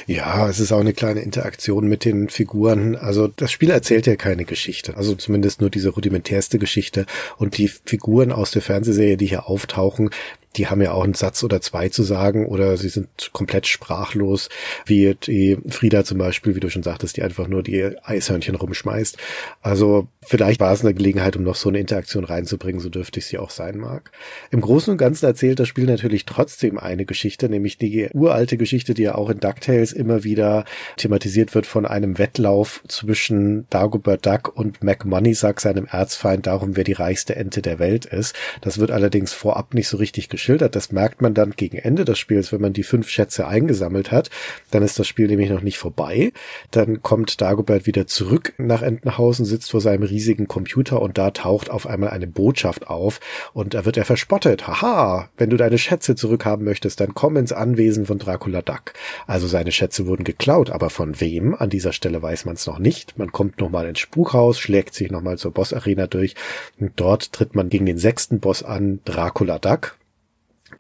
Ja, 0.06 0.48
es 0.48 0.60
ist 0.60 0.72
auch 0.72 0.80
eine 0.80 0.92
kleine 0.92 1.20
Interaktion 1.20 1.86
mit 1.88 2.04
den 2.04 2.28
Figuren. 2.28 2.96
Also 2.96 3.28
das 3.28 3.52
Spiel 3.52 3.70
erzählt 3.70 4.06
ja 4.06 4.16
keine 4.16 4.44
Geschichte. 4.44 4.96
Also 4.96 5.14
zumindest 5.14 5.60
nur 5.60 5.70
diese 5.70 5.90
rudimentärste 5.90 6.58
Geschichte. 6.58 7.06
Und 7.36 7.56
die 7.56 7.68
Figuren 7.68 8.32
aus 8.32 8.50
der 8.50 8.62
Fernsehserie, 8.62 9.16
die 9.16 9.26
hier 9.26 9.48
auftauchen, 9.48 10.10
die 10.57 10.66
haben 10.66 10.82
ja 10.82 10.92
auch 10.92 11.05
einen 11.05 11.14
Satz 11.14 11.44
oder 11.44 11.61
zwei 11.61 11.88
zu 11.88 12.03
sagen 12.03 12.46
oder 12.46 12.76
sie 12.76 12.88
sind 12.88 13.30
komplett 13.32 13.66
sprachlos, 13.66 14.48
wie 14.84 15.14
die 15.14 15.59
Frieda 15.68 16.05
zum 16.05 16.18
Beispiel, 16.18 16.57
wie 16.57 16.61
du 16.61 16.70
schon 16.70 16.82
sagtest, 16.82 17.16
die 17.16 17.22
einfach 17.22 17.46
nur 17.46 17.62
die 17.62 17.96
Eishörnchen 18.03 18.57
rumschmeißt. 18.57 19.16
Also 19.62 20.09
vielleicht 20.22 20.61
war 20.61 20.72
es 20.72 20.84
eine 20.84 20.94
Gelegenheit, 20.94 21.36
um 21.36 21.44
noch 21.44 21.55
so 21.55 21.68
eine 21.68 21.78
Interaktion 21.78 22.24
reinzubringen, 22.24 22.80
so 22.80 22.88
dürftig 22.88 23.26
sie 23.26 23.38
auch 23.38 23.51
sein 23.51 23.78
mag. 23.78 24.11
Im 24.51 24.61
Großen 24.61 24.90
und 24.90 24.98
Ganzen 24.98 25.26
erzählt 25.26 25.61
das 25.61 25.68
Spiel 25.68 25.86
natürlich 25.86 26.24
trotzdem 26.24 26.78
eine 26.78 27.05
Geschichte, 27.05 27.48
nämlich 27.48 27.78
die 27.78 28.09
uralte 28.12 28.57
Geschichte, 28.57 28.94
die 28.94 29.03
ja 29.03 29.14
auch 29.14 29.30
in 29.30 29.38
DuckTales 29.38 29.92
immer 29.92 30.24
wieder 30.24 30.64
thematisiert 30.96 31.55
wird 31.55 31.66
von 31.66 31.86
einem 31.86 32.18
Wettlauf 32.18 32.82
zwischen 32.88 33.68
Dagobert 33.70 34.26
Duck 34.26 34.57
und 34.57 34.82
Mac 34.82 35.05
Moneysack, 35.05 35.61
seinem 35.61 35.86
Erzfeind, 35.86 36.46
darum, 36.46 36.76
wer 36.76 36.84
die 36.84 36.92
reichste 36.92 37.36
Ente 37.36 37.62
der 37.62 37.78
Welt 37.78 38.05
ist. 38.05 38.34
Das 38.62 38.78
wird 38.78 38.90
allerdings 38.90 39.32
vorab 39.32 39.74
nicht 39.74 39.88
so 39.88 39.96
richtig 39.96 40.28
geschildert. 40.41 40.74
Das 40.74 40.91
merkt 40.91 41.20
man 41.20 41.34
dann 41.34 41.53
gegen 41.53 41.76
Ende 41.76 42.07
des 42.07 42.18
Spiels, 42.18 42.51
wenn 42.51 42.62
man 42.62 42.72
die 42.72 42.82
fünf 42.82 43.09
Schätze 43.09 43.47
eingesammelt 43.47 44.11
hat. 44.11 44.30
Dann 44.70 44.82
ist 44.82 44.99
das 44.99 45.07
Spiel 45.07 45.26
nämlich 45.26 45.51
noch 45.51 45.61
nicht 45.61 45.76
vorbei. 45.76 46.32
Dann 46.70 47.03
kommt 47.03 47.41
Dagobert 47.41 47.86
wieder 47.86 48.07
zurück 48.07 48.55
nach 48.57 48.80
Entenhausen, 48.80 49.45
sitzt 49.45 49.70
vor 49.70 49.82
seinem 49.82 50.03
riesigen 50.03 50.49
Computer 50.49 51.03
und 51.03 51.18
da 51.18 51.30
taucht 51.30 51.70
auf 51.70 51.86
einmal 51.86 52.11
eine 52.11 52.26
Botschaft 52.26 52.88
auf 52.88 53.20
und 53.53 53.74
da 53.74 53.84
wird 53.84 53.99
er 53.99 54.07
verspottet. 54.07 54.66
Haha, 54.66 55.28
wenn 55.36 55.51
du 55.51 55.59
deine 55.59 55.76
Schätze 55.76 56.14
zurückhaben 56.14 56.64
möchtest, 56.64 57.01
dann 57.01 57.14
komm 57.14 57.36
ins 57.36 57.53
Anwesen 57.53 58.07
von 58.07 58.18
Dracula 58.18 58.62
Duck. 58.62 58.95
Also 59.26 59.47
seine 59.47 59.72
Schätze 59.72 60.07
wurden 60.07 60.24
geklaut, 60.24 60.70
aber 60.70 60.88
von 60.88 61.20
wem? 61.20 61.55
An 61.55 61.68
dieser 61.68 61.93
Stelle 61.93 62.22
weiß 62.22 62.47
man 62.47 62.55
es 62.55 62.66
noch 62.66 62.78
nicht. 62.78 63.18
Man 63.18 63.30
kommt 63.30 63.61
nochmal 63.61 63.86
ins 63.86 63.99
Spukhaus, 63.99 64.59
schlägt 64.59 64.95
sich 64.95 65.11
nochmal 65.11 65.36
zur 65.36 65.53
Bossarena 65.53 66.07
durch 66.07 66.34
und 66.78 66.93
dort 66.97 67.32
tritt 67.32 67.55
man 67.55 67.68
gegen 67.68 67.84
den 67.84 67.99
sechsten 67.99 68.41
Boss 68.41 68.62
an, 68.62 69.01
Dracula 69.05 69.59
Duck. 69.59 69.99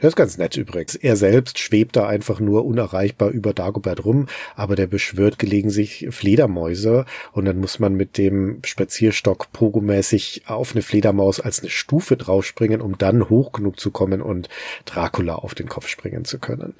Das 0.00 0.08
ist 0.08 0.16
ganz 0.16 0.38
nett 0.38 0.56
übrigens. 0.56 0.94
Er 0.94 1.14
selbst 1.16 1.58
schwebt 1.58 1.94
da 1.96 2.06
einfach 2.06 2.40
nur 2.40 2.64
unerreichbar 2.64 3.30
über 3.30 3.52
Dagobert 3.52 4.04
rum, 4.04 4.26
aber 4.56 4.74
der 4.74 4.86
beschwört 4.86 5.38
gelegentlich 5.38 6.08
Fledermäuse 6.10 7.04
und 7.32 7.44
dann 7.44 7.58
muss 7.58 7.78
man 7.78 7.94
mit 7.94 8.16
dem 8.16 8.60
Spazierstock 8.64 9.52
pogomäßig 9.52 10.44
auf 10.46 10.72
eine 10.72 10.82
Fledermaus 10.82 11.38
als 11.38 11.60
eine 11.60 11.68
Stufe 11.68 12.16
draufspringen, 12.16 12.80
um 12.80 12.96
dann 12.96 13.28
hoch 13.28 13.52
genug 13.52 13.78
zu 13.78 13.90
kommen 13.90 14.22
und 14.22 14.48
Dracula 14.86 15.34
auf 15.34 15.54
den 15.54 15.68
Kopf 15.68 15.86
springen 15.86 16.24
zu 16.24 16.38
können. 16.38 16.74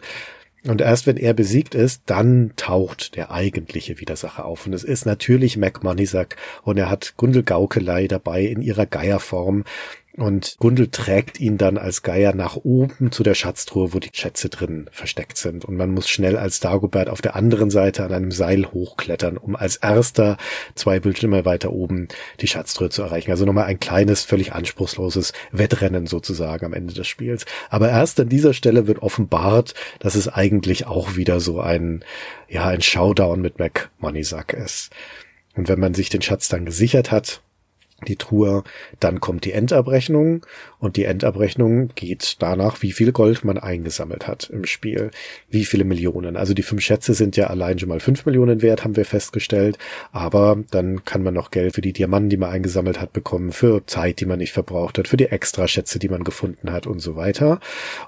Und 0.66 0.82
erst 0.82 1.06
wenn 1.06 1.16
er 1.16 1.32
besiegt 1.32 1.74
ist, 1.74 2.02
dann 2.06 2.52
taucht 2.56 3.16
der 3.16 3.30
eigentliche 3.30 3.98
Widersacher 3.98 4.44
auf. 4.44 4.66
Und 4.66 4.74
es 4.74 4.84
ist 4.84 5.06
natürlich 5.06 5.56
Mac 5.56 5.82
Moneysack 5.82 6.36
und 6.62 6.76
er 6.76 6.90
hat 6.90 7.14
Gundel 7.16 7.42
Gaukelei 7.42 8.08
dabei 8.08 8.42
in 8.42 8.60
ihrer 8.60 8.84
Geierform. 8.84 9.64
Und 10.16 10.56
Gundel 10.58 10.88
trägt 10.88 11.38
ihn 11.38 11.56
dann 11.56 11.78
als 11.78 12.02
Geier 12.02 12.34
nach 12.34 12.56
oben 12.56 13.12
zu 13.12 13.22
der 13.22 13.34
Schatztruhe, 13.34 13.94
wo 13.94 14.00
die 14.00 14.10
Schätze 14.12 14.48
drin 14.48 14.90
versteckt 14.90 15.38
sind. 15.38 15.64
Und 15.64 15.76
man 15.76 15.94
muss 15.94 16.08
schnell 16.08 16.36
als 16.36 16.58
Dagobert 16.58 17.08
auf 17.08 17.22
der 17.22 17.36
anderen 17.36 17.70
Seite 17.70 18.04
an 18.04 18.12
einem 18.12 18.32
Seil 18.32 18.66
hochklettern, 18.66 19.36
um 19.36 19.54
als 19.54 19.76
erster 19.76 20.36
zwei 20.74 20.98
Bildschirme 20.98 21.44
weiter 21.44 21.72
oben 21.72 22.08
die 22.40 22.48
Schatztruhe 22.48 22.90
zu 22.90 23.02
erreichen. 23.02 23.30
Also 23.30 23.44
nochmal 23.44 23.66
ein 23.66 23.78
kleines, 23.78 24.24
völlig 24.24 24.52
anspruchsloses 24.52 25.32
Wettrennen 25.52 26.08
sozusagen 26.08 26.66
am 26.66 26.72
Ende 26.72 26.92
des 26.92 27.06
Spiels. 27.06 27.46
Aber 27.68 27.88
erst 27.88 28.18
an 28.18 28.28
dieser 28.28 28.52
Stelle 28.52 28.88
wird 28.88 29.02
offenbart, 29.02 29.74
dass 30.00 30.16
es 30.16 30.26
eigentlich 30.26 30.88
auch 30.88 31.14
wieder 31.14 31.38
so 31.38 31.60
ein, 31.60 32.04
ja, 32.48 32.66
ein 32.66 32.82
Showdown 32.82 33.40
mit 33.40 33.60
Mac 33.60 33.90
Moneysack 34.00 34.54
ist. 34.54 34.90
Und 35.54 35.68
wenn 35.68 35.78
man 35.78 35.94
sich 35.94 36.08
den 36.08 36.22
Schatz 36.22 36.48
dann 36.48 36.64
gesichert 36.64 37.12
hat, 37.12 37.42
die 38.06 38.16
Truhe, 38.16 38.64
dann 38.98 39.20
kommt 39.20 39.44
die 39.44 39.52
Endabrechnung 39.52 40.46
und 40.78 40.96
die 40.96 41.04
Endabrechnung 41.04 41.90
geht 41.94 42.36
danach, 42.40 42.82
wie 42.82 42.92
viel 42.92 43.12
Gold 43.12 43.44
man 43.44 43.58
eingesammelt 43.58 44.26
hat 44.26 44.50
im 44.50 44.64
Spiel, 44.64 45.10
wie 45.48 45.64
viele 45.64 45.84
Millionen. 45.84 46.36
Also 46.36 46.54
die 46.54 46.62
fünf 46.62 46.82
Schätze 46.82 47.14
sind 47.14 47.36
ja 47.36 47.48
allein 47.48 47.78
schon 47.78 47.88
mal 47.88 48.00
fünf 48.00 48.26
Millionen 48.26 48.62
wert, 48.62 48.84
haben 48.84 48.96
wir 48.96 49.04
festgestellt, 49.04 49.78
aber 50.12 50.58
dann 50.70 51.04
kann 51.04 51.22
man 51.22 51.34
noch 51.34 51.50
Geld 51.50 51.74
für 51.74 51.80
die 51.80 51.92
Diamanten, 51.92 52.30
die 52.30 52.36
man 52.36 52.50
eingesammelt 52.50 53.00
hat, 53.00 53.12
bekommen, 53.12 53.52
für 53.52 53.86
Zeit, 53.86 54.20
die 54.20 54.26
man 54.26 54.38
nicht 54.38 54.52
verbraucht 54.52 54.98
hat, 54.98 55.08
für 55.08 55.16
die 55.16 55.26
Extraschätze, 55.26 55.98
die 55.98 56.08
man 56.08 56.24
gefunden 56.24 56.72
hat 56.72 56.86
und 56.86 57.00
so 57.00 57.16
weiter. 57.16 57.60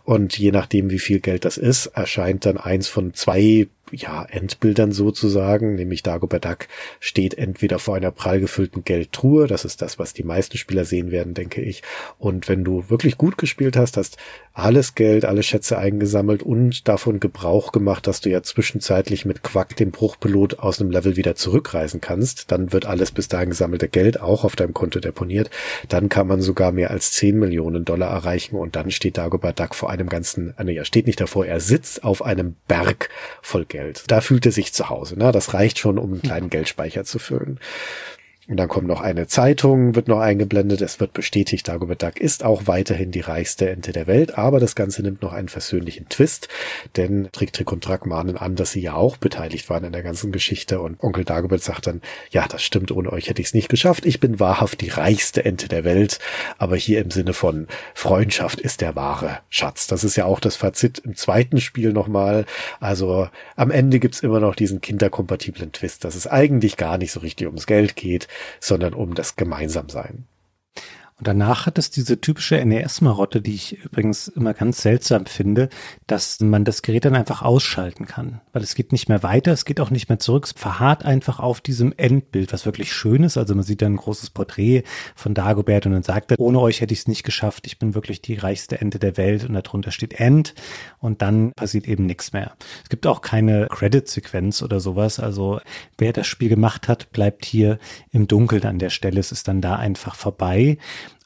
Und 0.04 0.38
je 0.38 0.50
nachdem, 0.50 0.90
wie 0.90 0.98
viel 0.98 1.20
Geld 1.20 1.44
das 1.44 1.58
ist, 1.58 1.86
erscheint 1.86 2.46
dann 2.46 2.56
eins 2.56 2.88
von 2.88 3.14
zwei 3.14 3.68
ja, 3.90 4.24
Endbildern 4.24 4.92
sozusagen, 4.92 5.74
nämlich 5.74 6.02
Dagobert 6.02 6.44
Duck 6.44 6.68
steht 7.00 7.34
entweder 7.34 7.78
vor 7.78 7.94
einer 7.94 8.10
prall 8.10 8.40
gefüllten 8.40 8.84
Geldtruhe, 8.84 9.46
das 9.46 9.64
ist 9.64 9.82
das, 9.82 9.98
was 9.98 10.14
die 10.14 10.22
meisten 10.22 10.56
Spieler 10.56 10.84
sehen 10.84 11.10
werden, 11.10 11.34
denke 11.34 11.60
ich. 11.60 11.82
Und 12.18 12.48
wenn 12.48 12.64
du 12.64 12.88
wirklich 12.88 13.18
gut 13.18 13.36
gespielt 13.36 13.76
hast, 13.76 13.96
hast 13.96 14.16
alles 14.54 14.94
Geld, 14.94 15.24
alle 15.24 15.42
Schätze 15.42 15.78
eingesammelt 15.78 16.42
und 16.42 16.88
davon 16.88 17.20
Gebrauch 17.20 17.72
gemacht, 17.72 18.06
dass 18.06 18.20
du 18.20 18.30
ja 18.30 18.42
zwischenzeitlich 18.42 19.24
mit 19.24 19.42
Quack, 19.42 19.76
dem 19.76 19.90
Bruchpilot, 19.90 20.58
aus 20.58 20.80
einem 20.80 20.90
Level 20.90 21.16
wieder 21.16 21.34
zurückreisen 21.34 22.00
kannst, 22.00 22.52
dann 22.52 22.72
wird 22.72 22.86
alles 22.86 23.12
bis 23.12 23.28
dahin 23.28 23.50
gesammelte 23.50 23.88
Geld 23.88 24.20
auch 24.20 24.44
auf 24.44 24.56
deinem 24.56 24.74
Konto 24.74 25.00
deponiert. 25.00 25.50
Dann 25.88 26.08
kann 26.08 26.26
man 26.26 26.42
sogar 26.42 26.72
mehr 26.72 26.90
als 26.90 27.12
10 27.12 27.38
Millionen 27.38 27.84
Dollar 27.84 28.10
erreichen 28.10 28.56
und 28.56 28.76
dann 28.76 28.90
steht 28.90 29.18
Dagobert 29.18 29.58
Duck 29.58 29.74
vor 29.74 29.90
einem 29.90 30.08
ganzen, 30.08 30.54
ah, 30.56 30.64
nee, 30.64 30.76
er 30.76 30.84
steht 30.84 31.06
nicht 31.06 31.20
davor, 31.20 31.46
er 31.46 31.60
sitzt 31.60 32.04
auf 32.04 32.22
einem 32.22 32.56
Berg 32.68 33.08
voll 33.40 33.64
Geld. 33.72 34.04
Da 34.08 34.20
fühlt 34.20 34.44
er 34.44 34.52
sich 34.52 34.72
zu 34.72 34.90
Hause. 34.90 35.18
Ne? 35.18 35.32
Das 35.32 35.54
reicht 35.54 35.78
schon, 35.78 35.98
um 35.98 36.12
einen 36.12 36.22
kleinen 36.22 36.50
Geldspeicher 36.50 37.04
zu 37.04 37.18
füllen. 37.18 37.58
Und 38.48 38.56
dann 38.56 38.66
kommt 38.66 38.88
noch 38.88 39.00
eine 39.00 39.28
Zeitung, 39.28 39.94
wird 39.94 40.08
noch 40.08 40.18
eingeblendet. 40.18 40.80
Es 40.80 40.98
wird 40.98 41.12
bestätigt, 41.12 41.68
Dagobert 41.68 42.02
Duck 42.02 42.20
ist 42.20 42.44
auch 42.44 42.66
weiterhin 42.66 43.12
die 43.12 43.20
reichste 43.20 43.70
Ente 43.70 43.92
der 43.92 44.08
Welt. 44.08 44.36
Aber 44.36 44.58
das 44.58 44.74
Ganze 44.74 45.02
nimmt 45.02 45.22
noch 45.22 45.32
einen 45.32 45.48
versöhnlichen 45.48 46.08
Twist. 46.08 46.48
Denn 46.96 47.28
Trick, 47.30 47.52
Trick 47.52 47.70
und 47.70 47.84
Track 47.84 48.04
mahnen 48.04 48.36
an, 48.36 48.56
dass 48.56 48.72
sie 48.72 48.80
ja 48.80 48.94
auch 48.94 49.16
beteiligt 49.16 49.70
waren 49.70 49.84
in 49.84 49.92
der 49.92 50.02
ganzen 50.02 50.32
Geschichte. 50.32 50.80
Und 50.80 51.00
Onkel 51.04 51.24
Dagobert 51.24 51.62
sagt 51.62 51.86
dann, 51.86 52.02
ja, 52.32 52.48
das 52.48 52.64
stimmt, 52.64 52.90
ohne 52.90 53.12
euch 53.12 53.28
hätte 53.28 53.40
ich 53.40 53.46
es 53.46 53.54
nicht 53.54 53.68
geschafft. 53.68 54.04
Ich 54.06 54.18
bin 54.18 54.40
wahrhaft 54.40 54.80
die 54.80 54.88
reichste 54.88 55.44
Ente 55.44 55.68
der 55.68 55.84
Welt. 55.84 56.18
Aber 56.58 56.74
hier 56.74 57.00
im 57.00 57.12
Sinne 57.12 57.34
von 57.34 57.68
Freundschaft 57.94 58.60
ist 58.60 58.80
der 58.80 58.96
wahre 58.96 59.38
Schatz. 59.50 59.86
Das 59.86 60.02
ist 60.02 60.16
ja 60.16 60.24
auch 60.24 60.40
das 60.40 60.56
Fazit 60.56 60.98
im 60.98 61.14
zweiten 61.14 61.60
Spiel 61.60 61.92
nochmal. 61.92 62.44
Also 62.80 63.28
am 63.54 63.70
Ende 63.70 64.00
gibt's 64.00 64.18
immer 64.18 64.40
noch 64.40 64.56
diesen 64.56 64.80
kinderkompatiblen 64.80 65.70
Twist, 65.70 66.04
dass 66.04 66.16
es 66.16 66.26
eigentlich 66.26 66.76
gar 66.76 66.98
nicht 66.98 67.12
so 67.12 67.20
richtig 67.20 67.46
ums 67.46 67.68
Geld 67.68 67.94
geht 67.94 68.26
sondern 68.60 68.94
um 68.94 69.14
das 69.14 69.36
Gemeinsamsein. 69.36 70.26
Und 71.22 71.28
danach 71.28 71.66
hat 71.66 71.78
es 71.78 71.92
diese 71.92 72.20
typische 72.20 72.56
NES-Marotte, 72.56 73.40
die 73.40 73.54
ich 73.54 73.84
übrigens 73.84 74.26
immer 74.26 74.54
ganz 74.54 74.82
seltsam 74.82 75.26
finde, 75.26 75.68
dass 76.08 76.40
man 76.40 76.64
das 76.64 76.82
Gerät 76.82 77.04
dann 77.04 77.14
einfach 77.14 77.42
ausschalten 77.42 78.06
kann. 78.06 78.40
Weil 78.52 78.64
es 78.64 78.74
geht 78.74 78.90
nicht 78.90 79.08
mehr 79.08 79.22
weiter, 79.22 79.52
es 79.52 79.64
geht 79.64 79.78
auch 79.78 79.90
nicht 79.90 80.08
mehr 80.08 80.18
zurück, 80.18 80.46
es 80.46 80.52
verharrt 80.60 81.04
einfach 81.04 81.38
auf 81.38 81.60
diesem 81.60 81.94
Endbild, 81.96 82.52
was 82.52 82.66
wirklich 82.66 82.92
schön 82.92 83.22
ist. 83.22 83.36
Also 83.36 83.54
man 83.54 83.62
sieht 83.62 83.82
dann 83.82 83.92
ein 83.92 83.98
großes 83.98 84.30
Porträt 84.30 84.82
von 85.14 85.32
Dagobert 85.32 85.86
und 85.86 85.92
dann 85.92 86.02
sagt 86.02 86.32
er, 86.32 86.40
ohne 86.40 86.58
euch 86.58 86.80
hätte 86.80 86.92
ich 86.92 86.98
es 86.98 87.06
nicht 87.06 87.22
geschafft, 87.22 87.68
ich 87.68 87.78
bin 87.78 87.94
wirklich 87.94 88.20
die 88.20 88.34
reichste 88.34 88.80
Ente 88.80 88.98
der 88.98 89.16
Welt 89.16 89.44
und 89.44 89.54
darunter 89.54 89.92
steht 89.92 90.18
End 90.18 90.56
und 90.98 91.22
dann 91.22 91.52
passiert 91.52 91.86
eben 91.86 92.04
nichts 92.04 92.32
mehr. 92.32 92.56
Es 92.82 92.88
gibt 92.88 93.06
auch 93.06 93.20
keine 93.20 93.68
Credit-Sequenz 93.68 94.60
oder 94.60 94.80
sowas. 94.80 95.20
Also 95.20 95.60
wer 95.98 96.12
das 96.12 96.26
Spiel 96.26 96.48
gemacht 96.48 96.88
hat, 96.88 97.12
bleibt 97.12 97.44
hier 97.44 97.78
im 98.10 98.26
Dunkeln 98.26 98.64
an 98.64 98.80
der 98.80 98.90
Stelle. 98.90 99.20
Es 99.20 99.30
ist 99.30 99.46
dann 99.46 99.60
da 99.60 99.76
einfach 99.76 100.16
vorbei. 100.16 100.78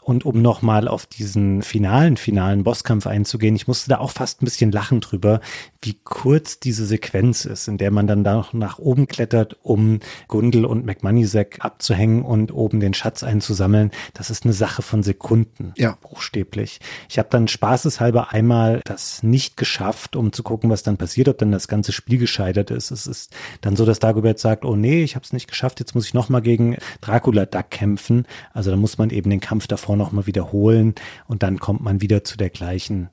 Und 0.07 0.25
um 0.25 0.41
nochmal 0.41 0.87
auf 0.87 1.05
diesen 1.05 1.63
finalen, 1.63 2.17
finalen 2.17 2.63
Bosskampf 2.63 3.09
einzugehen, 3.09 3.57
ich 3.57 3.67
musste 3.67 3.91
da 3.91 3.99
auch 3.99 4.13
fast 4.13 4.41
ein 4.41 4.45
bisschen 4.45 4.71
lachen 4.71 5.01
drüber, 5.01 5.41
wie 5.83 5.99
kurz 6.05 6.61
diese 6.61 6.87
Sequenz 6.87 7.45
ist, 7.45 7.67
in 7.67 7.77
der 7.77 7.91
man 7.91 8.07
dann 8.07 8.23
da 8.23 8.35
noch 8.35 8.53
nach 8.53 8.79
oben 8.79 9.09
klettert, 9.09 9.57
um 9.65 9.99
Gundel 10.29 10.65
und 10.65 10.87
McMoneysack 10.87 11.57
abzuhängen 11.59 12.23
und 12.23 12.53
oben 12.55 12.79
den 12.79 12.95
Schatz 12.95 13.25
einzusammeln. 13.25 13.91
Das 14.15 14.31
ist 14.31 14.45
eine 14.45 14.53
Sache 14.53 14.83
von 14.83 15.03
Sekunden. 15.03 15.73
Ja. 15.77 15.99
Buchstäblich. 16.01 16.79
Ich 17.09 17.19
habe 17.19 17.29
dann 17.33 17.49
spaßeshalber 17.49 18.33
einmal 18.33 18.83
das 18.85 19.25
nicht 19.25 19.57
geschafft, 19.57 20.15
um 20.15 20.33
zu 20.33 20.45
gucken, 20.45 20.71
was 20.71 20.85
dann 20.85 20.99
passiert, 20.99 21.29
ob 21.29 21.39
dann 21.39 21.51
das 21.51 21.67
ganze 21.67 21.91
Spiel 21.91 22.19
gescheitert 22.19 22.71
ist. 22.71 22.93
Es 22.93 23.09
ist 23.09 23.35
dann 23.61 23.75
so, 23.75 23.85
dass 23.85 23.99
Dagobert 23.99 24.39
sagt, 24.39 24.65
oh 24.65 24.77
nee, 24.77 25.03
ich 25.03 25.17
habe 25.17 25.25
es 25.25 25.33
nicht 25.33 25.49
geschafft, 25.49 25.81
jetzt 25.81 25.97
muss 25.97 26.07
ich 26.07 26.15
nochmal 26.15 26.43
gegen 26.43 26.77
Dracula 27.01 27.45
Duck 27.45 27.71
kämpfen. 27.71 28.25
Also 28.53 28.71
da 28.71 28.77
muss 28.77 28.99
man 28.99 29.11
eben 29.11 29.31
den 29.31 29.41
Kampf 29.41 29.67
davor 29.67 29.96
nochmal 29.97 30.27
wiederholen 30.27 30.95
und 31.27 31.43
dann 31.43 31.59
kommt 31.59 31.83
man 31.83 32.01
wieder 32.01 32.25
zu 32.25 32.37
der 32.37 32.51
gleichen 32.51 33.11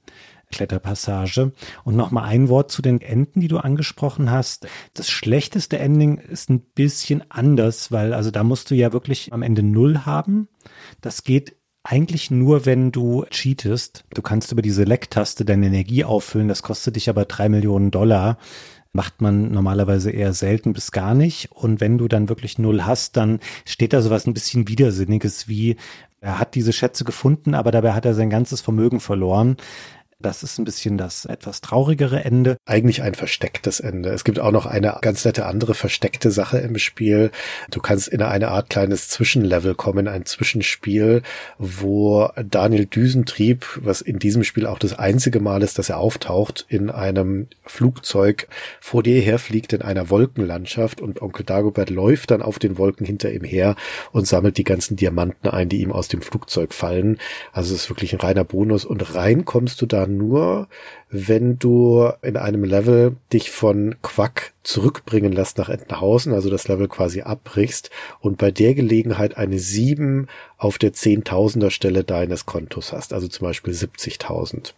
Kletterpassage. 0.53 1.51
Und 1.83 1.95
nochmal 1.95 2.25
ein 2.25 2.47
Wort 2.47 2.71
zu 2.71 2.81
den 2.81 3.01
Enden, 3.01 3.41
die 3.41 3.47
du 3.47 3.57
angesprochen 3.57 4.31
hast. 4.31 4.67
Das 4.93 5.09
schlechteste 5.09 5.79
Ending 5.79 6.17
ist 6.17 6.49
ein 6.49 6.59
bisschen 6.61 7.23
anders, 7.29 7.91
weil 7.91 8.13
also 8.13 8.31
da 8.31 8.43
musst 8.43 8.71
du 8.71 8.75
ja 8.75 8.93
wirklich 8.93 9.33
am 9.33 9.41
Ende 9.41 9.63
Null 9.63 9.99
haben. 10.05 10.47
Das 11.01 11.23
geht 11.23 11.55
eigentlich 11.83 12.31
nur, 12.31 12.65
wenn 12.65 12.91
du 12.91 13.25
cheatest. 13.29 14.05
Du 14.13 14.21
kannst 14.21 14.53
über 14.53 14.61
die 14.61 14.71
Select-Taste 14.71 15.43
deine 15.43 15.67
Energie 15.67 16.05
auffüllen. 16.05 16.47
Das 16.47 16.63
kostet 16.63 16.95
dich 16.95 17.09
aber 17.09 17.25
drei 17.25 17.49
Millionen 17.49 17.91
Dollar 17.91 18.37
macht 18.95 19.21
man 19.21 19.51
normalerweise 19.51 20.11
eher 20.11 20.33
selten 20.33 20.71
bis 20.71 20.91
gar 20.91 21.15
nicht. 21.15 21.51
Und 21.51 21.81
wenn 21.81 21.97
du 21.97 22.07
dann 22.07 22.29
wirklich 22.29 22.59
null 22.59 22.85
hast, 22.85 23.17
dann 23.17 23.39
steht 23.65 23.91
da 23.91 24.01
sowas 24.01 24.27
ein 24.27 24.35
bisschen 24.35 24.67
Widersinniges 24.67 25.47
wie, 25.47 25.77
er 26.23 26.39
hat 26.39 26.55
diese 26.55 26.71
Schätze 26.71 27.03
gefunden, 27.03 27.53
aber 27.53 27.71
dabei 27.71 27.91
hat 27.91 28.05
er 28.05 28.13
sein 28.13 28.29
ganzes 28.29 28.61
Vermögen 28.61 29.01
verloren. 29.01 29.57
Das 30.23 30.41
ist 30.41 30.57
ein 30.57 30.63
bisschen 30.63 30.97
das 30.97 31.25
etwas 31.25 31.59
traurigere 31.59 32.23
Ende. 32.23 32.55
Eigentlich 32.65 33.01
ein 33.01 33.13
verstecktes 33.13 33.81
Ende. 33.81 34.09
Es 34.09 34.23
gibt 34.23 34.39
auch 34.39 34.51
noch 34.51 34.65
eine 34.65 34.97
ganz 35.01 35.25
nette 35.25 35.45
andere 35.45 35.73
versteckte 35.73 36.31
Sache 36.31 36.59
im 36.59 36.77
Spiel. 36.77 37.29
Du 37.71 37.81
kannst 37.81 38.07
in 38.07 38.21
eine 38.21 38.47
Art 38.47 38.69
kleines 38.69 39.09
Zwischenlevel 39.09 39.75
kommen, 39.75 40.07
ein 40.07 40.25
Zwischenspiel, 40.25 41.23
wo 41.57 42.29
Daniel 42.41 42.85
Düsentrieb, 42.85 43.65
was 43.83 43.99
in 43.99 44.17
diesem 44.17 44.45
Spiel 44.45 44.65
auch 44.65 44.79
das 44.79 44.97
einzige 44.97 45.41
Mal 45.41 45.61
ist, 45.61 45.77
dass 45.77 45.89
er 45.89 45.97
auftaucht, 45.97 46.65
in 46.69 46.89
einem 46.89 47.47
Flugzeug 47.65 48.47
vor 48.79 49.03
dir 49.03 49.21
herfliegt 49.21 49.73
in 49.73 49.81
einer 49.81 50.09
Wolkenlandschaft 50.09 51.01
und 51.01 51.21
Onkel 51.21 51.45
Dagobert 51.45 51.89
läuft 51.89 52.31
dann 52.31 52.41
auf 52.41 52.59
den 52.59 52.77
Wolken 52.77 53.05
hinter 53.05 53.29
ihm 53.33 53.43
her 53.43 53.75
und 54.13 54.25
sammelt 54.25 54.57
die 54.57 54.63
ganzen 54.63 54.95
Diamanten 54.95 55.49
ein, 55.49 55.67
die 55.67 55.81
ihm 55.81 55.91
aus 55.91 56.07
dem 56.07 56.21
Flugzeug 56.21 56.73
fallen. 56.73 57.17
Also 57.51 57.75
es 57.75 57.81
ist 57.81 57.89
wirklich 57.89 58.13
ein 58.13 58.21
reiner 58.21 58.45
Bonus 58.45 58.85
und 58.85 59.15
rein 59.15 59.43
kommst 59.43 59.81
du 59.81 59.85
dann 59.85 60.12
nur, 60.17 60.67
wenn 61.09 61.59
du 61.59 62.09
in 62.21 62.37
einem 62.37 62.63
Level 62.63 63.15
dich 63.31 63.51
von 63.51 63.95
Quack 64.01 64.53
zurückbringen 64.63 65.31
lässt 65.31 65.57
nach 65.57 65.69
Entenhausen, 65.69 66.33
also 66.33 66.49
das 66.49 66.67
Level 66.67 66.87
quasi 66.87 67.21
abbrichst 67.21 67.89
und 68.19 68.37
bei 68.37 68.51
der 68.51 68.73
Gelegenheit 68.73 69.37
eine 69.37 69.59
7 69.59 70.27
auf 70.57 70.77
der 70.77 70.93
Zehntausender 70.93 71.71
Stelle 71.71 72.03
deines 72.03 72.45
Kontos 72.45 72.93
hast, 72.93 73.13
also 73.13 73.27
zum 73.27 73.47
Beispiel 73.47 73.73
70.000. 73.73 74.73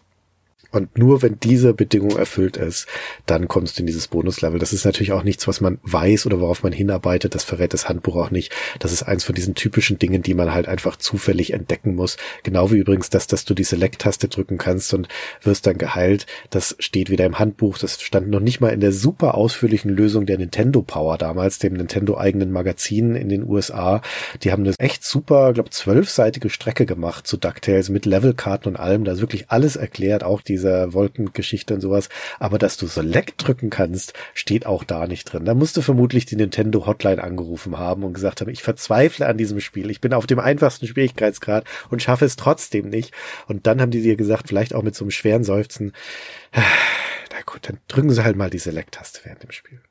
Und 0.76 0.98
nur 0.98 1.22
wenn 1.22 1.40
diese 1.40 1.74
Bedingung 1.74 2.18
erfüllt 2.18 2.58
ist, 2.58 2.88
dann 3.26 3.48
kommst 3.48 3.78
du 3.78 3.84
in 3.84 3.88
dieses 3.88 4.08
Bonuslevel. 4.10 4.60
Das 4.60 4.74
ist 4.74 4.86
natürlich 4.86 5.14
auch 5.14 5.24
nichts, 5.24 5.48
was 5.48 5.62
man 5.62 5.80
weiß 5.84 6.26
oder 6.26 6.42
worauf 6.42 6.64
man 6.64 6.74
hinarbeitet. 6.74 7.34
Das 7.34 7.44
verrät 7.44 7.74
das 7.74 7.88
Handbuch 7.88 8.16
auch 8.16 8.32
nicht. 8.32 8.52
Das 8.80 8.92
ist 8.92 9.04
eins 9.04 9.24
von 9.24 9.36
diesen 9.36 9.56
typischen 9.56 10.00
Dingen, 10.00 10.22
die 10.22 10.34
man 10.34 10.54
halt 10.54 10.68
einfach 10.68 10.98
zufällig 10.98 11.54
entdecken 11.54 11.96
muss. 11.96 12.18
Genau 12.44 12.72
wie 12.72 12.78
übrigens 12.78 13.10
das, 13.10 13.28
dass 13.28 13.46
du 13.46 13.54
die 13.54 13.64
Select-Taste 13.64 14.28
drücken 14.28 14.58
kannst 14.58 14.94
und 14.94 15.08
wirst 15.42 15.66
dann 15.66 15.78
geheilt. 15.78 16.26
Das 16.50 16.76
steht 16.80 17.10
wieder 17.10 17.26
im 17.26 17.40
Handbuch. 17.40 17.78
Das 17.78 18.02
stand 18.02 18.30
noch 18.30 18.42
nicht 18.42 18.60
mal 18.60 18.70
in 18.70 18.82
der 18.82 18.92
super 18.92 19.36
ausführlichen 19.36 19.92
Lösung 19.92 20.26
der 20.26 20.38
Nintendo 20.38 20.82
Power 20.82 21.18
damals, 21.18 21.60
dem 21.60 21.74
Nintendo 21.74 22.18
eigenen 22.18 22.52
Magazin 22.52 23.16
in 23.16 23.30
den 23.30 23.48
USA. 23.48 24.02
Die 24.44 24.52
haben 24.52 24.64
eine 24.64 24.76
echt 24.78 25.04
super, 25.04 25.54
glaube 25.54 25.70
zwölfseitige 25.70 26.50
Strecke 26.50 26.86
gemacht 26.86 27.28
zu 27.28 27.38
DuckTales 27.38 27.90
mit 27.90 28.06
Levelkarten 28.06 28.72
und 28.72 28.78
allem. 28.78 29.06
Da 29.06 29.14
ist 29.14 29.22
wirklich 29.22 29.50
alles 29.50 29.76
erklärt, 29.76 30.24
auch 30.24 30.42
diese 30.42 30.65
dieser 30.66 30.94
Wolkengeschichte 30.94 31.74
und 31.74 31.82
sowas. 31.82 32.10
Aber 32.40 32.58
dass 32.58 32.78
du 32.78 32.88
Select 32.88 33.46
drücken 33.46 33.70
kannst, 33.70 34.14
steht 34.34 34.66
auch 34.66 34.84
da 34.84 35.08
nicht 35.08 35.26
drin. 35.26 35.46
Da 35.46 35.54
musst 35.54 35.78
du 35.78 35.82
vermutlich 35.82 36.26
die 36.26 36.36
Nintendo 36.36 36.86
Hotline 36.86 37.24
angerufen 37.24 37.78
haben 37.78 38.04
und 38.04 38.14
gesagt 38.14 38.42
haben, 38.42 38.50
ich 38.50 38.64
verzweifle 38.64 39.28
an 39.28 39.38
diesem 39.38 39.60
Spiel. 39.60 39.90
Ich 39.90 40.02
bin 40.02 40.14
auf 40.14 40.28
dem 40.28 40.40
einfachsten 40.40 40.88
Schwierigkeitsgrad 40.88 41.66
und 41.90 42.02
schaffe 42.02 42.26
es 42.26 42.36
trotzdem 42.36 42.90
nicht. 42.90 43.14
Und 43.48 43.68
dann 43.68 43.80
haben 43.82 43.92
die 43.92 44.02
dir 44.02 44.16
gesagt, 44.16 44.48
vielleicht 44.50 44.74
auch 44.74 44.84
mit 44.84 44.96
so 44.96 45.06
einem 45.06 45.12
schweren 45.12 45.44
Seufzen, 45.44 45.94
na 46.54 47.42
gut, 47.46 47.70
dann 47.70 47.80
drücken 47.88 48.12
sie 48.12 48.24
halt 48.24 48.36
mal 48.36 48.50
die 48.50 48.60
Select-Taste 48.60 49.22
während 49.24 49.44
dem 49.44 49.52
Spiel. 49.52 49.82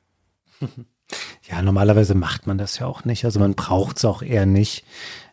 Ja, 1.47 1.61
normalerweise 1.61 2.15
macht 2.15 2.47
man 2.47 2.57
das 2.57 2.79
ja 2.79 2.87
auch 2.87 3.05
nicht. 3.05 3.25
Also 3.25 3.39
man 3.39 3.53
braucht 3.53 3.97
es 3.97 4.05
auch 4.05 4.23
eher 4.23 4.47
nicht. 4.47 4.83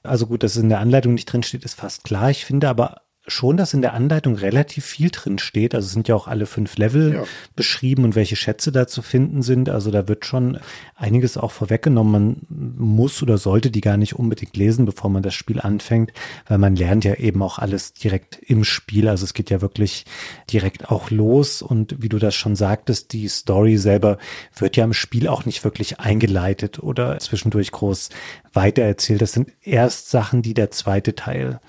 Also 0.03 0.26
gut, 0.26 0.43
dass 0.43 0.57
es 0.57 0.62
in 0.62 0.68
der 0.68 0.80
Anleitung 0.80 1.14
nicht 1.14 1.24
drin 1.24 1.43
steht, 1.43 1.64
ist 1.64 1.80
fast 1.80 2.05
klar. 2.05 2.28
Ich 2.28 2.45
finde 2.45 2.68
aber 2.68 3.01
schon, 3.26 3.56
dass 3.56 3.72
in 3.72 3.82
der 3.82 3.94
Anleitung 3.94 4.34
relativ 4.34 4.84
viel 4.84 5.10
drin 5.10 5.38
steht. 5.38 5.74
Also 5.74 5.86
es 5.86 5.92
sind 5.92 6.08
ja 6.08 6.16
auch 6.16 6.26
alle 6.26 6.46
fünf 6.46 6.76
Level 6.76 7.14
ja. 7.14 7.24
beschrieben 7.54 8.04
und 8.04 8.16
welche 8.16 8.34
Schätze 8.34 8.72
da 8.72 8.88
zu 8.88 9.00
finden 9.00 9.42
sind. 9.42 9.68
Also 9.68 9.92
da 9.92 10.08
wird 10.08 10.26
schon 10.26 10.58
einiges 10.96 11.36
auch 11.36 11.52
vorweggenommen. 11.52 12.12
Man 12.48 12.74
muss 12.76 13.22
oder 13.22 13.38
sollte 13.38 13.70
die 13.70 13.80
gar 13.80 13.96
nicht 13.96 14.16
unbedingt 14.16 14.56
lesen, 14.56 14.86
bevor 14.86 15.08
man 15.08 15.22
das 15.22 15.34
Spiel 15.34 15.60
anfängt, 15.60 16.12
weil 16.48 16.58
man 16.58 16.74
lernt 16.74 17.04
ja 17.04 17.14
eben 17.14 17.42
auch 17.42 17.58
alles 17.58 17.92
direkt 17.92 18.38
im 18.38 18.64
Spiel. 18.64 19.08
Also 19.08 19.24
es 19.24 19.34
geht 19.34 19.50
ja 19.50 19.60
wirklich 19.60 20.04
direkt 20.50 20.90
auch 20.90 21.10
los. 21.10 21.62
Und 21.62 22.02
wie 22.02 22.08
du 22.08 22.18
das 22.18 22.34
schon 22.34 22.56
sagtest, 22.56 23.12
die 23.12 23.28
Story 23.28 23.76
selber 23.76 24.18
wird 24.56 24.76
ja 24.76 24.84
im 24.84 24.94
Spiel 24.94 25.28
auch 25.28 25.46
nicht 25.46 25.62
wirklich 25.62 26.00
eingeleitet 26.00 26.80
oder 26.80 27.20
zwischendurch 27.20 27.70
groß 27.70 28.08
weitererzählt. 28.52 29.22
Das 29.22 29.32
sind 29.32 29.52
erst 29.62 30.10
Sachen, 30.10 30.42
die 30.42 30.54
der 30.54 30.72
zweite 30.72 31.14
Teil 31.14 31.60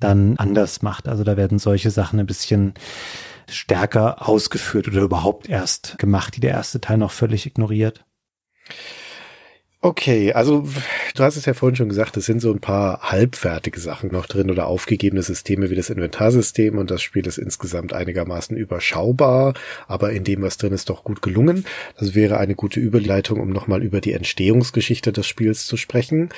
dann 0.00 0.36
anders 0.38 0.82
macht. 0.82 1.08
Also 1.08 1.24
da 1.24 1.36
werden 1.36 1.58
solche 1.58 1.90
Sachen 1.90 2.18
ein 2.18 2.26
bisschen 2.26 2.74
stärker 3.48 4.28
ausgeführt 4.28 4.88
oder 4.88 5.02
überhaupt 5.02 5.48
erst 5.48 5.98
gemacht, 5.98 6.36
die 6.36 6.40
der 6.40 6.52
erste 6.52 6.80
Teil 6.80 6.98
noch 6.98 7.10
völlig 7.10 7.46
ignoriert. 7.46 8.04
Okay, 9.82 10.34
also 10.34 10.68
du 11.14 11.22
hast 11.22 11.36
es 11.36 11.46
ja 11.46 11.54
vorhin 11.54 11.74
schon 11.74 11.88
gesagt, 11.88 12.14
es 12.18 12.26
sind 12.26 12.40
so 12.40 12.52
ein 12.52 12.60
paar 12.60 13.00
halbfertige 13.00 13.80
Sachen 13.80 14.12
noch 14.12 14.26
drin 14.26 14.50
oder 14.50 14.66
aufgegebene 14.66 15.22
Systeme 15.22 15.70
wie 15.70 15.74
das 15.74 15.88
Inventarsystem 15.88 16.76
und 16.76 16.90
das 16.90 17.00
Spiel 17.00 17.26
ist 17.26 17.38
insgesamt 17.38 17.94
einigermaßen 17.94 18.58
überschaubar, 18.58 19.54
aber 19.88 20.12
in 20.12 20.22
dem, 20.22 20.42
was 20.42 20.58
drin 20.58 20.74
ist, 20.74 20.90
doch 20.90 21.02
gut 21.02 21.22
gelungen. 21.22 21.64
Das 21.98 22.14
wäre 22.14 22.36
eine 22.36 22.56
gute 22.56 22.78
Überleitung, 22.78 23.40
um 23.40 23.48
nochmal 23.48 23.82
über 23.82 24.02
die 24.02 24.12
Entstehungsgeschichte 24.12 25.12
des 25.12 25.26
Spiels 25.26 25.64
zu 25.64 25.78
sprechen. 25.78 26.28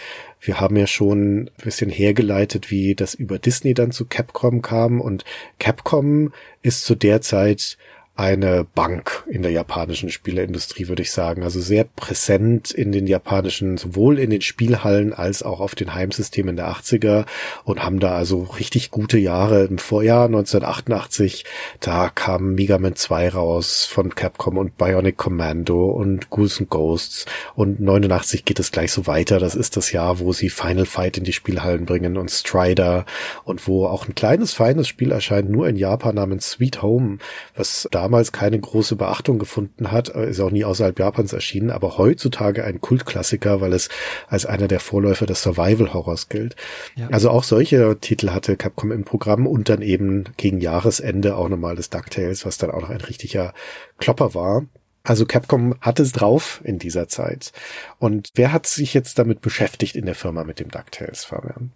Wir 0.40 0.60
haben 0.60 0.76
ja 0.76 0.86
schon 0.86 1.38
ein 1.38 1.50
bisschen 1.64 1.90
hergeleitet, 1.90 2.70
wie 2.70 2.94
das 2.94 3.12
über 3.14 3.40
Disney 3.40 3.74
dann 3.74 3.90
zu 3.90 4.04
Capcom 4.04 4.62
kam 4.62 5.00
und 5.00 5.24
Capcom 5.58 6.32
ist 6.62 6.84
zu 6.84 6.94
der 6.94 7.22
Zeit 7.22 7.76
eine 8.14 8.64
Bank 8.64 9.24
in 9.26 9.40
der 9.40 9.52
japanischen 9.52 10.10
Spieleindustrie, 10.10 10.88
würde 10.88 11.00
ich 11.00 11.10
sagen. 11.10 11.42
Also 11.42 11.60
sehr 11.60 11.84
präsent 11.84 12.70
in 12.70 12.92
den 12.92 13.06
japanischen, 13.06 13.78
sowohl 13.78 14.18
in 14.18 14.28
den 14.28 14.42
Spielhallen 14.42 15.14
als 15.14 15.42
auch 15.42 15.60
auf 15.60 15.74
den 15.74 15.94
Heimsystemen 15.94 16.56
der 16.56 16.68
80er 16.68 17.24
und 17.64 17.82
haben 17.82 18.00
da 18.00 18.14
also 18.14 18.42
richtig 18.42 18.90
gute 18.90 19.16
Jahre 19.16 19.64
im 19.64 19.78
Vorjahr 19.78 20.26
1988. 20.26 21.46
Da 21.80 22.10
kam 22.10 22.54
Mega 22.54 22.76
Man 22.76 22.96
2 22.96 23.30
raus 23.30 23.86
von 23.86 24.14
Capcom 24.14 24.58
und 24.58 24.76
Bionic 24.76 25.16
Commando 25.16 25.86
und 25.86 26.28
Goose 26.28 26.60
and 26.60 26.70
Ghosts 26.70 27.24
und 27.54 27.80
89 27.80 28.44
geht 28.44 28.60
es 28.60 28.72
gleich 28.72 28.92
so 28.92 29.06
weiter. 29.06 29.38
Das 29.38 29.54
ist 29.54 29.78
das 29.78 29.90
Jahr, 29.90 30.18
wo 30.18 30.34
sie 30.34 30.50
Final 30.50 30.84
Fight 30.84 31.16
in 31.16 31.24
die 31.24 31.32
Spielhallen 31.32 31.86
bringen 31.86 32.18
und 32.18 32.30
Strider 32.30 33.06
und 33.44 33.66
wo 33.66 33.86
auch 33.86 34.06
ein 34.06 34.14
kleines, 34.14 34.52
feines 34.52 34.86
Spiel 34.86 35.12
erscheint, 35.12 35.48
nur 35.48 35.66
in 35.66 35.76
Japan 35.76 36.16
namens 36.16 36.50
Sweet 36.50 36.82
Home, 36.82 37.16
was 37.56 37.88
da 37.90 38.01
damals 38.02 38.32
keine 38.32 38.58
große 38.58 38.96
Beachtung 38.96 39.38
gefunden 39.38 39.92
hat, 39.92 40.12
äh, 40.14 40.28
ist 40.28 40.40
auch 40.40 40.50
nie 40.50 40.64
außerhalb 40.64 40.98
Japans 40.98 41.32
erschienen, 41.32 41.70
aber 41.70 41.98
heutzutage 41.98 42.64
ein 42.64 42.80
Kultklassiker, 42.80 43.60
weil 43.60 43.72
es 43.72 43.88
als 44.26 44.44
einer 44.44 44.66
der 44.66 44.80
Vorläufer 44.80 45.24
des 45.24 45.42
Survival-Horrors 45.42 46.28
gilt. 46.28 46.56
Ja. 46.96 47.08
Also 47.12 47.30
auch 47.30 47.44
solche 47.44 47.96
Titel 48.00 48.30
hatte 48.30 48.56
Capcom 48.56 48.90
im 48.90 49.04
Programm 49.04 49.46
und 49.46 49.68
dann 49.68 49.82
eben 49.82 50.24
gegen 50.36 50.60
Jahresende 50.60 51.36
auch 51.36 51.48
nochmal 51.48 51.76
das 51.76 51.90
DuckTales, 51.90 52.44
was 52.44 52.58
dann 52.58 52.72
auch 52.72 52.80
noch 52.80 52.90
ein 52.90 53.00
richtiger 53.00 53.54
Klopper 53.98 54.34
war. 54.34 54.64
Also 55.04 55.24
Capcom 55.24 55.76
hat 55.80 56.00
es 56.00 56.10
drauf 56.10 56.60
in 56.64 56.80
dieser 56.80 57.06
Zeit. 57.06 57.52
Und 57.98 58.30
wer 58.34 58.52
hat 58.52 58.66
sich 58.66 58.94
jetzt 58.94 59.18
damit 59.18 59.40
beschäftigt 59.40 59.94
in 59.94 60.06
der 60.06 60.14
Firma 60.16 60.42
mit 60.42 60.58
dem 60.58 60.70
DuckTales, 60.70 61.24
Fabian? 61.24 61.72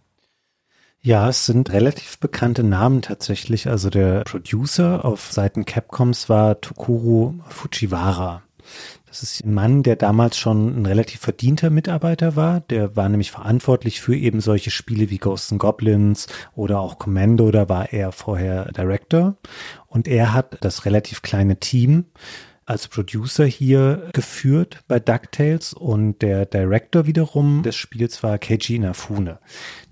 Ja, 1.06 1.28
es 1.28 1.46
sind 1.46 1.72
relativ 1.72 2.18
bekannte 2.18 2.64
Namen 2.64 3.00
tatsächlich. 3.00 3.68
Also 3.68 3.90
der 3.90 4.24
Producer 4.24 5.04
auf 5.04 5.30
Seiten 5.30 5.64
Capcoms 5.64 6.28
war 6.28 6.60
Tokuro 6.60 7.36
Fujiwara. 7.48 8.42
Das 9.06 9.22
ist 9.22 9.44
ein 9.44 9.54
Mann, 9.54 9.84
der 9.84 9.94
damals 9.94 10.36
schon 10.36 10.80
ein 10.80 10.84
relativ 10.84 11.20
verdienter 11.20 11.70
Mitarbeiter 11.70 12.34
war. 12.34 12.58
Der 12.58 12.96
war 12.96 13.08
nämlich 13.08 13.30
verantwortlich 13.30 14.00
für 14.00 14.16
eben 14.16 14.40
solche 14.40 14.72
Spiele 14.72 15.08
wie 15.08 15.18
Ghosts 15.18 15.52
and 15.52 15.60
Goblins 15.60 16.26
oder 16.56 16.80
auch 16.80 16.98
Commando. 16.98 17.52
Da 17.52 17.68
war 17.68 17.92
er 17.92 18.10
vorher 18.10 18.72
Director. 18.72 19.36
Und 19.86 20.08
er 20.08 20.32
hat 20.32 20.58
das 20.62 20.86
relativ 20.86 21.22
kleine 21.22 21.60
Team 21.60 22.06
als 22.66 22.88
Producer 22.88 23.46
hier 23.46 24.10
geführt 24.12 24.82
bei 24.88 24.98
DuckTales 24.98 25.72
und 25.72 26.20
der 26.20 26.46
Director 26.46 27.06
wiederum 27.06 27.62
des 27.62 27.76
Spiels 27.76 28.24
war 28.24 28.38
Keiji 28.38 28.74
Inafune, 28.74 29.38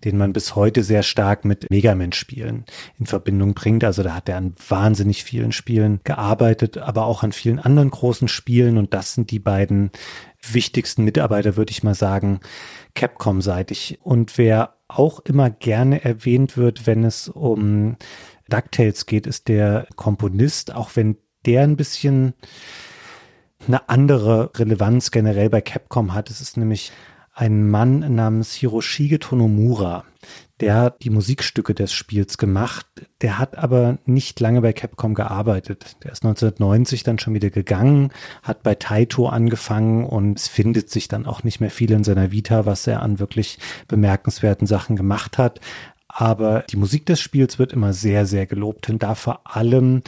den 0.02 0.18
man 0.18 0.32
bis 0.32 0.56
heute 0.56 0.82
sehr 0.82 1.04
stark 1.04 1.44
mit 1.44 1.70
Megaman-Spielen 1.70 2.64
in 2.98 3.06
Verbindung 3.06 3.54
bringt. 3.54 3.84
Also 3.84 4.02
da 4.02 4.14
hat 4.14 4.28
er 4.28 4.38
an 4.38 4.56
wahnsinnig 4.68 5.22
vielen 5.22 5.52
Spielen 5.52 6.00
gearbeitet, 6.02 6.76
aber 6.78 7.06
auch 7.06 7.22
an 7.22 7.30
vielen 7.30 7.60
anderen 7.60 7.90
großen 7.90 8.26
Spielen 8.26 8.76
und 8.76 8.92
das 8.92 9.14
sind 9.14 9.30
die 9.30 9.38
beiden 9.38 9.92
wichtigsten 10.42 11.04
Mitarbeiter, 11.04 11.56
würde 11.56 11.70
ich 11.70 11.84
mal 11.84 11.94
sagen, 11.94 12.40
Capcom-seitig. 12.96 14.00
Und 14.02 14.36
wer 14.36 14.74
auch 14.88 15.20
immer 15.20 15.48
gerne 15.48 16.04
erwähnt 16.04 16.56
wird, 16.56 16.88
wenn 16.88 17.04
es 17.04 17.28
um 17.28 17.96
DuckTales 18.48 19.06
geht, 19.06 19.28
ist 19.28 19.46
der 19.46 19.86
Komponist, 19.94 20.74
auch 20.74 20.90
wenn 20.94 21.16
der 21.46 21.62
ein 21.62 21.76
bisschen 21.76 22.34
eine 23.66 23.88
andere 23.88 24.50
Relevanz 24.54 25.10
generell 25.10 25.50
bei 25.50 25.60
Capcom 25.60 26.14
hat. 26.14 26.30
Es 26.30 26.40
ist 26.40 26.56
nämlich 26.56 26.92
ein 27.34 27.68
Mann 27.68 28.14
namens 28.14 28.54
Hiroshige 28.54 29.18
Tonomura. 29.18 30.04
Der 30.60 30.76
hat 30.76 31.02
die 31.02 31.10
Musikstücke 31.10 31.74
des 31.74 31.92
Spiels 31.92 32.38
gemacht. 32.38 32.86
Der 33.20 33.38
hat 33.38 33.58
aber 33.58 33.98
nicht 34.06 34.38
lange 34.38 34.60
bei 34.60 34.72
Capcom 34.72 35.14
gearbeitet. 35.14 35.96
Der 36.04 36.12
ist 36.12 36.24
1990 36.24 37.02
dann 37.02 37.18
schon 37.18 37.34
wieder 37.34 37.50
gegangen, 37.50 38.12
hat 38.42 38.62
bei 38.62 38.76
Taito 38.76 39.28
angefangen 39.28 40.04
und 40.04 40.38
es 40.38 40.46
findet 40.46 40.90
sich 40.90 41.08
dann 41.08 41.26
auch 41.26 41.42
nicht 41.42 41.60
mehr 41.60 41.70
viel 41.70 41.90
in 41.90 42.04
seiner 42.04 42.30
Vita, 42.30 42.66
was 42.66 42.86
er 42.86 43.02
an 43.02 43.18
wirklich 43.18 43.58
bemerkenswerten 43.88 44.68
Sachen 44.68 44.94
gemacht 44.94 45.36
hat. 45.36 45.60
Aber 46.06 46.60
die 46.70 46.76
Musik 46.76 47.06
des 47.06 47.20
Spiels 47.20 47.58
wird 47.58 47.72
immer 47.72 47.92
sehr, 47.92 48.24
sehr 48.24 48.46
gelobt 48.46 48.88
und 48.88 49.02
da 49.02 49.16
vor 49.16 49.40
allem 49.44 50.02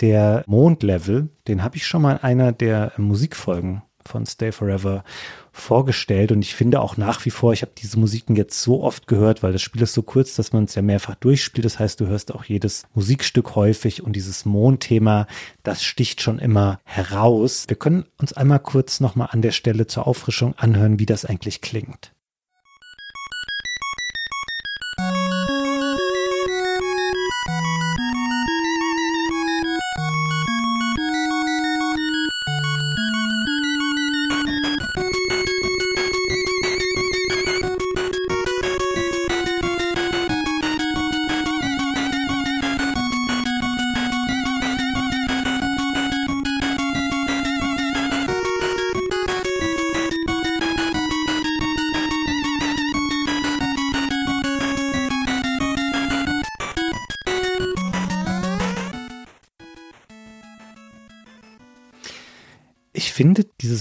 der 0.00 0.44
Mondlevel, 0.46 1.28
den 1.48 1.62
habe 1.62 1.76
ich 1.76 1.86
schon 1.86 2.02
mal 2.02 2.12
in 2.12 2.22
einer 2.22 2.52
der 2.52 2.92
Musikfolgen 2.96 3.82
von 4.06 4.24
Stay 4.24 4.52
Forever 4.52 5.04
vorgestellt 5.52 6.32
und 6.32 6.42
ich 6.42 6.54
finde 6.54 6.80
auch 6.80 6.96
nach 6.96 7.24
wie 7.24 7.30
vor, 7.30 7.52
ich 7.52 7.62
habe 7.62 7.72
diese 7.76 7.98
Musiken 7.98 8.36
jetzt 8.36 8.62
so 8.62 8.82
oft 8.82 9.06
gehört, 9.06 9.42
weil 9.42 9.52
das 9.52 9.62
Spiel 9.62 9.82
ist 9.82 9.94
so 9.94 10.02
kurz, 10.02 10.34
dass 10.34 10.52
man 10.52 10.64
es 10.64 10.74
ja 10.74 10.82
mehrfach 10.82 11.14
durchspielt. 11.16 11.64
Das 11.64 11.78
heißt, 11.78 12.00
du 12.00 12.06
hörst 12.06 12.32
auch 12.34 12.44
jedes 12.44 12.84
Musikstück 12.94 13.54
häufig 13.54 14.02
und 14.02 14.14
dieses 14.14 14.44
Mondthema, 14.44 15.26
das 15.62 15.82
sticht 15.82 16.20
schon 16.20 16.38
immer 16.38 16.78
heraus. 16.84 17.64
Wir 17.68 17.76
können 17.76 18.04
uns 18.18 18.32
einmal 18.32 18.60
kurz 18.60 19.00
nochmal 19.00 19.28
an 19.32 19.42
der 19.42 19.52
Stelle 19.52 19.86
zur 19.86 20.06
Auffrischung 20.06 20.54
anhören, 20.56 20.98
wie 20.98 21.06
das 21.06 21.24
eigentlich 21.24 21.60
klingt. 21.60 22.12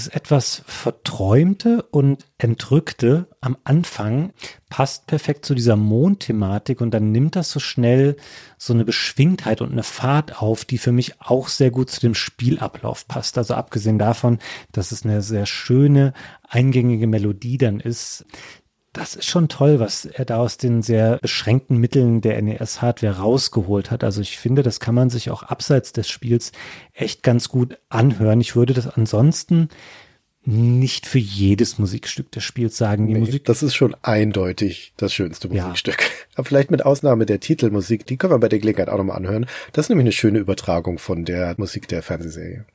Dieses 0.06 0.16
etwas 0.16 0.62
verträumte 0.66 1.84
und 1.92 2.26
entrückte 2.38 3.28
am 3.42 3.58
Anfang 3.64 4.34
passt 4.70 5.08
perfekt 5.08 5.46
zu 5.46 5.56
dieser 5.56 5.76
Mondthematik 5.76 6.82
und 6.82 6.92
dann 6.92 7.12
nimmt 7.12 7.36
das 7.36 7.52
so 7.52 7.60
schnell 7.60 8.16
so 8.58 8.74
eine 8.74 8.86
Beschwingtheit 8.86 9.62
und 9.62 9.72
eine 9.72 9.84
Fahrt 9.84 10.42
auf, 10.42 10.66
die 10.66 10.78
für 10.78 10.92
mich 10.92 11.22
auch 11.22 11.48
sehr 11.48 11.72
gut 11.72 11.90
zu 11.90 12.02
dem 12.02 12.16
Spielablauf 12.16 13.08
passt. 13.08 13.38
Also 13.38 13.54
abgesehen 13.54 13.98
davon, 13.98 14.40
dass 14.72 14.92
es 14.92 15.06
eine 15.06 15.22
sehr 15.22 15.46
schöne, 15.46 16.14
eingängige 16.48 17.08
Melodie 17.08 17.58
dann 17.58 17.80
ist, 17.80 18.26
das 18.96 19.16
ist 19.16 19.26
schon 19.26 19.50
toll, 19.50 19.80
was 19.80 20.06
er 20.06 20.24
da 20.24 20.38
aus 20.38 20.58
den 20.58 20.82
sehr 20.82 21.18
beschränkten 21.18 21.78
Mitteln 21.78 22.22
der 22.22 22.42
NES-Hardware 22.42 23.18
rausgeholt 23.18 23.92
hat. 23.92 24.04
Also 24.04 24.22
ich 24.22 24.38
finde, 24.38 24.64
das 24.64 24.80
kann 24.80 24.96
man 24.96 25.10
sich 25.10 25.30
auch 25.30 25.44
abseits 25.44 25.92
des 25.92 26.08
Spiels 26.08 26.54
echt 26.94 27.22
ganz 27.22 27.50
gut 27.50 27.78
anhören. 27.90 28.40
Ich 28.40 28.56
würde 28.56 28.74
das 28.74 28.88
ansonsten 28.88 29.70
nicht 30.46 31.08
für 31.08 31.20
jedes 31.20 31.78
Musikstück 31.78 32.32
des 32.32 32.44
Spiels 32.44 32.78
sagen. 32.78 33.08
Die 33.08 33.14
nee, 33.14 33.20
Musik 33.20 33.46
das 33.46 33.64
ist 33.64 33.76
schon 33.76 33.96
eindeutig 34.02 34.94
das 34.96 35.14
schönste 35.14 35.50
Musikstück. 35.50 36.02
Ja. 36.02 36.08
Aber 36.36 36.46
vielleicht 36.46 36.72
mit 36.72 36.86
Ausnahme 36.86 37.26
der 37.26 37.40
Titelmusik, 37.40 38.06
die 38.06 38.16
können 38.16 38.34
wir 38.34 38.40
bei 38.40 38.50
der 38.50 38.60
Gelegenheit 38.60 38.90
auch 38.90 38.98
nochmal 38.98 39.18
anhören. 39.18 39.48
Das 39.74 39.86
ist 39.86 39.90
nämlich 39.90 40.06
eine 40.06 40.12
schöne 40.12 40.40
Übertragung 40.40 41.00
von 41.00 41.26
der 41.26 41.56
Musik 41.58 41.88
der 41.88 42.02
Fernsehserie. 42.02 42.66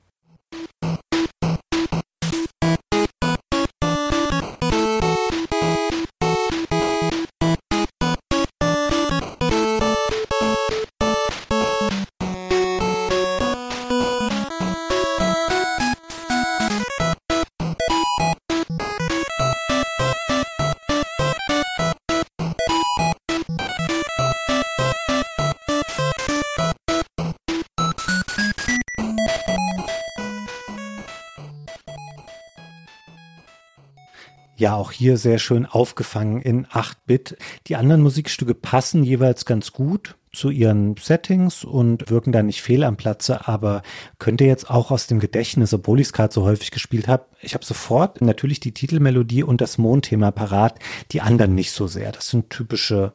Ja, 34.61 34.75
auch 34.75 34.93
hier 34.93 35.17
sehr 35.17 35.39
schön 35.39 35.65
aufgefangen 35.65 36.43
in 36.43 36.67
8-Bit. 36.67 37.39
Die 37.67 37.77
anderen 37.77 38.03
Musikstücke 38.03 38.55
passen 38.55 39.05
jeweils 39.05 39.47
ganz 39.47 39.73
gut 39.73 40.17
zu 40.35 40.51
ihren 40.51 40.97
Settings 40.99 41.65
und 41.65 42.11
wirken 42.11 42.31
da 42.31 42.43
nicht 42.43 42.61
fehl 42.61 42.85
am 42.85 42.99
Platze, 42.99 43.49
aber 43.49 43.81
könnte 44.19 44.45
jetzt 44.45 44.69
auch 44.69 44.91
aus 44.91 45.07
dem 45.07 45.19
Gedächtnis, 45.19 45.73
obwohl 45.73 45.99
ich 45.99 46.09
es 46.09 46.13
gerade 46.13 46.35
so 46.35 46.43
häufig 46.43 46.73
gespielt 46.73 47.09
habe, 47.09 47.25
ich 47.41 47.55
habe 47.55 47.65
sofort 47.65 48.21
natürlich 48.21 48.61
die 48.61 48.75
Titelmelodie 48.75 49.45
und 49.45 49.63
das 49.63 49.79
Mondthema 49.79 50.31
parat, 50.31 50.79
die 51.13 51.23
anderen 51.23 51.55
nicht 51.55 51.73
so 51.73 51.87
sehr. 51.87 52.13
Das 52.13 52.29
sind 52.29 52.51
typische 52.51 53.15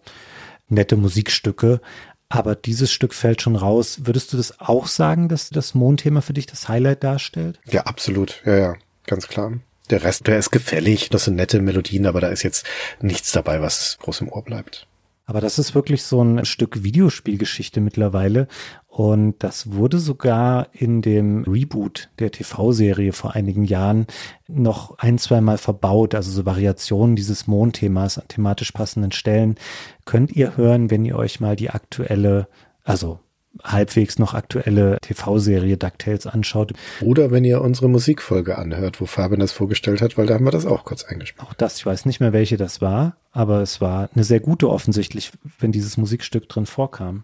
nette 0.67 0.95
Musikstücke, 0.97 1.80
aber 2.27 2.55
dieses 2.55 2.91
Stück 2.91 3.13
fällt 3.13 3.43
schon 3.43 3.55
raus. 3.55 3.99
Würdest 4.05 4.34
du 4.34 4.38
das 4.38 4.59
auch 4.59 4.88
sagen, 4.88 5.30
dass 5.30 5.51
das 5.51 5.76
Mondthema 5.76 6.22
für 6.22 6.34
dich 6.34 6.47
das 6.47 6.69
Highlight 6.69 7.03
darstellt? 7.03 7.59
Ja, 7.69 7.84
absolut. 7.84 8.41
Ja, 8.47 8.57
ja, 8.57 8.76
ganz 9.05 9.27
klar. 9.27 9.53
Der 9.90 10.03
Rest, 10.03 10.28
der 10.28 10.40
ist 10.40 10.52
gefällig. 10.52 11.10
Das 11.10 11.26
sind 11.26 11.36
nette 11.36 11.62
Melodien, 11.62 12.06
aber 12.06 12.22
da 12.22 12.28
ist 12.28 12.44
jetzt 12.44 12.66
nichts 13.02 13.32
dabei, 13.32 13.62
was 13.62 13.98
groß 13.99 14.22
im 14.22 14.30
Ohr 14.30 14.44
bleibt. 14.44 14.88
Aber 15.28 15.41
das 15.41 15.57
ist 15.57 15.74
wirklich 15.74 16.03
so 16.03 16.24
ein 16.24 16.45
Stück 16.45 16.84
Videospielgeschichte 16.84 17.82
mittlerweile. 17.82 18.48
Und 18.88 19.44
das 19.44 19.72
wurde 19.72 19.98
sogar 19.98 20.68
in 20.72 21.02
dem 21.02 21.44
Reboot 21.44 22.10
der 22.20 22.32
TV-Serie 22.32 23.12
vor 23.12 23.34
einigen 23.34 23.66
Jahren 23.66 24.06
noch 24.48 24.98
ein, 24.99 25.18
zwei 25.18 25.41
Mal 25.41 25.57
verbaut. 25.57 26.14
Also 26.14 26.32
so 26.32 26.45
Variationen 26.45 27.16
dieses 27.16 27.48
Mondthemas 27.48 28.20
an 28.20 28.28
thematisch 28.28 28.72
passenden 28.72 29.12
Stellen 29.12 29.56
könnt 30.06 30.32
ihr 30.32 30.57
hören, 30.57 30.91
wenn 30.91 31.06
ihr 31.06 31.18
euch 31.18 31.40
mal 31.40 31.56
die 31.56 31.72
aktuelle, 31.72 32.48
also 32.84 33.20
halbwegs 33.66 34.20
noch 34.20 34.34
aktuelle 34.34 34.98
TV-Serie 35.02 35.78
DuckTales 35.78 36.28
anschaut. 36.28 36.74
Oder 37.02 37.32
wenn 37.32 37.44
ihr 37.44 37.62
unsere 37.62 37.90
Musikfolge 37.90 38.58
anhört, 38.58 39.02
wo 39.02 39.06
Fabian 39.06 39.40
das 39.40 39.52
vorgestellt 39.52 40.02
hat, 40.02 40.18
weil 40.18 40.28
da 40.28 40.36
haben 40.36 40.46
wir 40.46 40.52
das 40.52 40.66
auch 40.66 40.86
kurz 40.86 41.04
eingesprochen. 41.04 41.50
Auch 41.50 41.54
das, 41.54 41.78
ich 41.78 41.86
weiß 41.86 42.06
nicht 42.06 42.20
mehr, 42.20 42.34
welche 42.34 42.58
das 42.58 42.82
war, 42.82 43.18
aber 43.32 43.62
es 43.62 43.82
war 43.82 44.10
eine 44.14 44.24
sehr 44.24 44.40
gute 44.40 44.70
offensichtlich, 44.70 45.32
wenn 45.60 45.72
dieses 45.72 45.98
Musikstück 45.98 46.48
drin 46.50 46.66
vorkam. 46.66 47.24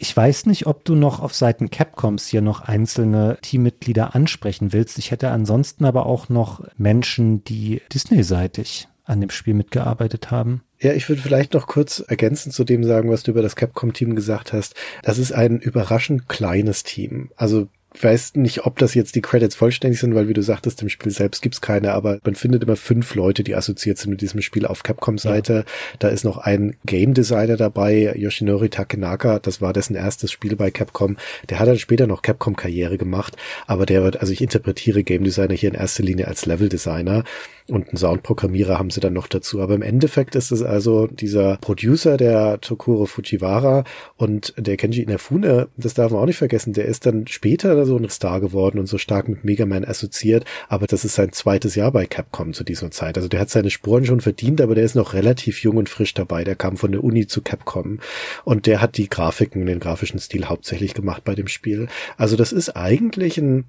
Ich 0.00 0.16
weiß 0.16 0.46
nicht, 0.46 0.66
ob 0.66 0.84
du 0.84 0.94
noch 0.94 1.18
auf 1.18 1.34
Seiten 1.34 1.70
Capcoms 1.70 2.28
hier 2.28 2.40
noch 2.40 2.60
einzelne 2.60 3.36
Teammitglieder 3.42 4.14
ansprechen 4.14 4.72
willst. 4.72 4.96
Ich 4.98 5.10
hätte 5.10 5.30
ansonsten 5.30 5.84
aber 5.84 6.06
auch 6.06 6.28
noch 6.28 6.62
Menschen, 6.76 7.42
die 7.42 7.82
Disney-seitig 7.92 8.86
an 9.08 9.20
dem 9.20 9.30
Spiel 9.30 9.54
mitgearbeitet 9.54 10.30
haben. 10.30 10.62
Ja, 10.80 10.92
ich 10.92 11.08
würde 11.08 11.22
vielleicht 11.22 11.54
noch 11.54 11.66
kurz 11.66 12.04
ergänzend 12.06 12.54
zu 12.54 12.64
dem 12.64 12.84
sagen, 12.84 13.10
was 13.10 13.24
du 13.24 13.32
über 13.32 13.42
das 13.42 13.56
Capcom-Team 13.56 14.14
gesagt 14.14 14.52
hast. 14.52 14.74
Das 15.02 15.18
ist 15.18 15.32
ein 15.32 15.58
überraschend 15.58 16.28
kleines 16.28 16.84
Team. 16.84 17.30
Also 17.36 17.68
weiß 18.00 18.34
nicht, 18.34 18.66
ob 18.66 18.78
das 18.78 18.94
jetzt 18.94 19.14
die 19.14 19.22
Credits 19.22 19.54
vollständig 19.54 19.98
sind, 19.98 20.14
weil 20.14 20.28
wie 20.28 20.34
du 20.34 20.42
sagtest, 20.42 20.82
im 20.82 20.88
Spiel 20.88 21.10
selbst 21.10 21.42
gibt's 21.42 21.60
keine, 21.60 21.92
aber 21.92 22.18
man 22.22 22.34
findet 22.34 22.62
immer 22.62 22.76
fünf 22.76 23.14
Leute, 23.14 23.42
die 23.42 23.54
assoziiert 23.54 23.98
sind 23.98 24.10
mit 24.10 24.20
diesem 24.20 24.42
Spiel 24.42 24.66
auf 24.66 24.82
Capcom-Seite. 24.82 25.52
Ja. 25.52 25.64
Da 25.98 26.08
ist 26.08 26.24
noch 26.24 26.38
ein 26.38 26.76
Game 26.84 27.14
Designer 27.14 27.56
dabei, 27.56 28.14
Yoshinori 28.16 28.68
Takenaka, 28.68 29.38
das 29.38 29.60
war 29.60 29.72
dessen 29.72 29.96
erstes 29.96 30.30
Spiel 30.30 30.54
bei 30.54 30.70
Capcom. 30.70 31.16
Der 31.48 31.58
hat 31.58 31.68
dann 31.68 31.78
später 31.78 32.06
noch 32.06 32.22
Capcom-Karriere 32.22 32.98
gemacht, 32.98 33.36
aber 33.66 33.86
der 33.86 34.02
wird, 34.02 34.20
also 34.20 34.32
ich 34.32 34.42
interpretiere 34.42 35.02
Game 35.02 35.24
Designer 35.24 35.54
hier 35.54 35.70
in 35.70 35.74
erster 35.74 36.02
Linie 36.02 36.28
als 36.28 36.46
Level 36.46 36.68
Designer 36.68 37.24
und 37.68 37.88
einen 37.88 37.96
Soundprogrammierer 37.96 38.78
haben 38.78 38.90
sie 38.90 39.00
dann 39.00 39.12
noch 39.12 39.26
dazu. 39.26 39.60
Aber 39.60 39.74
im 39.74 39.82
Endeffekt 39.82 40.34
ist 40.34 40.50
es 40.50 40.62
also 40.62 41.06
dieser 41.06 41.58
Producer, 41.58 42.16
der 42.16 42.60
Tokuro 42.60 43.06
Fujiwara 43.06 43.84
und 44.16 44.54
der 44.56 44.76
Kenji 44.76 45.02
Inafune, 45.02 45.68
das 45.76 45.94
darf 45.94 46.10
man 46.10 46.20
auch 46.20 46.26
nicht 46.26 46.38
vergessen, 46.38 46.72
der 46.72 46.86
ist 46.86 47.06
dann 47.06 47.26
später 47.26 47.84
so 47.84 47.96
ein 47.96 48.08
Star 48.08 48.40
geworden 48.40 48.78
und 48.78 48.86
so 48.86 48.98
stark 48.98 49.28
mit 49.28 49.44
Mega 49.44 49.66
Man 49.66 49.84
assoziiert, 49.84 50.44
aber 50.68 50.86
das 50.86 51.04
ist 51.04 51.14
sein 51.14 51.32
zweites 51.32 51.74
Jahr 51.74 51.92
bei 51.92 52.06
Capcom 52.06 52.54
zu 52.54 52.64
dieser 52.64 52.90
Zeit. 52.90 53.16
Also 53.16 53.28
der 53.28 53.40
hat 53.40 53.50
seine 53.50 53.70
Spuren 53.70 54.04
schon 54.04 54.20
verdient, 54.20 54.60
aber 54.60 54.74
der 54.74 54.84
ist 54.84 54.94
noch 54.94 55.14
relativ 55.14 55.62
jung 55.62 55.76
und 55.76 55.88
frisch 55.88 56.14
dabei. 56.14 56.44
Der 56.44 56.56
kam 56.56 56.76
von 56.76 56.92
der 56.92 57.04
Uni 57.04 57.26
zu 57.26 57.42
Capcom 57.42 58.00
und 58.44 58.66
der 58.66 58.80
hat 58.80 58.96
die 58.96 59.08
Grafiken, 59.08 59.66
den 59.66 59.80
grafischen 59.80 60.18
Stil 60.18 60.46
hauptsächlich 60.46 60.94
gemacht 60.94 61.24
bei 61.24 61.34
dem 61.34 61.48
Spiel. 61.48 61.88
Also 62.16 62.36
das 62.36 62.52
ist 62.52 62.70
eigentlich 62.76 63.38
ein 63.38 63.64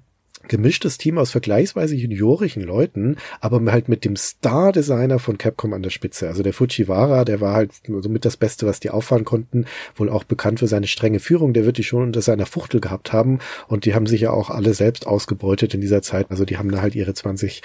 gemischtes 0.48 0.98
Team 0.98 1.18
aus 1.18 1.30
vergleichsweise 1.30 1.94
juniorischen 1.94 2.62
Leuten, 2.62 3.16
aber 3.40 3.60
halt 3.70 3.88
mit 3.88 4.04
dem 4.04 4.16
Star-Designer 4.16 5.18
von 5.18 5.38
Capcom 5.38 5.72
an 5.72 5.82
der 5.82 5.90
Spitze. 5.90 6.28
Also 6.28 6.42
der 6.42 6.52
Fujiwara, 6.52 7.24
der 7.24 7.40
war 7.40 7.54
halt 7.54 7.72
somit 7.86 8.24
das 8.24 8.36
Beste, 8.36 8.66
was 8.66 8.80
die 8.80 8.90
auffahren 8.90 9.24
konnten, 9.24 9.66
wohl 9.94 10.08
auch 10.08 10.24
bekannt 10.24 10.60
für 10.60 10.66
seine 10.66 10.86
strenge 10.86 11.20
Führung, 11.20 11.52
der 11.52 11.66
wird 11.66 11.78
die 11.78 11.84
schon 11.84 12.02
unter 12.02 12.22
seiner 12.22 12.46
Fuchtel 12.46 12.80
gehabt 12.80 13.12
haben 13.12 13.38
und 13.68 13.84
die 13.84 13.94
haben 13.94 14.06
sich 14.06 14.22
ja 14.22 14.30
auch 14.30 14.50
alle 14.50 14.74
selbst 14.74 15.06
ausgebeutet 15.06 15.74
in 15.74 15.80
dieser 15.80 16.02
Zeit. 16.02 16.30
Also 16.30 16.44
die 16.44 16.56
haben 16.56 16.70
da 16.70 16.80
halt 16.80 16.94
ihre 16.94 17.14
20 17.14 17.62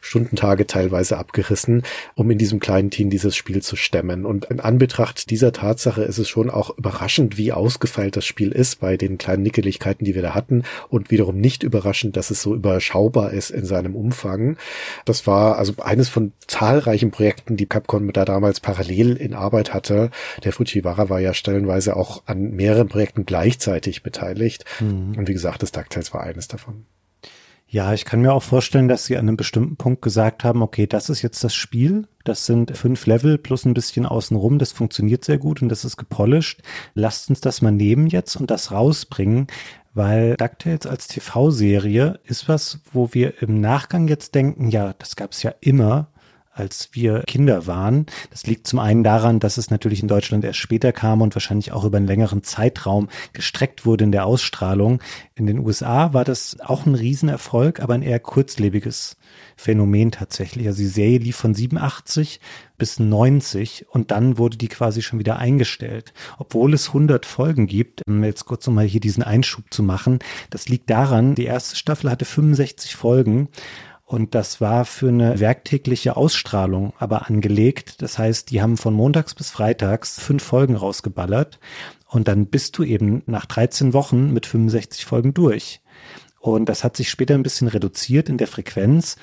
Stundentage 0.00 0.66
teilweise 0.66 1.18
abgerissen, 1.18 1.82
um 2.14 2.30
in 2.30 2.38
diesem 2.38 2.58
kleinen 2.58 2.90
Team 2.90 3.10
dieses 3.10 3.36
Spiel 3.36 3.62
zu 3.62 3.76
stemmen. 3.76 4.24
Und 4.24 4.46
in 4.46 4.60
Anbetracht 4.60 5.30
dieser 5.30 5.52
Tatsache 5.52 6.02
ist 6.02 6.18
es 6.18 6.28
schon 6.28 6.50
auch 6.50 6.76
überraschend, 6.76 7.36
wie 7.38 7.52
ausgefeilt 7.52 8.16
das 8.16 8.24
Spiel 8.24 8.50
ist 8.50 8.80
bei 8.80 8.96
den 8.96 9.18
kleinen 9.18 9.42
Nickeligkeiten, 9.42 10.04
die 10.04 10.14
wir 10.14 10.22
da 10.22 10.34
hatten 10.34 10.64
und 10.88 11.10
wiederum 11.10 11.38
nicht 11.38 11.62
überraschend, 11.62 12.13
dass 12.16 12.30
es 12.30 12.42
so 12.42 12.54
überschaubar 12.54 13.32
ist 13.32 13.50
in 13.50 13.64
seinem 13.64 13.94
Umfang. 13.94 14.56
Das 15.04 15.26
war 15.26 15.58
also 15.58 15.74
eines 15.82 16.08
von 16.08 16.32
zahlreichen 16.46 17.10
Projekten, 17.10 17.56
die 17.56 17.66
Capcom 17.66 18.12
da 18.12 18.24
damals 18.24 18.60
parallel 18.60 19.16
in 19.16 19.34
Arbeit 19.34 19.74
hatte. 19.74 20.10
Der 20.42 20.52
Fujiwara 20.52 21.08
war 21.08 21.20
ja 21.20 21.34
stellenweise 21.34 21.96
auch 21.96 22.22
an 22.26 22.52
mehreren 22.52 22.88
Projekten 22.88 23.26
gleichzeitig 23.26 24.02
beteiligt. 24.02 24.64
Mhm. 24.80 25.14
Und 25.16 25.28
wie 25.28 25.32
gesagt, 25.32 25.62
das 25.62 25.72
DuckTales 25.72 26.14
war 26.14 26.22
eines 26.22 26.48
davon. 26.48 26.86
Ja, 27.74 27.92
ich 27.92 28.04
kann 28.04 28.20
mir 28.20 28.32
auch 28.32 28.44
vorstellen, 28.44 28.86
dass 28.86 29.04
sie 29.04 29.16
an 29.16 29.26
einem 29.26 29.36
bestimmten 29.36 29.74
Punkt 29.74 30.00
gesagt 30.00 30.44
haben, 30.44 30.62
okay, 30.62 30.86
das 30.86 31.10
ist 31.10 31.22
jetzt 31.22 31.42
das 31.42 31.56
Spiel. 31.56 32.06
Das 32.22 32.46
sind 32.46 32.76
fünf 32.76 33.04
Level 33.06 33.36
plus 33.36 33.64
ein 33.64 33.74
bisschen 33.74 34.06
außenrum. 34.06 34.60
Das 34.60 34.70
funktioniert 34.70 35.24
sehr 35.24 35.38
gut 35.38 35.60
und 35.60 35.70
das 35.70 35.84
ist 35.84 35.96
gepolished. 35.96 36.62
Lasst 36.94 37.30
uns 37.30 37.40
das 37.40 37.62
mal 37.62 37.72
nehmen 37.72 38.06
jetzt 38.06 38.36
und 38.36 38.48
das 38.52 38.70
rausbringen 38.70 39.48
weil 39.94 40.34
DuckTales 40.36 40.86
als 40.86 41.06
TV-Serie 41.06 42.18
ist 42.24 42.48
was, 42.48 42.80
wo 42.92 43.10
wir 43.12 43.40
im 43.42 43.60
Nachgang 43.60 44.08
jetzt 44.08 44.34
denken, 44.34 44.68
ja, 44.68 44.92
das 44.98 45.14
gab 45.14 45.30
es 45.30 45.44
ja 45.44 45.54
immer, 45.60 46.08
als 46.54 46.90
wir 46.92 47.22
Kinder 47.26 47.66
waren. 47.66 48.06
Das 48.30 48.46
liegt 48.46 48.66
zum 48.66 48.78
einen 48.78 49.02
daran, 49.02 49.40
dass 49.40 49.56
es 49.56 49.70
natürlich 49.70 50.00
in 50.02 50.08
Deutschland 50.08 50.44
erst 50.44 50.60
später 50.60 50.92
kam 50.92 51.20
und 51.20 51.34
wahrscheinlich 51.34 51.72
auch 51.72 51.84
über 51.84 51.96
einen 51.96 52.06
längeren 52.06 52.42
Zeitraum 52.42 53.08
gestreckt 53.32 53.84
wurde 53.84 54.04
in 54.04 54.12
der 54.12 54.24
Ausstrahlung. 54.24 55.00
In 55.34 55.46
den 55.46 55.58
USA 55.58 56.12
war 56.12 56.24
das 56.24 56.58
auch 56.60 56.86
ein 56.86 56.94
Riesenerfolg, 56.94 57.80
aber 57.80 57.94
ein 57.94 58.02
eher 58.02 58.20
kurzlebiges 58.20 59.16
Phänomen 59.56 60.12
tatsächlich. 60.12 60.66
Also 60.66 60.78
die 60.78 60.86
Serie 60.86 61.18
lief 61.18 61.36
von 61.36 61.54
87 61.54 62.40
bis 62.78 62.98
90 62.98 63.86
und 63.88 64.10
dann 64.10 64.38
wurde 64.38 64.56
die 64.56 64.68
quasi 64.68 65.02
schon 65.02 65.18
wieder 65.18 65.38
eingestellt. 65.38 66.12
Obwohl 66.38 66.74
es 66.74 66.88
100 66.88 67.26
Folgen 67.26 67.66
gibt, 67.66 68.02
jetzt 68.06 68.44
kurz 68.44 68.66
nochmal 68.66 68.86
hier 68.86 69.00
diesen 69.00 69.22
Einschub 69.22 69.64
zu 69.70 69.82
machen, 69.82 70.20
das 70.50 70.68
liegt 70.68 70.90
daran, 70.90 71.34
die 71.34 71.44
erste 71.44 71.76
Staffel 71.76 72.10
hatte 72.10 72.24
65 72.24 72.94
Folgen 72.96 73.48
und 74.06 74.34
das 74.34 74.60
war 74.60 74.84
für 74.84 75.08
eine 75.08 75.40
werktägliche 75.40 76.16
Ausstrahlung 76.16 76.92
aber 76.98 77.26
angelegt. 77.26 78.02
Das 78.02 78.18
heißt, 78.18 78.50
die 78.50 78.60
haben 78.60 78.76
von 78.76 78.92
montags 78.92 79.34
bis 79.34 79.50
freitags 79.50 80.20
fünf 80.20 80.42
Folgen 80.42 80.76
rausgeballert. 80.76 81.58
Und 82.06 82.28
dann 82.28 82.46
bist 82.46 82.76
du 82.76 82.84
eben 82.84 83.22
nach 83.26 83.46
13 83.46 83.94
Wochen 83.94 84.32
mit 84.32 84.46
65 84.46 85.06
Folgen 85.06 85.32
durch. 85.32 85.80
Und 86.38 86.68
das 86.68 86.84
hat 86.84 86.96
sich 86.96 87.08
später 87.08 87.34
ein 87.34 87.42
bisschen 87.42 87.66
reduziert 87.66 88.28
in 88.28 88.36
der 88.36 88.46
Frequenz. 88.46 89.16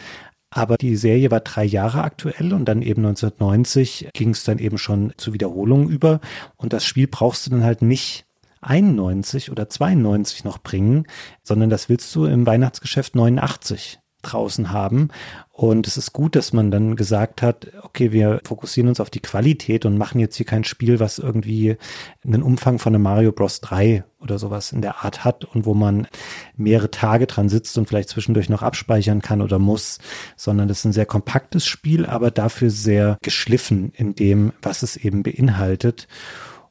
Aber 0.50 0.78
die 0.78 0.96
Serie 0.96 1.30
war 1.30 1.42
drei 1.42 1.64
Jahre 1.64 2.04
aktuell 2.04 2.52
und 2.52 2.66
dann 2.66 2.82
eben 2.82 3.06
1990 3.06 4.10
ging 4.14 4.32
es 4.32 4.44
dann 4.44 4.58
eben 4.58 4.80
schon 4.80 5.14
zu 5.16 5.32
Wiederholungen 5.32 5.90
über. 5.90 6.20
Und 6.58 6.74
das 6.74 6.86
Spiel 6.86 7.08
brauchst 7.08 7.46
du 7.46 7.52
dann 7.52 7.64
halt 7.64 7.84
nicht 7.84 8.26
91 8.62 9.52
oder 9.52 9.70
92 9.70 10.44
noch 10.44 10.58
bringen, 10.58 11.06
sondern 11.44 11.70
das 11.70 11.88
willst 11.88 12.14
du 12.16 12.26
im 12.26 12.46
Weihnachtsgeschäft 12.46 13.16
89 13.16 14.01
draußen 14.22 14.72
haben. 14.72 15.10
Und 15.52 15.86
es 15.88 15.98
ist 15.98 16.14
gut, 16.14 16.36
dass 16.36 16.54
man 16.54 16.72
dann 16.72 16.96
gesagt 16.96 17.42
hat, 17.42 17.68
okay, 17.84 18.12
wir 18.12 18.42
fokussieren 18.44 18.90
uns 18.90 19.00
auf 19.00 19.10
die 19.10 19.20
Qualität 19.20 19.86
und 19.86 19.98
machen 19.98 20.20
jetzt 20.20 20.36
hier 20.36 20.46
kein 20.46 20.64
Spiel, 20.64 21.00
was 21.00 21.20
irgendwie 21.20 21.78
einen 22.26 22.42
Umfang 22.42 22.80
von 22.80 22.96
einem 22.96 23.04
Mario 23.04 23.32
Bros. 23.32 23.62
3 23.62 24.04
oder 24.20 24.40
sowas 24.40 24.72
in 24.72 24.82
der 24.82 25.04
Art 25.04 25.24
hat 25.24 25.46
und 25.46 25.66
wo 25.66 25.74
man 25.74 26.08
mehrere 26.56 26.92
Tage 26.92 27.28
dran 27.28 27.50
sitzt 27.50 27.78
und 27.78 27.88
vielleicht 27.88 28.10
zwischendurch 28.10 28.50
noch 28.50 28.64
abspeichern 28.64 29.22
kann 29.22 29.42
oder 29.42 29.60
muss, 29.60 30.00
sondern 30.36 30.68
das 30.68 30.80
ist 30.80 30.86
ein 30.86 30.94
sehr 30.94 31.06
kompaktes 31.06 31.66
Spiel, 31.66 32.06
aber 32.06 32.32
dafür 32.32 32.70
sehr 32.70 33.18
geschliffen 33.22 33.92
in 33.96 34.16
dem, 34.16 34.54
was 34.62 34.84
es 34.84 34.96
eben 34.98 35.24
beinhaltet. 35.24 36.08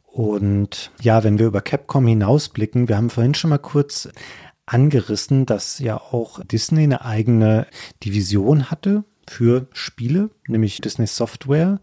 Und 0.07 0.91
ja, 1.01 1.23
wenn 1.23 1.39
wir 1.39 1.47
über 1.47 1.61
Capcom 1.61 2.07
hinausblicken, 2.07 2.89
wir 2.89 2.97
haben 2.97 3.11
vorhin 3.11 3.35
schon 3.35 3.51
mal 3.51 3.59
kurz 3.59 4.09
angerissen, 4.73 5.47
dass 5.47 5.79
ja 5.81 5.97
auch 5.97 6.41
Disney 6.45 6.85
eine 6.85 7.05
eigene 7.05 7.67
Division 8.05 8.71
hatte 8.71 9.05
für 9.27 9.67
Spiele, 9.73 10.31
nämlich 10.47 10.81
Disney 10.81 11.07
Software. 11.07 11.81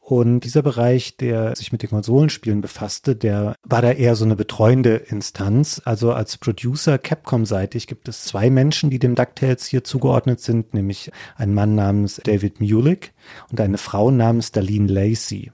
Und 0.00 0.40
dieser 0.40 0.62
Bereich, 0.62 1.16
der 1.16 1.56
sich 1.56 1.72
mit 1.72 1.82
den 1.82 1.88
Konsolenspielen 1.88 2.60
befasste, 2.60 3.16
der 3.16 3.54
war 3.62 3.80
da 3.80 3.90
eher 3.90 4.16
so 4.16 4.26
eine 4.26 4.36
betreuende 4.36 4.96
Instanz. 4.96 5.80
Also 5.84 6.12
als 6.12 6.36
Producer 6.36 6.98
Capcom-seitig 6.98 7.86
gibt 7.86 8.08
es 8.08 8.24
zwei 8.24 8.50
Menschen, 8.50 8.90
die 8.90 8.98
dem 8.98 9.14
DuckTales 9.14 9.64
hier 9.64 9.82
zugeordnet 9.82 10.40
sind, 10.40 10.74
nämlich 10.74 11.10
ein 11.36 11.54
Mann 11.54 11.74
namens 11.74 12.20
David 12.22 12.60
Mulick 12.60 13.14
und 13.50 13.60
eine 13.60 13.78
Frau 13.78 14.10
namens 14.10 14.52
Darlene 14.52 14.92
Lacey. 14.92 15.52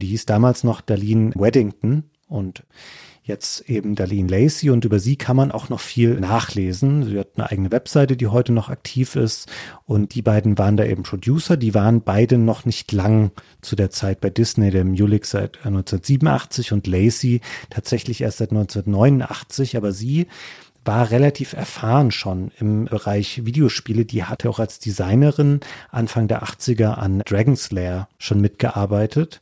Die 0.00 0.06
hieß 0.06 0.24
damals 0.24 0.64
noch 0.64 0.80
Darlene 0.80 1.32
Weddington 1.34 2.04
und 2.26 2.64
jetzt 3.30 3.70
eben 3.70 3.94
Darlene 3.94 4.28
Lacey 4.28 4.70
und 4.70 4.84
über 4.84 4.98
sie 4.98 5.16
kann 5.16 5.36
man 5.36 5.52
auch 5.52 5.68
noch 5.68 5.80
viel 5.80 6.20
nachlesen. 6.20 7.04
Sie 7.04 7.18
hat 7.18 7.28
eine 7.36 7.50
eigene 7.50 7.72
Webseite, 7.72 8.16
die 8.16 8.26
heute 8.26 8.52
noch 8.52 8.68
aktiv 8.68 9.16
ist 9.16 9.48
und 9.86 10.14
die 10.14 10.22
beiden 10.22 10.58
waren 10.58 10.76
da 10.76 10.84
eben 10.84 11.04
Producer. 11.04 11.56
Die 11.56 11.72
waren 11.72 12.02
beide 12.02 12.36
noch 12.36 12.64
nicht 12.64 12.92
lang 12.92 13.30
zu 13.62 13.76
der 13.76 13.90
Zeit 13.90 14.20
bei 14.20 14.30
Disney, 14.30 14.70
der 14.70 14.84
Mulick 14.84 15.24
seit 15.24 15.58
1987 15.58 16.72
und 16.72 16.86
Lacey 16.86 17.40
tatsächlich 17.70 18.20
erst 18.20 18.38
seit 18.38 18.50
1989, 18.50 19.76
aber 19.76 19.92
sie 19.92 20.26
war 20.84 21.10
relativ 21.10 21.52
erfahren 21.52 22.10
schon 22.10 22.50
im 22.58 22.86
Bereich 22.86 23.44
Videospiele. 23.44 24.04
Die 24.04 24.24
hatte 24.24 24.48
auch 24.48 24.58
als 24.58 24.78
Designerin 24.78 25.60
Anfang 25.90 26.26
der 26.26 26.42
80er 26.42 26.94
an 26.94 27.22
Dragon's 27.24 27.70
Lair 27.70 28.08
schon 28.18 28.40
mitgearbeitet. 28.40 29.40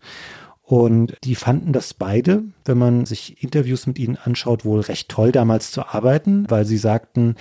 Und 0.68 1.16
die 1.24 1.34
fanden 1.34 1.72
das 1.72 1.94
beide, 1.94 2.42
wenn 2.66 2.76
man 2.76 3.06
sich 3.06 3.42
Interviews 3.42 3.86
mit 3.86 3.98
ihnen 3.98 4.18
anschaut, 4.22 4.66
wohl 4.66 4.80
recht 4.80 5.08
toll 5.08 5.32
damals 5.32 5.72
zu 5.72 5.86
arbeiten, 5.86 6.44
weil 6.50 6.66
sie 6.66 6.76
sagten, 6.76 7.36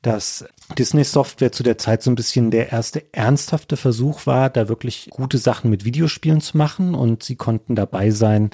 dass 0.00 0.46
Disney 0.78 1.04
Software 1.04 1.52
zu 1.52 1.62
der 1.62 1.76
Zeit 1.76 2.02
so 2.02 2.10
ein 2.10 2.14
bisschen 2.14 2.50
der 2.50 2.72
erste 2.72 3.04
ernsthafte 3.12 3.76
Versuch 3.76 4.24
war, 4.24 4.48
da 4.48 4.66
wirklich 4.66 5.10
gute 5.10 5.36
Sachen 5.36 5.68
mit 5.68 5.84
Videospielen 5.84 6.40
zu 6.40 6.56
machen 6.56 6.94
und 6.94 7.22
sie 7.22 7.36
konnten 7.36 7.74
dabei 7.74 8.10
sein, 8.10 8.48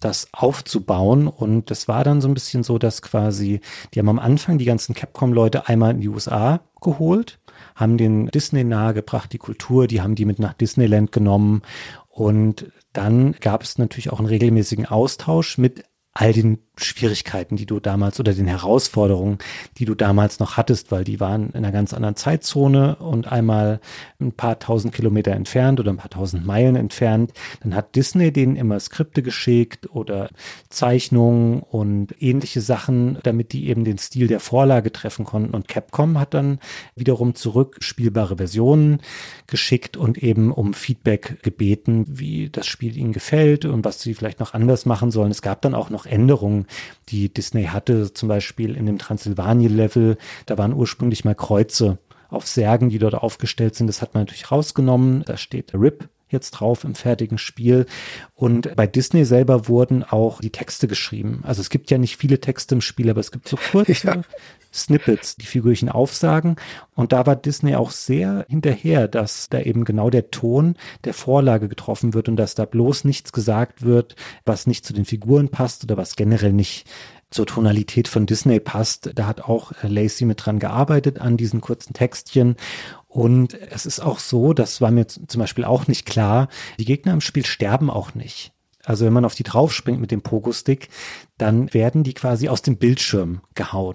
das 0.00 0.26
aufzubauen. 0.32 1.28
Und 1.28 1.70
das 1.70 1.86
war 1.86 2.02
dann 2.02 2.20
so 2.20 2.26
ein 2.26 2.34
bisschen 2.34 2.64
so, 2.64 2.78
dass 2.78 3.02
quasi, 3.02 3.60
die 3.94 4.00
haben 4.00 4.08
am 4.08 4.18
Anfang 4.18 4.58
die 4.58 4.64
ganzen 4.64 4.96
Capcom-Leute 4.96 5.68
einmal 5.68 5.92
in 5.92 6.00
die 6.00 6.08
USA 6.08 6.58
geholt, 6.82 7.38
haben 7.76 7.98
den 7.98 8.26
Disney 8.26 8.64
nahegebracht, 8.64 9.32
die 9.32 9.38
Kultur, 9.38 9.86
die 9.86 10.02
haben 10.02 10.16
die 10.16 10.24
mit 10.24 10.40
nach 10.40 10.54
Disneyland 10.54 11.12
genommen. 11.12 11.62
Und 12.08 12.66
dann 12.94 13.32
gab 13.32 13.62
es 13.62 13.76
natürlich 13.76 14.10
auch 14.10 14.20
einen 14.20 14.28
regelmäßigen 14.28 14.86
Austausch 14.86 15.58
mit 15.58 15.84
all 16.12 16.32
den 16.32 16.58
Schwierigkeiten, 16.76 17.56
die 17.56 17.66
du 17.66 17.78
damals 17.78 18.18
oder 18.18 18.34
den 18.34 18.48
Herausforderungen, 18.48 19.38
die 19.78 19.84
du 19.84 19.94
damals 19.94 20.40
noch 20.40 20.56
hattest, 20.56 20.90
weil 20.90 21.04
die 21.04 21.20
waren 21.20 21.50
in 21.50 21.56
einer 21.56 21.70
ganz 21.70 21.94
anderen 21.94 22.16
Zeitzone 22.16 22.96
und 22.96 23.30
einmal 23.30 23.80
ein 24.20 24.32
paar 24.32 24.58
tausend 24.58 24.92
Kilometer 24.92 25.32
entfernt 25.32 25.78
oder 25.78 25.90
ein 25.90 25.98
paar 25.98 26.10
tausend 26.10 26.44
Meilen 26.44 26.74
entfernt. 26.74 27.32
Dann 27.62 27.74
hat 27.74 27.94
Disney 27.94 28.32
denen 28.32 28.56
immer 28.56 28.80
Skripte 28.80 29.22
geschickt 29.22 29.88
oder 29.90 30.30
Zeichnungen 30.68 31.60
und 31.60 32.14
ähnliche 32.20 32.60
Sachen, 32.60 33.18
damit 33.22 33.52
die 33.52 33.68
eben 33.68 33.84
den 33.84 33.98
Stil 33.98 34.26
der 34.26 34.40
Vorlage 34.40 34.90
treffen 34.90 35.24
konnten. 35.24 35.54
Und 35.54 35.68
Capcom 35.68 36.18
hat 36.18 36.34
dann 36.34 36.58
wiederum 36.96 37.36
zurück 37.36 37.76
spielbare 37.80 38.36
Versionen 38.36 39.00
geschickt 39.46 39.96
und 39.96 40.18
eben 40.18 40.50
um 40.50 40.74
Feedback 40.74 41.42
gebeten, 41.42 42.04
wie 42.08 42.50
das 42.50 42.66
Spiel 42.66 42.96
ihnen 42.96 43.12
gefällt 43.12 43.64
und 43.64 43.84
was 43.84 44.00
sie 44.00 44.14
vielleicht 44.14 44.40
noch 44.40 44.54
anders 44.54 44.86
machen 44.86 45.12
sollen. 45.12 45.30
Es 45.30 45.42
gab 45.42 45.62
dann 45.62 45.74
auch 45.74 45.90
noch 45.90 46.06
Änderungen 46.06 46.63
die 47.08 47.32
Disney 47.32 47.64
hatte, 47.64 48.12
zum 48.12 48.28
Beispiel 48.28 48.76
in 48.76 48.86
dem 48.86 48.98
Transsilvanien-Level, 48.98 50.16
da 50.46 50.58
waren 50.58 50.72
ursprünglich 50.72 51.24
mal 51.24 51.34
Kreuze 51.34 51.98
auf 52.28 52.46
Särgen, 52.46 52.88
die 52.90 52.98
dort 52.98 53.14
aufgestellt 53.14 53.74
sind. 53.74 53.86
Das 53.86 54.02
hat 54.02 54.14
man 54.14 54.22
natürlich 54.22 54.50
rausgenommen. 54.50 55.22
Da 55.24 55.36
steht 55.36 55.72
RIP 55.74 56.08
jetzt 56.34 56.50
drauf 56.50 56.84
im 56.84 56.94
fertigen 56.94 57.38
Spiel. 57.38 57.86
Und 58.34 58.76
bei 58.76 58.86
Disney 58.86 59.24
selber 59.24 59.68
wurden 59.68 60.04
auch 60.04 60.40
die 60.40 60.50
Texte 60.50 60.86
geschrieben. 60.86 61.40
Also 61.44 61.62
es 61.62 61.70
gibt 61.70 61.90
ja 61.90 61.96
nicht 61.96 62.18
viele 62.18 62.40
Texte 62.40 62.74
im 62.74 62.80
Spiel, 62.82 63.08
aber 63.08 63.20
es 63.20 63.32
gibt 63.32 63.48
so 63.48 63.56
kurze 63.72 64.06
ja. 64.06 64.22
Snippets, 64.72 65.36
die 65.36 65.46
Figürchen 65.46 65.88
aufsagen. 65.88 66.56
Und 66.94 67.12
da 67.12 67.26
war 67.26 67.36
Disney 67.36 67.76
auch 67.76 67.92
sehr 67.92 68.44
hinterher, 68.48 69.08
dass 69.08 69.48
da 69.48 69.60
eben 69.60 69.84
genau 69.84 70.10
der 70.10 70.30
Ton 70.30 70.76
der 71.04 71.14
Vorlage 71.14 71.68
getroffen 71.68 72.12
wird 72.12 72.28
und 72.28 72.36
dass 72.36 72.54
da 72.54 72.64
bloß 72.64 73.04
nichts 73.04 73.32
gesagt 73.32 73.82
wird, 73.82 74.16
was 74.44 74.66
nicht 74.66 74.84
zu 74.84 74.92
den 74.92 75.04
Figuren 75.04 75.48
passt 75.48 75.84
oder 75.84 75.96
was 75.96 76.16
generell 76.16 76.52
nicht 76.52 76.86
zur 77.34 77.46
Tonalität 77.46 78.06
von 78.06 78.26
Disney 78.26 78.60
passt. 78.60 79.10
Da 79.14 79.26
hat 79.26 79.42
auch 79.42 79.72
Lacey 79.82 80.24
mit 80.24 80.44
dran 80.44 80.60
gearbeitet 80.60 81.20
an 81.20 81.36
diesen 81.36 81.60
kurzen 81.60 81.92
Textchen. 81.92 82.56
Und 83.14 83.54
es 83.70 83.86
ist 83.86 84.00
auch 84.00 84.18
so, 84.18 84.54
das 84.54 84.80
war 84.80 84.90
mir 84.90 85.06
zum 85.06 85.38
Beispiel 85.38 85.64
auch 85.64 85.86
nicht 85.86 86.04
klar, 86.04 86.48
die 86.80 86.84
Gegner 86.84 87.12
im 87.12 87.20
Spiel 87.20 87.46
sterben 87.46 87.88
auch 87.88 88.16
nicht. 88.16 88.50
Also 88.82 89.06
wenn 89.06 89.12
man 89.12 89.24
auf 89.24 89.36
die 89.36 89.44
draufspringt 89.44 90.00
mit 90.00 90.10
dem 90.10 90.20
Pogo-Stick, 90.20 90.88
dann 91.38 91.72
werden 91.72 92.02
die 92.02 92.12
quasi 92.12 92.48
aus 92.48 92.62
dem 92.62 92.76
Bildschirm 92.76 93.40
gehauen. 93.54 93.94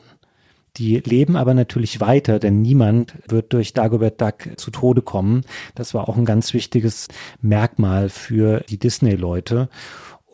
Die 0.77 0.99
leben 0.99 1.35
aber 1.35 1.53
natürlich 1.53 1.99
weiter, 1.99 2.39
denn 2.39 2.61
niemand 2.61 3.15
wird 3.27 3.51
durch 3.51 3.73
Dagobert 3.73 4.21
Duck 4.21 4.57
zu 4.57 4.71
Tode 4.71 5.01
kommen. 5.01 5.41
Das 5.75 5.93
war 5.93 6.07
auch 6.07 6.15
ein 6.15 6.23
ganz 6.23 6.53
wichtiges 6.53 7.09
Merkmal 7.41 8.07
für 8.07 8.61
die 8.69 8.79
Disney-Leute. 8.79 9.67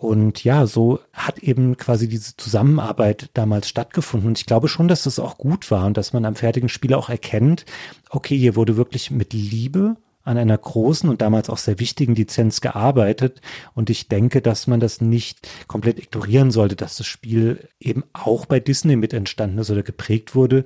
Und 0.06 0.44
ja, 0.44 0.68
so 0.68 1.00
hat 1.14 1.40
eben 1.40 1.78
quasi 1.78 2.08
diese 2.08 2.38
Zusammenarbeit 2.38 3.30
damals 3.34 3.68
stattgefunden. 3.68 4.30
Und 4.30 4.38
ich 4.40 4.46
glaube 4.46 4.68
schon, 4.68 4.88
dass 4.88 5.04
das 5.04 5.20
auch 5.20 5.38
gut 5.38 5.72
war 5.72 5.86
und 5.86 5.98
dass 5.98 6.14
man 6.14 6.26
am 6.26 6.36
fertigen 6.36 6.70
Spiel 6.70 6.94
auch 6.94 7.10
erkennt, 7.10 7.66
okay, 8.10 8.38
hier 8.38 8.56
wurde 8.56 8.78
wirklich 8.78 9.12
mit 9.12 9.34
Liebe 9.34 9.98
an 10.26 10.38
einer 10.38 10.58
großen 10.58 11.08
und 11.08 11.22
damals 11.22 11.50
auch 11.50 11.58
sehr 11.58 11.80
wichtigen 11.80 12.16
Lizenz 12.16 12.60
gearbeitet. 12.60 13.42
Und 13.74 13.90
ich 13.90 14.08
denke, 14.08 14.42
dass 14.42 14.68
man 14.68 14.80
das 14.80 15.00
nicht 15.00 15.48
komplett 15.68 16.00
ignorieren 16.00 16.52
sollte, 16.52 16.76
dass 16.76 16.98
das 16.98 17.06
Spiel 17.08 17.70
eben 17.80 18.04
auch 18.14 18.46
bei 18.46 18.60
Disney 18.60 18.96
mit 18.96 19.14
entstanden 19.14 19.60
ist 19.60 19.70
oder 19.70 19.84
geprägt 19.84 20.36
wurde 20.36 20.66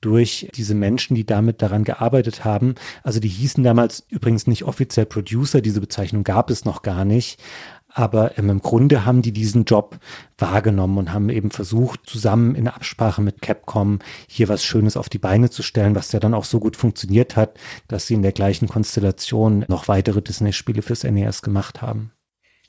durch 0.00 0.48
diese 0.54 0.74
Menschen, 0.74 1.16
die 1.16 1.26
damit 1.26 1.60
daran 1.60 1.84
gearbeitet 1.84 2.44
haben. 2.44 2.76
Also 3.02 3.18
die 3.18 3.28
hießen 3.28 3.64
damals 3.64 4.04
übrigens 4.08 4.46
nicht 4.46 4.64
offiziell 4.64 5.06
Producer, 5.06 5.60
diese 5.60 5.80
Bezeichnung 5.80 6.22
gab 6.22 6.50
es 6.50 6.64
noch 6.64 6.82
gar 6.82 7.04
nicht. 7.04 7.40
Aber 7.92 8.38
ähm, 8.38 8.50
im 8.50 8.60
Grunde 8.60 9.04
haben 9.04 9.22
die 9.22 9.32
diesen 9.32 9.64
Job 9.64 9.98
wahrgenommen 10.36 10.98
und 10.98 11.12
haben 11.12 11.30
eben 11.30 11.50
versucht, 11.50 12.00
zusammen 12.06 12.54
in 12.54 12.68
Absprache 12.68 13.22
mit 13.22 13.40
Capcom 13.40 13.98
hier 14.28 14.48
was 14.48 14.62
Schönes 14.62 14.96
auf 14.96 15.08
die 15.08 15.18
Beine 15.18 15.50
zu 15.50 15.62
stellen, 15.62 15.94
was 15.94 16.12
ja 16.12 16.20
dann 16.20 16.34
auch 16.34 16.44
so 16.44 16.60
gut 16.60 16.76
funktioniert 16.76 17.36
hat, 17.36 17.58
dass 17.88 18.06
sie 18.06 18.14
in 18.14 18.22
der 18.22 18.32
gleichen 18.32 18.68
Konstellation 18.68 19.64
noch 19.68 19.88
weitere 19.88 20.22
Disney-Spiele 20.22 20.82
fürs 20.82 21.04
NES 21.04 21.42
gemacht 21.42 21.82
haben. 21.82 22.12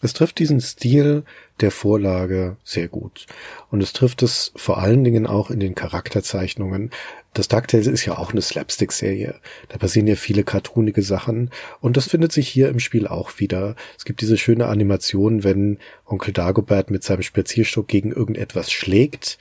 Es 0.01 0.13
trifft 0.13 0.39
diesen 0.39 0.61
Stil 0.61 1.23
der 1.59 1.71
Vorlage 1.71 2.55
sehr 2.63 2.87
gut. 2.87 3.25
Und 3.69 3.83
es 3.83 3.91
trifft 3.91 4.23
es 4.23 4.53
vor 4.55 4.77
allen 4.77 5.03
Dingen 5.03 5.27
auch 5.27 5.51
in 5.51 5.59
den 5.59 5.75
Charakterzeichnungen. 5.75 6.91
Das 7.33 7.49
DuckTales 7.49 7.87
ist 7.87 8.05
ja 8.05 8.17
auch 8.17 8.31
eine 8.31 8.41
Slapstick-Serie. 8.41 9.35
Da 9.67 9.77
passieren 9.77 10.07
ja 10.07 10.15
viele 10.15 10.43
cartoonige 10.43 11.01
Sachen. 11.01 11.51
Und 11.81 11.97
das 11.97 12.07
findet 12.07 12.31
sich 12.31 12.47
hier 12.47 12.69
im 12.69 12.79
Spiel 12.79 13.07
auch 13.07 13.39
wieder. 13.39 13.75
Es 13.97 14.05
gibt 14.05 14.21
diese 14.21 14.37
schöne 14.37 14.67
Animation, 14.67 15.43
wenn 15.43 15.79
Onkel 16.05 16.33
Dagobert 16.33 16.91
mit 16.91 17.03
seinem 17.03 17.21
Spazierstock 17.21 17.87
gegen 17.87 18.13
irgendetwas 18.13 18.71
schlägt 18.71 19.37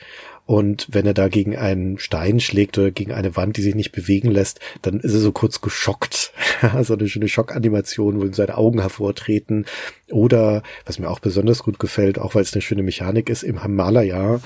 und 0.49 0.87
wenn 0.91 1.05
er 1.05 1.12
da 1.12 1.29
gegen 1.29 1.59
einen 1.59 1.99
Stein 1.99 2.41
schlägt 2.41 2.79
oder 2.79 2.91
gegen 2.91 3.12
eine 3.12 3.37
Wand, 3.37 3.59
die 3.59 3.62
sich 3.62 3.75
nicht 3.75 3.93
bewegen 3.93 4.31
lässt, 4.31 4.61
dann 4.81 4.99
ist 4.99 5.12
er 5.12 5.20
so 5.20 5.31
kurz 5.31 5.61
geschockt. 5.61 6.33
so 6.81 6.95
eine 6.95 7.07
schöne 7.07 7.29
Schockanimation, 7.29 8.19
wo 8.19 8.25
ihm 8.25 8.33
seine 8.33 8.57
Augen 8.57 8.81
hervortreten. 8.81 9.66
Oder, 10.11 10.62
was 10.87 10.99
mir 10.99 11.11
auch 11.11 11.19
besonders 11.20 11.62
gut 11.62 11.79
gefällt, 11.79 12.19
auch 12.19 12.35
weil 12.35 12.41
es 12.41 12.55
eine 12.55 12.62
schöne 12.62 12.83
Mechanik 12.83 13.29
ist, 13.29 13.43
im 13.43 13.61
Himalaya, 13.61 14.41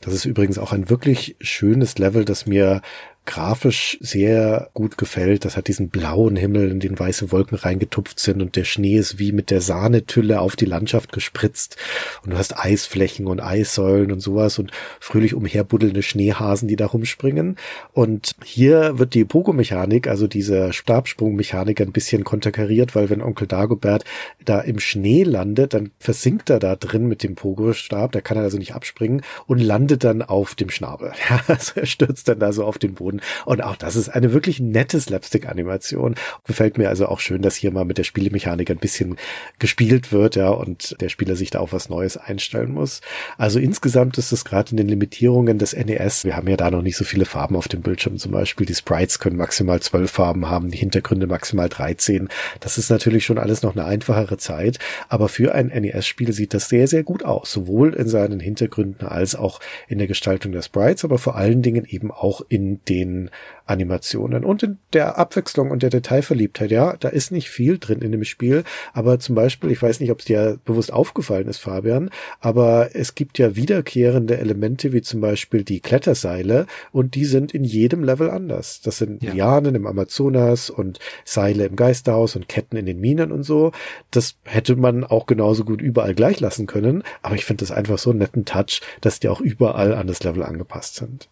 das 0.00 0.14
ist 0.14 0.24
übrigens 0.24 0.58
auch 0.58 0.72
ein 0.72 0.90
wirklich 0.90 1.36
schönes 1.40 1.98
Level, 1.98 2.24
das 2.24 2.46
mir 2.46 2.82
grafisch 3.26 3.98
sehr 4.00 4.70
gut 4.74 4.98
gefällt. 4.98 5.44
Das 5.44 5.56
hat 5.56 5.68
diesen 5.68 5.88
blauen 5.88 6.36
Himmel, 6.36 6.70
in 6.70 6.80
den 6.80 6.98
weiße 6.98 7.32
Wolken 7.32 7.56
reingetupft 7.56 8.18
sind 8.18 8.42
und 8.42 8.56
der 8.56 8.64
Schnee 8.64 8.96
ist 8.96 9.18
wie 9.18 9.32
mit 9.32 9.50
der 9.50 9.60
Sahnetülle 9.60 10.40
auf 10.40 10.56
die 10.56 10.66
Landschaft 10.66 11.12
gespritzt 11.12 11.76
und 12.22 12.32
du 12.32 12.38
hast 12.38 12.58
Eisflächen 12.58 13.26
und 13.26 13.40
Eissäulen 13.40 14.12
und 14.12 14.20
sowas 14.20 14.58
und 14.58 14.72
fröhlich 15.00 15.34
umherbuddelnde 15.34 16.02
Schneehasen, 16.02 16.68
die 16.68 16.76
da 16.76 16.86
rumspringen. 16.86 17.56
Und 17.92 18.34
hier 18.44 18.98
wird 18.98 19.14
die 19.14 19.24
Pogo-Mechanik, 19.24 20.06
also 20.06 20.26
diese 20.26 20.72
Stabsprungmechanik 20.72 21.80
ein 21.80 21.92
bisschen 21.92 22.24
konterkariert, 22.24 22.94
weil 22.94 23.10
wenn 23.10 23.22
Onkel 23.22 23.46
Dagobert 23.46 24.04
da 24.44 24.60
im 24.60 24.78
Schnee 24.78 25.22
landet, 25.22 25.74
dann 25.74 25.90
versinkt 25.98 26.50
er 26.50 26.58
da 26.58 26.76
drin 26.76 27.06
mit 27.06 27.22
dem 27.22 27.34
Pogo-Stab, 27.34 28.12
da 28.12 28.20
kann 28.20 28.36
er 28.36 28.44
also 28.44 28.58
nicht 28.58 28.74
abspringen 28.74 29.22
und 29.46 29.58
landet 29.58 30.04
dann 30.04 30.22
auf 30.22 30.54
dem 30.54 30.70
Schnabel. 30.70 31.12
Ja, 31.30 31.40
also 31.46 31.80
er 31.80 31.86
stürzt 31.86 32.28
dann 32.28 32.38
da 32.38 32.52
so 32.52 32.64
auf 32.64 32.76
den 32.76 32.94
Boden 32.94 33.13
Boden. 33.14 33.20
Und 33.44 33.62
auch 33.62 33.76
das 33.76 33.96
ist 33.96 34.08
eine 34.08 34.32
wirklich 34.32 34.60
nette 34.60 35.00
Slapstick-Animation. 35.00 36.14
Gefällt 36.46 36.78
mir 36.78 36.88
also 36.88 37.06
auch 37.06 37.20
schön, 37.20 37.42
dass 37.42 37.56
hier 37.56 37.70
mal 37.70 37.84
mit 37.84 37.98
der 37.98 38.04
Spielemechanik 38.04 38.70
ein 38.70 38.78
bisschen 38.78 39.16
gespielt 39.58 40.12
wird, 40.12 40.36
ja, 40.36 40.48
und 40.48 40.96
der 41.00 41.08
Spieler 41.08 41.36
sich 41.36 41.50
da 41.50 41.60
auf 41.60 41.72
was 41.72 41.88
Neues 41.88 42.16
einstellen 42.16 42.72
muss. 42.72 43.00
Also 43.38 43.58
insgesamt 43.58 44.18
ist 44.18 44.32
es 44.32 44.44
gerade 44.44 44.70
in 44.72 44.76
den 44.76 44.88
Limitierungen 44.88 45.58
des 45.58 45.74
NES, 45.74 46.24
wir 46.24 46.36
haben 46.36 46.48
ja 46.48 46.56
da 46.56 46.70
noch 46.70 46.82
nicht 46.82 46.96
so 46.96 47.04
viele 47.04 47.24
Farben 47.24 47.56
auf 47.56 47.68
dem 47.68 47.82
Bildschirm 47.82 48.18
zum 48.18 48.32
Beispiel. 48.32 48.66
Die 48.66 48.74
Sprites 48.74 49.18
können 49.18 49.36
maximal 49.36 49.80
zwölf 49.80 50.10
Farben 50.10 50.48
haben, 50.48 50.70
die 50.70 50.78
Hintergründe 50.78 51.26
maximal 51.26 51.68
13. 51.68 52.28
Das 52.60 52.78
ist 52.78 52.90
natürlich 52.90 53.24
schon 53.24 53.38
alles 53.38 53.62
noch 53.62 53.76
eine 53.76 53.84
einfachere 53.84 54.38
Zeit, 54.38 54.78
aber 55.08 55.28
für 55.28 55.54
ein 55.54 55.66
NES-Spiel 55.66 56.32
sieht 56.32 56.54
das 56.54 56.68
sehr, 56.68 56.88
sehr 56.88 57.02
gut 57.02 57.24
aus, 57.24 57.52
sowohl 57.52 57.94
in 57.94 58.08
seinen 58.08 58.40
Hintergründen 58.40 59.06
als 59.06 59.34
auch 59.34 59.60
in 59.88 59.98
der 59.98 60.06
Gestaltung 60.06 60.52
der 60.52 60.62
Sprites, 60.62 61.04
aber 61.04 61.18
vor 61.18 61.36
allen 61.36 61.62
Dingen 61.62 61.84
eben 61.84 62.10
auch 62.10 62.42
in 62.48 62.80
den 62.88 63.03
den 63.08 63.30
Animationen 63.66 64.44
und 64.44 64.62
in 64.62 64.78
der 64.92 65.18
Abwechslung 65.18 65.70
und 65.70 65.82
der 65.82 65.90
Detailverliebtheit. 65.90 66.70
Ja, 66.70 66.96
da 66.98 67.08
ist 67.08 67.30
nicht 67.32 67.48
viel 67.48 67.78
drin 67.78 68.00
in 68.00 68.12
dem 68.12 68.24
Spiel, 68.24 68.64
aber 68.92 69.18
zum 69.18 69.34
Beispiel, 69.34 69.70
ich 69.70 69.82
weiß 69.82 70.00
nicht, 70.00 70.10
ob 70.10 70.20
es 70.20 70.26
dir 70.26 70.58
bewusst 70.64 70.92
aufgefallen 70.92 71.48
ist, 71.48 71.58
Fabian, 71.58 72.10
aber 72.40 72.90
es 72.94 73.14
gibt 73.14 73.38
ja 73.38 73.56
wiederkehrende 73.56 74.38
Elemente, 74.38 74.92
wie 74.92 75.02
zum 75.02 75.20
Beispiel 75.20 75.64
die 75.64 75.80
Kletterseile 75.80 76.66
und 76.92 77.14
die 77.14 77.24
sind 77.24 77.54
in 77.54 77.64
jedem 77.64 78.04
Level 78.04 78.30
anders. 78.30 78.80
Das 78.82 78.98
sind 78.98 79.22
ja. 79.22 79.32
Lianen 79.32 79.74
im 79.74 79.86
Amazonas 79.86 80.68
und 80.68 80.98
Seile 81.24 81.64
im 81.64 81.76
Geisterhaus 81.76 82.36
und 82.36 82.48
Ketten 82.48 82.76
in 82.76 82.86
den 82.86 83.00
Minen 83.00 83.32
und 83.32 83.44
so. 83.44 83.72
Das 84.10 84.36
hätte 84.44 84.76
man 84.76 85.04
auch 85.04 85.26
genauso 85.26 85.64
gut 85.64 85.80
überall 85.80 86.14
gleich 86.14 86.40
lassen 86.40 86.66
können, 86.66 87.02
aber 87.22 87.34
ich 87.34 87.44
finde 87.44 87.62
das 87.64 87.70
einfach 87.70 87.98
so 87.98 88.10
einen 88.10 88.18
netten 88.18 88.44
Touch, 88.44 88.82
dass 89.00 89.20
die 89.20 89.28
auch 89.28 89.40
überall 89.40 89.94
an 89.94 90.06
das 90.06 90.22
Level 90.22 90.42
angepasst 90.42 90.96
sind. 90.96 91.28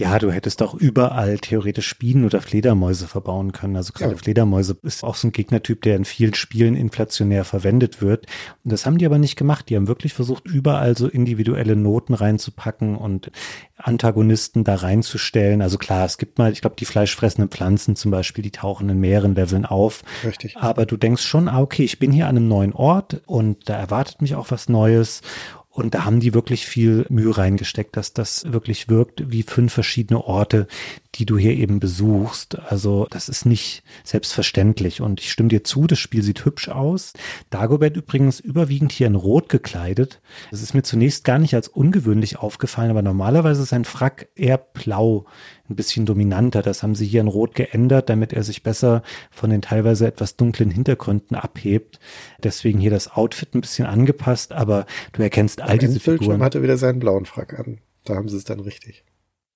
Ja, 0.00 0.18
du 0.18 0.32
hättest 0.32 0.62
auch 0.62 0.72
überall 0.72 1.38
theoretisch 1.38 1.98
Bienen 1.98 2.24
oder 2.24 2.40
Fledermäuse 2.40 3.06
verbauen 3.06 3.52
können. 3.52 3.76
Also 3.76 3.92
gerade 3.92 4.12
Ja. 4.12 4.16
Fledermäuse 4.16 4.78
ist 4.82 5.04
auch 5.04 5.14
so 5.14 5.28
ein 5.28 5.32
Gegnertyp, 5.32 5.82
der 5.82 5.96
in 5.96 6.06
vielen 6.06 6.32
Spielen 6.32 6.74
inflationär 6.74 7.44
verwendet 7.44 8.00
wird. 8.00 8.24
Und 8.64 8.72
das 8.72 8.86
haben 8.86 8.96
die 8.96 9.04
aber 9.04 9.18
nicht 9.18 9.36
gemacht. 9.36 9.68
Die 9.68 9.76
haben 9.76 9.88
wirklich 9.88 10.14
versucht, 10.14 10.46
überall 10.46 10.96
so 10.96 11.06
individuelle 11.06 11.76
Noten 11.76 12.14
reinzupacken 12.14 12.96
und 12.96 13.30
Antagonisten 13.76 14.64
da 14.64 14.76
reinzustellen. 14.76 15.60
Also 15.60 15.76
klar, 15.76 16.06
es 16.06 16.16
gibt 16.16 16.38
mal, 16.38 16.50
ich 16.50 16.62
glaube, 16.62 16.76
die 16.78 16.86
fleischfressenden 16.86 17.50
Pflanzen 17.50 17.94
zum 17.94 18.10
Beispiel, 18.10 18.40
die 18.40 18.52
tauchen 18.52 18.88
in 18.88 19.00
mehreren 19.00 19.34
Leveln 19.34 19.66
auf. 19.66 20.02
Richtig. 20.24 20.56
Aber 20.56 20.86
du 20.86 20.96
denkst 20.96 21.22
schon, 21.22 21.46
ah, 21.46 21.60
okay, 21.60 21.84
ich 21.84 21.98
bin 21.98 22.10
hier 22.10 22.26
an 22.26 22.38
einem 22.38 22.48
neuen 22.48 22.72
Ort 22.72 23.20
und 23.26 23.68
da 23.68 23.76
erwartet 23.76 24.22
mich 24.22 24.34
auch 24.34 24.50
was 24.50 24.70
Neues. 24.70 25.20
Und 25.72 25.94
da 25.94 26.04
haben 26.04 26.18
die 26.18 26.34
wirklich 26.34 26.66
viel 26.66 27.06
Mühe 27.10 27.36
reingesteckt, 27.36 27.96
dass 27.96 28.12
das 28.12 28.52
wirklich 28.52 28.88
wirkt 28.88 29.30
wie 29.30 29.44
fünf 29.44 29.72
verschiedene 29.72 30.24
Orte, 30.24 30.66
die 31.14 31.26
du 31.26 31.38
hier 31.38 31.52
eben 31.52 31.78
besuchst. 31.78 32.58
Also 32.58 33.06
das 33.08 33.28
ist 33.28 33.46
nicht 33.46 33.84
selbstverständlich. 34.02 35.00
Und 35.00 35.20
ich 35.20 35.30
stimme 35.30 35.48
dir 35.48 35.62
zu, 35.62 35.86
das 35.86 36.00
Spiel 36.00 36.24
sieht 36.24 36.44
hübsch 36.44 36.68
aus. 36.68 37.12
Dagobert 37.50 37.96
übrigens 37.96 38.40
überwiegend 38.40 38.90
hier 38.90 39.06
in 39.06 39.14
Rot 39.14 39.48
gekleidet. 39.48 40.20
Das 40.50 40.60
ist 40.60 40.74
mir 40.74 40.82
zunächst 40.82 41.22
gar 41.22 41.38
nicht 41.38 41.54
als 41.54 41.68
ungewöhnlich 41.68 42.38
aufgefallen, 42.38 42.90
aber 42.90 43.02
normalerweise 43.02 43.62
ist 43.62 43.68
sein 43.68 43.84
Frack 43.84 44.28
eher 44.34 44.58
blau, 44.58 45.26
ein 45.70 45.76
bisschen 45.76 46.04
dominanter. 46.06 46.62
Das 46.62 46.82
haben 46.82 46.94
sie 46.94 47.06
hier 47.06 47.20
in 47.20 47.28
Rot 47.28 47.54
geändert, 47.54 48.08
damit 48.10 48.32
er 48.32 48.42
sich 48.42 48.62
besser 48.62 49.02
von 49.30 49.50
den 49.50 49.62
teilweise 49.62 50.06
etwas 50.06 50.36
dunklen 50.36 50.70
Hintergründen 50.70 51.36
abhebt. 51.36 52.00
Deswegen 52.42 52.80
hier 52.80 52.90
das 52.90 53.12
Outfit 53.12 53.54
ein 53.54 53.60
bisschen 53.60 53.86
angepasst, 53.86 54.52
aber 54.52 54.86
du 55.12 55.22
erkennst 55.22 55.62
all 55.62 55.78
diese 55.78 55.94
Bildschirm 55.94 56.18
Figuren. 56.18 56.42
hat 56.42 56.54
er 56.54 56.62
wieder 56.62 56.76
seinen 56.76 56.98
blauen 56.98 57.26
Frack 57.26 57.58
an. 57.58 57.78
Da 58.04 58.16
haben 58.16 58.28
sie 58.28 58.36
es 58.36 58.44
dann 58.44 58.60
richtig. 58.60 59.04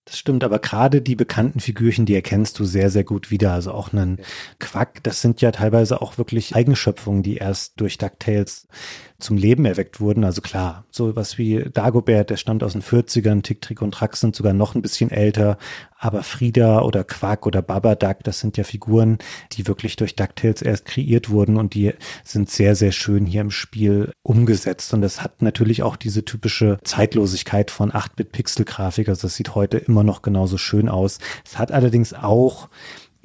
Das 0.04 0.18
stimmt, 0.18 0.44
aber 0.44 0.58
gerade 0.58 1.00
die 1.00 1.16
bekannten 1.16 1.60
Figürchen, 1.60 2.04
die 2.04 2.14
erkennst 2.14 2.58
du 2.58 2.66
sehr, 2.66 2.90
sehr 2.90 3.04
gut 3.04 3.30
wieder. 3.30 3.52
Also 3.52 3.72
auch 3.72 3.92
einen 3.92 4.18
Quack, 4.58 5.02
das 5.02 5.22
sind 5.22 5.40
ja 5.40 5.50
teilweise 5.50 6.02
auch 6.02 6.18
wirklich 6.18 6.54
Eigenschöpfungen, 6.54 7.22
die 7.22 7.36
erst 7.36 7.80
durch 7.80 7.96
DuckTales 7.96 8.68
zum 9.24 9.36
Leben 9.36 9.64
erweckt 9.64 10.00
wurden. 10.00 10.22
Also 10.22 10.40
klar, 10.40 10.84
so 10.90 11.16
was 11.16 11.38
wie 11.38 11.64
Dagobert, 11.72 12.30
der 12.30 12.36
stammt 12.36 12.62
aus 12.62 12.72
den 12.72 12.82
40ern, 12.82 13.42
Tick, 13.42 13.60
Trick 13.60 13.82
und 13.82 13.92
Track 13.92 14.16
sind 14.16 14.36
sogar 14.36 14.52
noch 14.52 14.74
ein 14.74 14.82
bisschen 14.82 15.10
älter. 15.10 15.58
Aber 15.98 16.22
Frieda 16.22 16.82
oder 16.82 17.02
Quack 17.02 17.46
oder 17.46 17.62
Babaduck, 17.62 18.18
das 18.24 18.38
sind 18.40 18.58
ja 18.58 18.64
Figuren, 18.64 19.18
die 19.52 19.66
wirklich 19.66 19.96
durch 19.96 20.14
DuckTales 20.14 20.60
erst 20.60 20.84
kreiert 20.84 21.30
wurden 21.30 21.56
und 21.56 21.72
die 21.72 21.94
sind 22.22 22.50
sehr, 22.50 22.76
sehr 22.76 22.92
schön 22.92 23.24
hier 23.24 23.40
im 23.40 23.50
Spiel 23.50 24.12
umgesetzt. 24.22 24.92
Und 24.92 25.00
das 25.00 25.22
hat 25.22 25.40
natürlich 25.40 25.82
auch 25.82 25.96
diese 25.96 26.24
typische 26.24 26.78
Zeitlosigkeit 26.84 27.70
von 27.70 27.90
8-Bit-Pixel-Grafik. 27.90 29.08
Also 29.08 29.22
das 29.22 29.36
sieht 29.36 29.54
heute 29.54 29.78
immer 29.78 30.04
noch 30.04 30.20
genauso 30.20 30.58
schön 30.58 30.90
aus. 30.90 31.18
Es 31.46 31.58
hat 31.58 31.72
allerdings 31.72 32.12
auch 32.12 32.68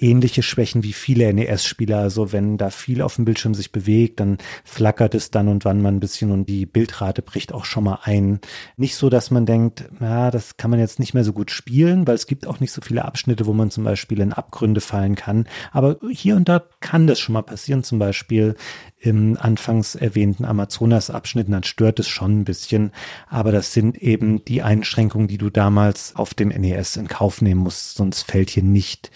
ähnliche 0.02 0.44
Schwächen 0.44 0.84
wie 0.84 0.94
viele 0.94 1.34
NES-Spieler. 1.34 2.00
Also 2.00 2.32
wenn 2.32 2.58
da 2.58 2.70
viel 2.70 3.02
auf 3.02 3.16
dem 3.16 3.26
Bildschirm 3.26 3.54
sich 3.54 3.72
bewegt, 3.72 4.20
dann 4.20 4.38
flackert 4.64 5.16
es 5.16 5.32
dann 5.32 5.48
und 5.48 5.66
wann 5.66 5.82
mal 5.82 5.90
ein 5.90 6.00
bisschen 6.00 6.32
und 6.32 6.48
die 6.48 6.66
Bildrate 6.66 7.22
bricht 7.22 7.54
auch 7.54 7.66
schon 7.66 7.84
mal 7.84 8.00
ein. 8.04 8.40
Nicht 8.78 8.96
so, 8.96 9.10
dass 9.10 9.32
man 9.32 9.46
denkt, 9.46 9.86
na, 10.00 10.32
das 10.32 10.58
kann 10.58 10.72
man 10.72 10.80
jetzt 10.80 11.00
nicht 11.00 11.14
mehr 11.14 11.24
so 11.24 11.34
gut 11.34 11.52
spielen, 11.52 12.08
weil 12.08 12.16
es 12.16 12.28
gibt 12.28 12.48
auch 12.48 12.60
nicht 12.60 12.72
so 12.72 12.82
viele 12.82 13.06
Abschnitte, 13.06 13.46
wo 13.46 13.54
man 13.54 13.72
zum 13.72 13.84
Beispiel 13.84 14.20
in 14.20 14.34
Abgründe 14.34 14.82
fallen 14.82 15.16
kann. 15.16 15.48
Aber 15.72 15.98
hier 16.10 16.36
und 16.36 16.50
da 16.50 16.64
kann 16.80 17.08
das 17.08 17.20
schon 17.20 17.34
mal 17.34 17.42
passieren, 17.42 17.84
zum 17.84 18.00
Beispiel 18.00 18.56
im 19.00 19.38
anfangs 19.40 19.96
erwähnten 19.96 20.46
Amazonas-Abschnitt, 20.46 21.48
dann 21.50 21.64
stört 21.64 22.00
es 22.00 22.08
schon 22.08 22.40
ein 22.40 22.44
bisschen. 22.44 22.92
Aber 23.30 23.52
das 23.52 23.74
sind 23.74 23.98
eben 23.98 24.44
die 24.44 24.62
Einschränkungen, 24.62 25.28
die 25.28 25.38
du 25.38 25.50
damals 25.50 26.16
auf 26.16 26.34
dem 26.34 26.50
NES 26.50 26.98
in 26.98 27.08
Kauf 27.08 27.42
nehmen 27.42 27.62
musst, 27.62 27.96
sonst 27.96 28.24
fällt 28.24 28.50
hier 28.50 28.64
nicht 28.64 29.12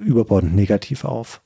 überbordend 0.00 0.54
negativ 0.54 1.04
auf. 1.04 1.42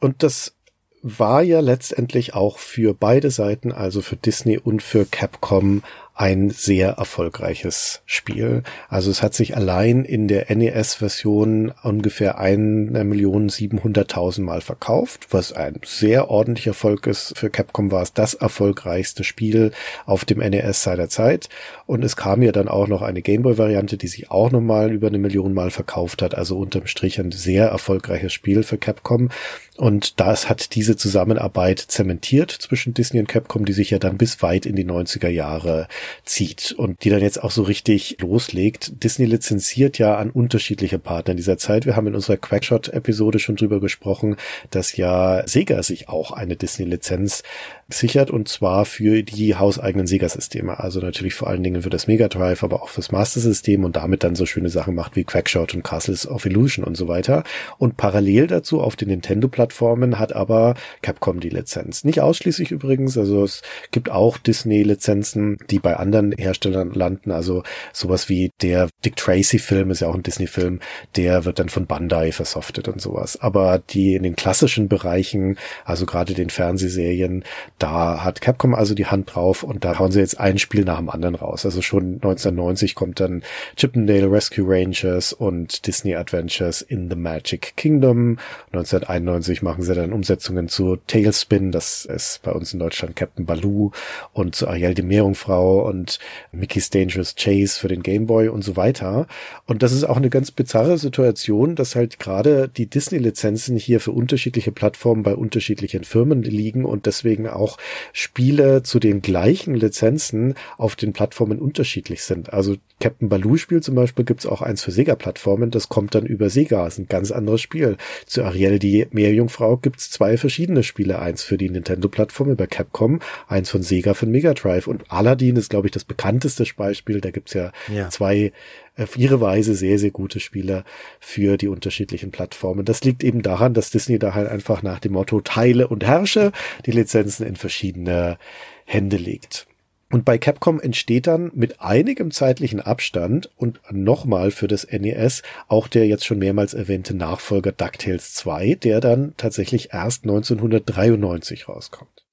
Und 0.00 0.22
das 0.22 0.54
war 1.02 1.42
ja 1.42 1.60
letztendlich 1.60 2.34
auch 2.34 2.58
für 2.58 2.94
beide 2.94 3.30
Seiten, 3.30 3.72
also 3.72 4.02
für 4.02 4.16
Disney 4.16 4.58
und 4.58 4.82
für 4.82 5.04
Capcom, 5.04 5.82
ein 6.18 6.50
sehr 6.50 6.90
erfolgreiches 6.90 8.02
Spiel. 8.04 8.64
Also 8.88 9.08
es 9.08 9.22
hat 9.22 9.34
sich 9.34 9.56
allein 9.56 10.04
in 10.04 10.26
der 10.26 10.52
NES-Version 10.52 11.72
ungefähr 11.84 12.40
1.700.000 12.40 14.42
Mal 14.42 14.60
verkauft, 14.60 15.28
was 15.30 15.52
ein 15.52 15.78
sehr 15.84 16.28
ordentlicher 16.28 16.70
Erfolg 16.70 17.06
ist. 17.06 17.38
Für 17.38 17.50
Capcom 17.50 17.92
war 17.92 18.02
es 18.02 18.14
das 18.14 18.34
erfolgreichste 18.34 19.22
Spiel 19.22 19.70
auf 20.06 20.24
dem 20.24 20.38
NES 20.38 20.82
seiner 20.82 21.08
Zeit. 21.08 21.48
Und 21.86 22.04
es 22.04 22.16
kam 22.16 22.42
ja 22.42 22.50
dann 22.50 22.66
auch 22.66 22.88
noch 22.88 23.02
eine 23.02 23.22
Gameboy-Variante, 23.22 23.96
die 23.96 24.08
sich 24.08 24.32
auch 24.32 24.50
nochmal 24.50 24.90
über 24.90 25.06
eine 25.06 25.18
Million 25.18 25.54
Mal 25.54 25.70
verkauft 25.70 26.20
hat. 26.20 26.34
Also 26.34 26.58
unterm 26.58 26.88
Strich 26.88 27.20
ein 27.20 27.30
sehr 27.30 27.68
erfolgreiches 27.68 28.32
Spiel 28.32 28.64
für 28.64 28.76
Capcom. 28.76 29.28
Und 29.76 30.18
das 30.18 30.48
hat 30.48 30.74
diese 30.74 30.96
Zusammenarbeit 30.96 31.78
zementiert 31.78 32.50
zwischen 32.50 32.94
Disney 32.94 33.20
und 33.20 33.28
Capcom, 33.28 33.64
die 33.64 33.72
sich 33.72 33.90
ja 33.90 34.00
dann 34.00 34.18
bis 34.18 34.42
weit 34.42 34.66
in 34.66 34.74
die 34.74 34.84
90er 34.84 35.28
Jahre 35.28 35.86
zieht 36.24 36.72
und 36.72 37.04
die 37.04 37.10
dann 37.10 37.20
jetzt 37.20 37.42
auch 37.42 37.50
so 37.50 37.62
richtig 37.62 38.18
loslegt. 38.20 39.02
Disney 39.02 39.26
lizenziert 39.26 39.98
ja 39.98 40.16
an 40.16 40.30
unterschiedliche 40.30 40.98
Partner 40.98 41.32
in 41.32 41.36
dieser 41.36 41.58
Zeit. 41.58 41.86
Wir 41.86 41.96
haben 41.96 42.06
in 42.06 42.14
unserer 42.14 42.36
Quackshot-Episode 42.36 43.38
schon 43.38 43.56
drüber 43.56 43.80
gesprochen, 43.80 44.36
dass 44.70 44.96
ja 44.96 45.46
Sega 45.46 45.82
sich 45.82 46.08
auch 46.08 46.32
eine 46.32 46.56
Disney-Lizenz 46.56 47.42
sichert 47.88 48.30
und 48.30 48.48
zwar 48.48 48.84
für 48.84 49.22
die 49.22 49.54
hauseigenen 49.54 50.06
Sega-Systeme. 50.06 50.78
Also 50.78 51.00
natürlich 51.00 51.34
vor 51.34 51.48
allen 51.48 51.62
Dingen 51.62 51.82
für 51.82 51.90
das 51.90 52.06
Mega 52.06 52.28
Drive, 52.28 52.62
aber 52.62 52.82
auch 52.82 52.90
fürs 52.90 53.10
Master-System 53.10 53.84
und 53.84 53.96
damit 53.96 54.24
dann 54.24 54.36
so 54.36 54.44
schöne 54.44 54.68
Sachen 54.68 54.94
macht 54.94 55.16
wie 55.16 55.24
Quackshot 55.24 55.74
und 55.74 55.82
Castles 55.82 56.26
of 56.26 56.44
Illusion 56.44 56.84
und 56.84 56.96
so 56.96 57.08
weiter. 57.08 57.44
Und 57.78 57.96
parallel 57.96 58.46
dazu 58.46 58.80
auf 58.80 58.96
den 58.96 59.08
Nintendo-Plattformen 59.08 60.18
hat 60.18 60.34
aber 60.34 60.74
Capcom 61.00 61.40
die 61.40 61.48
Lizenz. 61.48 62.04
Nicht 62.04 62.20
ausschließlich 62.20 62.70
übrigens, 62.70 63.16
also 63.16 63.42
es 63.44 63.62
gibt 63.90 64.10
auch 64.10 64.36
Disney-Lizenzen, 64.36 65.56
die 65.70 65.78
bei 65.78 65.97
anderen 65.98 66.32
Herstellern 66.32 66.92
landen. 66.92 67.30
Also 67.30 67.62
sowas 67.92 68.28
wie 68.28 68.50
der 68.62 68.88
Dick 69.04 69.16
Tracy-Film 69.16 69.90
ist 69.90 70.00
ja 70.00 70.08
auch 70.08 70.14
ein 70.14 70.22
Disney-Film, 70.22 70.80
der 71.16 71.44
wird 71.44 71.58
dann 71.58 71.68
von 71.68 71.86
Bandai 71.86 72.32
versoftet 72.32 72.88
und 72.88 73.00
sowas. 73.00 73.40
Aber 73.40 73.78
die 73.78 74.14
in 74.14 74.22
den 74.22 74.36
klassischen 74.36 74.88
Bereichen, 74.88 75.58
also 75.84 76.06
gerade 76.06 76.34
den 76.34 76.50
Fernsehserien, 76.50 77.44
da 77.78 78.24
hat 78.24 78.40
Capcom 78.40 78.74
also 78.74 78.94
die 78.94 79.06
Hand 79.06 79.34
drauf 79.34 79.62
und 79.62 79.84
da 79.84 79.98
hauen 79.98 80.12
sie 80.12 80.20
jetzt 80.20 80.40
ein 80.40 80.58
Spiel 80.58 80.84
nach 80.84 80.98
dem 80.98 81.10
anderen 81.10 81.34
raus. 81.34 81.64
Also 81.64 81.82
schon 81.82 82.14
1990 82.14 82.94
kommt 82.94 83.20
dann 83.20 83.42
Chippendale 83.76 84.30
Rescue 84.30 84.64
Rangers 84.66 85.32
und 85.32 85.86
Disney 85.86 86.14
Adventures 86.14 86.82
in 86.82 87.08
the 87.10 87.16
Magic 87.16 87.74
Kingdom. 87.76 88.38
1991 88.72 89.62
machen 89.62 89.82
sie 89.82 89.94
dann 89.94 90.12
Umsetzungen 90.12 90.68
zu 90.68 90.96
Tailspin, 91.06 91.72
das 91.72 92.04
ist 92.04 92.42
bei 92.42 92.52
uns 92.52 92.72
in 92.72 92.78
Deutschland 92.78 93.16
Captain 93.16 93.46
Baloo 93.46 93.90
und 94.32 94.54
zu 94.54 94.68
Ariel 94.68 94.94
die 94.94 95.02
Meerjungfrau 95.02 95.87
und 95.88 96.18
Mickey's 96.52 96.90
Dangerous 96.90 97.34
Chase 97.34 97.80
für 97.80 97.88
den 97.88 98.02
Game 98.02 98.26
Boy 98.26 98.48
und 98.48 98.62
so 98.62 98.76
weiter. 98.76 99.26
Und 99.66 99.82
das 99.82 99.92
ist 99.92 100.04
auch 100.04 100.16
eine 100.16 100.30
ganz 100.30 100.50
bizarre 100.50 100.98
Situation, 100.98 101.74
dass 101.74 101.96
halt 101.96 102.18
gerade 102.18 102.68
die 102.68 102.86
Disney-Lizenzen 102.86 103.76
hier 103.76 104.00
für 104.00 104.12
unterschiedliche 104.12 104.72
Plattformen 104.72 105.22
bei 105.22 105.34
unterschiedlichen 105.34 106.04
Firmen 106.04 106.42
liegen 106.42 106.84
und 106.84 107.06
deswegen 107.06 107.48
auch 107.48 107.78
Spiele 108.12 108.82
zu 108.82 108.98
den 108.98 109.22
gleichen 109.22 109.74
Lizenzen 109.74 110.54
auf 110.76 110.94
den 110.96 111.12
Plattformen 111.12 111.58
unterschiedlich 111.58 112.22
sind. 112.22 112.52
Also 112.52 112.76
Captain 113.00 113.28
Baloo 113.28 113.56
Spiel 113.56 113.82
zum 113.82 113.94
Beispiel 113.94 114.24
gibt's 114.24 114.46
auch 114.46 114.62
eins 114.62 114.82
für 114.82 114.90
Sega-Plattformen, 114.90 115.70
das 115.70 115.88
kommt 115.88 116.14
dann 116.14 116.26
über 116.26 116.50
Sega, 116.50 116.86
ist 116.86 116.98
ein 116.98 117.06
ganz 117.06 117.30
anderes 117.30 117.60
Spiel. 117.60 117.96
Zu 118.26 118.42
Ariel 118.42 118.78
die 118.78 119.06
Meerjungfrau 119.10 119.76
gibt's 119.76 120.10
zwei 120.10 120.36
verschiedene 120.36 120.82
Spiele, 120.82 121.20
eins 121.20 121.42
für 121.42 121.58
die 121.58 121.70
Nintendo-Plattform 121.70 122.50
über 122.50 122.66
Capcom, 122.66 123.20
eins 123.46 123.70
von 123.70 123.82
Sega 123.82 124.14
für 124.14 124.26
Mega 124.26 124.52
Drive 124.54 124.86
und 124.86 125.04
Aladdin 125.10 125.56
ist, 125.56 125.70
glaube 125.70 125.86
ich, 125.86 125.92
das 125.92 126.04
bekannteste 126.04 126.64
Beispiel. 126.76 127.20
Da 127.20 127.30
gibt's 127.30 127.54
ja, 127.54 127.72
Ja. 127.92 128.08
zwei 128.10 128.52
auf 128.96 129.16
ihre 129.16 129.40
Weise 129.40 129.76
sehr, 129.76 129.98
sehr 130.00 130.10
gute 130.10 130.40
Spiele 130.40 130.82
für 131.20 131.56
die 131.56 131.68
unterschiedlichen 131.68 132.32
Plattformen. 132.32 132.84
Das 132.84 133.04
liegt 133.04 133.22
eben 133.22 133.42
daran, 133.42 133.72
dass 133.72 133.90
Disney 133.90 134.18
da 134.18 134.34
halt 134.34 134.48
einfach 134.48 134.82
nach 134.82 134.98
dem 134.98 135.12
Motto 135.12 135.40
Teile 135.40 135.86
und 135.86 136.04
Herrsche 136.04 136.50
die 136.84 136.90
Lizenzen 136.90 137.46
in 137.46 137.54
verschiedene 137.54 138.38
Hände 138.84 139.16
legt. 139.16 139.67
Und 140.10 140.24
bei 140.24 140.38
Capcom 140.38 140.80
entsteht 140.80 141.26
dann 141.26 141.50
mit 141.54 141.82
einigem 141.82 142.30
zeitlichen 142.30 142.80
Abstand 142.80 143.50
und 143.56 143.80
nochmal 143.90 144.50
für 144.50 144.66
das 144.66 144.86
NES 144.90 145.42
auch 145.68 145.86
der 145.86 146.06
jetzt 146.06 146.24
schon 146.24 146.38
mehrmals 146.38 146.72
erwähnte 146.72 147.14
Nachfolger 147.14 147.72
DuckTales 147.72 148.32
2, 148.34 148.76
der 148.76 149.00
dann 149.00 149.34
tatsächlich 149.36 149.92
erst 149.92 150.24
1993 150.24 151.68
rauskommt. 151.68 152.24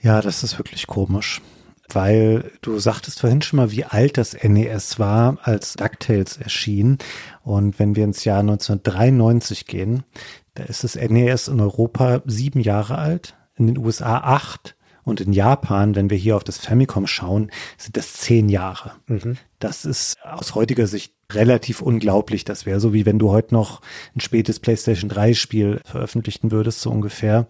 Ja, 0.00 0.20
das 0.20 0.42
ist 0.42 0.58
wirklich 0.58 0.88
komisch. 0.88 1.40
Weil 1.88 2.50
du 2.62 2.78
sagtest 2.78 3.20
vorhin 3.20 3.42
schon 3.42 3.58
mal, 3.58 3.70
wie 3.70 3.84
alt 3.84 4.16
das 4.16 4.36
NES 4.42 4.98
war, 4.98 5.38
als 5.42 5.74
DuckTales 5.74 6.38
erschien. 6.38 6.98
Und 7.44 7.78
wenn 7.78 7.94
wir 7.94 8.04
ins 8.04 8.24
Jahr 8.24 8.40
1993 8.40 9.66
gehen, 9.66 10.02
da 10.54 10.64
ist 10.64 10.82
das 10.82 10.96
NES 10.96 11.48
in 11.48 11.60
Europa 11.60 12.22
sieben 12.24 12.60
Jahre 12.60 12.98
alt, 12.98 13.36
in 13.56 13.66
den 13.66 13.78
USA 13.78 14.18
acht 14.18 14.74
Und 15.04 15.20
in 15.20 15.32
Japan, 15.32 15.94
wenn 15.94 16.10
wir 16.10 16.16
hier 16.16 16.36
auf 16.36 16.44
das 16.44 16.58
Famicom 16.58 17.06
schauen, 17.06 17.50
sind 17.76 17.96
das 17.96 18.14
zehn 18.14 18.48
Jahre. 18.48 18.92
Mhm. 19.06 19.36
Das 19.58 19.84
ist 19.84 20.16
aus 20.24 20.54
heutiger 20.54 20.86
Sicht 20.86 21.14
relativ 21.32 21.82
unglaublich. 21.82 22.44
Das 22.44 22.66
wäre 22.66 22.80
so, 22.80 22.92
wie 22.92 23.06
wenn 23.06 23.18
du 23.18 23.30
heute 23.30 23.54
noch 23.54 23.80
ein 24.14 24.20
spätes 24.20 24.60
PlayStation 24.60 25.08
3 25.08 25.34
Spiel 25.34 25.80
veröffentlichen 25.84 26.50
würdest, 26.50 26.80
so 26.80 26.90
ungefähr. 26.90 27.46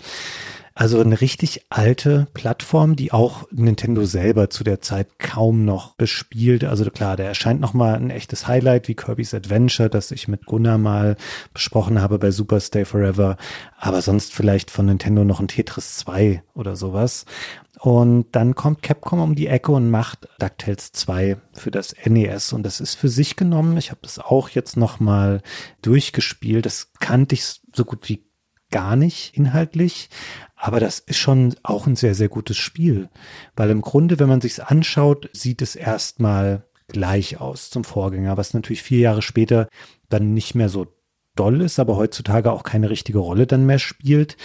Also 0.75 1.01
eine 1.01 1.21
richtig 1.21 1.67
alte 1.69 2.29
Plattform, 2.33 2.97
die 2.97 3.13
auch 3.13 3.47
Nintendo 3.51 4.05
selber 4.05 4.49
zu 4.49 4.65
der 4.65 4.81
Zeit 4.81 5.19
kaum 5.19 5.65
noch 5.65 5.95
bespielt. 5.97 6.65
Also 6.65 6.91
klar, 6.91 7.17
da 7.17 7.25
erscheint 7.25 7.61
noch 7.61 7.75
mal 7.75 7.95
ein 7.95 8.11
echtes 8.11 8.47
Highlight 8.49 8.89
wie 8.89 8.95
Kirby's 8.95 9.35
Adventure, 9.35 9.91
das 9.91 10.11
ich 10.11 10.29
mit 10.29 10.47
Gunnar 10.47 10.79
mal 10.79 11.17
besprochen 11.53 12.01
habe 12.01 12.19
bei 12.19 12.31
Super 12.31 12.61
Stay 12.61 12.87
Forever. 12.87 13.37
Aber 13.77 14.01
sonst 14.01 14.33
vielleicht 14.33 14.71
von 14.71 14.87
Nintendo 14.87 15.25
noch 15.25 15.41
ein 15.41 15.49
Tetris 15.49 15.97
2 15.99 16.43
oder 16.55 16.75
sowas. 16.75 17.27
Und 17.79 18.27
dann 18.33 18.55
kommt 18.55 18.83
Capcom 18.83 19.21
um 19.21 19.35
die 19.35 19.49
Ecke 19.49 19.73
und 19.73 19.91
macht 19.91 20.29
DuckTales 20.39 20.93
2 20.93 21.37
für 21.53 21.71
das 21.71 21.95
NES. 22.07 22.53
Und 22.53 22.63
das 22.63 22.81
ist 22.81 22.95
für 22.95 23.09
sich 23.09 23.37
genommen. 23.37 23.77
Ich 23.77 23.91
habe 23.91 24.01
das 24.03 24.19
auch 24.19 24.49
jetzt 24.51 24.77
noch 24.77 25.01
mal 25.01 25.43
durchgespielt. 25.83 26.65
Das 26.65 26.93
kannte 27.01 27.35
ich 27.35 27.61
so 27.75 27.85
gut 27.85 28.09
wie 28.09 28.25
gar 28.71 28.97
nicht 28.97 29.37
inhaltlich. 29.37 30.11
Aber 30.65 30.79
das 30.79 31.01
ist 31.01 31.19
schon 31.19 31.57
auch 31.65 31.89
ein 31.89 31.97
sehr, 31.97 32.15
sehr 32.15 32.29
gutes 32.29 32.57
Spiel. 32.57 33.09
Weil 33.57 33.71
im 33.71 33.81
Grunde, 33.81 34.21
wenn 34.21 34.29
man 34.29 34.41
sich's 34.41 34.61
anschaut, 34.61 35.29
sieht 35.33 35.61
es 35.61 35.75
erstmal 35.75 36.65
gleich 36.87 37.41
aus 37.41 37.69
zum 37.69 37.83
Vorgänger, 37.83 38.37
was 38.37 38.55
natürlich 38.55 38.81
vier 38.81 39.01
Jahre 39.01 39.23
später 39.23 39.67
dann 40.09 40.35
nicht 40.35 40.55
mehr 40.55 40.69
so 40.69 40.87
doll 41.35 41.63
ist, 41.63 41.81
aber 41.81 41.97
heutzutage 41.97 42.53
auch 42.53 42.63
keine 42.63 42.91
richtige 42.91 43.19
Rolle 43.19 43.49
dann 43.49 43.67
mehr 43.67 43.81
spielt 43.81 44.37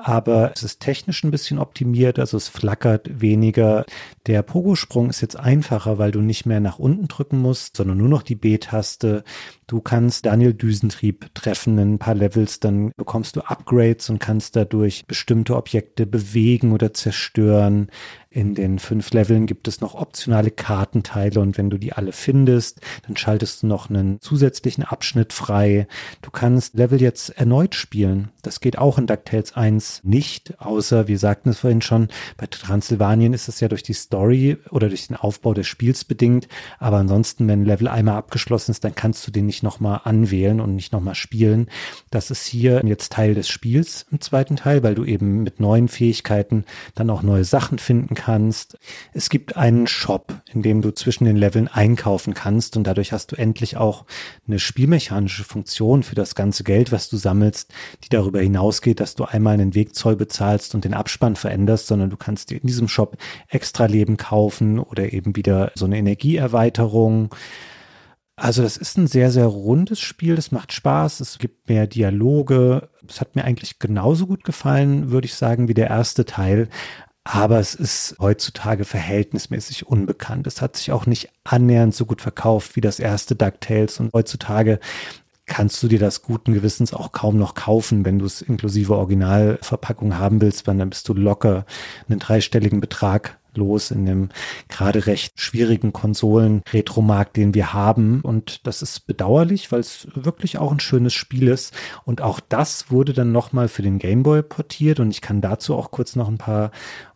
aber 0.00 0.52
es 0.54 0.62
ist 0.62 0.80
technisch 0.80 1.24
ein 1.24 1.30
bisschen 1.30 1.58
optimiert, 1.58 2.18
also 2.18 2.36
es 2.36 2.48
flackert 2.48 3.20
weniger. 3.20 3.84
Der 4.26 4.42
Pogo-Sprung 4.42 5.10
ist 5.10 5.20
jetzt 5.20 5.36
einfacher, 5.36 5.98
weil 5.98 6.12
du 6.12 6.20
nicht 6.20 6.46
mehr 6.46 6.60
nach 6.60 6.78
unten 6.78 7.08
drücken 7.08 7.38
musst, 7.38 7.76
sondern 7.76 7.98
nur 7.98 8.08
noch 8.08 8.22
die 8.22 8.36
B-Taste. 8.36 9.24
Du 9.66 9.80
kannst 9.80 10.26
Daniel 10.26 10.54
Düsentrieb 10.54 11.34
treffen 11.34 11.78
in 11.78 11.94
ein 11.94 11.98
paar 11.98 12.14
Levels, 12.14 12.60
dann 12.60 12.92
bekommst 12.96 13.36
du 13.36 13.40
Upgrades 13.40 14.08
und 14.08 14.20
kannst 14.20 14.54
dadurch 14.54 15.06
bestimmte 15.06 15.56
Objekte 15.56 16.06
bewegen 16.06 16.72
oder 16.72 16.94
zerstören. 16.94 17.90
In 18.38 18.54
den 18.54 18.78
fünf 18.78 19.10
Leveln 19.10 19.46
gibt 19.46 19.66
es 19.66 19.80
noch 19.80 19.96
optionale 19.96 20.52
Kartenteile 20.52 21.40
und 21.40 21.58
wenn 21.58 21.70
du 21.70 21.76
die 21.76 21.92
alle 21.92 22.12
findest, 22.12 22.80
dann 23.04 23.16
schaltest 23.16 23.64
du 23.64 23.66
noch 23.66 23.90
einen 23.90 24.20
zusätzlichen 24.20 24.84
Abschnitt 24.84 25.32
frei. 25.32 25.88
Du 26.22 26.30
kannst 26.30 26.76
Level 26.76 27.02
jetzt 27.02 27.30
erneut 27.30 27.74
spielen. 27.74 28.28
Das 28.42 28.60
geht 28.60 28.78
auch 28.78 28.96
in 28.96 29.08
DuckTales 29.08 29.56
1 29.56 30.02
nicht, 30.04 30.54
außer, 30.60 31.08
wir 31.08 31.18
sagten 31.18 31.48
es 31.48 31.58
vorhin 31.58 31.82
schon, 31.82 32.10
bei 32.36 32.46
Transsilvanien 32.46 33.32
ist 33.32 33.48
es 33.48 33.58
ja 33.58 33.66
durch 33.66 33.82
die 33.82 33.92
Story 33.92 34.56
oder 34.70 34.88
durch 34.88 35.08
den 35.08 35.16
Aufbau 35.16 35.52
des 35.52 35.66
Spiels 35.66 36.04
bedingt. 36.04 36.46
Aber 36.78 36.98
ansonsten, 36.98 37.48
wenn 37.48 37.64
Level 37.64 37.88
einmal 37.88 38.18
abgeschlossen 38.18 38.70
ist, 38.70 38.84
dann 38.84 38.94
kannst 38.94 39.26
du 39.26 39.32
den 39.32 39.46
nicht 39.46 39.64
nochmal 39.64 40.02
anwählen 40.04 40.60
und 40.60 40.76
nicht 40.76 40.92
nochmal 40.92 41.16
spielen. 41.16 41.68
Das 42.12 42.30
ist 42.30 42.46
hier 42.46 42.82
jetzt 42.84 43.10
Teil 43.10 43.34
des 43.34 43.48
Spiels 43.48 44.06
im 44.12 44.20
zweiten 44.20 44.54
Teil, 44.54 44.84
weil 44.84 44.94
du 44.94 45.04
eben 45.04 45.42
mit 45.42 45.58
neuen 45.58 45.88
Fähigkeiten 45.88 46.64
dann 46.94 47.10
auch 47.10 47.22
neue 47.22 47.42
Sachen 47.42 47.80
finden 47.80 48.14
kannst. 48.14 48.27
Es 49.12 49.30
gibt 49.30 49.56
einen 49.56 49.86
Shop, 49.86 50.34
in 50.52 50.62
dem 50.62 50.82
du 50.82 50.90
zwischen 50.92 51.24
den 51.24 51.36
Leveln 51.36 51.68
einkaufen 51.68 52.34
kannst 52.34 52.76
und 52.76 52.86
dadurch 52.86 53.12
hast 53.12 53.32
du 53.32 53.36
endlich 53.36 53.76
auch 53.76 54.04
eine 54.46 54.58
spielmechanische 54.58 55.44
Funktion 55.44 56.02
für 56.02 56.14
das 56.14 56.34
ganze 56.34 56.64
Geld, 56.64 56.92
was 56.92 57.08
du 57.08 57.16
sammelst, 57.16 57.72
die 58.04 58.08
darüber 58.08 58.40
hinausgeht, 58.40 59.00
dass 59.00 59.14
du 59.14 59.24
einmal 59.24 59.54
einen 59.54 59.74
Wegzoll 59.74 60.16
bezahlst 60.16 60.74
und 60.74 60.84
den 60.84 60.94
Abspann 60.94 61.36
veränderst, 61.36 61.86
sondern 61.86 62.10
du 62.10 62.16
kannst 62.16 62.50
dir 62.50 62.60
in 62.60 62.66
diesem 62.66 62.88
Shop 62.88 63.16
extra 63.48 63.86
Leben 63.86 64.16
kaufen 64.16 64.78
oder 64.78 65.12
eben 65.12 65.34
wieder 65.34 65.72
so 65.74 65.86
eine 65.86 65.98
Energieerweiterung. 65.98 67.34
Also 68.38 68.62
das 68.62 68.76
ist 68.76 68.96
ein 68.96 69.08
sehr, 69.08 69.32
sehr 69.32 69.46
rundes 69.46 69.98
Spiel. 69.98 70.36
Das 70.36 70.52
macht 70.52 70.72
Spaß. 70.72 71.18
Es 71.18 71.38
gibt 71.38 71.68
mehr 71.68 71.88
Dialoge. 71.88 72.88
Es 73.08 73.20
hat 73.20 73.34
mir 73.34 73.44
eigentlich 73.44 73.80
genauso 73.80 74.28
gut 74.28 74.44
gefallen, 74.44 75.10
würde 75.10 75.26
ich 75.26 75.34
sagen, 75.34 75.66
wie 75.66 75.74
der 75.74 75.88
erste 75.88 76.24
Teil 76.24 76.68
aber 77.30 77.58
es 77.58 77.74
ist 77.74 78.16
heutzutage 78.20 78.86
verhältnismäßig 78.86 79.86
unbekannt. 79.86 80.46
Es 80.46 80.62
hat 80.62 80.76
sich 80.76 80.92
auch 80.92 81.04
nicht 81.04 81.28
annähernd 81.44 81.94
so 81.94 82.06
gut 82.06 82.22
verkauft 82.22 82.74
wie 82.74 82.80
das 82.80 82.98
erste 82.98 83.36
DuckTales 83.36 84.00
und 84.00 84.14
heutzutage 84.14 84.80
kannst 85.44 85.82
du 85.82 85.88
dir 85.88 85.98
das 85.98 86.22
guten 86.22 86.54
Gewissens 86.54 86.94
auch 86.94 87.12
kaum 87.12 87.36
noch 87.36 87.54
kaufen, 87.54 88.06
wenn 88.06 88.18
du 88.18 88.24
es 88.24 88.40
inklusive 88.40 88.96
Originalverpackung 88.96 90.16
haben 90.16 90.40
willst, 90.40 90.66
weil 90.66 90.78
dann 90.78 90.88
bist 90.88 91.06
du 91.06 91.12
locker 91.12 91.66
einen 92.08 92.18
dreistelligen 92.18 92.80
Betrag 92.80 93.38
los 93.58 93.90
in 93.90 94.06
dem 94.06 94.28
gerade 94.68 95.06
recht 95.06 95.40
schwierigen 95.40 95.92
Konsolen-Retromarkt, 95.92 97.36
den 97.36 97.54
wir 97.54 97.72
haben. 97.72 98.20
Und 98.22 98.66
das 98.66 98.82
ist 98.82 99.06
bedauerlich, 99.06 99.70
weil 99.72 99.80
es 99.80 100.08
wirklich 100.14 100.58
auch 100.58 100.72
ein 100.72 100.80
schönes 100.80 101.14
Spiel 101.14 101.48
ist. 101.48 101.74
Und 102.04 102.22
auch 102.22 102.40
das 102.40 102.90
wurde 102.90 103.12
dann 103.12 103.32
nochmal 103.32 103.68
für 103.68 103.82
den 103.82 103.98
Gameboy 103.98 104.42
portiert. 104.42 105.00
Und 105.00 105.10
ich 105.10 105.20
kann 105.20 105.40
dazu 105.40 105.74
auch 105.74 105.90
kurz 105.90 106.16
noch 106.16 106.28
ein 106.28 106.38
paar 106.38 106.70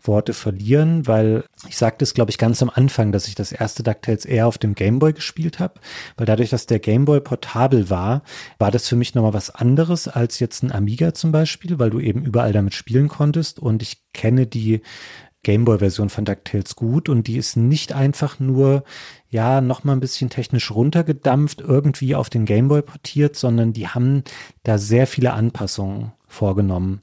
Worte 0.07 0.33
verlieren, 0.33 1.07
weil 1.07 1.45
ich 1.69 1.77
sagte 1.77 2.05
es, 2.05 2.15
glaube 2.15 2.31
ich, 2.31 2.39
ganz 2.39 2.63
am 2.63 2.71
Anfang, 2.71 3.13
dass 3.13 3.29
ich 3.29 3.35
das 3.35 3.53
erste 3.53 3.83
DuckTales 3.83 4.25
eher 4.25 4.47
auf 4.47 4.59
dem 4.59 4.75
Gameboy 4.75 5.13
gespielt 5.13 5.59
habe, 5.59 5.81
weil 6.17 6.27
dadurch, 6.27 6.51
dass 6.51 6.67
der 6.67 6.81
Gameboy 6.81 7.21
portabel 7.21 7.91
war, 7.91 8.23
war 8.59 8.71
das 8.71 8.89
für 8.89 8.97
mich 8.97 9.15
nochmal 9.15 9.35
was 9.35 9.51
anderes 9.51 10.09
als 10.09 10.41
jetzt 10.41 10.63
ein 10.63 10.73
Amiga 10.73 11.15
zum 11.15 11.33
Beispiel, 11.33 11.79
weil 11.79 11.91
du 11.91 12.01
eben 12.01 12.25
überall 12.25 12.53
damit 12.53 12.75
spielen 12.75 13.09
konntest 13.09 13.59
und 13.59 13.83
ich 13.83 14.03
kenne 14.13 14.47
die 14.47 14.83
Gameboy-Version 15.43 16.09
von 16.09 16.25
DuckTales 16.25 16.77
gut 16.77 17.09
und 17.09 17.27
die 17.27 17.37
ist 17.37 17.57
nicht 17.57 17.93
einfach 17.93 18.39
nur, 18.39 18.85
ja, 19.29 19.61
noch 19.61 19.83
mal 19.83 19.93
ein 19.93 20.01
bisschen 20.01 20.31
technisch 20.31 20.71
runtergedampft, 20.71 21.61
irgendwie 21.61 22.15
auf 22.15 22.31
den 22.31 22.45
Gameboy 22.45 22.83
portiert, 22.83 23.37
sondern 23.37 23.73
die 23.73 23.89
haben 23.89 24.23
da 24.63 24.79
sehr 24.79 25.07
viele 25.07 25.33
Anpassungen 25.33 26.13
vorgenommen. 26.29 27.01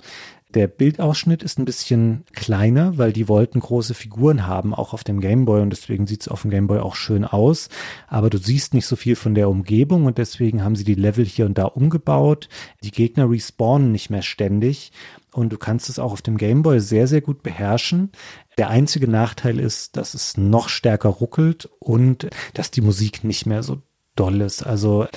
Der 0.56 0.66
Bildausschnitt 0.66 1.44
ist 1.44 1.60
ein 1.60 1.66
bisschen 1.66 2.24
kleiner, 2.34 2.98
weil 2.98 3.14
die 3.14 3.28
wollten 3.28 3.60
große 3.60 3.94
Figuren 3.94 4.48
haben, 4.48 4.74
auch 4.74 4.94
auf 4.94 5.04
dem 5.04 5.20
Gameboy 5.20 5.62
und 5.62 5.70
deswegen 5.70 6.08
sieht 6.08 6.22
es 6.22 6.28
auf 6.28 6.42
dem 6.42 6.50
Gameboy 6.50 6.80
auch 6.80 6.96
schön 6.96 7.24
aus. 7.24 7.70
Aber 8.08 8.32
du 8.32 8.40
siehst 8.40 8.74
nicht 8.74 8.88
so 8.88 8.96
viel 8.96 9.16
von 9.16 9.36
der 9.36 9.48
Umgebung 9.48 10.06
und 10.06 10.18
deswegen 10.18 10.64
haben 10.64 10.76
sie 10.76 10.84
die 10.84 10.96
Level 10.96 11.24
hier 11.24 11.46
und 11.46 11.60
da 11.60 11.66
umgebaut. 11.66 12.50
Die 12.84 12.90
Gegner 12.90 13.30
respawnen 13.30 13.92
nicht 13.92 14.10
mehr 14.10 14.24
ständig 14.24 14.92
und 15.32 15.54
du 15.54 15.60
kannst 15.60 15.88
es 15.88 16.00
auch 16.00 16.14
auf 16.14 16.24
dem 16.24 16.38
Gameboy 16.38 16.80
sehr, 16.80 17.06
sehr 17.06 17.22
gut 17.22 17.44
beherrschen. 17.44 18.12
Der 18.58 18.70
einzige 18.70 19.08
Nachteil 19.08 19.60
ist, 19.60 19.98
dass 19.98 20.16
es 20.16 20.36
noch 20.36 20.68
stärker 20.68 21.10
ruckelt 21.10 21.70
und 21.78 22.28
dass 22.56 22.72
die 22.72 22.82
Musik 22.82 23.24
nicht 23.24 23.46
mehr 23.46 23.62
so 23.62 23.84
doll 24.16 24.42
ist. 24.42 24.64
Also 24.64 25.08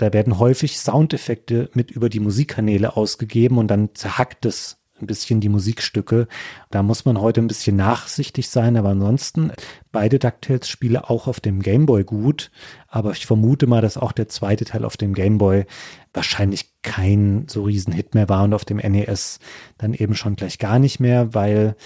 da 0.00 0.14
werden 0.14 0.38
häufig 0.38 0.78
Soundeffekte 0.78 1.68
mit 1.74 1.90
über 1.90 2.08
die 2.08 2.20
Musikkanäle 2.20 2.96
ausgegeben 2.96 3.58
und 3.58 3.68
dann 3.68 3.90
zerhackt 3.94 4.46
es 4.46 4.78
ein 5.00 5.06
bisschen 5.06 5.40
die 5.40 5.48
Musikstücke. 5.48 6.26
Da 6.70 6.82
muss 6.82 7.04
man 7.04 7.20
heute 7.20 7.40
ein 7.40 7.48
bisschen 7.48 7.76
nachsichtig 7.76 8.48
sein, 8.48 8.76
aber 8.76 8.90
ansonsten 8.90 9.52
beide 9.92 10.18
DuckTales-Spiele 10.18 11.08
auch 11.10 11.26
auf 11.26 11.40
dem 11.40 11.60
Gameboy 11.60 12.04
gut. 12.04 12.50
Aber 12.88 13.12
ich 13.12 13.26
vermute 13.26 13.66
mal, 13.66 13.82
dass 13.82 13.98
auch 13.98 14.12
der 14.12 14.28
zweite 14.28 14.64
Teil 14.64 14.84
auf 14.84 14.96
dem 14.96 15.12
Gameboy 15.12 15.66
wahrscheinlich 16.14 16.80
kein 16.82 17.46
so 17.48 17.64
riesen 17.64 17.92
Hit 17.92 18.14
mehr 18.14 18.28
war 18.28 18.44
und 18.44 18.54
auf 18.54 18.64
dem 18.64 18.78
NES 18.78 19.38
dann 19.76 19.92
eben 19.92 20.14
schon 20.14 20.36
gleich 20.36 20.58
gar 20.58 20.78
nicht 20.78 20.98
mehr, 20.98 21.34
weil 21.34 21.76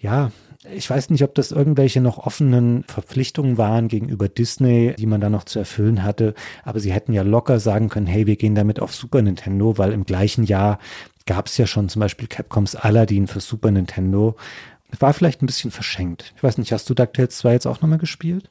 ja, 0.00 0.32
ich 0.72 0.88
weiß 0.88 1.10
nicht, 1.10 1.22
ob 1.22 1.34
das 1.34 1.52
irgendwelche 1.52 2.00
noch 2.00 2.18
offenen 2.18 2.84
Verpflichtungen 2.84 3.58
waren 3.58 3.88
gegenüber 3.88 4.28
Disney, 4.28 4.94
die 4.98 5.06
man 5.06 5.20
da 5.20 5.30
noch 5.30 5.44
zu 5.44 5.58
erfüllen 5.58 6.02
hatte, 6.02 6.34
aber 6.64 6.80
sie 6.80 6.92
hätten 6.92 7.12
ja 7.12 7.22
locker 7.22 7.60
sagen 7.60 7.88
können, 7.88 8.06
hey, 8.06 8.26
wir 8.26 8.36
gehen 8.36 8.54
damit 8.54 8.80
auf 8.80 8.94
Super 8.94 9.22
Nintendo, 9.22 9.78
weil 9.78 9.92
im 9.92 10.04
gleichen 10.04 10.44
Jahr 10.44 10.78
gab 11.26 11.46
es 11.46 11.56
ja 11.56 11.66
schon 11.66 11.88
zum 11.88 12.00
Beispiel 12.00 12.28
Capcoms 12.28 12.76
Aladdin 12.76 13.26
für 13.26 13.40
Super 13.40 13.70
Nintendo. 13.70 14.36
War 14.98 15.12
vielleicht 15.12 15.42
ein 15.42 15.46
bisschen 15.46 15.70
verschenkt. 15.70 16.32
Ich 16.36 16.42
weiß 16.42 16.58
nicht, 16.58 16.72
hast 16.72 16.88
du 16.88 16.94
DuckTales 16.94 17.38
2 17.38 17.52
jetzt 17.52 17.66
auch 17.66 17.80
nochmal 17.80 17.98
gespielt? 17.98 18.50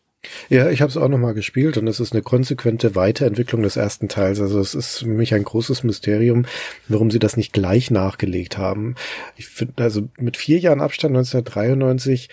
Ja, 0.50 0.70
ich 0.70 0.82
habe 0.82 0.90
es 0.90 0.98
auch 0.98 1.08
nochmal 1.08 1.34
gespielt 1.34 1.78
und 1.78 1.88
es 1.88 2.00
ist 2.00 2.14
eine 2.14 2.22
konsequente 2.22 2.95
Weiterentwicklung 2.95 3.62
des 3.62 3.76
ersten 3.76 4.08
Teils. 4.08 4.40
Also 4.40 4.60
es 4.60 4.74
ist 4.74 5.00
für 5.00 5.08
mich 5.08 5.34
ein 5.34 5.44
großes 5.44 5.84
Mysterium, 5.84 6.45
warum 6.88 7.12
sie 7.12 7.20
das 7.20 7.38
nicht 7.38 7.54
gleich 7.54 7.91
nachgelegt 7.91 8.58
haben. 8.58 8.95
Ich 9.36 9.48
finde, 9.48 9.84
also 9.84 10.08
mit 10.18 10.38
vier 10.38 10.60
Jahren 10.60 10.82
Abstand 10.82 11.16
1993 11.16 12.30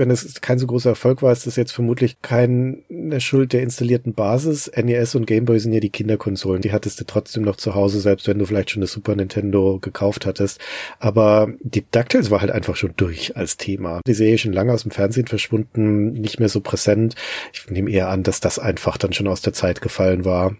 wenn 0.00 0.10
es 0.10 0.40
kein 0.40 0.58
so 0.58 0.66
großer 0.66 0.90
Erfolg 0.90 1.22
war, 1.22 1.30
ist 1.30 1.46
das 1.46 1.56
jetzt 1.56 1.72
vermutlich 1.72 2.22
keine 2.22 2.80
Schuld 3.18 3.52
der 3.52 3.62
installierten 3.62 4.14
Basis. 4.14 4.70
NES 4.74 5.14
und 5.14 5.26
Game 5.26 5.44
Boy 5.44 5.60
sind 5.60 5.74
ja 5.74 5.80
die 5.80 5.90
Kinderkonsolen. 5.90 6.62
Die 6.62 6.72
hattest 6.72 6.98
du 7.00 7.04
trotzdem 7.04 7.44
noch 7.44 7.56
zu 7.56 7.74
Hause, 7.74 8.00
selbst 8.00 8.26
wenn 8.26 8.38
du 8.38 8.46
vielleicht 8.46 8.70
schon 8.70 8.80
eine 8.80 8.86
Super 8.86 9.14
Nintendo 9.14 9.78
gekauft 9.78 10.24
hattest. 10.24 10.58
Aber 10.98 11.52
die 11.60 11.84
DuckTales 11.88 12.30
war 12.30 12.40
halt 12.40 12.50
einfach 12.50 12.76
schon 12.76 12.94
durch 12.96 13.36
als 13.36 13.58
Thema. 13.58 14.00
Die 14.06 14.14
Serie 14.14 14.38
schon 14.38 14.54
lange 14.54 14.72
aus 14.72 14.82
dem 14.82 14.90
Fernsehen 14.90 15.26
verschwunden, 15.26 16.12
nicht 16.14 16.40
mehr 16.40 16.48
so 16.48 16.60
präsent. 16.60 17.14
Ich 17.52 17.68
nehme 17.70 17.90
eher 17.90 18.08
an, 18.08 18.22
dass 18.22 18.40
das 18.40 18.58
einfach 18.58 18.96
dann 18.96 19.12
schon 19.12 19.28
aus 19.28 19.42
der 19.42 19.52
Zeit 19.52 19.82
gefallen 19.82 20.24
war. 20.24 20.56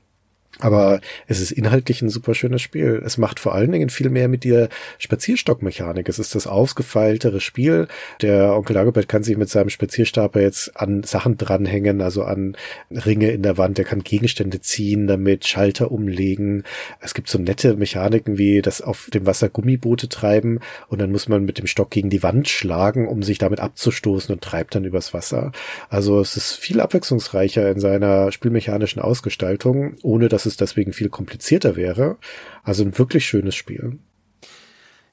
Aber 0.61 1.01
es 1.27 1.41
ist 1.41 1.51
inhaltlich 1.51 2.03
ein 2.03 2.11
super 2.11 2.35
schönes 2.35 2.63
Spiel. 2.63 3.03
Es 3.05 3.19
macht 3.19 3.41
vor 3.41 3.55
allen 3.55 3.73
Dingen 3.73 3.91
viel 3.91 4.11
mehr 4.11 4.29
mit 4.29 4.45
der 4.45 4.69
Spazierstockmechanik. 4.99 6.09
Es 6.09 6.19
ist 6.19 6.35
das 6.35 6.47
ausgefeiltere 6.47 7.41
Spiel. 7.41 7.89
Der 8.21 8.55
Onkel 8.55 8.75
Dagobert 8.75 9.09
kann 9.09 9.23
sich 9.23 9.37
mit 9.37 9.49
seinem 9.49 9.71
Spazierstab 9.71 10.37
jetzt 10.37 10.77
an 10.77 11.03
Sachen 11.03 11.37
dranhängen, 11.37 12.01
also 12.01 12.23
an 12.25 12.57
Ringe 12.91 13.31
in 13.31 13.43
der 13.43 13.59
Wand. 13.59 13.79
Er 13.79 13.85
kann 13.85 14.03
Gegenstände 14.03 14.61
ziehen, 14.61 15.07
damit 15.07 15.47
Schalter 15.47 15.91
umlegen. 15.91 16.65
Es 17.01 17.15
gibt 17.15 17.29
so 17.29 17.39
nette 17.39 17.77
Mechaniken 17.77 18.39
wie 18.39 18.63
das 18.63 18.83
auf 18.83 19.09
dem 19.13 19.27
Wasser 19.27 19.49
Gummiboote 19.49 20.09
treiben 20.09 20.61
und 20.89 21.01
dann 21.01 21.11
muss 21.11 21.29
man 21.29 21.45
mit 21.45 21.59
dem 21.59 21.67
Stock 21.67 21.91
gegen 21.91 22.11
die 22.11 22.23
Wand 22.23 22.49
schlagen, 22.49 23.09
um 23.09 23.23
sich 23.23 23.39
damit 23.39 23.61
abzustoßen 23.61 24.35
und 24.35 24.43
treibt 24.43 24.75
dann 24.75 24.85
übers 24.85 25.15
Wasser. 25.15 25.53
Also 25.89 26.21
es 26.21 26.37
ist 26.37 26.55
viel 26.55 26.81
abwechslungsreicher 26.81 27.71
in 27.71 27.81
seiner 27.81 28.33
spielmechanischen 28.33 29.01
Ausgestaltung, 29.01 29.95
ohne 30.03 30.29
dass 30.29 30.47
es 30.47 30.50
deswegen 30.57 30.93
viel 30.93 31.09
komplizierter 31.09 31.77
wäre. 31.77 32.19
Also 32.63 32.85
ein 32.85 32.99
wirklich 32.99 33.27
schönes 33.27 33.55
Spiel. 33.55 33.99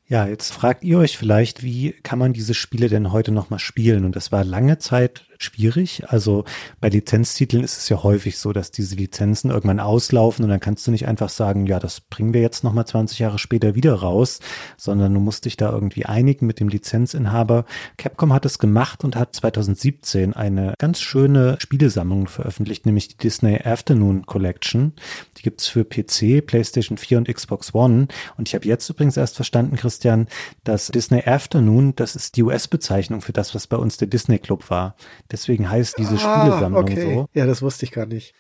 Ja, 0.10 0.26
jetzt 0.26 0.54
fragt 0.54 0.86
ihr 0.86 1.00
euch 1.00 1.18
vielleicht, 1.18 1.64
wie 1.64 1.92
kann 1.92 2.18
man 2.18 2.32
diese 2.32 2.54
Spiele 2.54 2.88
denn 2.88 3.12
heute 3.12 3.34
nochmal 3.34 3.60
spielen? 3.60 4.06
Und 4.06 4.16
das 4.16 4.32
war 4.32 4.46
lange 4.46 4.78
Zeit 4.78 5.27
schwierig. 5.40 6.04
Also 6.08 6.46
bei 6.80 6.90
Lizenztiteln 6.90 7.64
ist 7.64 7.78
es 7.78 7.90
ja 7.90 8.04
häufig 8.04 8.38
so, 8.38 8.54
dass 8.54 8.72
diese 8.72 8.96
Lizenzen 8.96 9.52
irgendwann 9.52 9.80
auslaufen 9.80 10.44
und 10.44 10.50
dann 10.50 10.60
kannst 10.60 10.86
du 10.88 10.92
nicht 10.92 11.08
einfach 11.08 11.30
sagen, 11.30 11.66
ja, 11.66 11.80
das 11.80 12.02
bringen 12.02 12.34
wir 12.34 12.42
jetzt 12.42 12.64
nochmal 12.64 12.86
20 12.86 13.20
Jahre 13.20 13.40
später 13.40 13.76
wieder 13.76 13.94
raus, 13.94 14.40
sondern 14.78 15.14
du 15.14 15.20
musst 15.20 15.46
dich 15.46 15.58
da 15.58 15.72
irgendwie 15.72 16.06
einigen 16.06 16.46
mit 16.46 16.60
dem 16.60 16.68
Lizenzinhaber. 16.68 17.66
Capcom 17.98 18.34
hat 18.34 18.46
es 18.46 18.60
gemacht 18.60 19.04
und 19.04 19.16
hat 19.16 19.36
2017 19.36 20.34
eine 20.34 20.74
ganz 20.78 21.00
schöne 21.00 21.58
Spielesammlung 21.60 22.28
veröffentlicht, 22.28 22.86
nämlich 22.86 23.08
die 23.10 23.18
Disney 23.18 23.60
Afternoon 23.64 24.26
Collection. 24.26 24.94
Die 25.38 25.44
gibt's 25.44 25.68
für 25.68 25.84
PC, 25.84 26.46
PlayStation 26.46 26.98
4 26.98 27.20
und 27.20 27.34
Xbox 27.34 27.74
One. 27.74 28.08
Und 28.38 28.48
ich 28.48 28.56
habe 28.56 28.68
jetzt 28.68 28.90
übrigens 28.90 29.18
erst 29.18 29.36
verstanden, 29.36 29.76
Christian, 29.76 30.28
dass 30.64 30.88
Disney 30.88 31.24
Afternoon, 31.26 31.96
das 31.96 32.16
ist 32.16 32.36
die 32.38 32.44
US-Bezeichnung 32.44 33.22
für 33.22 33.34
das, 33.34 33.56
was 33.56 33.68
bei 33.68 33.78
uns 33.78 33.98
der 33.98 34.08
Disney 34.08 34.40
Club 34.40 34.70
war. 34.70 34.96
Deswegen 35.32 35.70
heißt 35.70 35.98
diese 35.98 36.16
ah, 36.16 36.18
Spielesammlung 36.18 36.84
okay. 36.84 37.16
so. 37.16 37.28
Ja, 37.34 37.46
das 37.46 37.62
wusste 37.62 37.86
ich 37.86 37.92
gar 37.92 38.06
nicht. 38.06 38.34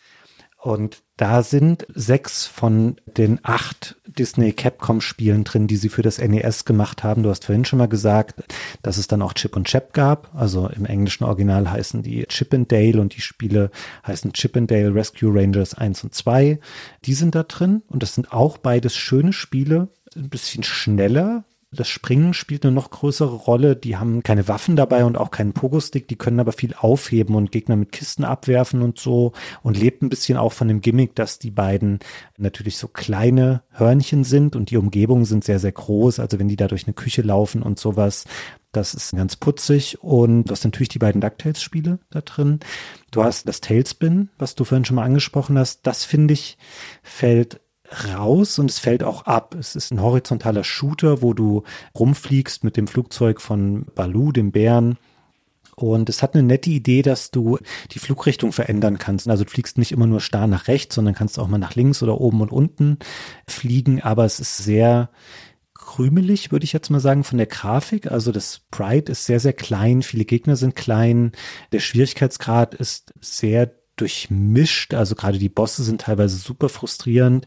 Und 0.60 1.04
da 1.18 1.44
sind 1.44 1.86
sechs 1.94 2.48
von 2.48 2.98
den 3.06 3.40
acht 3.44 3.96
Disney 4.08 4.54
Capcom 4.54 5.02
Spielen 5.02 5.44
drin, 5.44 5.68
die 5.68 5.78
sie 5.78 5.90
für 5.90 6.02
das 6.02 6.18
NES 6.18 6.66
gemacht 6.66 7.04
haben. 7.04 7.22
Du 7.22 7.30
hast 7.30 7.46
vorhin 7.46 7.64
schon 7.64 7.78
mal 7.78 7.88
gesagt, 7.88 8.44
dass 8.82 8.98
es 8.98 9.08
dann 9.08 9.22
auch 9.22 9.34
Chip 9.34 9.56
und 9.56 9.68
Chap 9.68 9.94
gab. 9.94 10.34
Also 10.36 10.68
im 10.68 10.86
englischen 10.86 11.26
Original 11.26 11.70
heißen 11.70 12.02
die 12.02 12.26
Chip 12.26 12.54
and 12.56 12.72
Dale 12.72 13.00
und 13.00 13.16
die 13.16 13.22
Spiele 13.22 13.70
heißen 14.06 14.34
Chip 14.34 14.58
and 14.58 14.70
Dale 14.70 14.94
Rescue 14.94 15.32
Rangers 15.32 15.76
1 15.76 16.04
und 16.04 16.16
2. 16.16 16.60
Die 17.06 17.14
sind 17.14 17.36
da 17.36 17.44
drin 17.44 17.84
und 17.88 18.02
das 18.02 18.16
sind 18.16 18.34
auch 18.34 18.58
beides 18.58 18.96
schöne 18.96 19.34
Spiele. 19.34 19.90
Ein 20.16 20.30
bisschen 20.30 20.64
schneller, 20.64 21.46
das 21.78 21.88
Springen 21.88 22.34
spielt 22.34 22.66
eine 22.66 22.74
noch 22.74 22.90
größere 22.90 23.36
Rolle. 23.36 23.76
Die 23.76 23.98
haben 23.98 24.24
keine 24.24 24.48
Waffen 24.48 24.76
dabei 24.76 25.06
und 25.06 25.18
auch 25.18 25.32
keinen 25.32 25.54
Pogo-Stick. 25.54 26.08
Die 26.08 26.16
können 26.16 26.40
aber 26.40 26.52
viel 26.52 26.74
aufheben 26.78 27.36
und 27.36 27.52
Gegner 27.52 27.76
mit 27.76 27.92
Kisten 27.92 28.24
abwerfen 28.24 28.82
und 28.82 29.00
so. 29.00 29.34
Und 29.64 29.78
lebt 29.78 30.02
ein 30.02 30.10
bisschen 30.10 30.38
auch 30.38 30.54
von 30.54 30.68
dem 30.68 30.82
Gimmick, 30.82 31.16
dass 31.16 31.40
die 31.40 31.52
beiden 31.52 32.00
natürlich 32.38 32.78
so 32.78 32.88
kleine 32.88 33.64
Hörnchen 33.72 34.24
sind 34.24 34.56
und 34.56 34.72
die 34.72 34.78
Umgebungen 34.78 35.26
sind 35.26 35.44
sehr, 35.44 35.60
sehr 35.60 35.72
groß. 35.72 36.20
Also 36.20 36.40
wenn 36.40 36.48
die 36.48 36.58
da 36.58 36.68
durch 36.68 36.86
eine 36.86 36.94
Küche 36.94 37.22
laufen 37.22 37.62
und 37.62 37.80
sowas, 37.80 38.26
das 38.72 38.94
ist 38.94 39.16
ganz 39.16 39.36
putzig. 39.36 40.02
Und 40.02 40.46
du 40.46 40.52
hast 40.52 40.64
natürlich 40.64 40.90
die 40.90 41.00
beiden 41.00 41.22
DuckTales-Spiele 41.22 42.00
da 42.10 42.22
drin. 42.22 42.60
Du 43.12 43.24
hast 43.24 43.48
das 43.48 43.62
Tailspin, 43.62 44.30
was 44.38 44.56
du 44.56 44.64
vorhin 44.64 44.86
schon 44.86 44.96
mal 44.96 45.06
angesprochen 45.06 45.58
hast. 45.58 45.86
Das 45.88 46.04
finde 46.04 46.34
ich 46.34 46.58
fällt 47.04 47.62
raus 47.92 48.60
und 48.60 48.70
es 48.70 48.80
fällt 48.80 49.04
auch 49.04 49.24
ab. 49.24 49.56
Es 49.56 49.76
ist 49.76 49.92
ein 49.92 50.02
horizontaler 50.02 50.64
Shooter, 50.64 51.22
wo 51.22 51.34
du 51.34 51.64
rumfliegst 51.98 52.64
mit 52.64 52.78
dem 52.78 52.88
Flugzeug 52.88 53.42
von 53.42 53.86
Balu, 53.96 54.32
dem 54.32 54.52
Bären. 54.52 54.98
Und 55.76 56.10
es 56.10 56.24
hat 56.24 56.34
eine 56.34 56.42
nette 56.42 56.72
Idee, 56.72 57.04
dass 57.04 57.30
du 57.30 57.60
die 57.92 58.00
Flugrichtung 58.00 58.52
verändern 58.52 58.98
kannst. 58.98 59.30
Also 59.30 59.44
du 59.44 59.52
fliegst 59.52 59.78
nicht 59.78 59.92
immer 59.92 60.08
nur 60.08 60.22
starr 60.22 60.48
nach 60.48 60.68
rechts, 60.68 60.96
sondern 60.96 61.14
kannst 61.14 61.38
auch 61.38 61.48
mal 61.48 61.60
nach 61.60 61.76
links 61.76 62.02
oder 62.02 62.20
oben 62.20 62.42
und 62.42 62.52
unten 62.52 62.98
fliegen. 63.48 64.02
Aber 64.02 64.26
es 64.26 64.40
ist 64.40 64.58
sehr 64.58 65.12
krümelig, 65.76 66.52
würde 66.52 66.64
ich 66.64 66.74
jetzt 66.74 66.90
mal 66.90 67.00
sagen, 67.00 67.24
von 67.24 67.38
der 67.38 67.48
Grafik. 67.48 68.12
Also 68.12 68.32
das 68.32 68.56
Sprite 68.56 69.12
ist 69.12 69.26
sehr, 69.26 69.40
sehr 69.40 69.54
klein. 69.54 70.02
Viele 70.02 70.26
Gegner 70.26 70.56
sind 70.56 70.76
klein. 70.76 71.32
Der 71.72 71.80
Schwierigkeitsgrad 71.80 72.74
ist 72.74 73.14
sehr 73.22 73.77
durchmischt. 73.98 74.94
Also 74.94 75.16
gerade 75.16 75.40
die 75.40 75.50
Bosse 75.50 75.84
sind 75.84 76.02
teilweise 76.02 76.38
super 76.38 76.70
frustrierend. 76.70 77.46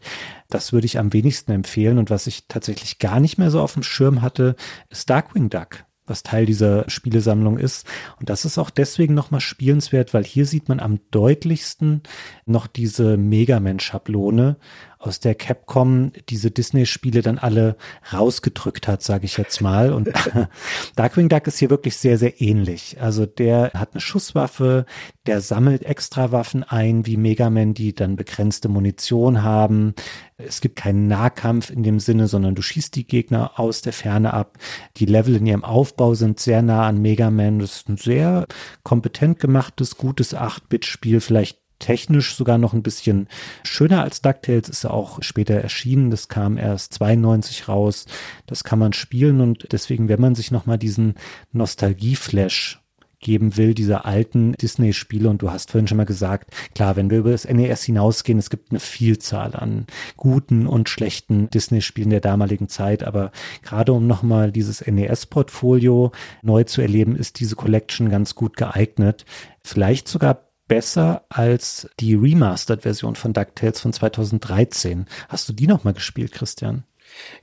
Das 0.49 0.73
würde 0.73 0.85
ich 0.85 0.99
am 0.99 1.13
wenigsten 1.13 1.51
empfehlen. 1.51 1.97
Und 1.97 2.09
was 2.09 2.27
ich 2.27 2.47
tatsächlich 2.47 2.99
gar 2.99 3.19
nicht 3.19 3.37
mehr 3.37 3.51
so 3.51 3.61
auf 3.61 3.73
dem 3.73 3.83
Schirm 3.83 4.21
hatte, 4.21 4.55
ist 4.89 5.09
Darkwing 5.09 5.49
Duck 5.49 5.85
was 6.11 6.23
Teil 6.23 6.45
dieser 6.45 6.89
Spielesammlung 6.89 7.57
ist. 7.57 7.87
Und 8.19 8.29
das 8.29 8.43
ist 8.45 8.57
auch 8.57 8.69
deswegen 8.69 9.13
nochmal 9.13 9.39
spielenswert, 9.39 10.13
weil 10.13 10.23
hier 10.23 10.45
sieht 10.45 10.67
man 10.67 10.79
am 10.79 10.99
deutlichsten 11.09 12.01
noch 12.45 12.67
diese 12.67 13.17
Megaman-Schablone 13.17 14.57
aus 15.01 15.19
der 15.19 15.35
Capcom 15.35 16.11
diese 16.29 16.51
Disney-Spiele 16.51 17.21
dann 17.21 17.37
alle 17.37 17.75
rausgedrückt 18.13 18.87
hat, 18.87 19.01
sage 19.01 19.25
ich 19.25 19.37
jetzt 19.37 19.61
mal. 19.61 19.91
Und 19.93 20.09
Darkwing 20.95 21.29
Duck 21.29 21.47
ist 21.47 21.57
hier 21.57 21.69
wirklich 21.69 21.97
sehr, 21.97 22.17
sehr 22.17 22.39
ähnlich. 22.39 22.97
Also 23.01 23.25
der 23.25 23.71
hat 23.73 23.93
eine 23.93 24.01
Schusswaffe, 24.01 24.85
der 25.25 25.41
sammelt 25.41 25.83
extra 25.83 26.31
Waffen 26.31 26.63
ein, 26.63 27.05
wie 27.05 27.17
Mega 27.17 27.49
Man, 27.49 27.73
die 27.73 27.93
dann 27.93 28.15
begrenzte 28.15 28.69
Munition 28.69 29.43
haben. 29.43 29.93
Es 30.37 30.61
gibt 30.61 30.75
keinen 30.75 31.07
Nahkampf 31.07 31.69
in 31.69 31.83
dem 31.83 31.99
Sinne, 31.99 32.27
sondern 32.27 32.55
du 32.55 32.61
schießt 32.61 32.95
die 32.95 33.05
Gegner 33.05 33.59
aus 33.59 33.81
der 33.81 33.93
Ferne 33.93 34.33
ab. 34.33 34.57
Die 34.97 35.05
Level 35.05 35.35
in 35.35 35.45
ihrem 35.45 35.63
Aufbau 35.63 36.13
sind 36.13 36.39
sehr 36.39 36.61
nah 36.61 36.87
an 36.87 37.01
Mega 37.01 37.29
Man. 37.29 37.59
Das 37.59 37.77
ist 37.77 37.89
ein 37.89 37.97
sehr 37.97 38.47
kompetent 38.83 39.39
gemachtes, 39.39 39.97
gutes 39.97 40.35
8-Bit-Spiel, 40.35 41.21
vielleicht 41.21 41.60
technisch 41.81 42.35
sogar 42.35 42.57
noch 42.57 42.73
ein 42.73 42.83
bisschen 42.83 43.27
schöner 43.63 44.03
als 44.03 44.21
DuckTales, 44.21 44.69
ist 44.69 44.85
auch 44.85 45.21
später 45.21 45.55
erschienen. 45.55 46.09
Das 46.11 46.29
kam 46.29 46.57
erst 46.57 46.93
92 46.93 47.67
raus. 47.67 48.05
Das 48.47 48.63
kann 48.63 48.79
man 48.79 48.93
spielen 48.93 49.41
und 49.41 49.67
deswegen, 49.73 50.07
wenn 50.07 50.21
man 50.21 50.35
sich 50.35 50.51
nochmal 50.51 50.77
diesen 50.77 51.15
Nostalgie-Flash 51.51 52.81
geben 53.21 53.55
will, 53.55 53.73
dieser 53.73 54.05
alten 54.05 54.53
Disney-Spiele. 54.53 55.29
Und 55.29 55.41
du 55.41 55.51
hast 55.51 55.71
vorhin 55.71 55.87
schon 55.87 55.97
mal 55.97 56.05
gesagt, 56.05 56.51
klar, 56.75 56.95
wenn 56.95 57.09
wir 57.09 57.19
über 57.19 57.31
das 57.31 57.47
NES 57.47 57.83
hinausgehen, 57.83 58.39
es 58.39 58.49
gibt 58.49 58.71
eine 58.71 58.79
Vielzahl 58.79 59.55
an 59.55 59.85
guten 60.17 60.67
und 60.67 60.89
schlechten 60.89 61.49
Disney-Spielen 61.49 62.09
der 62.09 62.19
damaligen 62.19 62.67
Zeit. 62.67 63.03
Aber 63.03 63.31
gerade 63.61 63.93
um 63.93 64.07
nochmal 64.07 64.51
dieses 64.51 64.85
NES-Portfolio 64.85 66.11
neu 66.41 66.63
zu 66.63 66.81
erleben, 66.81 67.15
ist 67.15 67.39
diese 67.39 67.55
Collection 67.55 68.09
ganz 68.09 68.35
gut 68.35 68.57
geeignet. 68.57 69.25
Vielleicht 69.63 70.07
sogar 70.07 70.50
besser 70.71 71.25
als 71.27 71.89
die 71.99 72.15
Remastered-Version 72.15 73.15
von 73.15 73.33
DuckTales 73.33 73.81
von 73.81 73.91
2013. 73.91 75.05
Hast 75.27 75.49
du 75.49 75.53
die 75.53 75.67
nochmal 75.67 75.93
gespielt, 75.93 76.31
Christian? 76.31 76.85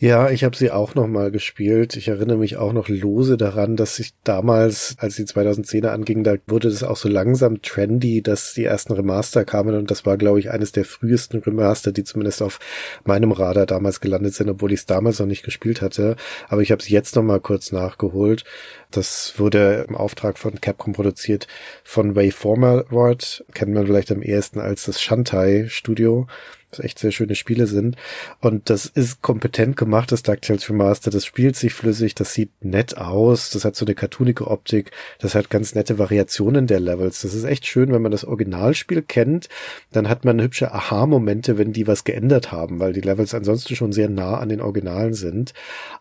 Ja, 0.01 0.31
ich 0.31 0.45
habe 0.45 0.57
sie 0.57 0.71
auch 0.71 0.95
noch 0.95 1.09
mal 1.09 1.31
gespielt. 1.31 1.97
Ich 1.97 2.09
erinnere 2.09 2.39
mich 2.39 2.57
auch 2.57 2.73
noch 2.73 2.89
lose 2.89 3.37
daran, 3.37 3.75
dass 3.75 3.99
ich 3.99 4.13
damals, 4.23 4.95
als 4.99 5.17
die 5.17 5.25
2010er 5.25 5.89
anging, 5.89 6.23
da 6.23 6.37
wurde 6.47 6.69
es 6.69 6.85
auch 6.85 6.97
so 6.97 7.09
langsam 7.09 7.63
trendy, 7.63 8.23
dass 8.23 8.55
die 8.55 8.65
ersten 8.65 8.93
Remaster 8.93 9.45
kamen 9.45 9.75
und 9.75 9.91
das 9.91 10.07
war, 10.07 10.17
glaube 10.17 10.39
ich, 10.39 10.51
eines 10.51 10.71
der 10.73 10.85
frühesten 10.85 11.41
Remaster, 11.41 11.91
die 11.91 12.05
zumindest 12.05 12.43
auf 12.43 12.61
meinem 13.05 13.33
Radar 13.33 13.67
damals 13.67 14.01
gelandet 14.01 14.35
sind, 14.35 14.49
obwohl 14.49 14.73
ich 14.73 14.81
es 14.81 14.87
damals 14.87 15.19
noch 15.19 15.27
nicht 15.27 15.43
gespielt 15.45 15.83
hatte. 15.83 16.17
Aber 16.49 16.63
ich 16.63 16.71
habe 16.71 16.81
es 16.81 16.89
jetzt 16.89 17.17
noch 17.17 17.25
mal 17.25 17.41
kurz 17.41 17.73
nachgeholt. 17.73 18.45
Das 18.91 19.35
wurde 19.39 19.85
im 19.89 19.97
Auftrag 19.97 20.39
von 20.39 20.61
Capcom 20.61 20.93
produziert 20.93 21.47
von 21.85 22.15
Way 22.15 22.31
Forward, 22.31 23.45
kennt 23.53 23.75
man 23.75 23.87
vielleicht 23.87 24.13
am 24.13 24.23
ehesten 24.23 24.61
als 24.61 24.85
das 24.85 25.01
Shantai 25.01 25.67
Studio 25.69 26.27
was 26.71 26.81
echt 26.81 26.99
sehr 26.99 27.13
schöne 27.13 27.35
Spiele 27.35 27.67
sind. 27.67 27.97
Und 28.41 28.71
das 28.71 28.87
ist 28.87 29.23
kompetent 29.23 29.77
gemacht, 29.77 30.13
das 30.13 30.23
DuckTales 30.23 30.69
Remaster. 30.69 31.11
Das 31.11 31.25
spielt 31.25 31.57
sich 31.57 31.73
flüssig, 31.73 32.15
das 32.15 32.35
sieht 32.35 32.51
nett 32.63 32.99
aus, 32.99 33.51
das 33.51 33.65
hat 33.65 33.77
so 33.77 33.85
eine 33.85 33.95
cartoonige 33.95 34.47
Optik, 34.47 34.91
das 35.19 35.35
hat 35.35 35.51
ganz 35.51 35.75
nette 35.75 35.99
Variationen 35.99 36.67
der 36.67 36.81
Levels. 36.81 37.23
Das 37.23 37.35
ist 37.35 37.45
echt 37.45 37.67
schön, 37.67 37.93
wenn 37.93 38.03
man 38.03 38.13
das 38.13 38.25
Originalspiel 38.25 39.03
kennt, 39.03 39.49
dann 39.93 40.09
hat 40.09 40.25
man 40.25 40.41
hübsche 40.41 40.73
Aha-Momente, 40.73 41.59
wenn 41.59 41.73
die 41.73 41.87
was 41.87 42.05
geändert 42.05 42.53
haben, 42.53 42.81
weil 42.81 42.93
die 42.93 43.01
Levels 43.01 43.35
ansonsten 43.35 43.77
schon 43.77 43.93
sehr 43.93 44.09
nah 44.09 44.39
an 44.39 44.49
den 44.49 44.61
Originalen 44.61 45.15
sind. 45.15 45.55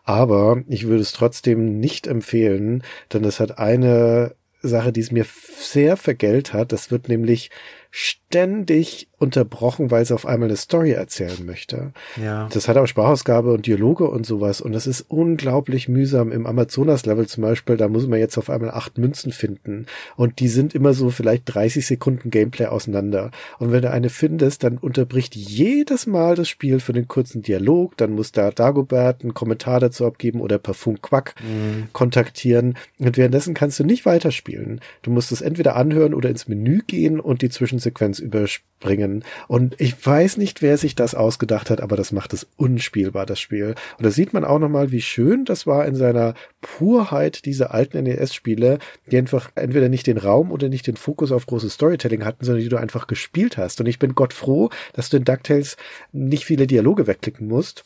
Aber 0.04 0.62
ich 0.68 0.86
würde 0.86 1.02
es 1.02 1.12
trotzdem 1.12 1.78
nicht 1.80 2.06
empfehlen, 2.06 2.82
denn 3.12 3.24
es 3.24 3.40
hat 3.40 3.58
eine 3.58 4.34
Sache, 4.60 4.92
die 4.92 5.00
es 5.00 5.12
mir 5.12 5.24
sehr 5.58 5.96
vergällt 5.96 6.52
hat. 6.52 6.72
Das 6.72 6.90
wird 6.90 7.08
nämlich 7.08 7.50
ständig 7.90 9.08
unterbrochen, 9.18 9.90
weil 9.90 10.02
es 10.02 10.12
auf 10.12 10.26
einmal 10.26 10.48
eine 10.48 10.56
Story 10.56 10.92
erzählen 10.92 11.44
möchte. 11.44 11.92
Ja. 12.22 12.48
Das 12.52 12.68
hat 12.68 12.76
auch 12.76 12.86
Sprachausgabe 12.86 13.52
und 13.52 13.66
Dialoge 13.66 14.08
und 14.08 14.26
sowas 14.26 14.60
und 14.60 14.72
das 14.72 14.86
ist 14.86 15.00
unglaublich 15.08 15.88
mühsam. 15.88 16.30
Im 16.30 16.46
Amazonas-Level 16.46 17.26
zum 17.26 17.42
Beispiel, 17.42 17.76
da 17.76 17.88
muss 17.88 18.06
man 18.06 18.18
jetzt 18.20 18.38
auf 18.38 18.50
einmal 18.50 18.70
acht 18.70 18.98
Münzen 18.98 19.32
finden 19.32 19.86
und 20.16 20.38
die 20.38 20.48
sind 20.48 20.74
immer 20.74 20.92
so 20.92 21.10
vielleicht 21.10 21.42
30 21.46 21.86
Sekunden 21.86 22.30
Gameplay 22.30 22.66
auseinander. 22.66 23.30
Und 23.58 23.72
wenn 23.72 23.82
du 23.82 23.90
eine 23.90 24.10
findest, 24.10 24.62
dann 24.62 24.78
unterbricht 24.78 25.34
jedes 25.34 26.06
Mal 26.06 26.36
das 26.36 26.48
Spiel 26.48 26.78
für 26.80 26.92
den 26.92 27.08
kurzen 27.08 27.42
Dialog, 27.42 27.96
dann 27.96 28.12
muss 28.12 28.30
da 28.32 28.50
Dagobert 28.50 29.22
einen 29.22 29.34
Kommentar 29.34 29.80
dazu 29.80 30.06
abgeben 30.06 30.40
oder 30.40 30.58
per 30.58 30.74
Funk 30.74 31.02
Quack 31.02 31.34
Mhm. 31.42 31.88
kontaktieren 31.92 32.76
und 32.98 33.16
währenddessen 33.16 33.54
kannst 33.54 33.78
du 33.80 33.84
nicht 33.84 34.06
weiterspielen. 34.06 34.80
Du 35.02 35.10
musst 35.10 35.32
es 35.32 35.40
entweder 35.40 35.76
anhören 35.76 36.14
oder 36.14 36.28
ins 36.28 36.48
Menü 36.48 36.82
gehen 36.86 37.20
und 37.20 37.42
die 37.42 37.48
Zwischensequenz 37.78 38.18
überspringen. 38.18 39.24
Und 39.46 39.74
ich 39.78 39.94
weiß 40.04 40.36
nicht, 40.36 40.62
wer 40.62 40.76
sich 40.76 40.94
das 40.94 41.14
ausgedacht 41.14 41.70
hat, 41.70 41.80
aber 41.80 41.96
das 41.96 42.12
macht 42.12 42.32
es 42.32 42.46
unspielbar, 42.56 43.26
das 43.26 43.40
Spiel. 43.40 43.74
Und 43.96 44.04
da 44.04 44.10
sieht 44.10 44.32
man 44.32 44.44
auch 44.44 44.58
nochmal, 44.58 44.90
wie 44.90 45.00
schön 45.00 45.44
das 45.44 45.66
war 45.66 45.86
in 45.86 45.94
seiner 45.94 46.34
Purheit, 46.60 47.44
diese 47.44 47.70
alten 47.70 48.02
NES-Spiele, 48.02 48.78
die 49.10 49.18
einfach 49.18 49.50
entweder 49.54 49.88
nicht 49.88 50.06
den 50.06 50.18
Raum 50.18 50.52
oder 50.52 50.68
nicht 50.68 50.86
den 50.86 50.96
Fokus 50.96 51.32
auf 51.32 51.46
großes 51.46 51.74
Storytelling 51.74 52.24
hatten, 52.24 52.44
sondern 52.44 52.62
die 52.62 52.68
du 52.68 52.76
einfach 52.76 53.06
gespielt 53.06 53.56
hast. 53.56 53.80
Und 53.80 53.86
ich 53.86 53.98
bin 53.98 54.14
Gott 54.14 54.32
froh, 54.32 54.70
dass 54.92 55.08
du 55.08 55.16
in 55.16 55.24
DuckTales 55.24 55.76
nicht 56.12 56.44
viele 56.44 56.66
Dialoge 56.66 57.06
wegklicken 57.06 57.46
musst. 57.48 57.84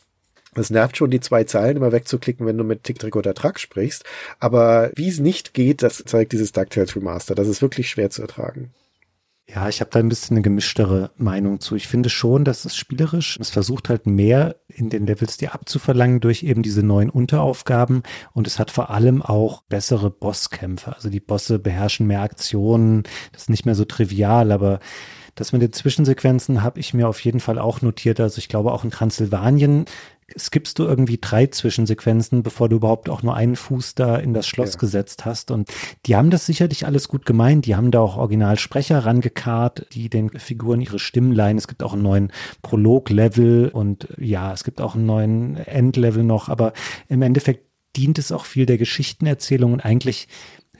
Es 0.55 0.69
nervt 0.69 0.97
schon, 0.97 1.09
die 1.09 1.19
zwei 1.19 1.45
Zeilen 1.45 1.77
immer 1.77 1.91
wegzuklicken, 1.91 2.45
wenn 2.45 2.59
du 2.59 2.63
mit 2.63 2.83
Tick, 2.83 2.99
Trick 2.99 3.15
oder 3.15 3.33
Track 3.33 3.59
sprichst. 3.59 4.03
Aber 4.39 4.91
wie 4.95 5.09
es 5.09 5.19
nicht 5.19 5.55
geht, 5.55 5.81
das 5.81 6.03
zeigt 6.05 6.31
dieses 6.31 6.51
DuckTales 6.51 6.95
Remaster. 6.95 7.33
Das 7.33 7.47
ist 7.47 7.63
wirklich 7.63 7.89
schwer 7.89 8.11
zu 8.11 8.21
ertragen. 8.21 8.71
Ja, 9.45 9.67
ich 9.67 9.81
habe 9.81 9.91
da 9.91 9.99
ein 9.99 10.07
bisschen 10.07 10.37
eine 10.37 10.41
gemischtere 10.41 11.11
Meinung 11.17 11.59
zu. 11.59 11.75
Ich 11.75 11.87
finde 11.89 12.09
schon, 12.09 12.45
dass 12.45 12.63
es 12.63 12.77
spielerisch, 12.77 13.37
es 13.41 13.49
versucht 13.49 13.89
halt 13.89 14.05
mehr 14.07 14.55
in 14.69 14.89
den 14.89 15.05
Levels 15.05 15.35
dir 15.35 15.53
abzuverlangen 15.53 16.21
durch 16.21 16.43
eben 16.43 16.63
diese 16.63 16.81
neuen 16.81 17.09
Unteraufgaben 17.09 18.03
und 18.31 18.47
es 18.47 18.57
hat 18.57 18.71
vor 18.71 18.89
allem 18.89 19.21
auch 19.21 19.63
bessere 19.63 20.09
Bosskämpfe. 20.09 20.95
Also 20.95 21.09
die 21.09 21.19
Bosse 21.19 21.59
beherrschen 21.59 22.07
mehr 22.07 22.21
Aktionen, 22.21 23.03
das 23.33 23.43
ist 23.43 23.49
nicht 23.49 23.65
mehr 23.65 23.75
so 23.75 23.83
trivial, 23.83 24.53
aber 24.53 24.79
das 25.35 25.51
mit 25.51 25.61
den 25.61 25.73
Zwischensequenzen 25.73 26.63
habe 26.63 26.79
ich 26.79 26.93
mir 26.93 27.09
auf 27.09 27.19
jeden 27.19 27.39
Fall 27.41 27.59
auch 27.59 27.81
notiert. 27.81 28.21
Also 28.21 28.37
ich 28.37 28.47
glaube 28.47 28.71
auch 28.71 28.85
in 28.85 28.91
Transsilvanien 28.91 29.85
skippst 30.37 30.79
du 30.79 30.83
irgendwie 30.83 31.17
drei 31.19 31.47
Zwischensequenzen, 31.47 32.43
bevor 32.43 32.69
du 32.69 32.77
überhaupt 32.77 33.09
auch 33.09 33.23
nur 33.23 33.35
einen 33.35 33.55
Fuß 33.55 33.95
da 33.95 34.15
in 34.17 34.33
das 34.33 34.47
Schloss 34.47 34.73
Ja. 34.73 34.79
gesetzt 34.79 35.25
hast. 35.25 35.51
Und 35.51 35.69
die 36.05 36.15
haben 36.15 36.29
das 36.29 36.45
sicherlich 36.45 36.85
alles 36.85 37.07
gut 37.07 37.25
gemeint. 37.25 37.65
Die 37.65 37.75
haben 37.75 37.91
da 37.91 37.99
auch 37.99 38.17
Originalsprecher 38.17 38.99
rangekarrt, 38.99 39.87
die 39.93 40.09
den 40.09 40.29
Figuren 40.31 40.81
ihre 40.81 40.99
Stimmen 40.99 41.31
leihen. 41.31 41.57
Es 41.57 41.67
gibt 41.67 41.83
auch 41.83 41.93
einen 41.93 42.03
neuen 42.03 42.31
Prolog-Level 42.61 43.69
und 43.69 44.07
ja, 44.17 44.53
es 44.53 44.63
gibt 44.63 44.81
auch 44.81 44.95
einen 44.95 45.05
neuen 45.05 45.57
Endlevel 45.57 46.23
noch. 46.23 46.49
Aber 46.49 46.73
im 47.07 47.21
Endeffekt 47.21 47.65
dient 47.95 48.17
es 48.17 48.31
auch 48.31 48.45
viel 48.45 48.65
der 48.65 48.77
Geschichtenerzählung 48.77 49.73
und 49.73 49.79
eigentlich 49.81 50.27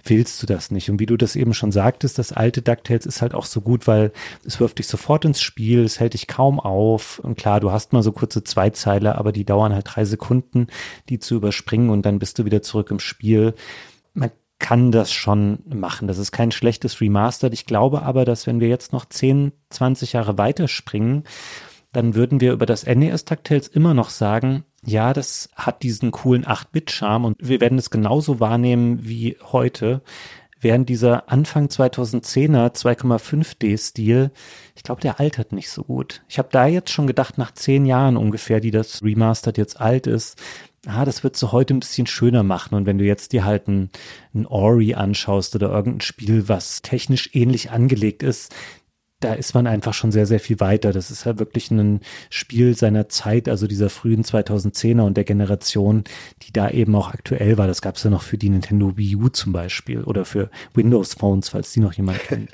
willst 0.03 0.41
du 0.41 0.47
das 0.47 0.71
nicht. 0.71 0.89
Und 0.89 0.99
wie 0.99 1.05
du 1.05 1.17
das 1.17 1.35
eben 1.35 1.53
schon 1.53 1.71
sagtest, 1.71 2.17
das 2.19 2.31
alte 2.31 2.61
DuckTales 2.61 3.05
ist 3.05 3.21
halt 3.21 3.33
auch 3.33 3.45
so 3.45 3.61
gut, 3.61 3.87
weil 3.87 4.11
es 4.45 4.59
wirft 4.59 4.79
dich 4.79 4.87
sofort 4.87 5.25
ins 5.25 5.41
Spiel, 5.41 5.83
es 5.83 5.99
hält 5.99 6.13
dich 6.13 6.27
kaum 6.27 6.59
auf. 6.59 7.19
Und 7.19 7.37
klar, 7.37 7.59
du 7.59 7.71
hast 7.71 7.93
mal 7.93 8.03
so 8.03 8.11
kurze 8.11 8.43
Zweizeiler, 8.43 9.17
aber 9.17 9.31
die 9.31 9.45
dauern 9.45 9.73
halt 9.73 9.87
drei 9.89 10.05
Sekunden, 10.05 10.67
die 11.09 11.19
zu 11.19 11.35
überspringen 11.35 11.89
und 11.89 12.05
dann 12.05 12.19
bist 12.19 12.39
du 12.39 12.45
wieder 12.45 12.61
zurück 12.61 12.91
im 12.91 12.99
Spiel. 12.99 13.53
Man 14.13 14.31
kann 14.59 14.91
das 14.91 15.11
schon 15.11 15.59
machen. 15.65 16.07
Das 16.07 16.17
ist 16.17 16.31
kein 16.31 16.51
schlechtes 16.51 17.01
Remastered. 17.01 17.53
Ich 17.53 17.65
glaube 17.65 18.03
aber, 18.03 18.25
dass 18.25 18.47
wenn 18.47 18.59
wir 18.59 18.69
jetzt 18.69 18.93
noch 18.93 19.05
10, 19.05 19.51
20 19.69 20.13
Jahre 20.13 20.37
weiterspringen, 20.37 21.23
dann 21.91 22.15
würden 22.15 22.41
wir 22.41 22.53
über 22.53 22.65
das 22.65 22.85
NES 22.85 23.25
DuckTales 23.25 23.67
immer 23.67 23.93
noch 23.93 24.09
sagen, 24.09 24.63
ja, 24.85 25.13
das 25.13 25.49
hat 25.55 25.83
diesen 25.83 26.11
coolen 26.11 26.45
8-Bit-Charme 26.45 27.25
und 27.25 27.37
wir 27.39 27.61
werden 27.61 27.77
es 27.77 27.89
genauso 27.89 28.39
wahrnehmen 28.39 28.99
wie 29.03 29.37
heute. 29.51 30.01
Während 30.59 30.87
dieser 30.87 31.29
Anfang 31.29 31.67
2010er 31.67 32.73
2,5D-Stil, 32.73 34.31
ich 34.75 34.83
glaube, 34.83 35.01
der 35.01 35.19
altert 35.19 35.51
nicht 35.51 35.69
so 35.69 35.83
gut. 35.83 36.21
Ich 36.29 36.37
habe 36.37 36.47
da 36.51 36.67
jetzt 36.67 36.89
schon 36.89 37.05
gedacht, 37.05 37.37
nach 37.37 37.51
zehn 37.51 37.85
Jahren 37.85 38.15
ungefähr, 38.15 38.61
die 38.61 38.71
das 38.71 39.03
Remastered 39.03 39.57
jetzt 39.57 39.81
alt 39.81 40.07
ist, 40.07 40.41
ah, 40.85 41.03
das 41.05 41.23
wird 41.23 41.35
so 41.35 41.51
heute 41.51 41.73
ein 41.73 41.81
bisschen 41.81 42.07
schöner 42.07 42.43
machen. 42.43 42.75
Und 42.75 42.85
wenn 42.85 42.97
du 42.97 43.03
jetzt 43.03 43.33
dir 43.33 43.43
halt 43.43 43.67
ein, 43.67 43.89
ein 44.33 44.45
Ori 44.45 44.93
anschaust 44.93 45.55
oder 45.55 45.69
irgendein 45.69 46.01
Spiel, 46.01 46.47
was 46.47 46.81
technisch 46.81 47.29
ähnlich 47.33 47.71
angelegt 47.71 48.23
ist, 48.23 48.53
da 49.23 49.33
ist 49.33 49.53
man 49.53 49.67
einfach 49.67 49.93
schon 49.93 50.11
sehr, 50.11 50.25
sehr 50.25 50.39
viel 50.39 50.59
weiter. 50.59 50.91
Das 50.91 51.11
ist 51.11 51.25
ja 51.25 51.39
wirklich 51.39 51.71
ein 51.71 52.01
Spiel 52.29 52.75
seiner 52.75 53.09
Zeit, 53.09 53.47
also 53.47 53.67
dieser 53.67 53.89
frühen 53.89 54.23
2010er 54.23 55.01
und 55.01 55.15
der 55.15 55.23
Generation, 55.23 56.03
die 56.41 56.51
da 56.51 56.69
eben 56.69 56.95
auch 56.95 57.13
aktuell 57.13 57.57
war. 57.57 57.67
Das 57.67 57.81
gab 57.81 57.95
es 57.95 58.03
ja 58.03 58.09
noch 58.09 58.23
für 58.23 58.37
die 58.37 58.49
Nintendo 58.49 58.97
Wii 58.97 59.15
U 59.15 59.29
zum 59.29 59.53
Beispiel 59.53 60.03
oder 60.03 60.25
für 60.25 60.49
Windows 60.73 61.13
Phones, 61.13 61.49
falls 61.49 61.71
die 61.71 61.79
noch 61.79 61.93
jemand 61.93 62.19
kennt. 62.19 62.51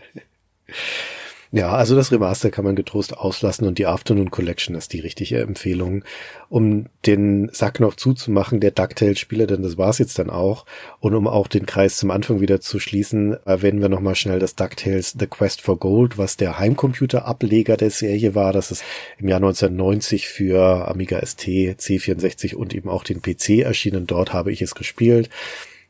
Ja, 1.52 1.72
also 1.72 1.96
das 1.96 2.12
Remaster 2.12 2.52
kann 2.52 2.64
man 2.64 2.76
getrost 2.76 3.18
auslassen 3.18 3.66
und 3.66 3.80
die 3.80 3.88
Afternoon 3.88 4.30
Collection 4.30 4.76
ist 4.76 4.94
die 4.94 5.00
richtige 5.00 5.40
Empfehlung, 5.40 6.04
um 6.48 6.86
den 7.08 7.50
Sack 7.52 7.80
noch 7.80 7.96
zuzumachen 7.96 8.60
der 8.60 8.70
DuckTales-Spiele, 8.70 9.48
denn 9.48 9.64
das 9.64 9.76
war's 9.76 9.98
jetzt 9.98 10.20
dann 10.20 10.30
auch. 10.30 10.68
Und 11.00 11.16
um 11.16 11.28
auch 11.28 11.48
den 11.48 11.66
Kreis 11.66 11.98
zum 11.98 12.12
Anfang 12.12 12.40
wieder 12.40 12.62
zu 12.62 12.80
schließen, 12.80 13.36
erwähnen 13.46 13.82
wir 13.82 13.90
nochmal 13.90 14.14
schnell 14.14 14.38
das 14.38 14.54
DuckTales 14.54 15.16
The 15.18 15.26
Quest 15.26 15.62
for 15.62 15.80
Gold, 15.80 16.20
was 16.20 16.38
der 16.38 16.60
Heimcomputer-Ableger 16.60 17.78
der 17.78 17.90
Serie 17.90 18.36
war. 18.36 18.54
Das 18.54 18.70
ist 18.70 18.84
im 19.18 19.28
Jahr 19.28 19.38
1990 19.38 20.28
für 20.28 20.88
Amiga 20.88 21.20
ST, 21.26 21.48
C64 21.48 22.54
und 22.54 22.76
eben 22.76 22.90
auch 22.90 23.04
den 23.04 23.24
PC 23.24 23.62
erschienen. 23.64 24.06
Dort 24.06 24.34
habe 24.34 24.52
ich 24.52 24.62
es 24.62 24.76
gespielt 24.76 25.32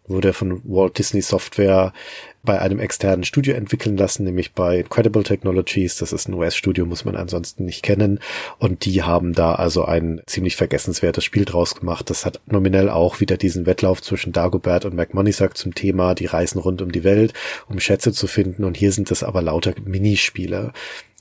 wurde 0.09 0.33
von 0.33 0.61
Walt 0.65 0.97
Disney 0.97 1.21
Software 1.21 1.93
bei 2.43 2.59
einem 2.59 2.79
externen 2.79 3.23
Studio 3.23 3.53
entwickeln 3.53 3.97
lassen, 3.97 4.23
nämlich 4.23 4.53
bei 4.53 4.79
Incredible 4.79 5.23
Technologies. 5.23 5.97
Das 5.97 6.13
ist 6.13 6.27
ein 6.27 6.33
US-Studio, 6.33 6.85
muss 6.85 7.05
man 7.05 7.15
ansonsten 7.15 7.65
nicht 7.65 7.83
kennen. 7.83 8.19
Und 8.57 8.85
die 8.85 9.03
haben 9.03 9.33
da 9.33 9.55
also 9.55 9.83
ein 9.85 10.21
ziemlich 10.25 10.55
vergessenswertes 10.55 11.23
Spiel 11.23 11.45
draus 11.45 11.75
gemacht. 11.75 12.09
Das 12.09 12.25
hat 12.25 12.39
nominell 12.45 12.89
auch 12.89 13.19
wieder 13.19 13.37
diesen 13.37 13.65
Wettlauf 13.65 14.01
zwischen 14.01 14.31
Dagobert 14.31 14.85
und 14.85 14.95
McMoneysack 14.95 15.57
zum 15.57 15.75
Thema. 15.75 16.15
Die 16.15 16.27
reisen 16.27 16.59
rund 16.59 16.81
um 16.81 16.91
die 16.91 17.03
Welt, 17.03 17.33
um 17.67 17.79
Schätze 17.79 18.13
zu 18.13 18.27
finden. 18.27 18.63
Und 18.63 18.77
hier 18.77 18.91
sind 18.91 19.11
das 19.11 19.23
aber 19.23 19.41
lauter 19.41 19.73
Minispiele. 19.83 20.71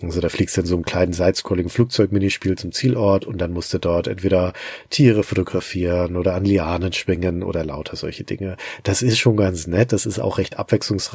Also 0.00 0.20
da 0.20 0.28
fliegst 0.28 0.56
du 0.56 0.60
in 0.60 0.66
so 0.66 0.76
einem 0.76 0.84
kleinen 0.84 1.12
sidescrolling 1.12 1.68
Flugzeugminispiel 1.68 2.56
zum 2.56 2.70
Zielort 2.70 3.24
und 3.24 3.38
dann 3.38 3.52
musst 3.52 3.74
du 3.74 3.78
dort 3.78 4.06
entweder 4.06 4.52
Tiere 4.90 5.24
fotografieren 5.24 6.16
oder 6.16 6.34
an 6.34 6.44
Lianen 6.44 6.92
schwingen 6.92 7.42
oder 7.42 7.64
lauter 7.64 7.96
solche 7.96 8.22
Dinge. 8.22 8.56
Das 8.84 9.02
ist 9.02 9.18
schon 9.18 9.36
ganz 9.36 9.66
nett. 9.66 9.92
Das 9.92 10.06
ist 10.06 10.20
auch 10.20 10.38
recht 10.38 10.56
abwechslungsreich. 10.56 11.07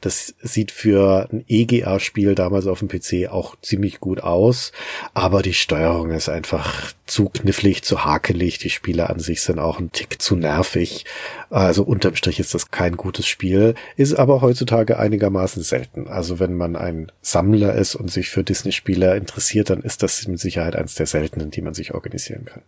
Das 0.00 0.34
sieht 0.42 0.70
für 0.70 1.28
ein 1.32 1.44
EGA-Spiel 1.48 2.34
damals 2.34 2.66
auf 2.66 2.80
dem 2.80 2.88
PC 2.88 3.30
auch 3.30 3.56
ziemlich 3.62 4.00
gut 4.00 4.22
aus. 4.22 4.72
Aber 5.14 5.42
die 5.42 5.54
Steuerung 5.54 6.10
ist 6.10 6.28
einfach 6.28 6.92
zu 7.10 7.28
knifflig, 7.28 7.82
zu 7.82 8.04
hakelig. 8.04 8.58
Die 8.58 8.70
Spiele 8.70 9.10
an 9.10 9.18
sich 9.18 9.42
sind 9.42 9.58
auch 9.58 9.80
ein 9.80 9.90
Tick 9.90 10.22
zu 10.22 10.36
nervig. 10.36 11.04
Also 11.50 11.82
unterm 11.82 12.14
Strich 12.14 12.38
ist 12.38 12.54
das 12.54 12.70
kein 12.70 12.96
gutes 12.96 13.26
Spiel, 13.26 13.74
ist 13.96 14.14
aber 14.14 14.40
heutzutage 14.40 14.98
einigermaßen 14.98 15.62
selten. 15.62 16.06
Also 16.06 16.38
wenn 16.38 16.54
man 16.56 16.76
ein 16.76 17.10
Sammler 17.20 17.74
ist 17.74 17.96
und 17.96 18.10
sich 18.10 18.30
für 18.30 18.44
Disney-Spiele 18.44 19.16
interessiert, 19.16 19.70
dann 19.70 19.82
ist 19.82 20.04
das 20.04 20.26
mit 20.28 20.38
Sicherheit 20.38 20.76
eines 20.76 20.94
der 20.94 21.06
seltenen, 21.06 21.50
die 21.50 21.62
man 21.62 21.74
sich 21.74 21.94
organisieren 21.94 22.44
kann. 22.44 22.62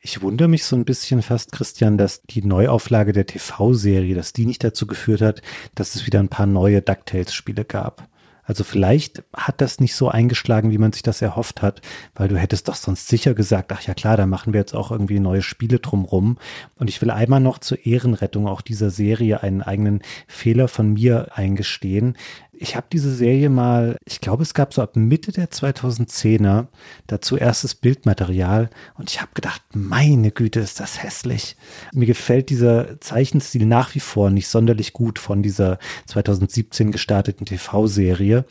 Ich 0.00 0.22
wundere 0.22 0.48
mich 0.48 0.64
so 0.64 0.76
ein 0.76 0.84
bisschen 0.84 1.22
fast, 1.22 1.50
Christian, 1.50 1.98
dass 1.98 2.22
die 2.22 2.42
Neuauflage 2.42 3.12
der 3.12 3.26
TV-Serie, 3.26 4.14
dass 4.14 4.32
die 4.32 4.46
nicht 4.46 4.62
dazu 4.62 4.86
geführt 4.86 5.20
hat, 5.20 5.42
dass 5.74 5.96
es 5.96 6.06
wieder 6.06 6.20
ein 6.20 6.28
paar 6.28 6.46
neue 6.46 6.80
DuckTales-Spiele 6.80 7.64
gab. 7.64 8.08
Also 8.50 8.64
vielleicht 8.64 9.22
hat 9.32 9.60
das 9.60 9.78
nicht 9.78 9.94
so 9.94 10.08
eingeschlagen, 10.08 10.72
wie 10.72 10.78
man 10.78 10.90
sich 10.90 11.04
das 11.04 11.22
erhofft 11.22 11.62
hat, 11.62 11.82
weil 12.16 12.26
du 12.26 12.36
hättest 12.36 12.66
doch 12.66 12.74
sonst 12.74 13.06
sicher 13.06 13.32
gesagt, 13.32 13.70
ach 13.70 13.82
ja 13.82 13.94
klar, 13.94 14.16
da 14.16 14.26
machen 14.26 14.52
wir 14.52 14.58
jetzt 14.58 14.74
auch 14.74 14.90
irgendwie 14.90 15.20
neue 15.20 15.40
Spiele 15.40 15.78
drumrum. 15.78 16.36
Und 16.74 16.90
ich 16.90 17.00
will 17.00 17.12
einmal 17.12 17.38
noch 17.38 17.58
zur 17.58 17.86
Ehrenrettung 17.86 18.48
auch 18.48 18.60
dieser 18.60 18.90
Serie 18.90 19.44
einen 19.44 19.62
eigenen 19.62 20.02
Fehler 20.26 20.66
von 20.66 20.94
mir 20.94 21.28
eingestehen. 21.36 22.16
Ich 22.62 22.76
habe 22.76 22.88
diese 22.92 23.14
Serie 23.14 23.48
mal, 23.48 23.96
ich 24.04 24.20
glaube, 24.20 24.42
es 24.42 24.52
gab 24.52 24.74
so 24.74 24.82
ab 24.82 24.94
Mitte 24.94 25.32
der 25.32 25.50
2010er 25.50 26.66
dazu 27.06 27.38
erstes 27.38 27.74
Bildmaterial 27.74 28.68
und 28.98 29.10
ich 29.10 29.22
habe 29.22 29.30
gedacht, 29.32 29.62
meine 29.72 30.30
Güte, 30.30 30.60
ist 30.60 30.78
das 30.78 31.02
hässlich. 31.02 31.56
Mir 31.94 32.04
gefällt 32.04 32.50
dieser 32.50 33.00
Zeichenstil 33.00 33.64
nach 33.64 33.94
wie 33.94 34.00
vor 34.00 34.28
nicht 34.28 34.46
sonderlich 34.46 34.92
gut 34.92 35.18
von 35.18 35.42
dieser 35.42 35.78
2017 36.04 36.92
gestarteten 36.92 37.46
TV-Serie. 37.46 38.44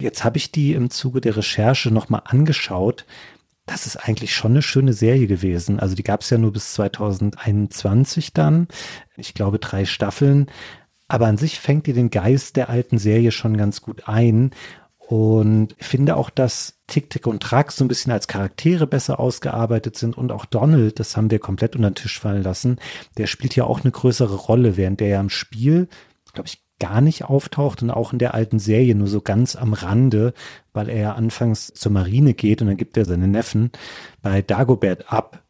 Jetzt 0.00 0.24
habe 0.24 0.38
ich 0.38 0.50
die 0.50 0.72
im 0.72 0.88
Zuge 0.88 1.20
der 1.20 1.36
Recherche 1.36 1.90
nochmal 1.90 2.22
angeschaut. 2.24 3.04
Das 3.66 3.84
ist 3.84 3.98
eigentlich 3.98 4.34
schon 4.34 4.52
eine 4.52 4.62
schöne 4.62 4.94
Serie 4.94 5.26
gewesen. 5.26 5.80
Also 5.80 5.94
die 5.94 6.02
gab 6.02 6.22
es 6.22 6.30
ja 6.30 6.38
nur 6.38 6.54
bis 6.54 6.72
2021 6.72 8.32
dann. 8.32 8.68
Ich 9.18 9.34
glaube 9.34 9.58
drei 9.58 9.84
Staffeln. 9.84 10.46
Aber 11.08 11.26
an 11.26 11.36
sich 11.36 11.60
fängt 11.60 11.86
ihr 11.88 11.94
den 11.94 12.10
Geist 12.10 12.56
der 12.56 12.68
alten 12.70 12.98
Serie 12.98 13.30
schon 13.30 13.56
ganz 13.56 13.82
gut 13.82 14.08
ein. 14.08 14.50
Und 14.98 15.76
finde 15.78 16.16
auch, 16.16 16.30
dass 16.30 16.78
Tick, 16.86 17.10
Tick 17.10 17.26
und 17.26 17.42
Track 17.42 17.72
so 17.72 17.84
ein 17.84 17.88
bisschen 17.88 18.10
als 18.10 18.26
Charaktere 18.26 18.86
besser 18.86 19.20
ausgearbeitet 19.20 19.96
sind 19.96 20.16
und 20.16 20.32
auch 20.32 20.46
Donald, 20.46 20.98
das 20.98 21.14
haben 21.16 21.30
wir 21.30 21.38
komplett 21.38 21.76
unter 21.76 21.90
den 21.90 21.94
Tisch 21.94 22.18
fallen 22.18 22.42
lassen, 22.42 22.78
der 23.18 23.26
spielt 23.26 23.54
ja 23.54 23.64
auch 23.64 23.82
eine 23.82 23.90
größere 23.90 24.34
Rolle, 24.34 24.78
während 24.78 25.00
der 25.00 25.08
ja 25.08 25.20
im 25.20 25.28
Spiel, 25.28 25.88
glaube 26.32 26.48
ich, 26.48 26.62
gar 26.80 27.02
nicht 27.02 27.24
auftaucht 27.24 27.82
und 27.82 27.90
auch 27.90 28.12
in 28.12 28.18
der 28.18 28.34
alten 28.34 28.58
Serie 28.58 28.94
nur 28.94 29.06
so 29.06 29.20
ganz 29.20 29.56
am 29.56 29.74
Rande, 29.74 30.32
weil 30.72 30.88
er 30.88 30.98
ja 30.98 31.12
anfangs 31.12 31.72
zur 31.72 31.92
Marine 31.92 32.34
geht 32.34 32.62
und 32.62 32.68
dann 32.68 32.76
gibt 32.76 32.96
er 32.96 33.04
seine 33.04 33.28
Neffen 33.28 33.70
bei 34.22 34.42
Dagobert 34.42 35.12
ab 35.12 35.44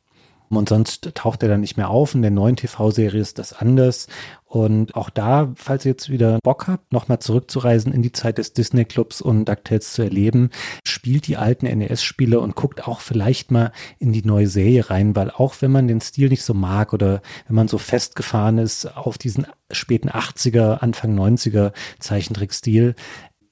und 0.50 0.68
sonst 0.68 1.14
taucht 1.14 1.42
er 1.42 1.48
dann 1.48 1.60
nicht 1.60 1.76
mehr 1.76 1.90
auf. 1.90 2.14
In 2.14 2.22
der 2.22 2.30
neuen 2.30 2.56
TV-Serie 2.56 3.20
ist 3.20 3.38
das 3.38 3.52
anders. 3.52 4.08
Und 4.54 4.94
auch 4.94 5.10
da, 5.10 5.52
falls 5.56 5.84
ihr 5.84 5.90
jetzt 5.90 6.10
wieder 6.10 6.38
Bock 6.44 6.68
habt, 6.68 6.92
nochmal 6.92 7.18
zurückzureisen 7.18 7.92
in 7.92 8.02
die 8.02 8.12
Zeit 8.12 8.38
des 8.38 8.52
Disney-Clubs 8.52 9.20
und 9.20 9.46
DuckTales 9.46 9.94
zu 9.94 10.02
erleben, 10.02 10.50
spielt 10.86 11.26
die 11.26 11.36
alten 11.36 11.66
NES-Spiele 11.66 12.38
und 12.38 12.54
guckt 12.54 12.86
auch 12.86 13.00
vielleicht 13.00 13.50
mal 13.50 13.72
in 13.98 14.12
die 14.12 14.22
neue 14.22 14.46
Serie 14.46 14.90
rein, 14.90 15.16
weil 15.16 15.32
auch 15.32 15.56
wenn 15.58 15.72
man 15.72 15.88
den 15.88 16.00
Stil 16.00 16.28
nicht 16.28 16.44
so 16.44 16.54
mag 16.54 16.92
oder 16.92 17.20
wenn 17.48 17.56
man 17.56 17.66
so 17.66 17.78
festgefahren 17.78 18.58
ist 18.58 18.86
auf 18.96 19.18
diesen 19.18 19.48
späten 19.72 20.08
80er, 20.08 20.78
Anfang 20.78 21.18
90er 21.18 21.72
Zeichentrickstil, 21.98 22.94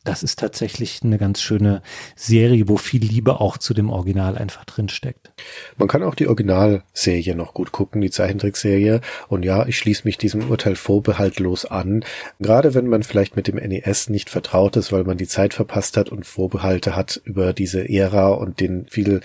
das 0.04 0.24
ist 0.24 0.38
tatsächlich 0.38 1.00
eine 1.04 1.16
ganz 1.16 1.40
schöne 1.40 1.80
Serie, 2.16 2.68
wo 2.68 2.76
viel 2.76 3.04
Liebe 3.04 3.40
auch 3.40 3.56
zu 3.56 3.72
dem 3.72 3.88
Original 3.88 4.36
einfach 4.36 4.64
drin 4.64 4.88
steckt. 4.88 5.32
Man 5.76 5.86
kann 5.86 6.02
auch 6.02 6.16
die 6.16 6.26
Originalserie 6.26 7.36
noch 7.36 7.54
gut 7.54 7.70
gucken, 7.70 8.00
die 8.00 8.10
Zeichentrickserie. 8.10 9.00
Und 9.28 9.44
ja, 9.44 9.64
ich 9.66 9.78
schließe 9.78 10.02
mich 10.04 10.18
diesem 10.18 10.50
Urteil 10.50 10.74
vorbehaltlos 10.74 11.66
an. 11.66 12.04
Gerade 12.40 12.74
wenn 12.74 12.88
man 12.88 13.04
vielleicht 13.04 13.36
mit 13.36 13.46
dem 13.46 13.56
NES 13.56 14.08
nicht 14.08 14.28
vertraut 14.28 14.76
ist, 14.76 14.90
weil 14.90 15.04
man 15.04 15.18
die 15.18 15.28
Zeit 15.28 15.54
verpasst 15.54 15.96
hat 15.96 16.08
und 16.08 16.26
Vorbehalte 16.26 16.96
hat 16.96 17.20
über 17.24 17.52
diese 17.52 17.88
Ära 17.88 18.28
und 18.28 18.58
den 18.58 18.86
viel 18.88 19.20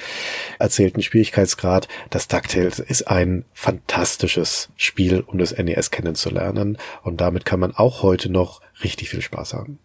erzählten 0.60 1.02
Schwierigkeitsgrad. 1.02 1.88
Das 2.12 2.28
DuckTales 2.28 2.80
ist 2.80 3.08
ein 3.08 3.46
fantastisches 3.54 4.70
Spiel, 4.76 5.22
um 5.22 5.40
das 5.40 5.58
NES 5.58 5.90
kennenzulernen. 5.90 6.78
Und 7.02 7.20
damit 7.20 7.46
kann 7.46 7.60
man 7.60 7.74
auch 7.74 8.04
heute 8.04 8.30
noch 8.30 8.62
richtig 8.84 9.10
viel 9.10 9.22
Spaß 9.22 9.54
haben. 9.54 9.80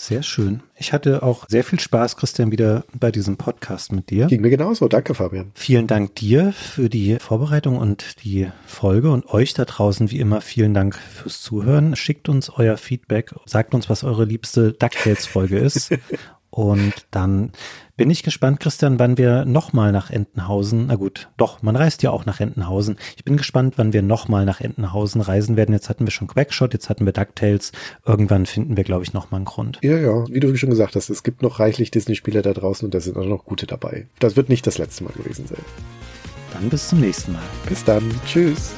Sehr 0.00 0.22
schön. 0.22 0.62
Ich 0.76 0.94
hatte 0.94 1.22
auch 1.22 1.46
sehr 1.46 1.62
viel 1.62 1.78
Spaß, 1.78 2.16
Christian, 2.16 2.50
wieder 2.50 2.84
bei 2.98 3.12
diesem 3.12 3.36
Podcast 3.36 3.92
mit 3.92 4.08
dir. 4.08 4.28
Ging 4.28 4.40
mir 4.40 4.48
genauso. 4.48 4.88
Danke, 4.88 5.14
Fabian. 5.14 5.52
Vielen 5.54 5.86
Dank 5.86 6.14
dir 6.14 6.54
für 6.54 6.88
die 6.88 7.18
Vorbereitung 7.20 7.76
und 7.76 8.24
die 8.24 8.50
Folge 8.64 9.12
und 9.12 9.26
euch 9.26 9.52
da 9.52 9.66
draußen 9.66 10.10
wie 10.10 10.18
immer 10.18 10.40
vielen 10.40 10.72
Dank 10.72 10.96
fürs 10.96 11.42
Zuhören. 11.42 11.96
Schickt 11.96 12.30
uns 12.30 12.48
euer 12.48 12.78
Feedback, 12.78 13.34
sagt 13.44 13.74
uns, 13.74 13.90
was 13.90 14.02
eure 14.02 14.24
liebste 14.24 14.72
DuckTales-Folge 14.72 15.58
ist. 15.58 15.90
Und 16.52 17.06
dann 17.12 17.52
bin 18.00 18.08
ich 18.08 18.22
gespannt, 18.22 18.60
Christian, 18.60 18.98
wann 18.98 19.18
wir 19.18 19.44
nochmal 19.44 19.92
nach 19.92 20.08
Entenhausen, 20.08 20.86
na 20.86 20.94
gut, 20.94 21.28
doch, 21.36 21.60
man 21.60 21.76
reist 21.76 22.02
ja 22.02 22.10
auch 22.10 22.24
nach 22.24 22.40
Entenhausen. 22.40 22.96
Ich 23.18 23.26
bin 23.26 23.36
gespannt, 23.36 23.74
wann 23.76 23.92
wir 23.92 24.00
nochmal 24.00 24.46
nach 24.46 24.62
Entenhausen 24.62 25.20
reisen 25.20 25.58
werden. 25.58 25.74
Jetzt 25.74 25.90
hatten 25.90 26.06
wir 26.06 26.10
schon 26.10 26.26
Quackshot, 26.26 26.72
jetzt 26.72 26.88
hatten 26.88 27.04
wir 27.04 27.12
DuckTales. 27.12 27.72
Irgendwann 28.06 28.46
finden 28.46 28.78
wir, 28.78 28.84
glaube 28.84 29.02
ich, 29.02 29.12
nochmal 29.12 29.40
einen 29.40 29.44
Grund. 29.44 29.80
Ja, 29.82 29.98
ja, 29.98 30.26
wie 30.30 30.40
du 30.40 30.56
schon 30.56 30.70
gesagt 30.70 30.96
hast, 30.96 31.10
es 31.10 31.22
gibt 31.22 31.42
noch 31.42 31.60
reichlich 31.60 31.90
Disney-Spiele 31.90 32.40
da 32.40 32.54
draußen 32.54 32.86
und 32.86 32.94
da 32.94 33.00
sind 33.00 33.18
auch 33.18 33.26
noch 33.26 33.44
gute 33.44 33.66
dabei. 33.66 34.06
Das 34.18 34.34
wird 34.34 34.48
nicht 34.48 34.66
das 34.66 34.78
letzte 34.78 35.04
Mal 35.04 35.12
gewesen 35.12 35.46
sein. 35.46 35.60
Dann 36.54 36.70
bis 36.70 36.88
zum 36.88 37.00
nächsten 37.00 37.32
Mal. 37.32 37.42
Bis 37.68 37.84
dann. 37.84 38.02
Tschüss. 38.24 38.72